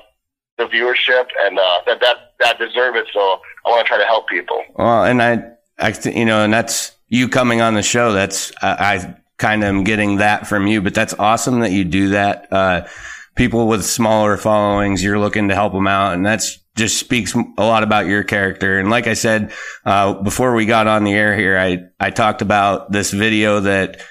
the 0.57 0.65
viewership 0.65 1.27
and 1.41 1.59
uh, 1.59 1.81
that 1.85 2.01
that 2.01 2.33
that 2.39 2.59
deserve 2.59 2.95
it. 2.95 3.05
So 3.13 3.39
I 3.65 3.69
want 3.69 3.85
to 3.85 3.87
try 3.87 3.97
to 3.97 4.05
help 4.05 4.27
people. 4.27 4.63
Well, 4.75 5.05
and 5.05 5.21
I, 5.21 5.43
I, 5.77 5.93
you 6.05 6.25
know, 6.25 6.43
and 6.43 6.51
that's 6.51 6.93
you 7.07 7.29
coming 7.29 7.61
on 7.61 7.73
the 7.73 7.83
show. 7.83 8.13
That's 8.13 8.51
I, 8.61 8.95
I 8.95 9.15
kind 9.37 9.63
of 9.63 9.69
am 9.69 9.83
getting 9.83 10.17
that 10.17 10.47
from 10.47 10.67
you, 10.67 10.81
but 10.81 10.93
that's 10.93 11.13
awesome 11.13 11.61
that 11.61 11.71
you 11.71 11.83
do 11.83 12.09
that. 12.09 12.51
Uh, 12.51 12.87
people 13.35 13.67
with 13.67 13.85
smaller 13.85 14.37
followings, 14.37 15.03
you're 15.03 15.19
looking 15.19 15.49
to 15.49 15.55
help 15.55 15.73
them 15.73 15.87
out, 15.87 16.13
and 16.13 16.25
that's 16.25 16.59
just 16.75 16.97
speaks 16.97 17.33
a 17.33 17.63
lot 17.63 17.83
about 17.83 18.05
your 18.05 18.23
character. 18.23 18.79
And 18.79 18.89
like 18.89 19.07
I 19.07 19.15
said, 19.15 19.51
uh, 19.83 20.13
before 20.13 20.53
we 20.53 20.65
got 20.65 20.87
on 20.87 21.03
the 21.03 21.13
air 21.13 21.35
here, 21.35 21.57
I, 21.57 21.85
I 21.99 22.11
talked 22.11 22.43
about 22.43 22.91
this 22.91 23.11
video 23.11 23.61
that, 23.61 24.01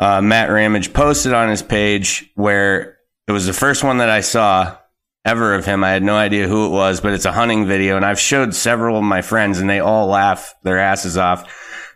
uh, 0.00 0.20
Matt 0.20 0.50
Ramage 0.50 0.92
posted 0.92 1.32
on 1.32 1.50
his 1.50 1.62
page 1.62 2.30
where 2.34 2.98
it 3.28 3.32
was 3.32 3.46
the 3.46 3.52
first 3.52 3.84
one 3.84 3.98
that 3.98 4.08
I 4.08 4.22
saw 4.22 4.76
ever 5.24 5.54
of 5.54 5.66
him. 5.66 5.84
I 5.84 5.90
had 5.90 6.02
no 6.02 6.16
idea 6.16 6.48
who 6.48 6.66
it 6.66 6.70
was, 6.70 7.00
but 7.00 7.12
it's 7.12 7.26
a 7.26 7.32
hunting 7.32 7.66
video 7.66 7.96
and 7.96 8.04
I've 8.04 8.18
showed 8.18 8.54
several 8.54 8.96
of 8.96 9.04
my 9.04 9.22
friends 9.22 9.60
and 9.60 9.68
they 9.68 9.78
all 9.78 10.06
laugh 10.06 10.54
their 10.62 10.78
asses 10.78 11.16
off. 11.16 11.44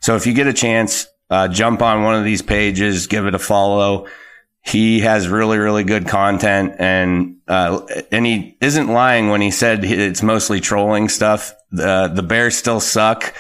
So 0.05 0.17
if 0.17 0.27
you 0.27 0.35
get 0.35 0.47
a 0.47 0.53
chance, 0.53 1.07
uh, 1.31 1.49
jump 1.49 1.81
on 1.83 2.03
one 2.03 2.15
of 2.15 2.25
these 2.25 2.43
pages, 2.43 3.07
give 3.07 3.27
it 3.27 3.35
a 3.35 3.39
follow 3.39 4.07
he 4.65 5.01
has 5.01 5.29
really, 5.29 5.59
really 5.59 5.85
good 5.85 6.09
content 6.09 6.75
and, 6.79 7.37
uh, 7.47 7.87
and 8.11 8.25
he 8.25 8.57
isn't 8.63 8.89
lying 8.89 9.29
when 9.29 9.43
he 9.43 9.51
said 9.51 9.85
it's 9.85 10.23
mostly 10.23 10.59
trolling 10.59 11.11
stuff. 11.11 11.55
The, 11.71 12.09
the 12.09 12.23
Bears 12.23 12.57
still 12.57 12.81
suck 12.81 13.35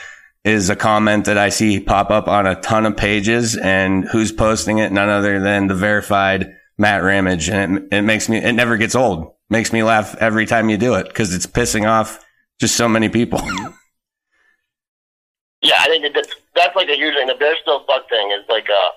is 0.44 0.68
a 0.68 0.76
comment 0.76 1.24
that 1.24 1.38
I 1.38 1.48
see 1.48 1.80
pop 1.80 2.10
up 2.10 2.28
on 2.28 2.46
a 2.46 2.60
ton 2.60 2.84
of 2.84 2.98
pages 2.98 3.56
and 3.56 4.04
who's 4.04 4.32
posting 4.32 4.78
it? 4.78 4.92
None 4.92 5.08
other 5.08 5.40
than 5.40 5.66
the 5.66 5.74
verified 5.74 6.54
Matt 6.76 7.02
Ramage. 7.02 7.48
And 7.48 7.78
it, 7.78 7.88
it 7.90 8.02
makes 8.02 8.28
me, 8.28 8.36
it 8.36 8.52
never 8.52 8.76
gets 8.76 8.94
old. 8.94 9.32
Makes 9.48 9.72
me 9.72 9.82
laugh 9.82 10.14
every 10.20 10.44
time 10.44 10.68
you 10.68 10.76
do 10.76 10.94
it 10.94 11.08
because 11.08 11.34
it's 11.34 11.46
pissing 11.46 11.88
off 11.88 12.22
just 12.60 12.76
so 12.76 12.86
many 12.86 13.08
people. 13.08 13.40
yeah, 15.62 15.76
I 15.78 15.86
think 15.86 16.14
that's, 16.14 16.34
that's 16.54 16.76
like 16.76 16.88
a 16.88 16.96
huge 16.96 17.14
thing. 17.14 17.26
The 17.26 17.34
Bears 17.34 17.58
still 17.62 17.84
fuck 17.86 18.08
thing 18.08 18.30
is 18.30 18.44
like, 18.48 18.66
uh, 18.70 18.90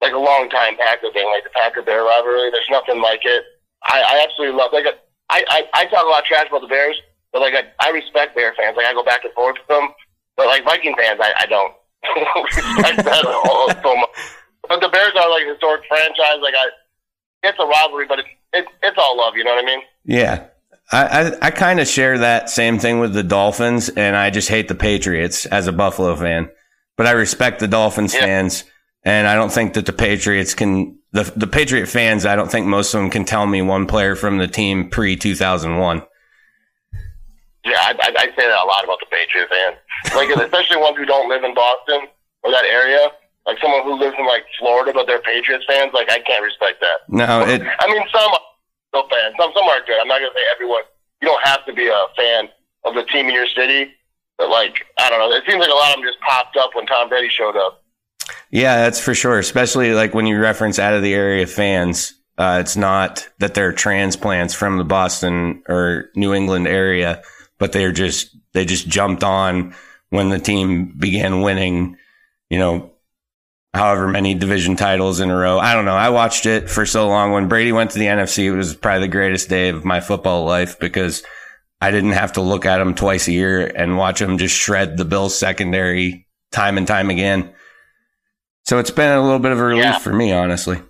like 0.00 0.12
a 0.12 0.18
long 0.18 0.48
time 0.50 0.76
Packer 0.76 1.10
thing, 1.12 1.26
like 1.34 1.44
the 1.44 1.50
Packer 1.50 1.82
Bear 1.82 2.04
rivalry. 2.04 2.50
There's 2.50 2.70
nothing 2.70 3.02
like 3.02 3.20
it. 3.24 3.44
I, 3.82 4.00
I 4.00 4.26
absolutely 4.26 4.56
love. 4.56 4.70
Like 4.72 4.86
I, 5.30 5.44
I, 5.50 5.62
I 5.74 5.84
talk 5.86 6.04
a 6.04 6.08
lot 6.08 6.22
of 6.22 6.26
trash 6.26 6.46
about 6.48 6.62
the 6.62 6.68
Bears, 6.68 6.96
but 7.32 7.40
like 7.40 7.54
I, 7.54 7.70
I 7.80 7.90
respect 7.90 8.34
Bear 8.34 8.54
fans. 8.54 8.76
Like 8.76 8.86
I 8.86 8.92
go 8.92 9.04
back 9.04 9.24
and 9.24 9.32
forth 9.34 9.56
with 9.58 9.68
them, 9.68 9.90
but 10.36 10.46
like 10.46 10.64
Viking 10.64 10.94
fans, 10.96 11.20
I, 11.22 11.32
I 11.40 11.46
don't 11.46 11.74
respect 12.54 13.04
that 13.04 13.26
all 13.26 13.70
so 13.82 13.96
much. 13.96 14.10
But 14.68 14.80
the 14.80 14.88
Bears 14.88 15.12
are 15.16 15.30
like 15.30 15.44
a 15.44 15.52
historic 15.52 15.82
franchise. 15.88 16.38
Like 16.42 16.54
I, 16.54 16.68
it's 17.42 17.58
a 17.58 17.66
rivalry, 17.66 18.06
but 18.06 18.20
it's 18.20 18.28
it's 18.52 18.68
it's 18.82 18.98
all 18.98 19.16
love. 19.16 19.34
You 19.36 19.44
know 19.44 19.54
what 19.54 19.64
I 19.64 19.66
mean? 19.66 19.80
Yeah. 20.04 20.46
I, 20.90 21.04
I, 21.04 21.46
I 21.48 21.50
kind 21.50 21.80
of 21.80 21.86
share 21.86 22.16
that 22.16 22.48
same 22.48 22.78
thing 22.78 22.98
with 22.98 23.12
the 23.12 23.22
Dolphins, 23.22 23.90
and 23.90 24.16
I 24.16 24.30
just 24.30 24.48
hate 24.48 24.68
the 24.68 24.74
Patriots 24.74 25.44
as 25.44 25.66
a 25.66 25.72
Buffalo 25.72 26.16
fan. 26.16 26.48
But 26.98 27.06
I 27.06 27.12
respect 27.12 27.60
the 27.60 27.68
Dolphins 27.68 28.12
yeah. 28.12 28.20
fans 28.20 28.64
and 29.04 29.26
I 29.26 29.34
don't 29.34 29.50
think 29.50 29.72
that 29.74 29.86
the 29.86 29.92
Patriots 29.92 30.52
can, 30.52 30.98
the, 31.12 31.22
the 31.34 31.46
Patriot 31.46 31.86
fans, 31.86 32.26
I 32.26 32.36
don't 32.36 32.50
think 32.50 32.66
most 32.66 32.92
of 32.92 33.00
them 33.00 33.08
can 33.08 33.24
tell 33.24 33.46
me 33.46 33.62
one 33.62 33.86
player 33.86 34.14
from 34.14 34.36
the 34.36 34.46
team 34.46 34.90
pre 34.90 35.16
2001. 35.16 36.02
Yeah, 37.64 37.72
I, 37.72 37.94
I, 38.00 38.12
I 38.18 38.26
say 38.36 38.44
that 38.44 38.62
a 38.62 38.68
lot 38.68 38.84
about 38.84 38.98
the 39.00 39.06
Patriot 39.10 39.48
fans. 39.48 39.76
Like, 40.14 40.28
especially 40.44 40.76
ones 40.76 40.98
who 40.98 41.06
don't 41.06 41.28
live 41.28 41.44
in 41.44 41.54
Boston 41.54 42.08
or 42.42 42.50
that 42.50 42.64
area. 42.64 43.08
Like 43.46 43.56
someone 43.62 43.82
who 43.84 43.98
lives 43.98 44.14
in 44.18 44.26
like 44.26 44.44
Florida, 44.58 44.92
but 44.92 45.06
they're 45.06 45.22
Patriots 45.22 45.64
fans. 45.66 45.92
Like, 45.94 46.10
I 46.10 46.20
can't 46.20 46.44
respect 46.44 46.80
that. 46.82 47.08
No, 47.08 47.46
it. 47.48 47.62
I 47.62 47.86
mean, 47.88 48.02
some 48.12 48.30
are 48.92 49.08
fans. 49.08 49.34
Some 49.40 49.52
some 49.56 49.64
are 49.64 49.80
good. 49.86 49.98
I'm 50.00 50.08
not 50.08 50.20
gonna 50.20 50.34
say 50.34 50.44
everyone. 50.54 50.82
You 51.22 51.28
don't 51.28 51.46
have 51.46 51.64
to 51.64 51.72
be 51.72 51.88
a 51.88 52.06
fan 52.14 52.48
of 52.84 52.94
the 52.94 53.04
team 53.04 53.28
in 53.28 53.34
your 53.34 53.46
city. 53.46 53.94
But 54.38 54.48
like, 54.50 54.86
I 54.98 55.10
don't 55.10 55.18
know. 55.18 55.36
It 55.36 55.44
seems 55.46 55.60
like 55.60 55.70
a 55.70 55.74
lot 55.74 55.90
of 55.90 55.96
them 55.96 56.04
just 56.04 56.20
popped 56.20 56.56
up 56.56 56.70
when 56.74 56.86
Tom 56.86 57.08
Brady 57.08 57.28
showed 57.28 57.56
up. 57.56 57.82
Yeah, 58.50 58.76
that's 58.76 59.00
for 59.00 59.14
sure. 59.14 59.38
Especially 59.38 59.92
like 59.92 60.14
when 60.14 60.26
you 60.26 60.40
reference 60.40 60.78
out 60.78 60.94
of 60.94 61.02
the 61.02 61.14
area 61.14 61.46
fans. 61.46 62.14
Uh, 62.38 62.58
it's 62.60 62.76
not 62.76 63.28
that 63.40 63.54
they're 63.54 63.72
transplants 63.72 64.54
from 64.54 64.78
the 64.78 64.84
Boston 64.84 65.60
or 65.68 66.08
New 66.14 66.32
England 66.32 66.68
area, 66.68 67.20
but 67.58 67.72
they're 67.72 67.90
just, 67.90 68.36
they 68.52 68.64
just 68.64 68.86
jumped 68.86 69.24
on 69.24 69.74
when 70.10 70.28
the 70.28 70.38
team 70.38 70.94
began 70.96 71.40
winning, 71.40 71.96
you 72.48 72.58
know, 72.58 72.92
however 73.74 74.06
many 74.06 74.34
division 74.34 74.76
titles 74.76 75.18
in 75.18 75.30
a 75.30 75.36
row. 75.36 75.58
I 75.58 75.74
don't 75.74 75.84
know. 75.84 75.96
I 75.96 76.10
watched 76.10 76.46
it 76.46 76.70
for 76.70 76.86
so 76.86 77.08
long. 77.08 77.32
When 77.32 77.48
Brady 77.48 77.72
went 77.72 77.90
to 77.90 77.98
the 77.98 78.06
NFC, 78.06 78.44
it 78.44 78.52
was 78.52 78.74
probably 78.76 79.06
the 79.06 79.12
greatest 79.12 79.48
day 79.48 79.68
of 79.68 79.84
my 79.84 80.00
football 80.00 80.44
life 80.44 80.78
because 80.78 81.24
I 81.80 81.90
didn't 81.90 82.12
have 82.12 82.32
to 82.34 82.40
look 82.40 82.66
at 82.66 82.80
him 82.80 82.94
twice 82.94 83.28
a 83.28 83.32
year 83.32 83.66
and 83.66 83.96
watch 83.96 84.20
him 84.20 84.38
just 84.38 84.54
shred 84.54 84.96
the 84.96 85.04
Bills 85.04 85.38
secondary 85.38 86.26
time 86.50 86.76
and 86.76 86.86
time 86.86 87.10
again. 87.10 87.52
So 88.64 88.78
it's 88.78 88.90
been 88.90 89.16
a 89.16 89.22
little 89.22 89.38
bit 89.38 89.52
of 89.52 89.58
a 89.58 89.64
relief 89.64 89.84
yeah. 89.84 89.98
for 89.98 90.12
me, 90.12 90.32
honestly. 90.32 90.80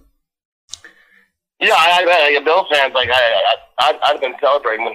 Yeah, 1.61 1.75
I, 1.75 2.05
I, 2.05 2.37
I 2.37 2.45
Bill 2.45 2.67
fans 2.71 2.95
like 2.95 3.09
I, 3.13 3.55
I 3.79 3.99
I've 4.03 4.21
been 4.21 4.35
celebrating 4.41 4.95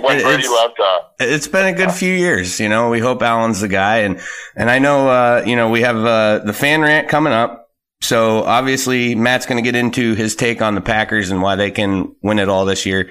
when 0.00 0.22
Brady 0.22 0.48
left. 0.48 0.78
Uh, 0.80 1.00
it's 1.20 1.48
been 1.48 1.66
a 1.66 1.76
good 1.76 1.92
few 1.92 2.12
years. 2.12 2.60
You 2.60 2.68
know, 2.68 2.90
we 2.90 3.00
hope 3.00 3.22
Allen's 3.22 3.60
the 3.60 3.68
guy, 3.68 3.98
and 3.98 4.20
and 4.56 4.70
I 4.70 4.78
know 4.78 5.08
uh, 5.08 5.42
you 5.46 5.56
know 5.56 5.70
we 5.70 5.82
have 5.82 5.96
uh, 5.96 6.38
the 6.44 6.52
fan 6.52 6.80
rant 6.80 7.08
coming 7.08 7.32
up. 7.32 7.70
So 8.00 8.44
obviously 8.44 9.16
Matt's 9.16 9.46
going 9.46 9.62
to 9.62 9.68
get 9.68 9.74
into 9.74 10.14
his 10.14 10.36
take 10.36 10.62
on 10.62 10.76
the 10.76 10.80
Packers 10.80 11.30
and 11.30 11.42
why 11.42 11.56
they 11.56 11.72
can 11.72 12.14
win 12.22 12.38
it 12.38 12.48
all 12.48 12.64
this 12.64 12.86
year, 12.86 13.10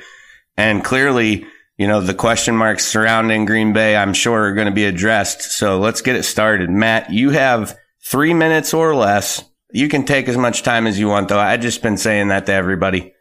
and 0.55 0.83
clearly. 0.83 1.45
You 1.77 1.87
know, 1.87 2.01
the 2.01 2.13
question 2.15 2.55
marks 2.57 2.85
surrounding 2.85 3.45
Green 3.45 3.71
Bay, 3.71 3.95
I'm 3.95 4.13
sure 4.13 4.45
are 4.47 4.53
going 4.53 4.65
to 4.67 4.73
be 4.73 4.85
addressed. 4.85 5.41
So 5.43 5.79
let's 5.79 6.01
get 6.01 6.15
it 6.15 6.23
started. 6.23 6.69
Matt, 6.71 7.11
you 7.11 7.29
have 7.29 7.77
three 8.03 8.33
minutes 8.33 8.73
or 8.73 8.95
less. 8.95 9.43
You 9.71 9.87
can 9.87 10.03
take 10.03 10.27
as 10.27 10.37
much 10.37 10.63
time 10.63 10.87
as 10.87 10.97
you 10.97 11.07
want, 11.07 11.27
though. 11.29 11.39
I've 11.39 11.61
just 11.61 11.83
been 11.83 11.97
saying 11.97 12.29
that 12.29 12.47
to 12.47 12.53
everybody. 12.53 13.13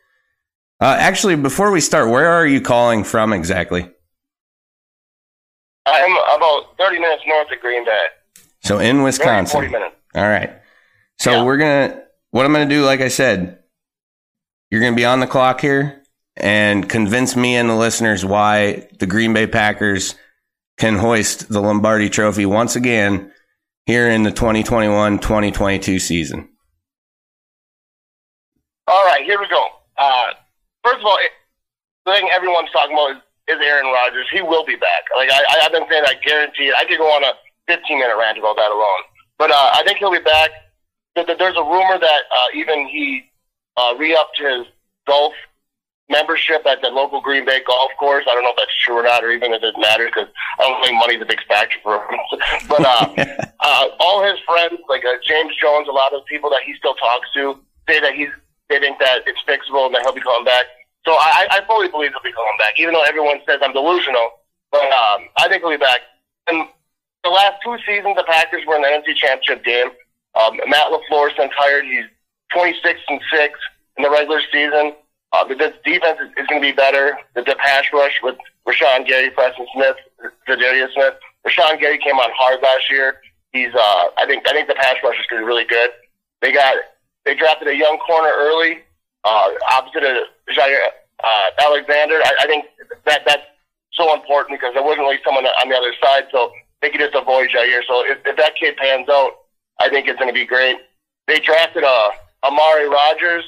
Uh, 0.80 0.96
actually, 0.98 1.36
before 1.36 1.70
we 1.70 1.80
start, 1.80 2.08
where 2.08 2.30
are 2.30 2.46
you 2.46 2.60
calling 2.62 3.04
from 3.04 3.32
exactly? 3.32 3.90
I'm 5.86 6.12
about 6.36 6.76
30 6.78 6.98
minutes 6.98 7.22
north 7.26 7.48
of 7.52 7.60
Green 7.60 7.84
Bay. 7.84 8.04
So 8.62 8.78
in 8.78 9.02
Wisconsin. 9.02 9.52
40 9.52 9.68
minutes. 9.68 9.96
All 10.14 10.22
right. 10.28 10.50
So 11.18 11.30
Yeah. 11.32 11.44
we're 11.44 11.56
gonna. 11.58 12.02
What 12.30 12.44
I'm 12.44 12.52
gonna 12.52 12.66
do, 12.66 12.84
like 12.84 13.00
I 13.00 13.08
said, 13.08 13.58
you're 14.70 14.80
gonna 14.80 14.96
be 14.96 15.04
on 15.04 15.20
the 15.20 15.26
clock 15.26 15.60
here 15.60 16.02
and 16.36 16.88
convince 16.88 17.34
me 17.36 17.56
and 17.56 17.68
the 17.68 17.74
listeners 17.74 18.24
why 18.24 18.88
the 18.98 19.06
Green 19.06 19.32
Bay 19.32 19.46
Packers 19.46 20.14
can 20.78 20.96
hoist 20.96 21.48
the 21.48 21.60
Lombardi 21.60 22.10
Trophy 22.10 22.44
once 22.46 22.76
again 22.76 23.32
here 23.86 24.08
in 24.10 24.22
the 24.22 24.30
2021-2022 24.32 26.00
season. 26.00 26.48
All 28.88 29.04
right, 29.06 29.24
here 29.24 29.40
we 29.40 29.48
go. 29.48 29.66
Uh, 29.98 30.26
first 30.84 30.98
of 31.00 31.06
all, 31.06 31.16
it, 31.20 31.30
the 32.04 32.12
thing 32.12 32.28
everyone's 32.34 32.70
talking 32.72 32.94
about 32.94 33.16
is, 33.16 33.22
is 33.48 33.58
Aaron 33.64 33.86
Rodgers. 33.92 34.26
He 34.32 34.42
will 34.42 34.64
be 34.64 34.76
back. 34.76 35.04
Like 35.16 35.30
I, 35.32 35.42
I've 35.64 35.72
been 35.72 35.86
saying, 35.88 36.04
I 36.06 36.14
guarantee 36.24 36.68
it. 36.68 36.74
I 36.76 36.84
could 36.84 36.98
go 36.98 37.06
on 37.06 37.24
a 37.24 37.32
15 37.68 37.98
minute 37.98 38.14
rant 38.18 38.38
about 38.38 38.56
that 38.56 38.70
alone. 38.70 39.02
But 39.38 39.50
uh, 39.50 39.70
I 39.74 39.82
think 39.84 39.98
he'll 39.98 40.12
be 40.12 40.20
back. 40.20 40.50
Th- 41.14 41.26
th- 41.26 41.38
There's 41.38 41.56
a 41.56 41.62
rumor 41.62 41.98
that 41.98 42.20
uh, 42.30 42.46
even 42.54 42.86
he 42.88 43.22
uh, 43.76 43.94
re-upped 43.98 44.38
his 44.38 44.66
golf 45.06 45.32
membership 46.08 46.64
at 46.66 46.80
the 46.82 46.88
local 46.88 47.20
Green 47.20 47.44
Bay 47.44 47.60
golf 47.66 47.90
course. 47.98 48.24
I 48.28 48.34
don't 48.34 48.44
know 48.44 48.50
if 48.50 48.56
that's 48.56 48.76
true 48.84 48.94
or 48.94 49.02
not, 49.02 49.24
or 49.24 49.30
even 49.30 49.52
if 49.52 49.62
it 49.62 49.74
matters, 49.78 50.12
because 50.14 50.28
I 50.58 50.62
don't 50.62 50.82
think 50.84 50.98
money's 50.98 51.20
a 51.20 51.26
big 51.26 51.42
factor 51.48 51.78
for 51.82 52.04
him. 52.08 52.18
but 52.68 52.84
uh, 52.84 53.14
uh, 53.60 53.88
all 54.00 54.22
his 54.22 54.38
friends, 54.46 54.78
like 54.88 55.04
uh, 55.04 55.18
James 55.24 55.54
Jones, 55.60 55.88
a 55.88 55.92
lot 55.92 56.12
of 56.12 56.24
people 56.26 56.50
that 56.50 56.62
he 56.64 56.74
still 56.76 56.94
talks 56.94 57.28
to, 57.34 57.58
say 57.88 58.00
that 58.00 58.14
he's 58.14 58.30
they 58.68 58.80
think 58.80 58.98
that 58.98 59.22
it's 59.26 59.38
fixable 59.46 59.86
and 59.86 59.94
that 59.94 60.02
he'll 60.02 60.14
be 60.14 60.20
coming 60.20 60.44
back. 60.44 60.66
So 61.06 61.12
I, 61.12 61.46
I 61.50 61.60
fully 61.66 61.88
believe 61.88 62.10
he'll 62.10 62.22
be 62.22 62.34
coming 62.34 62.58
back, 62.58 62.74
even 62.78 62.94
though 62.94 63.04
everyone 63.04 63.38
says 63.46 63.60
I'm 63.62 63.72
delusional. 63.72 64.42
But 64.72 64.90
um, 64.90 65.30
I 65.38 65.46
think 65.48 65.62
he'll 65.62 65.70
be 65.70 65.76
back. 65.76 66.00
And 66.48 66.66
the 67.22 67.30
last 67.30 67.62
two 67.62 67.76
seasons, 67.86 68.16
the 68.16 68.24
Packers 68.26 68.62
were 68.66 68.74
in 68.74 68.82
the 68.82 68.88
NFC 68.88 69.14
Championship 69.14 69.64
game. 69.64 69.90
Um, 70.34 70.58
Matt 70.66 70.90
LaFleur's 70.90 71.36
been 71.36 71.50
tired. 71.50 71.84
He's 71.84 72.04
26 72.52 73.00
and 73.08 73.20
six 73.32 73.58
in 73.96 74.02
the 74.02 74.10
regular 74.10 74.40
season. 74.52 74.94
Uh, 75.36 75.44
the 75.44 75.54
the 75.54 75.72
defense 75.84 76.18
is, 76.24 76.30
is 76.38 76.46
going 76.46 76.62
to 76.62 76.66
be 76.66 76.72
better. 76.72 77.18
The, 77.34 77.42
the 77.42 77.56
pass 77.56 77.84
rush 77.92 78.16
with 78.22 78.36
Rashan 78.66 79.06
Gary, 79.06 79.30
Preston 79.30 79.66
Smith, 79.74 79.96
Za'Darius 80.48 80.92
Smith. 80.94 81.14
Rashan 81.46 81.78
Gary 81.78 81.98
came 81.98 82.16
on 82.16 82.30
hard 82.34 82.62
last 82.62 82.88
year. 82.90 83.20
He's, 83.52 83.74
uh, 83.74 84.04
I 84.16 84.24
think, 84.26 84.48
I 84.48 84.52
think 84.52 84.66
the 84.68 84.74
pass 84.74 84.96
rush 85.04 85.18
is 85.20 85.26
going 85.28 85.42
to 85.42 85.44
be 85.44 85.48
really 85.48 85.64
good. 85.64 85.90
They 86.40 86.52
got, 86.52 86.76
they 87.26 87.34
drafted 87.34 87.68
a 87.68 87.76
young 87.76 87.98
corner 87.98 88.32
early, 88.34 88.78
uh, 89.24 89.48
opposite 89.70 90.04
of 90.04 90.16
Jaire 90.56 90.88
uh, 91.22 91.48
Alexander. 91.60 92.16
I, 92.24 92.32
I 92.40 92.46
think 92.46 92.64
that 93.04 93.22
that's 93.26 93.42
so 93.92 94.14
important 94.14 94.58
because 94.58 94.72
there 94.74 94.82
wasn't 94.82 95.00
really 95.00 95.18
someone 95.24 95.44
on 95.44 95.68
the 95.68 95.76
other 95.76 95.92
side, 96.02 96.24
so 96.32 96.50
they 96.80 96.90
could 96.90 97.00
just 97.00 97.14
avoid 97.14 97.50
Jaire. 97.50 97.82
So 97.86 98.04
if, 98.06 98.18
if 98.24 98.36
that 98.36 98.54
kid 98.58 98.76
pans 98.76 99.08
out, 99.08 99.32
I 99.80 99.88
think 99.90 100.08
it's 100.08 100.18
going 100.18 100.32
to 100.32 100.38
be 100.38 100.46
great. 100.46 100.76
They 101.26 101.40
drafted 101.40 101.84
uh, 101.84 102.08
Amari 102.42 102.88
Rodgers. 102.88 103.44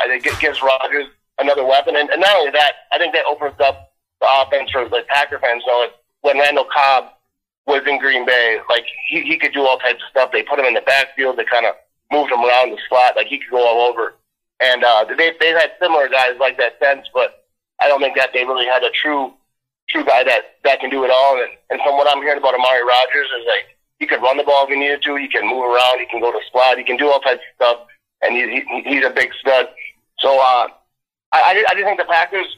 I 0.00 0.06
think 0.08 0.26
it 0.26 0.38
gives 0.40 0.62
Rodgers 0.62 1.06
another 1.38 1.64
weapon, 1.64 1.96
and, 1.96 2.10
and 2.10 2.20
not 2.20 2.36
only 2.36 2.50
that, 2.52 2.72
I 2.92 2.98
think 2.98 3.14
that 3.14 3.24
opens 3.26 3.58
up 3.60 3.92
the 4.20 4.26
offense 4.26 4.70
for 4.70 4.88
like 4.88 5.06
Packer 5.08 5.38
fans. 5.38 5.62
Know 5.66 5.82
it 5.82 5.92
when 6.22 6.38
Randall 6.38 6.66
Cobb 6.72 7.12
was 7.66 7.82
in 7.86 7.98
Green 7.98 8.24
Bay, 8.26 8.58
like 8.68 8.84
he, 9.08 9.22
he 9.22 9.38
could 9.38 9.52
do 9.52 9.62
all 9.62 9.78
types 9.78 10.02
of 10.02 10.10
stuff. 10.10 10.32
They 10.32 10.42
put 10.42 10.58
him 10.58 10.64
in 10.64 10.74
the 10.74 10.80
backfield. 10.82 11.36
They 11.36 11.44
kind 11.44 11.66
of 11.66 11.74
moved 12.10 12.32
him 12.32 12.40
around 12.40 12.70
the 12.70 12.78
slot, 12.88 13.16
like 13.16 13.26
he 13.26 13.38
could 13.38 13.50
go 13.50 13.64
all 13.64 13.88
over. 13.88 14.14
And 14.60 14.82
uh, 14.82 15.04
they 15.16 15.32
they've 15.38 15.56
had 15.56 15.72
similar 15.80 16.08
guys 16.08 16.34
like 16.40 16.58
that 16.58 16.78
since, 16.82 17.06
but 17.14 17.46
I 17.80 17.86
don't 17.86 18.00
think 18.00 18.16
that 18.16 18.30
they 18.32 18.44
really 18.44 18.66
had 18.66 18.82
a 18.82 18.90
true 18.90 19.32
true 19.88 20.04
guy 20.04 20.24
that 20.24 20.58
that 20.64 20.80
can 20.80 20.90
do 20.90 21.04
it 21.04 21.10
all. 21.10 21.40
And 21.40 21.52
and 21.70 21.80
from 21.82 21.96
what 21.96 22.10
I'm 22.10 22.22
hearing 22.22 22.38
about 22.38 22.54
Amari 22.54 22.82
Rodgers 22.82 23.28
is 23.38 23.46
like 23.46 23.78
he 24.00 24.06
could 24.06 24.22
run 24.22 24.36
the 24.36 24.44
ball 24.44 24.64
if 24.64 24.70
he 24.70 24.76
needed 24.76 25.02
to. 25.02 25.16
He 25.16 25.28
can 25.28 25.46
move 25.46 25.62
around. 25.62 26.00
He 26.00 26.06
can 26.06 26.20
go 26.20 26.32
to 26.32 26.38
slot. 26.50 26.78
He 26.78 26.84
can 26.84 26.96
do 26.96 27.10
all 27.10 27.20
types 27.20 27.42
of 27.42 27.54
stuff. 27.54 27.78
And 28.22 28.34
he, 28.34 28.62
he 28.64 28.82
he's 28.82 29.04
a 29.04 29.10
big 29.10 29.30
stud. 29.40 29.68
So 30.18 30.40
uh, 30.40 30.68
I 31.32 31.42
I 31.42 31.54
just- 31.74 31.84
think 31.84 31.98
the 31.98 32.04
Packers 32.06 32.56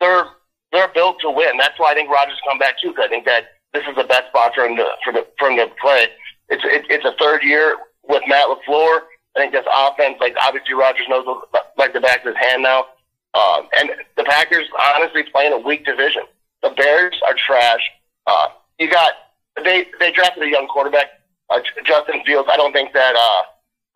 they're 0.00 0.26
they're 0.72 0.88
built 0.88 1.20
to 1.20 1.30
win. 1.30 1.56
That's 1.56 1.78
why 1.78 1.92
I 1.92 1.94
think 1.94 2.10
Rodgers 2.10 2.38
come 2.48 2.58
back 2.58 2.78
too. 2.80 2.92
'cause 2.92 3.04
I 3.06 3.08
think 3.08 3.24
that 3.26 3.52
this 3.72 3.84
is 3.88 3.94
the 3.96 4.04
best 4.04 4.28
spot 4.28 4.54
for 4.54 4.64
him 4.66 4.76
to 4.76 4.88
for 5.04 5.12
the 5.12 5.26
for 5.38 5.50
him 5.50 5.56
to 5.56 5.74
play. 5.80 6.08
It's 6.48 6.62
it, 6.64 6.86
it's 6.90 7.04
a 7.04 7.12
third 7.18 7.42
year 7.42 7.76
with 8.02 8.22
Matt 8.26 8.46
Lafleur. 8.46 9.02
I 9.36 9.40
think 9.40 9.52
this 9.52 9.66
offense, 9.70 10.16
like 10.20 10.36
obviously 10.40 10.74
Rodgers 10.74 11.06
knows 11.08 11.26
like 11.76 11.92
the 11.92 12.00
back 12.00 12.20
of 12.20 12.26
his 12.34 12.36
hand 12.36 12.62
now. 12.62 12.86
Um, 13.34 13.68
and 13.78 13.90
the 14.16 14.24
Packers 14.24 14.66
honestly 14.94 15.22
playing 15.24 15.52
a 15.52 15.58
weak 15.58 15.84
division. 15.84 16.22
The 16.62 16.70
Bears 16.70 17.20
are 17.26 17.34
trash. 17.34 17.82
Uh, 18.26 18.48
you 18.78 18.88
got 18.90 19.12
they 19.62 19.86
they 20.00 20.10
drafted 20.12 20.42
a 20.42 20.48
young 20.48 20.66
quarterback, 20.68 21.20
uh, 21.50 21.60
Justin 21.84 22.22
Fields. 22.24 22.48
I 22.52 22.56
don't 22.56 22.72
think 22.72 22.92
that. 22.92 23.14
Uh, 23.14 23.42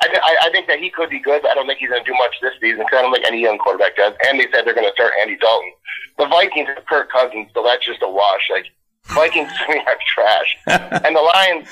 I, 0.03 0.07
th- 0.09 0.23
I 0.25 0.37
I 0.45 0.51
think 0.51 0.67
that 0.69 0.79
he 0.81 0.89
could 0.91 1.11
be 1.11 1.21
good, 1.21 1.43
but 1.43 1.51
I 1.51 1.55
don't 1.55 1.67
think 1.67 1.79
he's 1.79 1.91
going 1.91 2.03
to 2.05 2.11
do 2.11 2.17
much 2.17 2.35
this 2.41 2.55
season 2.61 2.85
because 2.89 2.99
I 2.99 3.03
don't 3.03 3.13
think 3.13 3.27
any 3.27 3.41
young 3.43 3.59
quarterback 3.59 3.97
does. 3.97 4.15
And 4.27 4.41
they 4.41 4.49
said 4.53 4.65
they're 4.65 4.75
going 4.75 4.89
to 4.89 4.93
start 4.97 5.13
Andy 5.21 5.37
Dalton. 5.37 5.73
The 6.19 6.27
Vikings 6.27 6.69
have 6.73 6.85
Kirk 6.87 7.13
Cousins, 7.13 7.49
so 7.53 7.63
that's 7.63 7.85
just 7.85 8.01
a 8.03 8.09
wash. 8.09 8.49
Like 8.51 8.67
Vikings 9.13 9.53
to 9.53 9.63
me 9.73 9.81
are 9.85 9.99
trash, 10.09 10.51
and 11.05 11.13
the 11.17 11.21
Lions, 11.21 11.69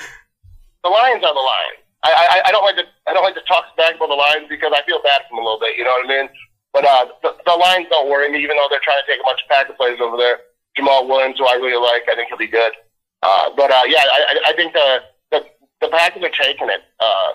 the 0.84 0.90
Lions 0.92 1.24
are 1.24 1.32
the 1.34 1.40
Lions. 1.40 1.80
I, 2.04 2.12
I 2.14 2.36
I 2.48 2.50
don't 2.52 2.62
like 2.62 2.76
to 2.76 2.84
I 3.08 3.14
don't 3.16 3.24
like 3.24 3.34
to 3.34 3.44
talk 3.48 3.64
back 3.76 3.96
about 3.96 4.08
the 4.08 4.20
Lions 4.20 4.46
because 4.48 4.72
I 4.76 4.84
feel 4.84 5.00
bad 5.02 5.22
for 5.26 5.34
them 5.36 5.40
a 5.40 5.44
little 5.48 5.58
bit. 5.60 5.76
You 5.76 5.84
know 5.84 5.90
what 5.96 6.06
I 6.06 6.08
mean? 6.08 6.28
But 6.72 6.84
uh, 6.84 7.06
the, 7.24 7.32
the 7.48 7.56
Lions 7.56 7.86
don't 7.90 8.08
worry 8.08 8.28
me, 8.30 8.44
even 8.44 8.56
though 8.56 8.68
they're 8.70 8.84
trying 8.84 9.00
to 9.00 9.08
take 9.10 9.20
a 9.20 9.24
bunch 9.24 9.40
of 9.42 9.48
Packer 9.48 9.72
players 9.72 9.98
over 10.04 10.16
there. 10.16 10.40
Jamaal 10.76 11.08
Williams, 11.08 11.38
who 11.40 11.46
I 11.48 11.54
really 11.54 11.80
like, 11.80 12.04
I 12.12 12.14
think 12.14 12.28
he'll 12.28 12.38
be 12.38 12.46
good. 12.46 12.70
Uh, 13.24 13.50
but 13.56 13.72
uh, 13.72 13.82
yeah, 13.88 14.04
I, 14.04 14.52
I- 14.52 14.52
think 14.54 14.74
the, 14.74 14.98
the 15.32 15.40
the 15.80 15.88
Packers 15.88 16.22
are 16.22 16.30
taking 16.30 16.68
it. 16.68 16.82
Uh, 17.00 17.30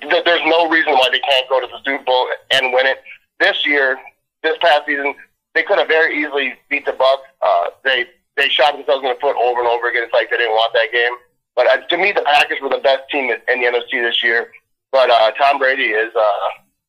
there's 0.00 0.44
no 0.46 0.68
reason 0.68 0.92
why 0.92 1.08
they 1.10 1.20
can't 1.20 1.48
go 1.48 1.60
to 1.60 1.66
the 1.66 1.78
Super 1.84 2.04
Bowl 2.04 2.28
and 2.50 2.72
win 2.72 2.86
it 2.86 2.98
this 3.40 3.66
year. 3.66 3.98
This 4.42 4.56
past 4.60 4.86
season, 4.86 5.14
they 5.54 5.62
could 5.62 5.78
have 5.78 5.88
very 5.88 6.16
easily 6.20 6.54
beat 6.68 6.86
the 6.86 6.92
Bucks. 6.92 7.22
Uh, 7.42 7.66
they 7.84 8.06
they 8.36 8.48
shot 8.48 8.76
themselves 8.76 9.02
in 9.02 9.10
the 9.10 9.18
foot 9.20 9.36
over 9.36 9.60
and 9.60 9.68
over 9.68 9.88
again. 9.88 10.04
It's 10.04 10.12
like 10.12 10.30
they 10.30 10.36
didn't 10.36 10.52
want 10.52 10.72
that 10.74 10.92
game. 10.92 11.12
But 11.56 11.66
uh, 11.66 11.86
to 11.88 11.96
me, 11.96 12.12
the 12.12 12.22
Packers 12.22 12.58
were 12.62 12.68
the 12.68 12.78
best 12.78 13.02
team 13.10 13.30
in, 13.30 13.60
the 13.60 13.66
NFC 13.66 14.00
this 14.00 14.22
year. 14.22 14.52
But 14.92 15.10
uh, 15.10 15.32
Tom 15.32 15.58
Brady 15.58 15.90
is 15.90 16.14
uh, 16.14 16.48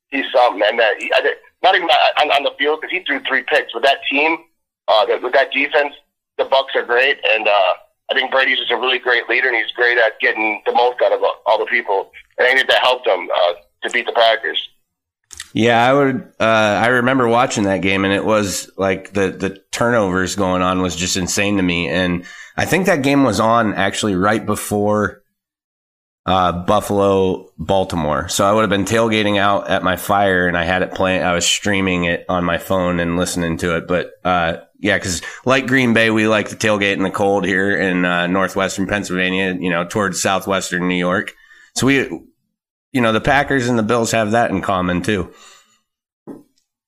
he's 0.10 0.26
something, 0.32 0.62
and 0.64 0.80
that 0.80 0.94
he, 1.00 1.12
I 1.16 1.22
think, 1.22 1.38
not 1.64 1.76
even 1.76 1.90
on, 1.90 2.32
on 2.32 2.44
the 2.44 2.52
field 2.60 2.82
because 2.82 2.92
he 2.92 3.04
threw 3.04 3.20
three 3.22 3.44
picks. 3.44 3.74
With 3.74 3.84
that 3.84 3.98
team, 4.10 4.38
uh, 4.88 5.06
with 5.24 5.34
that 5.34 5.52
defense, 5.52 5.96
the 6.38 6.46
Bucks 6.46 6.76
are 6.76 6.86
great, 6.86 7.18
and 7.34 7.48
uh, 7.48 7.74
I 8.10 8.16
think 8.16 8.32
Brady's 8.32 8.58
just 8.58 8.72
a 8.72 8.78
really 8.78 9.00
great 9.00 9.30
leader, 9.30 9.48
and 9.48 9.58
he's 9.58 9.72
great 9.76 9.98
at 9.98 10.20
getting 10.20 10.62
the 10.66 10.74
most 10.74 11.02
out 11.02 11.12
of 11.12 11.22
all 11.46 11.60
the 11.60 11.66
people. 11.66 12.12
And 12.38 12.48
I 12.48 12.56
think 12.56 12.68
that 12.68 12.82
helped 12.82 13.06
them 13.06 13.28
uh, 13.30 13.54
to 13.84 13.90
beat 13.92 14.06
the 14.06 14.14
Packers. 14.14 14.70
Yeah, 15.54 15.84
I 15.84 15.94
would. 15.94 16.32
Uh, 16.40 16.44
I 16.84 16.88
remember 16.88 17.28
watching 17.28 17.64
that 17.64 17.82
game, 17.82 18.06
and 18.06 18.14
it 18.14 18.26
was 18.26 18.70
like 18.78 19.14
the 19.14 19.32
the 19.32 19.62
turnovers 19.72 20.36
going 20.36 20.62
on 20.62 20.82
was 20.82 20.96
just 20.96 21.18
insane 21.18 21.58
to 21.58 21.64
me. 21.64 21.88
And 21.88 22.26
I 22.56 22.66
think 22.66 22.86
that 22.86 23.02
game 23.02 23.24
was 23.24 23.40
on 23.40 23.74
actually 23.74 24.16
right 24.16 24.46
before 24.46 25.24
uh, 26.26 26.52
Buffalo 26.52 27.50
Baltimore. 27.58 28.28
So 28.30 28.46
I 28.46 28.52
would 28.52 28.62
have 28.62 28.70
been 28.70 28.86
tailgating 28.86 29.38
out 29.38 29.70
at 29.70 29.84
my 29.84 29.96
fire, 29.96 30.48
and 30.48 30.56
I 30.56 30.66
had 30.66 30.84
it 30.84 30.94
playing. 30.94 31.24
I 31.24 31.34
was 31.34 31.46
streaming 31.46 32.04
it 32.04 32.26
on 32.30 32.44
my 32.44 32.60
phone 32.60 33.00
and 33.00 33.18
listening 33.18 33.58
to 33.58 33.78
it. 33.78 33.88
But 33.88 34.12
uh, 34.24 34.58
yeah, 34.80 34.98
because 34.98 35.22
like 35.46 35.68
Green 35.68 35.94
Bay, 35.94 36.10
we 36.10 36.28
like 36.28 36.50
the 36.50 36.56
tailgate 36.56 36.94
in 36.94 37.04
the 37.04 37.12
cold 37.12 37.46
here 37.46 37.76
in 37.78 38.06
uh, 38.06 38.28
northwestern 38.28 38.88
Pennsylvania. 38.88 39.54
You 39.60 39.70
know, 39.70 39.86
towards 39.86 40.22
southwestern 40.22 40.88
New 40.88 40.96
York. 40.96 41.34
So 41.76 41.86
we, 41.86 41.98
you 42.94 43.02
know, 43.02 43.12
the 43.12 43.22
Packers 43.22 43.68
and 43.68 43.78
the 43.78 43.84
Bills 43.84 44.12
have 44.12 44.32
that 44.32 44.52
in 44.52 44.62
common 44.62 45.02
too. 45.02 45.34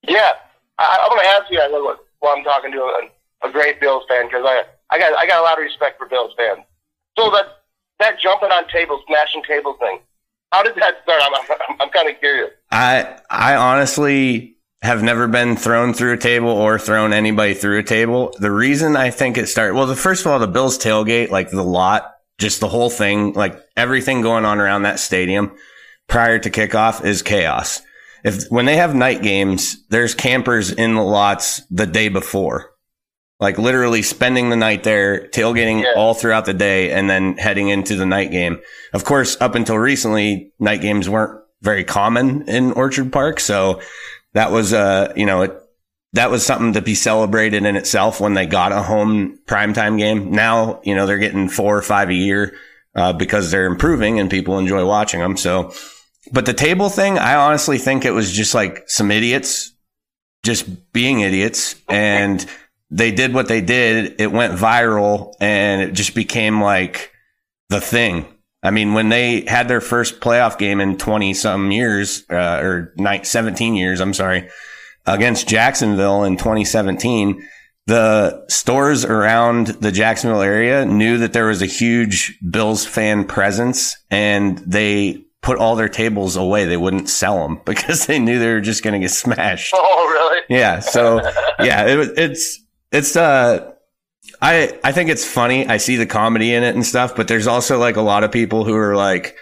Yeah, 0.07 0.31
I, 0.77 0.97
I'm 1.03 1.09
going 1.09 1.21
to 1.21 1.29
ask 1.31 1.51
you 1.51 1.59
while 1.59 1.97
while 2.19 2.35
I'm 2.37 2.43
talking 2.43 2.71
to 2.71 2.79
a, 2.79 3.49
a 3.49 3.51
great 3.51 3.81
Bills 3.81 4.03
fan 4.07 4.25
because 4.27 4.45
I 4.45 4.63
I 4.89 4.97
got 4.97 5.17
I 5.17 5.27
got 5.27 5.41
a 5.41 5.43
lot 5.43 5.57
of 5.57 5.63
respect 5.63 5.97
for 5.97 6.07
Bills 6.07 6.33
fans. 6.37 6.61
So 7.17 7.29
that 7.31 7.63
that 7.99 8.19
jumping 8.19 8.51
on 8.51 8.67
tables, 8.69 9.01
smashing 9.05 9.43
tables 9.43 9.75
thing, 9.79 9.99
how 10.53 10.63
did 10.63 10.75
that 10.75 10.95
start? 11.03 11.21
I'm 11.25 11.33
I'm, 11.33 11.81
I'm 11.81 11.89
kind 11.89 12.09
of 12.09 12.17
curious. 12.19 12.51
I 12.71 13.19
I 13.29 13.55
honestly 13.55 14.55
have 14.81 15.03
never 15.03 15.27
been 15.27 15.55
thrown 15.55 15.93
through 15.93 16.13
a 16.13 16.17
table 16.17 16.49
or 16.49 16.79
thrown 16.79 17.13
anybody 17.13 17.53
through 17.53 17.79
a 17.79 17.83
table. 17.83 18.33
The 18.39 18.51
reason 18.51 18.95
I 18.95 19.11
think 19.11 19.37
it 19.37 19.47
started 19.47 19.75
well, 19.75 19.85
the 19.85 19.95
first 19.95 20.25
of 20.25 20.31
all, 20.31 20.39
the 20.39 20.47
Bills 20.47 20.77
tailgate, 20.79 21.29
like 21.29 21.51
the 21.51 21.63
lot, 21.63 22.11
just 22.39 22.59
the 22.59 22.69
whole 22.69 22.89
thing, 22.89 23.33
like 23.33 23.61
everything 23.77 24.21
going 24.21 24.45
on 24.45 24.59
around 24.59 24.83
that 24.83 24.99
stadium 24.99 25.51
prior 26.07 26.39
to 26.39 26.49
kickoff 26.49 27.05
is 27.05 27.21
chaos. 27.21 27.81
If 28.23 28.45
when 28.49 28.65
they 28.65 28.77
have 28.77 28.95
night 28.95 29.21
games, 29.21 29.85
there's 29.89 30.15
campers 30.15 30.71
in 30.71 30.95
the 30.95 31.03
lots 31.03 31.61
the 31.69 31.85
day 31.85 32.09
before. 32.09 32.71
Like 33.39 33.57
literally 33.57 34.01
spending 34.03 34.49
the 34.49 34.55
night 34.55 34.83
there, 34.83 35.27
tailgating 35.29 35.83
Yeah. 35.83 35.93
all 35.95 36.13
throughout 36.13 36.45
the 36.45 36.53
day 36.53 36.91
and 36.91 37.09
then 37.09 37.37
heading 37.37 37.69
into 37.69 37.95
the 37.95 38.05
night 38.05 38.31
game. 38.31 38.59
Of 38.93 39.03
course, 39.03 39.37
up 39.41 39.55
until 39.55 39.77
recently, 39.79 40.51
night 40.59 40.81
games 40.81 41.09
weren't 41.09 41.39
very 41.63 41.83
common 41.83 42.43
in 42.47 42.71
Orchard 42.73 43.11
Park. 43.11 43.39
So 43.39 43.79
that 44.33 44.51
was, 44.51 44.73
uh, 44.73 45.13
you 45.15 45.25
know, 45.25 45.43
it, 45.43 45.53
that 46.13 46.31
was 46.31 46.45
something 46.45 46.73
to 46.73 46.81
be 46.81 46.95
celebrated 46.95 47.65
in 47.65 47.75
itself 47.75 48.19
when 48.19 48.33
they 48.33 48.45
got 48.45 48.71
a 48.71 48.81
home 48.81 49.39
primetime 49.45 49.97
game. 49.97 50.31
Now, 50.31 50.81
you 50.83 50.95
know, 50.95 51.05
they're 51.05 51.17
getting 51.17 51.49
four 51.49 51.77
or 51.77 51.81
five 51.81 52.09
a 52.09 52.13
year. 52.13 52.53
uh, 52.95 53.13
because 53.13 53.51
they're 53.51 53.65
improving 53.65 54.19
and 54.19 54.29
people 54.29 54.59
enjoy 54.59 54.85
watching 54.85 55.19
them. 55.19 55.37
So, 55.37 55.73
but 56.31 56.45
the 56.45 56.53
table 56.53 56.89
thing, 56.89 57.17
I 57.17 57.35
honestly 57.35 57.77
think 57.77 58.05
it 58.05 58.11
was 58.11 58.31
just 58.31 58.53
like 58.53 58.83
some 58.89 59.11
idiots 59.11 59.73
just 60.43 60.91
being 60.91 61.19
idiots 61.19 61.75
and 61.87 62.45
they 62.89 63.11
did 63.11 63.33
what 63.33 63.47
they 63.47 63.61
did. 63.61 64.19
It 64.19 64.31
went 64.31 64.53
viral 64.53 65.33
and 65.39 65.81
it 65.81 65.93
just 65.93 66.15
became 66.15 66.61
like 66.61 67.11
the 67.69 67.79
thing. 67.79 68.25
I 68.63 68.71
mean, 68.71 68.93
when 68.93 69.09
they 69.09 69.41
had 69.41 69.67
their 69.67 69.81
first 69.81 70.19
playoff 70.19 70.57
game 70.57 70.79
in 70.79 70.97
20 70.97 71.33
some 71.33 71.71
years, 71.71 72.23
uh, 72.29 72.59
or 72.61 72.93
17 73.23 73.75
years, 73.75 73.99
I'm 73.99 74.13
sorry, 74.13 74.49
against 75.05 75.47
Jacksonville 75.47 76.23
in 76.23 76.37
2017, 76.37 77.47
the 77.87 78.45
stores 78.47 79.03
around 79.03 79.67
the 79.67 79.91
Jacksonville 79.91 80.41
area 80.41 80.85
knew 80.85 81.17
that 81.17 81.33
there 81.33 81.47
was 81.47 81.61
a 81.61 81.65
huge 81.65 82.37
Bills 82.47 82.85
fan 82.85 83.25
presence 83.25 83.97
and 84.11 84.59
they 84.59 85.25
put 85.41 85.57
all 85.57 85.75
their 85.75 85.89
tables 85.89 86.35
away. 86.35 86.65
They 86.65 86.77
wouldn't 86.77 87.09
sell 87.09 87.41
them 87.41 87.61
because 87.65 88.05
they 88.05 88.19
knew 88.19 88.37
they 88.37 88.53
were 88.53 88.61
just 88.61 88.83
going 88.83 88.93
to 88.93 88.99
get 88.99 89.11
smashed. 89.11 89.73
Oh, 89.83 90.07
really? 90.07 90.41
Yeah. 90.49 90.79
So 90.79 91.21
yeah, 91.59 91.85
it, 91.87 92.17
it's, 92.17 92.59
it's, 92.91 93.15
uh, 93.15 93.70
I, 94.41 94.77
I 94.83 94.91
think 94.91 95.09
it's 95.09 95.25
funny. 95.25 95.67
I 95.67 95.77
see 95.77 95.95
the 95.95 96.05
comedy 96.05 96.53
in 96.53 96.63
it 96.63 96.75
and 96.75 96.85
stuff, 96.85 97.15
but 97.15 97.27
there's 97.27 97.47
also 97.47 97.77
like 97.79 97.95
a 97.95 98.01
lot 98.01 98.23
of 98.23 98.31
people 98.31 98.63
who 98.65 98.75
are 98.75 98.95
like, 98.95 99.35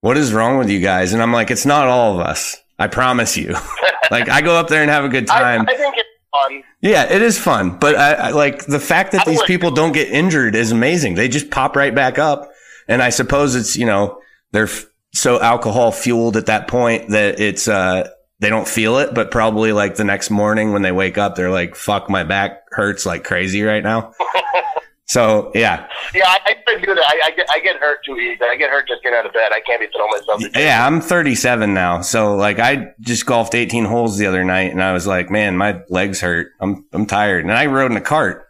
what 0.00 0.16
is 0.16 0.32
wrong 0.32 0.58
with 0.58 0.68
you 0.68 0.80
guys? 0.80 1.12
And 1.12 1.22
I'm 1.22 1.32
like, 1.32 1.50
it's 1.50 1.66
not 1.66 1.88
all 1.88 2.14
of 2.14 2.20
us. 2.20 2.56
I 2.78 2.88
promise 2.88 3.36
you. 3.36 3.54
like 4.10 4.28
I 4.28 4.40
go 4.40 4.56
up 4.56 4.68
there 4.68 4.82
and 4.82 4.90
have 4.90 5.04
a 5.04 5.08
good 5.08 5.26
time. 5.26 5.62
I, 5.68 5.72
I 5.72 5.76
think 5.76 5.94
it's 5.96 6.08
fun. 6.32 6.62
Yeah, 6.80 7.12
it 7.12 7.22
is 7.22 7.38
fun, 7.38 7.78
but 7.78 7.94
I, 7.94 8.12
I 8.12 8.30
like 8.30 8.66
the 8.66 8.80
fact 8.80 9.12
that 9.12 9.24
these 9.26 9.42
people 9.44 9.70
don't 9.70 9.92
get 9.92 10.08
injured 10.08 10.56
is 10.56 10.72
amazing. 10.72 11.14
They 11.14 11.28
just 11.28 11.50
pop 11.50 11.76
right 11.76 11.94
back 11.94 12.18
up, 12.18 12.50
and 12.88 13.00
I 13.02 13.10
suppose 13.10 13.54
it's 13.54 13.76
you 13.76 13.86
know 13.86 14.20
they're 14.50 14.64
f- 14.64 14.86
so 15.14 15.40
alcohol 15.40 15.92
fueled 15.92 16.36
at 16.36 16.46
that 16.46 16.66
point 16.66 17.10
that 17.10 17.38
it's 17.38 17.68
uh 17.68 18.08
they 18.42 18.50
don't 18.50 18.66
feel 18.66 18.98
it, 18.98 19.14
but 19.14 19.30
probably 19.30 19.72
like 19.72 19.94
the 19.94 20.02
next 20.02 20.28
morning 20.28 20.72
when 20.72 20.82
they 20.82 20.90
wake 20.90 21.16
up, 21.16 21.36
they're 21.36 21.48
like, 21.48 21.76
"Fuck, 21.76 22.10
my 22.10 22.24
back 22.24 22.64
hurts 22.72 23.06
like 23.06 23.22
crazy 23.22 23.62
right 23.62 23.84
now." 23.84 24.12
so 25.06 25.52
yeah, 25.54 25.86
Yeah, 26.12 26.24
I, 26.26 26.56
I 26.66 26.80
do 26.80 26.92
that. 26.92 27.04
I, 27.06 27.20
I 27.26 27.30
get 27.30 27.46
I 27.48 27.60
get 27.60 27.76
hurt 27.76 28.00
too 28.04 28.18
easy. 28.18 28.40
I 28.42 28.56
get 28.56 28.70
hurt 28.70 28.88
just 28.88 29.04
getting 29.04 29.16
out 29.16 29.26
of 29.26 29.32
bed. 29.32 29.52
I 29.52 29.60
can't 29.60 29.80
be 29.80 29.86
throwing 29.94 30.10
myself. 30.10 30.42
yeah, 30.56 30.84
I'm 30.84 31.00
37 31.00 31.72
now, 31.72 32.00
so 32.00 32.34
like 32.34 32.58
I 32.58 32.88
just 33.00 33.26
golfed 33.26 33.54
18 33.54 33.84
holes 33.84 34.18
the 34.18 34.26
other 34.26 34.42
night, 34.42 34.72
and 34.72 34.82
I 34.82 34.92
was 34.92 35.06
like, 35.06 35.30
"Man, 35.30 35.56
my 35.56 35.80
legs 35.88 36.20
hurt. 36.20 36.48
I'm 36.60 36.84
I'm 36.92 37.06
tired," 37.06 37.44
and 37.44 37.52
I 37.52 37.66
rode 37.66 37.92
in 37.92 37.96
a 37.96 38.00
cart. 38.00 38.44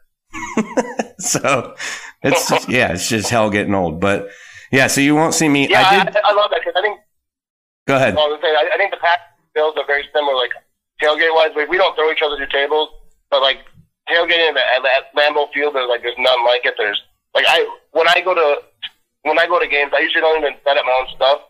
so 1.18 1.74
it's 2.22 2.48
just, 2.48 2.66
yeah, 2.70 2.92
it's 2.94 3.10
just 3.10 3.28
hell 3.28 3.50
getting 3.50 3.74
old, 3.74 4.00
but. 4.00 4.30
Yeah, 4.74 4.86
so 4.86 5.02
you 5.02 5.14
won't 5.14 5.34
see 5.34 5.50
me. 5.50 5.68
Yeah, 5.68 5.82
I 5.82 6.00
I, 6.00 6.04
did. 6.04 6.16
I, 6.16 6.32
love 6.32 6.48
that 6.50 6.60
because 6.64 6.72
I 6.74 6.80
think 6.80 6.98
Go 7.86 7.96
ahead. 7.96 8.14
I, 8.14 8.16
was 8.16 8.40
gonna 8.40 8.54
say, 8.54 8.56
I, 8.56 8.74
I 8.74 8.78
think 8.78 8.90
the 8.92 8.96
Pack 8.98 9.20
Bills 9.54 9.74
are 9.76 9.86
very 9.86 10.04
similar. 10.14 10.34
Like 10.34 10.52
tailgate 11.02 11.34
wise, 11.34 11.50
like, 11.56 11.68
we 11.68 11.76
don't 11.76 11.94
throw 11.94 12.10
each 12.10 12.22
other 12.24 12.38
to 12.38 12.46
tables, 12.46 12.88
but 13.30 13.42
like 13.42 13.58
tailgating 14.08 14.54
at, 14.56 14.84
at 14.84 15.14
Lambeau 15.16 15.52
Field, 15.52 15.74
there's 15.74 15.88
like 15.88 16.02
there's 16.02 16.18
none 16.18 16.44
like 16.44 16.64
it. 16.64 16.74
There's 16.78 17.00
like 17.34 17.44
I 17.48 17.66
when 17.92 18.08
I 18.08 18.20
go 18.20 18.34
to 18.34 18.62
when 19.22 19.38
I 19.38 19.46
go 19.46 19.58
to 19.58 19.68
games, 19.68 19.92
I 19.94 20.00
usually 20.00 20.20
don't 20.20 20.42
even 20.42 20.54
set 20.64 20.76
up 20.76 20.84
my 20.84 20.96
own 21.00 21.14
stuff. 21.14 21.40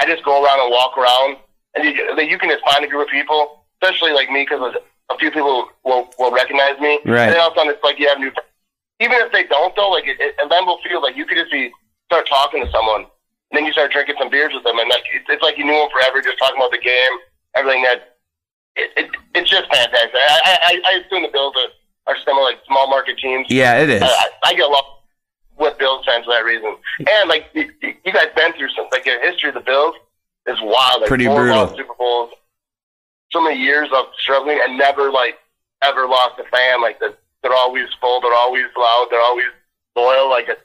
I 0.00 0.06
just 0.06 0.24
go 0.24 0.42
around 0.42 0.60
and 0.60 0.70
walk 0.70 0.98
around, 0.98 1.36
and 1.74 1.84
you, 1.84 1.92
you 2.26 2.38
can 2.38 2.50
just 2.50 2.64
find 2.64 2.84
a 2.84 2.88
group 2.88 3.06
of 3.06 3.12
people, 3.12 3.64
especially 3.78 4.12
like 4.12 4.30
me, 4.30 4.42
because 4.42 4.74
a 5.10 5.18
few 5.18 5.30
people 5.30 5.68
will 5.84 6.10
will 6.18 6.32
recognize 6.32 6.78
me. 6.80 6.98
Right. 7.04 7.30
And 7.30 7.34
then 7.34 7.40
all 7.40 7.50
of 7.50 7.54
a 7.54 7.56
sudden, 7.56 7.72
it's 7.72 7.84
like 7.84 7.98
you 7.98 8.08
have 8.08 8.18
new. 8.18 8.32
Even 9.00 9.18
if 9.18 9.32
they 9.32 9.44
don't, 9.44 9.74
though, 9.74 9.90
like 9.90 10.06
it, 10.06 10.18
it, 10.20 10.34
at 10.38 10.50
Lambeau 10.50 10.78
Field, 10.82 11.02
like 11.02 11.16
you 11.16 11.26
could 11.26 11.38
just 11.38 11.50
be 11.50 11.70
start 12.06 12.26
talking 12.28 12.64
to 12.64 12.70
someone, 12.70 13.06
and 13.50 13.54
then 13.54 13.64
you 13.64 13.72
start 13.72 13.92
drinking 13.92 14.16
some 14.18 14.30
beers 14.30 14.52
with 14.54 14.64
them, 14.64 14.78
and 14.78 14.88
like 14.90 15.04
it's, 15.14 15.26
it's 15.28 15.42
like 15.42 15.58
you 15.58 15.64
knew 15.64 15.72
them 15.72 15.88
forever, 15.92 16.20
just 16.22 16.38
talking 16.38 16.56
about 16.56 16.70
the 16.70 16.82
game, 16.82 17.14
everything 17.54 17.82
that. 17.84 18.16
It, 18.74 18.90
it, 18.96 19.10
it's 19.34 19.50
just 19.50 19.64
fantastic. 19.64 20.14
I, 20.14 20.58
I, 20.64 20.80
I 20.86 21.00
assume 21.04 21.22
the 21.22 21.28
Bills 21.28 21.52
are, 21.56 22.14
are 22.14 22.16
similar, 22.24 22.44
like 22.44 22.58
small 22.66 22.88
market 22.88 23.18
teams. 23.18 23.46
Yeah, 23.50 23.82
it 23.82 23.90
is. 23.90 24.02
I, 24.02 24.06
I, 24.06 24.28
I 24.46 24.54
get 24.54 24.64
along 24.64 24.84
with 25.58 25.78
Bills 25.78 26.04
fans 26.06 26.24
for 26.24 26.32
that 26.32 26.44
reason. 26.44 26.76
And 26.98 27.28
like 27.28 27.46
you, 27.54 27.70
you 27.82 28.12
guys 28.12 28.26
been 28.34 28.52
through 28.54 28.70
some 28.70 28.86
like 28.90 29.04
the 29.04 29.18
history 29.22 29.50
of 29.50 29.54
the 29.54 29.60
Bills 29.60 29.94
is 30.46 30.58
wild. 30.62 31.02
Like 31.02 31.08
Pretty 31.08 31.26
four 31.26 31.42
brutal. 31.42 31.68
Super 31.76 31.94
Bowls, 31.98 32.30
so 33.30 33.42
many 33.42 33.60
years 33.60 33.88
of 33.94 34.06
struggling 34.18 34.60
and 34.62 34.78
never 34.78 35.10
like 35.10 35.38
ever 35.82 36.06
lost 36.06 36.38
a 36.38 36.44
fan. 36.44 36.80
Like 36.80 36.98
the, 36.98 37.14
they're 37.42 37.54
always 37.54 37.88
full, 38.00 38.20
they're 38.20 38.34
always 38.34 38.64
loud, 38.76 39.08
they're 39.10 39.20
always 39.20 39.46
loyal. 39.96 40.30
Like 40.30 40.48
it, 40.48 40.58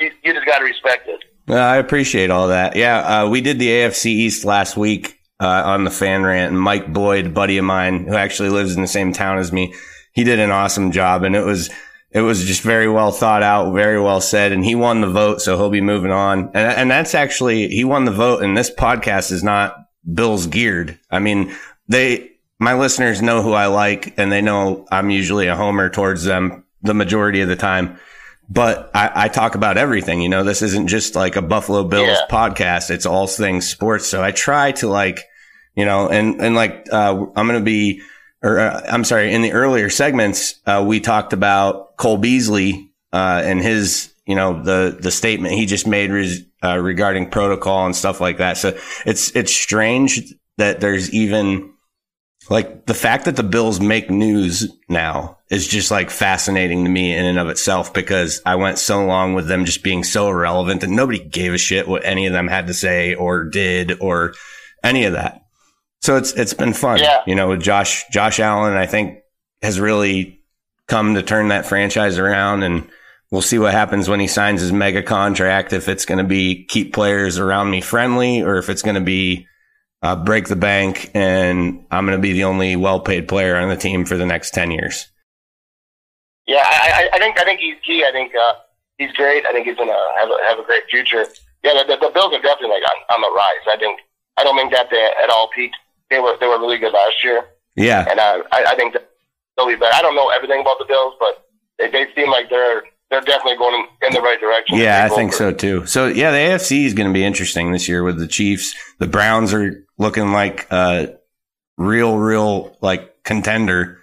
you, 0.00 0.10
you 0.24 0.34
just 0.34 0.46
got 0.46 0.58
to 0.58 0.64
respect 0.64 1.08
it. 1.08 1.20
Uh, 1.48 1.54
I 1.54 1.76
appreciate 1.76 2.30
all 2.30 2.48
that. 2.48 2.76
Yeah, 2.76 2.98
uh, 2.98 3.28
we 3.28 3.40
did 3.40 3.58
the 3.58 3.68
AFC 3.68 4.06
East 4.06 4.44
last 4.44 4.76
week 4.76 5.18
uh, 5.42 5.62
on 5.66 5.84
the 5.84 5.90
fan 5.90 6.22
rant, 6.22 6.52
and 6.52 6.60
Mike 6.60 6.92
Boyd, 6.92 7.26
a 7.26 7.30
buddy 7.30 7.58
of 7.58 7.64
mine 7.64 8.06
who 8.06 8.14
actually 8.14 8.50
lives 8.50 8.76
in 8.76 8.82
the 8.82 8.88
same 8.88 9.12
town 9.12 9.38
as 9.38 9.52
me, 9.52 9.74
he 10.12 10.22
did 10.24 10.38
an 10.38 10.50
awesome 10.50 10.92
job, 10.92 11.24
and 11.24 11.34
it 11.34 11.44
was 11.44 11.68
it 12.12 12.20
was 12.20 12.44
just 12.44 12.62
very 12.62 12.88
well 12.88 13.10
thought 13.10 13.42
out, 13.42 13.72
very 13.72 14.00
well 14.00 14.20
said, 14.20 14.52
and 14.52 14.64
he 14.64 14.74
won 14.74 15.00
the 15.00 15.10
vote, 15.10 15.40
so 15.40 15.56
he'll 15.56 15.70
be 15.70 15.80
moving 15.80 16.12
on. 16.12 16.50
And 16.54 16.56
and 16.56 16.90
that's 16.90 17.14
actually 17.14 17.68
he 17.68 17.84
won 17.84 18.04
the 18.04 18.12
vote, 18.12 18.42
and 18.42 18.56
this 18.56 18.70
podcast 18.70 19.32
is 19.32 19.42
not 19.42 19.76
Bills 20.14 20.46
geared. 20.46 20.98
I 21.10 21.18
mean, 21.18 21.52
they 21.88 22.30
my 22.60 22.74
listeners 22.74 23.20
know 23.20 23.42
who 23.42 23.52
I 23.52 23.66
like, 23.66 24.14
and 24.18 24.30
they 24.30 24.42
know 24.42 24.86
I'm 24.92 25.10
usually 25.10 25.48
a 25.48 25.56
homer 25.56 25.90
towards 25.90 26.22
them 26.24 26.64
the 26.82 26.94
majority 26.94 27.40
of 27.40 27.48
the 27.48 27.56
time 27.56 27.98
but 28.52 28.90
I, 28.94 29.10
I, 29.14 29.28
talk 29.28 29.54
about 29.54 29.78
everything. 29.78 30.20
You 30.20 30.28
know, 30.28 30.44
this 30.44 30.60
isn't 30.60 30.88
just 30.88 31.14
like 31.14 31.36
a 31.36 31.42
Buffalo 31.42 31.84
Bills 31.84 32.08
Yeah. 32.08 32.26
podcast. 32.28 32.90
It's 32.90 33.06
all 33.06 33.26
things 33.26 33.66
sports. 33.66 34.06
So 34.06 34.22
I 34.22 34.30
try 34.30 34.72
to 34.72 34.88
like, 34.88 35.20
you 35.74 35.84
know, 35.84 36.08
and, 36.08 36.40
and 36.40 36.54
like, 36.54 36.86
uh, 36.92 37.26
I'm 37.34 37.46
going 37.46 37.58
to 37.58 37.64
be, 37.64 38.02
or 38.42 38.58
uh, 38.58 38.82
I'm 38.90 39.04
sorry, 39.04 39.32
in 39.32 39.42
the 39.42 39.52
earlier 39.52 39.88
segments, 39.90 40.60
uh, 40.66 40.84
we 40.86 41.00
talked 41.00 41.32
about 41.32 41.96
Cole 41.96 42.18
Beasley, 42.18 42.90
uh, 43.12 43.42
and 43.44 43.60
his, 43.60 44.12
you 44.26 44.34
know, 44.34 44.62
the, 44.62 44.96
the 45.00 45.10
statement 45.10 45.54
he 45.54 45.66
just 45.66 45.86
made 45.86 46.10
res, 46.10 46.44
uh, 46.62 46.78
regarding 46.78 47.30
protocol 47.30 47.86
and 47.86 47.94
stuff 47.96 48.20
like 48.20 48.38
that. 48.38 48.56
So 48.56 48.76
it's, 49.06 49.34
it's 49.36 49.54
strange 49.54 50.34
that 50.58 50.80
there's 50.80 51.12
even, 51.12 51.72
like 52.50 52.86
the 52.86 52.94
fact 52.94 53.26
that 53.26 53.36
the 53.36 53.42
Bills 53.42 53.80
make 53.80 54.10
news 54.10 54.68
now 54.88 55.38
is 55.48 55.66
just 55.68 55.90
like 55.90 56.10
fascinating 56.10 56.84
to 56.84 56.90
me 56.90 57.14
in 57.16 57.24
and 57.24 57.38
of 57.38 57.48
itself 57.48 57.94
because 57.94 58.42
I 58.44 58.56
went 58.56 58.78
so 58.78 59.04
long 59.06 59.34
with 59.34 59.46
them 59.46 59.64
just 59.64 59.84
being 59.84 60.02
so 60.02 60.28
irrelevant 60.28 60.80
that 60.80 60.90
nobody 60.90 61.20
gave 61.20 61.54
a 61.54 61.58
shit 61.58 61.86
what 61.86 62.04
any 62.04 62.26
of 62.26 62.32
them 62.32 62.48
had 62.48 62.66
to 62.66 62.74
say 62.74 63.14
or 63.14 63.44
did 63.44 64.00
or 64.00 64.34
any 64.82 65.04
of 65.04 65.12
that. 65.12 65.41
So 66.02 66.16
it's 66.16 66.32
it's 66.32 66.54
been 66.54 66.72
fun. 66.72 66.98
Yeah. 66.98 67.22
You 67.26 67.34
know, 67.34 67.48
with 67.48 67.62
Josh 67.62 68.04
Josh 68.10 68.40
Allen, 68.40 68.76
I 68.76 68.86
think 68.86 69.20
has 69.62 69.78
really 69.78 70.40
come 70.88 71.14
to 71.14 71.22
turn 71.22 71.48
that 71.48 71.64
franchise 71.66 72.18
around 72.18 72.64
and 72.64 72.88
we'll 73.30 73.40
see 73.40 73.58
what 73.58 73.72
happens 73.72 74.08
when 74.08 74.20
he 74.20 74.26
signs 74.26 74.60
his 74.60 74.72
mega 74.72 75.02
contract 75.02 75.72
if 75.72 75.88
it's 75.88 76.04
going 76.04 76.18
to 76.18 76.24
be 76.24 76.64
keep 76.66 76.92
players 76.92 77.38
around 77.38 77.70
me 77.70 77.80
friendly 77.80 78.42
or 78.42 78.58
if 78.58 78.68
it's 78.68 78.82
going 78.82 78.96
to 78.96 79.00
be 79.00 79.46
uh, 80.02 80.16
break 80.16 80.48
the 80.48 80.56
bank 80.56 81.10
and 81.14 81.86
I'm 81.90 82.04
going 82.04 82.18
to 82.18 82.22
be 82.22 82.32
the 82.32 82.44
only 82.44 82.74
well-paid 82.74 83.28
player 83.28 83.56
on 83.56 83.68
the 83.68 83.76
team 83.76 84.04
for 84.04 84.16
the 84.16 84.26
next 84.26 84.52
10 84.52 84.72
years. 84.72 85.08
Yeah, 86.46 86.64
I, 86.64 87.08
I, 87.12 87.18
think 87.18 87.38
I 87.38 87.44
think 87.44 87.60
he's 87.60 87.76
key. 87.86 88.04
I 88.04 88.10
think 88.10 88.32
uh, 88.34 88.54
he's 88.98 89.12
great. 89.12 89.46
I 89.46 89.52
think 89.52 89.66
he's 89.66 89.76
gonna 89.76 89.92
have 90.18 90.28
a, 90.28 90.38
have 90.44 90.58
a 90.58 90.64
great 90.64 90.82
future. 90.90 91.24
Yeah, 91.62 91.74
the, 91.74 91.94
the, 91.94 92.08
the 92.08 92.10
Bills 92.12 92.34
are 92.34 92.42
definitely 92.42 92.70
like 92.70 92.82
on, 92.82 93.14
on 93.14 93.20
the 93.22 93.30
rise. 93.30 93.62
I 93.70 93.76
think 93.78 94.00
I 94.36 94.42
don't 94.42 94.56
think 94.56 94.72
that 94.72 94.88
they 94.90 95.08
at 95.22 95.30
all 95.30 95.48
peaked. 95.54 95.76
They 96.12 96.20
were 96.20 96.36
they 96.40 96.46
were 96.46 96.58
really 96.60 96.78
good 96.78 96.92
last 96.92 97.24
year, 97.24 97.42
Yeah. 97.74 98.06
and 98.08 98.20
I, 98.20 98.40
I 98.52 98.74
think 98.76 98.94
they'll 99.56 99.66
be 99.66 99.74
better. 99.76 99.94
I 99.94 100.02
don't 100.02 100.14
know 100.14 100.28
everything 100.28 100.60
about 100.60 100.78
the 100.78 100.84
Bills, 100.86 101.14
but 101.18 101.46
they, 101.78 101.90
they 101.90 102.06
seem 102.14 102.30
like 102.30 102.48
they're 102.50 102.84
they're 103.10 103.20
definitely 103.22 103.56
going 103.58 103.74
in, 103.74 104.08
in 104.08 104.14
the 104.14 104.20
right 104.22 104.40
direction. 104.40 104.78
Yeah, 104.78 105.04
I 105.04 105.08
think 105.14 105.30
over. 105.34 105.36
so 105.36 105.52
too. 105.52 105.86
So 105.86 106.06
yeah, 106.06 106.30
the 106.30 106.38
AFC 106.38 106.84
is 106.86 106.94
going 106.94 107.08
to 107.08 107.12
be 107.12 107.24
interesting 107.24 107.72
this 107.72 107.88
year 107.88 108.02
with 108.02 108.18
the 108.18 108.26
Chiefs. 108.28 108.74
The 109.00 109.06
Browns 109.06 109.52
are 109.52 109.84
looking 109.98 110.32
like 110.32 110.66
a 110.70 111.16
real, 111.76 112.16
real 112.16 112.76
like 112.80 113.22
contender. 113.24 113.98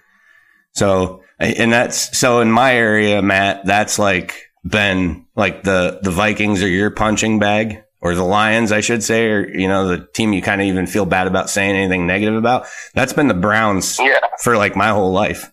So, 0.74 1.24
and 1.40 1.72
that's, 1.72 2.16
so 2.16 2.40
in 2.40 2.52
my 2.52 2.74
area, 2.74 3.20
Matt, 3.20 3.66
that's 3.66 3.98
like 3.98 4.50
been 4.64 5.26
like 5.34 5.64
the, 5.64 5.98
the 6.02 6.12
Vikings 6.12 6.62
are 6.62 6.68
your 6.68 6.90
punching 6.90 7.40
bag 7.40 7.82
or 8.00 8.14
the 8.14 8.24
Lions, 8.24 8.72
I 8.72 8.80
should 8.80 9.02
say, 9.02 9.26
or, 9.26 9.48
you 9.48 9.68
know, 9.68 9.88
the 9.88 10.06
team 10.14 10.32
you 10.32 10.42
kind 10.42 10.60
of 10.60 10.66
even 10.66 10.86
feel 10.86 11.04
bad 11.04 11.26
about 11.26 11.50
saying 11.50 11.76
anything 11.76 12.06
negative 12.06 12.34
about. 12.34 12.66
That's 12.94 13.12
been 13.12 13.28
the 13.28 13.34
Browns 13.34 13.98
Yeah, 13.98 14.18
for 14.42 14.56
like 14.56 14.74
my 14.76 14.88
whole 14.88 15.12
life. 15.12 15.52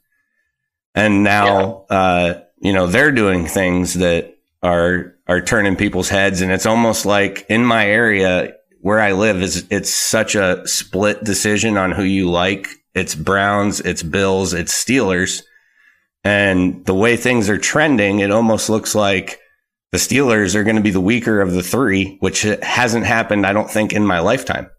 And 0.96 1.24
now, 1.24 1.86
uh, 1.90 2.42
you 2.60 2.74
know, 2.74 2.88
they're 2.88 3.12
doing 3.12 3.46
things 3.46 3.96
that 3.96 4.38
are, 4.64 5.16
are 5.28 5.42
turning 5.42 5.76
people's 5.76 6.10
heads. 6.10 6.42
And 6.42 6.52
it's 6.52 6.66
almost 6.66 7.06
like 7.06 7.46
in 7.50 7.66
my 7.66 7.88
area 7.88 8.54
where 8.82 9.00
I 9.00 9.12
live 9.12 9.42
is, 9.42 9.68
it's 9.70 9.94
such 9.94 10.36
a 10.36 10.66
split 10.68 11.24
decision 11.24 11.78
on 11.78 11.92
who 11.92 12.04
you 12.04 12.30
like. 12.30 12.68
It's 12.96 13.14
Browns, 13.14 13.80
it's 13.82 14.02
Bills, 14.02 14.54
it's 14.54 14.74
Steelers. 14.74 15.44
And 16.24 16.86
the 16.86 16.96
way 16.96 17.16
things 17.16 17.50
are 17.50 17.58
trending, 17.58 18.20
it 18.20 18.32
almost 18.32 18.70
looks 18.70 18.96
like 18.96 19.40
the 19.92 19.98
Steelers 19.98 20.56
are 20.56 20.64
going 20.64 20.76
to 20.76 20.82
be 20.82 20.90
the 20.92 21.00
weaker 21.02 21.40
of 21.42 21.54
the 21.54 21.64
three, 21.64 22.18
which 22.20 22.42
hasn't 22.42 23.06
happened, 23.06 23.46
I 23.46 23.54
don't 23.54 23.70
think, 23.70 23.94
in 23.94 24.06
my 24.06 24.20
lifetime. 24.20 24.70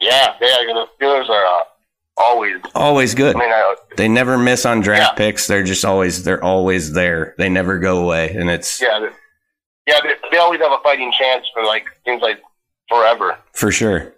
Yeah, 0.00 0.34
yeah, 0.40 0.56
the 0.66 0.86
Steelers 1.00 1.28
are 1.28 1.44
uh, 1.44 1.64
always 2.18 2.56
Always 2.74 3.14
good. 3.14 3.36
I 3.36 3.38
mean, 3.38 3.50
I, 3.50 3.74
They 3.96 4.08
never 4.08 4.36
miss 4.38 4.66
on 4.66 4.80
draft 4.80 5.12
Yeah. 5.12 5.16
picks. 5.16 5.46
They're 5.46 5.62
just 5.64 5.84
always 5.84 6.22
they're 6.24 6.42
always 6.42 6.92
there. 6.92 7.34
They 7.38 7.48
never 7.48 7.78
go 7.78 8.04
away, 8.04 8.30
and 8.34 8.50
it's 8.50 8.80
yeah, 8.80 8.98
they, 9.00 9.08
yeah, 9.92 10.00
they, 10.02 10.14
they 10.30 10.36
always 10.38 10.60
have 10.60 10.72
a 10.72 10.78
fighting 10.82 11.12
chance 11.18 11.46
for 11.52 11.64
like 11.64 11.86
seems 12.06 12.20
like 12.22 12.42
forever. 12.88 13.38
for 13.52 13.72
sure. 13.72 14.12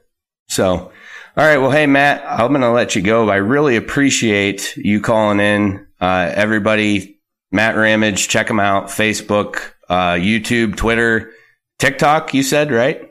So, 0.48 0.74
all 0.74 0.90
right. 1.36 1.58
Well, 1.58 1.70
hey 1.70 1.86
Matt, 1.86 2.24
I'm 2.26 2.52
gonna 2.52 2.72
let 2.72 2.96
you 2.96 3.02
go. 3.02 3.28
I 3.30 3.36
really 3.36 3.76
appreciate 3.76 4.76
you 4.76 5.00
calling 5.00 5.38
in. 5.40 5.86
Uh, 6.00 6.30
everybody, 6.34 7.17
Matt 7.50 7.76
Ramage, 7.76 8.28
check 8.28 8.48
him 8.48 8.60
out. 8.60 8.86
Facebook, 8.88 9.72
uh, 9.88 10.12
YouTube, 10.14 10.76
Twitter, 10.76 11.32
TikTok. 11.78 12.34
You 12.34 12.42
said 12.42 12.70
right? 12.70 13.10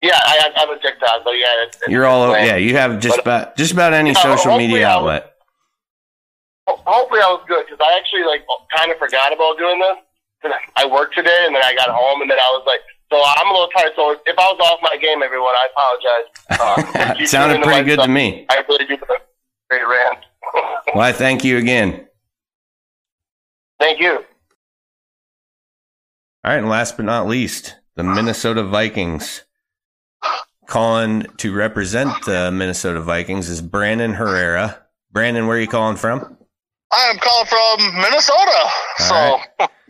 Yeah, 0.00 0.18
I, 0.20 0.50
I 0.56 0.60
have 0.60 0.68
a 0.70 0.78
TikTok, 0.80 1.22
but 1.24 1.32
yeah, 1.32 1.46
it's, 1.66 1.76
it's 1.76 1.88
You're 1.88 2.06
all 2.06 2.22
over. 2.22 2.38
Yeah, 2.38 2.56
you 2.56 2.76
have 2.76 2.98
just 2.98 3.16
But- 3.16 3.22
about 3.22 3.56
just 3.56 3.72
about 3.72 3.92
any 3.92 4.10
Yeah, 4.10 4.22
social 4.22 4.56
media 4.56 4.86
outlet. 4.86 5.32
Ho- 6.66 6.80
Hopefully, 6.86 7.20
I 7.20 7.28
was 7.28 7.44
good 7.46 7.64
because 7.66 7.78
I 7.80 7.98
actually 7.98 8.24
like 8.24 8.42
kind 8.76 8.90
of 8.90 8.98
forgot 8.98 9.32
about 9.32 9.58
doing 9.58 9.78
this. 9.78 9.96
'Cause 10.42 10.50
I 10.74 10.86
worked 10.86 11.14
today, 11.14 11.44
and 11.46 11.54
then 11.54 11.62
I 11.62 11.72
got 11.72 11.88
home, 11.88 12.20
and 12.20 12.28
then 12.28 12.36
I 12.38 12.50
was 12.58 12.64
like, 12.66 12.80
so 13.12 13.22
I'm 13.24 13.46
a 13.48 13.52
little 13.52 13.68
tired. 13.68 13.92
So 13.94 14.16
if 14.26 14.36
I 14.36 14.42
was 14.50 14.58
off 14.60 14.80
my 14.82 14.96
game, 14.96 15.22
everyone, 15.22 15.52
I 15.54 15.68
apologize. 15.70 17.18
Uh, 17.20 17.24
sounded 17.26 17.28
tuned 17.28 17.52
in 17.54 17.60
to 17.60 17.66
pretty 17.66 17.84
good 17.84 17.94
stuff. 17.94 18.06
to 18.06 18.10
me. 18.12 18.46
I 18.50 18.64
really 18.68 18.84
do 18.86 18.96
great 19.70 19.86
rant. 19.86 20.18
Well, 20.96 21.04
I 21.04 21.12
thank 21.24 21.44
you 21.44 21.58
again. 21.58 22.08
Thank 23.82 23.98
you. 23.98 24.12
All 24.12 24.22
right, 26.44 26.58
and 26.58 26.68
last 26.68 26.96
but 26.96 27.04
not 27.04 27.26
least, 27.26 27.74
the 27.96 28.04
Minnesota 28.04 28.62
Vikings. 28.62 29.42
Calling 30.66 31.26
to 31.38 31.52
represent 31.52 32.12
the 32.24 32.52
Minnesota 32.52 33.00
Vikings 33.00 33.48
is 33.48 33.60
Brandon 33.60 34.14
Herrera. 34.14 34.78
Brandon, 35.10 35.48
where 35.48 35.56
are 35.56 35.60
you 35.60 35.66
calling 35.66 35.96
from? 35.96 36.38
I 36.92 37.10
am 37.10 37.18
calling 37.18 37.46
from 37.46 38.00
Minnesota. 38.00 38.68
so 38.98 39.14
right. 39.58 39.68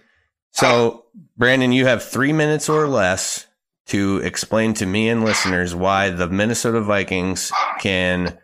So, 0.55 1.05
Brandon, 1.37 1.73
you 1.73 1.85
have 1.87 2.03
three 2.03 2.33
minutes 2.33 2.69
or 2.71 2.89
less 2.89 3.47
to 3.87 4.19
explain 4.19 4.73
to 4.75 4.87
me 4.87 5.11
and 5.11 5.25
listeners 5.25 5.75
why 5.75 6.09
the 6.11 6.29
Minnesota 6.29 6.81
Vikings 6.81 7.53
can 7.81 8.39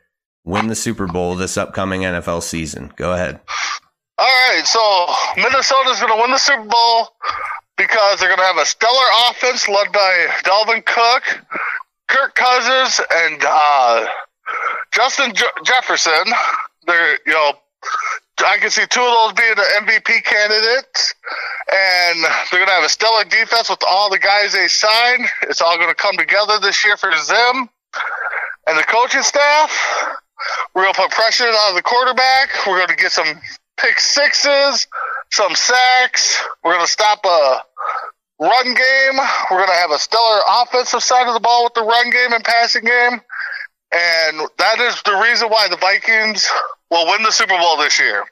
win 0.45 0.69
the 0.69 0.75
Super 0.75 1.07
Bowl 1.07 1.35
this 1.35 1.57
upcoming 1.57 2.03
NFL 2.03 2.43
season. 2.43 2.93
Go 2.97 3.13
ahead. 3.13 3.41
All 4.19 4.27
right, 4.27 4.67
so 4.67 5.07
Minnesota's 5.37 6.01
going 6.01 6.13
to 6.13 6.21
win 6.21 6.33
the 6.33 6.39
Super 6.39 6.65
Bowl 6.65 7.09
because 7.77 8.19
they're 8.19 8.29
going 8.29 8.41
to 8.41 8.45
have 8.45 8.57
a 8.57 8.67
stellar 8.67 9.07
offense 9.31 9.69
led 9.69 9.93
by 9.93 10.27
Dalvin 10.43 10.85
Cook, 10.85 11.23
Kirk 12.09 12.35
Cousins, 12.35 13.01
and 13.11 13.41
uh, 13.47 14.07
Justin 14.93 15.33
Je- 15.35 15.63
Jefferson. 15.65 16.25
They're 16.87 17.19
you 17.27 17.33
know, 17.33 17.53
I 18.45 18.59
can 18.59 18.71
see 18.71 18.87
two 18.91 19.01
of 19.01 19.07
those 19.07 19.33
being 19.35 19.55
the 19.55 19.87
MVP 19.87 20.25
candidates, 20.25 21.15
and 21.73 22.25
they're 22.51 22.59
going 22.59 22.67
to 22.67 22.75
have 22.75 22.85
a 22.85 22.89
stellar 22.89 23.25
defense 23.25 23.71
with 23.71 23.83
all 23.89 24.11
the 24.11 24.19
guys 24.19 24.53
they 24.53 24.67
signed. 24.67 25.27
It's 25.43 25.61
all 25.61 25.77
going 25.77 25.91
to 25.91 25.95
come 25.95 26.17
together 26.17 26.59
this 26.61 26.85
year 26.85 26.97
for 26.97 27.11
them 27.11 27.69
and 28.67 28.79
the 28.79 28.85
coaching 28.85 29.23
staff. 29.23 29.71
We're 30.75 30.83
going 30.83 30.95
to 30.95 31.01
put 31.01 31.11
pressure 31.11 31.45
on 31.45 31.75
the 31.75 31.83
quarterback. 31.83 32.51
We're 32.67 32.77
going 32.77 32.89
to 32.89 32.97
get 32.97 33.13
some 33.13 33.27
pick 33.79 33.99
sixes, 33.99 34.87
some 35.31 35.55
sacks. 35.55 36.43
We're 36.63 36.75
going 36.75 36.87
to 36.87 36.93
stop 36.93 37.25
a 37.25 37.63
run 38.41 38.67
game. 38.67 39.19
We're 39.51 39.59
going 39.59 39.69
to 39.69 39.75
have 39.75 39.91
a 39.91 39.99
stellar 39.99 40.41
offensive 40.63 41.03
side 41.03 41.27
of 41.27 41.35
the 41.35 41.41
ball 41.41 41.65
with 41.65 41.75
the 41.75 41.83
run 41.83 42.11
game 42.11 42.33
and 42.33 42.45
passing 42.45 42.85
game. 42.85 43.21
And 43.91 44.49
that 44.59 44.81
is 44.81 45.01
the 45.03 45.19
reason 45.23 45.49
why 45.49 45.69
the 45.69 45.77
Vikings 45.77 46.49
will 46.91 47.07
win 47.07 47.23
the 47.23 47.33
Super 47.33 47.57
Bowl 47.57 47.79
this 47.79 47.99
year. 47.99 48.25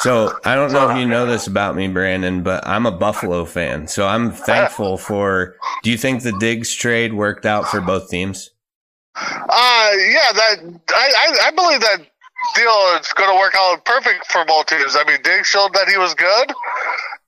So 0.00 0.38
I 0.44 0.54
don't 0.54 0.72
know 0.72 0.90
if 0.90 0.98
you 0.98 1.06
know 1.06 1.24
this 1.24 1.46
about 1.46 1.76
me, 1.76 1.88
Brandon, 1.88 2.42
but 2.42 2.66
I'm 2.66 2.84
a 2.84 2.90
Buffalo 2.90 3.44
fan. 3.44 3.86
So 3.86 4.06
I'm 4.06 4.32
thankful 4.32 4.98
for. 4.98 5.56
Do 5.82 5.90
you 5.90 5.96
think 5.96 6.22
the 6.22 6.36
Diggs 6.38 6.74
trade 6.74 7.14
worked 7.14 7.46
out 7.46 7.68
for 7.68 7.80
both 7.80 8.10
teams? 8.10 8.50
Uh, 9.16 9.90
yeah, 9.94 10.32
that 10.32 10.56
I, 10.88 11.12
I, 11.16 11.48
I 11.48 11.50
believe 11.52 11.80
that 11.80 11.98
deal 12.54 12.96
It's 12.96 13.12
going 13.12 13.30
to 13.30 13.36
work 13.36 13.54
out 13.56 13.84
perfect 13.84 14.26
for 14.30 14.44
both 14.44 14.66
teams. 14.66 14.96
I 14.96 15.04
mean, 15.04 15.18
Diggs 15.22 15.46
showed 15.46 15.72
that 15.74 15.88
he 15.88 15.96
was 15.96 16.14
good, 16.14 16.48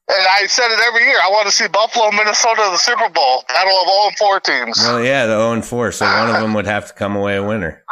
and 0.09 0.27
I 0.29 0.47
said 0.47 0.71
it 0.71 0.81
every 0.87 1.05
year. 1.05 1.19
I 1.23 1.31
want 1.31 1.47
to 1.47 1.53
see 1.53 1.69
Buffalo, 1.69 2.11
Minnesota, 2.11 2.69
the 2.71 2.79
Super 2.79 3.09
Bowl 3.09 3.45
battle 3.49 3.73
of 3.73 3.89
all 3.89 4.11
four 4.19 4.41
teams. 4.41 4.79
Well, 4.79 5.03
yeah, 5.03 5.27
the 5.27 5.37
0 5.37 5.53
and 5.53 5.65
4. 5.65 5.93
So 5.93 6.05
one 6.07 6.35
of 6.35 6.41
them 6.41 6.55
would 6.55 6.67
have 6.67 6.89
to 6.89 6.95
come 6.95 7.17
away 7.17 7.37
a 7.37 7.43
winner. 7.45 7.83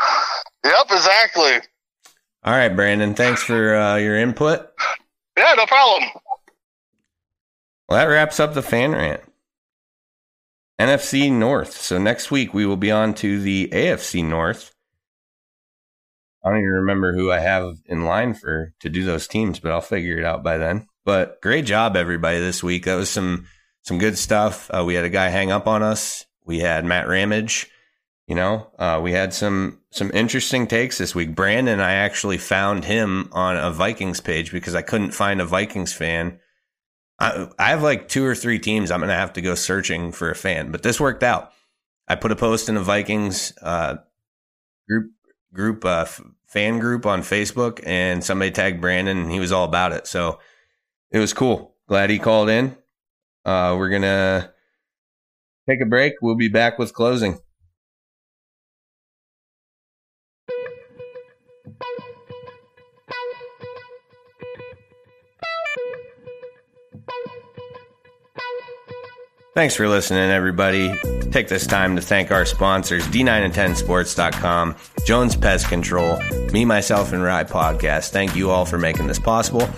Yep, 0.65 0.87
exactly. 0.91 1.53
All 2.45 2.53
right, 2.53 2.75
Brandon. 2.75 3.15
Thanks 3.15 3.43
for 3.43 3.75
uh, 3.75 3.97
your 3.97 4.19
input. 4.19 4.69
Yeah, 5.37 5.55
no 5.57 5.67
problem. 5.67 6.11
Well, 7.89 7.99
that 7.99 8.05
wraps 8.05 8.41
up 8.41 8.55
the 8.55 8.63
fan 8.63 8.93
rant. 8.93 9.21
NFC 10.81 11.31
North. 11.31 11.81
So 11.81 11.99
next 11.99 12.31
week 12.31 12.53
we 12.53 12.67
will 12.67 12.77
be 12.77 12.91
on 12.91 13.15
to 13.15 13.41
the 13.41 13.69
AFC 13.73 14.25
North. 14.25 14.74
I 16.45 16.51
don't 16.51 16.59
even 16.59 16.71
remember 16.71 17.15
who 17.15 17.33
I 17.33 17.39
have 17.39 17.79
in 17.87 18.05
line 18.05 18.35
for 18.35 18.75
to 18.81 18.91
do 18.91 19.05
those 19.05 19.27
teams, 19.27 19.59
but 19.59 19.73
I'll 19.73 19.81
figure 19.81 20.19
it 20.19 20.25
out 20.25 20.43
by 20.43 20.59
then. 20.59 20.87
But 21.05 21.41
great 21.41 21.65
job, 21.65 21.97
everybody, 21.97 22.39
this 22.39 22.63
week. 22.63 22.85
That 22.85 22.97
was 22.97 23.09
some 23.09 23.47
some 23.83 23.99
good 23.99 24.19
stuff. 24.19 24.71
Uh, 24.71 24.85
we 24.85 24.95
had 24.95 25.05
a 25.05 25.11
guy 25.11 25.29
hang 25.29 25.51
up 25.51 25.67
on 25.67 25.83
us. 25.83 26.27
We 26.45 26.59
had 26.59 26.85
Matt 26.85 27.09
Ramage. 27.09 27.71
You 28.27 28.35
know, 28.35 28.71
uh, 28.79 29.01
we 29.03 29.13
had 29.13 29.35
some 29.35 29.81
some 29.91 30.11
interesting 30.13 30.67
takes 30.67 30.99
this 30.99 31.15
week. 31.15 31.35
Brandon, 31.35 31.81
I 31.81 31.93
actually 31.93 32.39
found 32.39 32.85
him 32.85 33.29
on 33.33 33.57
a 33.57 33.71
Vikings 33.71 34.21
page 34.21 34.53
because 34.53 34.75
I 34.75 34.83
couldn't 34.83 35.13
find 35.13 35.41
a 35.41 35.47
Vikings 35.47 35.93
fan. 35.93 36.41
I, 37.19 37.49
I 37.59 37.71
have 37.71 37.83
like 37.83 38.09
two 38.09 38.25
or 38.25 38.35
three 38.35 38.59
teams. 38.59 38.91
I'm 38.91 39.01
gonna 39.01 39.15
have 39.15 39.35
to 39.35 39.43
go 39.43 39.55
searching 39.55 40.13
for 40.13 40.31
a 40.31 40.35
fan, 40.35 40.73
but 40.73 40.83
this 40.83 41.01
worked 41.01 41.23
out. 41.23 41.53
I 42.09 42.17
put 42.17 42.33
a 42.33 42.37
post 42.37 42.69
in 42.69 42.77
a 42.77 42.83
Vikings 42.83 43.53
uh, 43.63 43.97
group 44.89 45.13
group 45.55 45.87
uh, 45.87 46.03
f- 46.03 46.23
fan 46.47 46.81
group 46.81 47.07
on 47.07 47.23
Facebook, 47.23 47.83
and 47.87 48.25
somebody 48.25 48.53
tagged 48.53 48.83
Brandon, 48.83 49.19
and 49.19 49.33
he 49.33 49.41
was 49.41 49.53
all 49.53 49.65
about 49.65 49.93
it. 49.93 50.09
So 50.09 50.41
it 51.13 51.21
was 51.21 51.33
cool. 51.35 51.77
Glad 51.89 52.11
he 52.11 52.19
called 52.21 52.51
in. 52.51 52.77
Uh, 53.45 53.77
we're 53.79 53.91
gonna 53.91 54.53
take 55.69 55.81
a 55.81 55.87
break. 55.87 56.15
We'll 56.23 56.37
be 56.37 56.49
back 56.49 56.79
with 56.79 56.93
closing. 56.95 57.39
Thanks 69.55 69.77
for 69.77 69.87
listening, 69.87 70.31
everybody. 70.31 70.93
Take 71.31 71.47
this 71.47 71.65
time 71.65 71.95
to 71.95 72.03
thank 72.03 72.33
our 72.33 72.45
sponsors, 72.45 73.07
D9 73.07 73.29
and 73.29 73.55
10sports.com, 73.55 74.75
Jones 75.07 75.37
Pest 75.37 75.69
Control, 75.69 76.19
Me, 76.53 76.65
Myself, 76.65 77.13
and 77.13 77.23
Rye 77.23 77.45
podcast. 77.45 78.11
Thank 78.11 78.35
you 78.35 78.51
all 78.51 78.65
for 78.65 78.79
making 78.79 79.07
this 79.07 79.21
possible. 79.21 79.69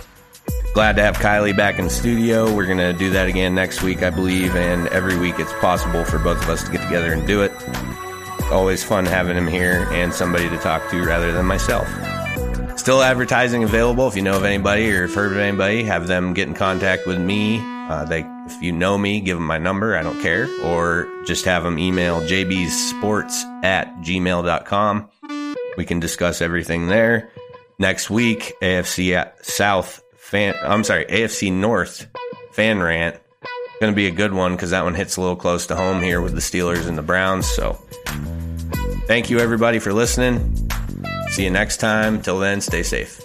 Glad 0.73 0.95
to 0.95 1.03
have 1.03 1.17
Kylie 1.17 1.55
back 1.55 1.77
in 1.77 1.85
the 1.85 1.91
studio. 1.91 2.51
We're 2.55 2.65
going 2.65 2.79
to 2.79 2.93
do 2.93 3.11
that 3.11 3.27
again 3.27 3.53
next 3.53 3.83
week, 3.83 4.01
I 4.01 4.09
believe, 4.09 4.55
and 4.55 4.87
every 4.87 5.15
week 5.15 5.35
it's 5.37 5.53
possible 5.53 6.03
for 6.05 6.17
both 6.17 6.41
of 6.41 6.49
us 6.49 6.63
to 6.63 6.71
get 6.71 6.81
together 6.81 7.13
and 7.13 7.27
do 7.27 7.43
it. 7.43 7.51
Always 8.51 8.83
fun 8.83 9.05
having 9.05 9.37
him 9.37 9.47
here 9.47 9.87
and 9.91 10.11
somebody 10.11 10.49
to 10.49 10.57
talk 10.57 10.89
to 10.89 11.05
rather 11.05 11.31
than 11.31 11.45
myself. 11.45 11.87
Still 12.79 13.03
advertising 13.03 13.63
available. 13.63 14.07
If 14.07 14.15
you 14.15 14.23
know 14.23 14.37
of 14.37 14.43
anybody 14.43 14.91
or 14.91 15.05
have 15.05 15.13
heard 15.13 15.33
of 15.33 15.37
anybody, 15.37 15.83
have 15.83 16.07
them 16.07 16.33
get 16.33 16.47
in 16.47 16.55
contact 16.55 17.05
with 17.05 17.19
me. 17.19 17.59
Uh, 17.89 18.05
they, 18.05 18.23
if 18.51 18.61
you 18.61 18.71
know 18.71 18.97
me, 18.97 19.19
give 19.19 19.37
them 19.37 19.45
my 19.45 19.57
number. 19.57 19.95
I 19.95 20.03
don't 20.03 20.21
care. 20.21 20.47
Or 20.63 21.07
just 21.25 21.45
have 21.45 21.63
them 21.63 21.77
email 21.77 22.21
jbsports 22.21 23.63
at 23.63 23.87
gmail.com. 23.97 25.09
We 25.77 25.85
can 25.85 25.99
discuss 25.99 26.41
everything 26.41 26.87
there. 26.87 27.29
Next 27.79 28.09
week, 28.09 28.53
AFC 28.61 29.31
South 29.43 30.03
fan, 30.15 30.55
I'm 30.63 30.83
sorry, 30.83 31.05
AFC 31.05 31.53
North 31.53 32.07
fan 32.51 32.79
rant. 32.79 33.17
Going 33.79 33.93
to 33.93 33.95
be 33.95 34.07
a 34.07 34.11
good 34.11 34.33
one 34.33 34.53
because 34.53 34.71
that 34.71 34.83
one 34.83 34.95
hits 34.95 35.17
a 35.17 35.21
little 35.21 35.35
close 35.35 35.67
to 35.67 35.75
home 35.75 36.01
here 36.01 36.19
with 36.19 36.33
the 36.33 36.41
Steelers 36.41 36.87
and 36.87 36.97
the 36.97 37.03
Browns. 37.03 37.47
So 37.47 37.73
thank 39.05 39.29
you 39.29 39.39
everybody 39.39 39.77
for 39.77 39.93
listening. 39.93 40.67
See 41.29 41.43
you 41.43 41.51
next 41.51 41.77
time. 41.77 42.21
Till 42.23 42.39
then, 42.39 42.61
stay 42.61 42.81
safe. 42.81 43.21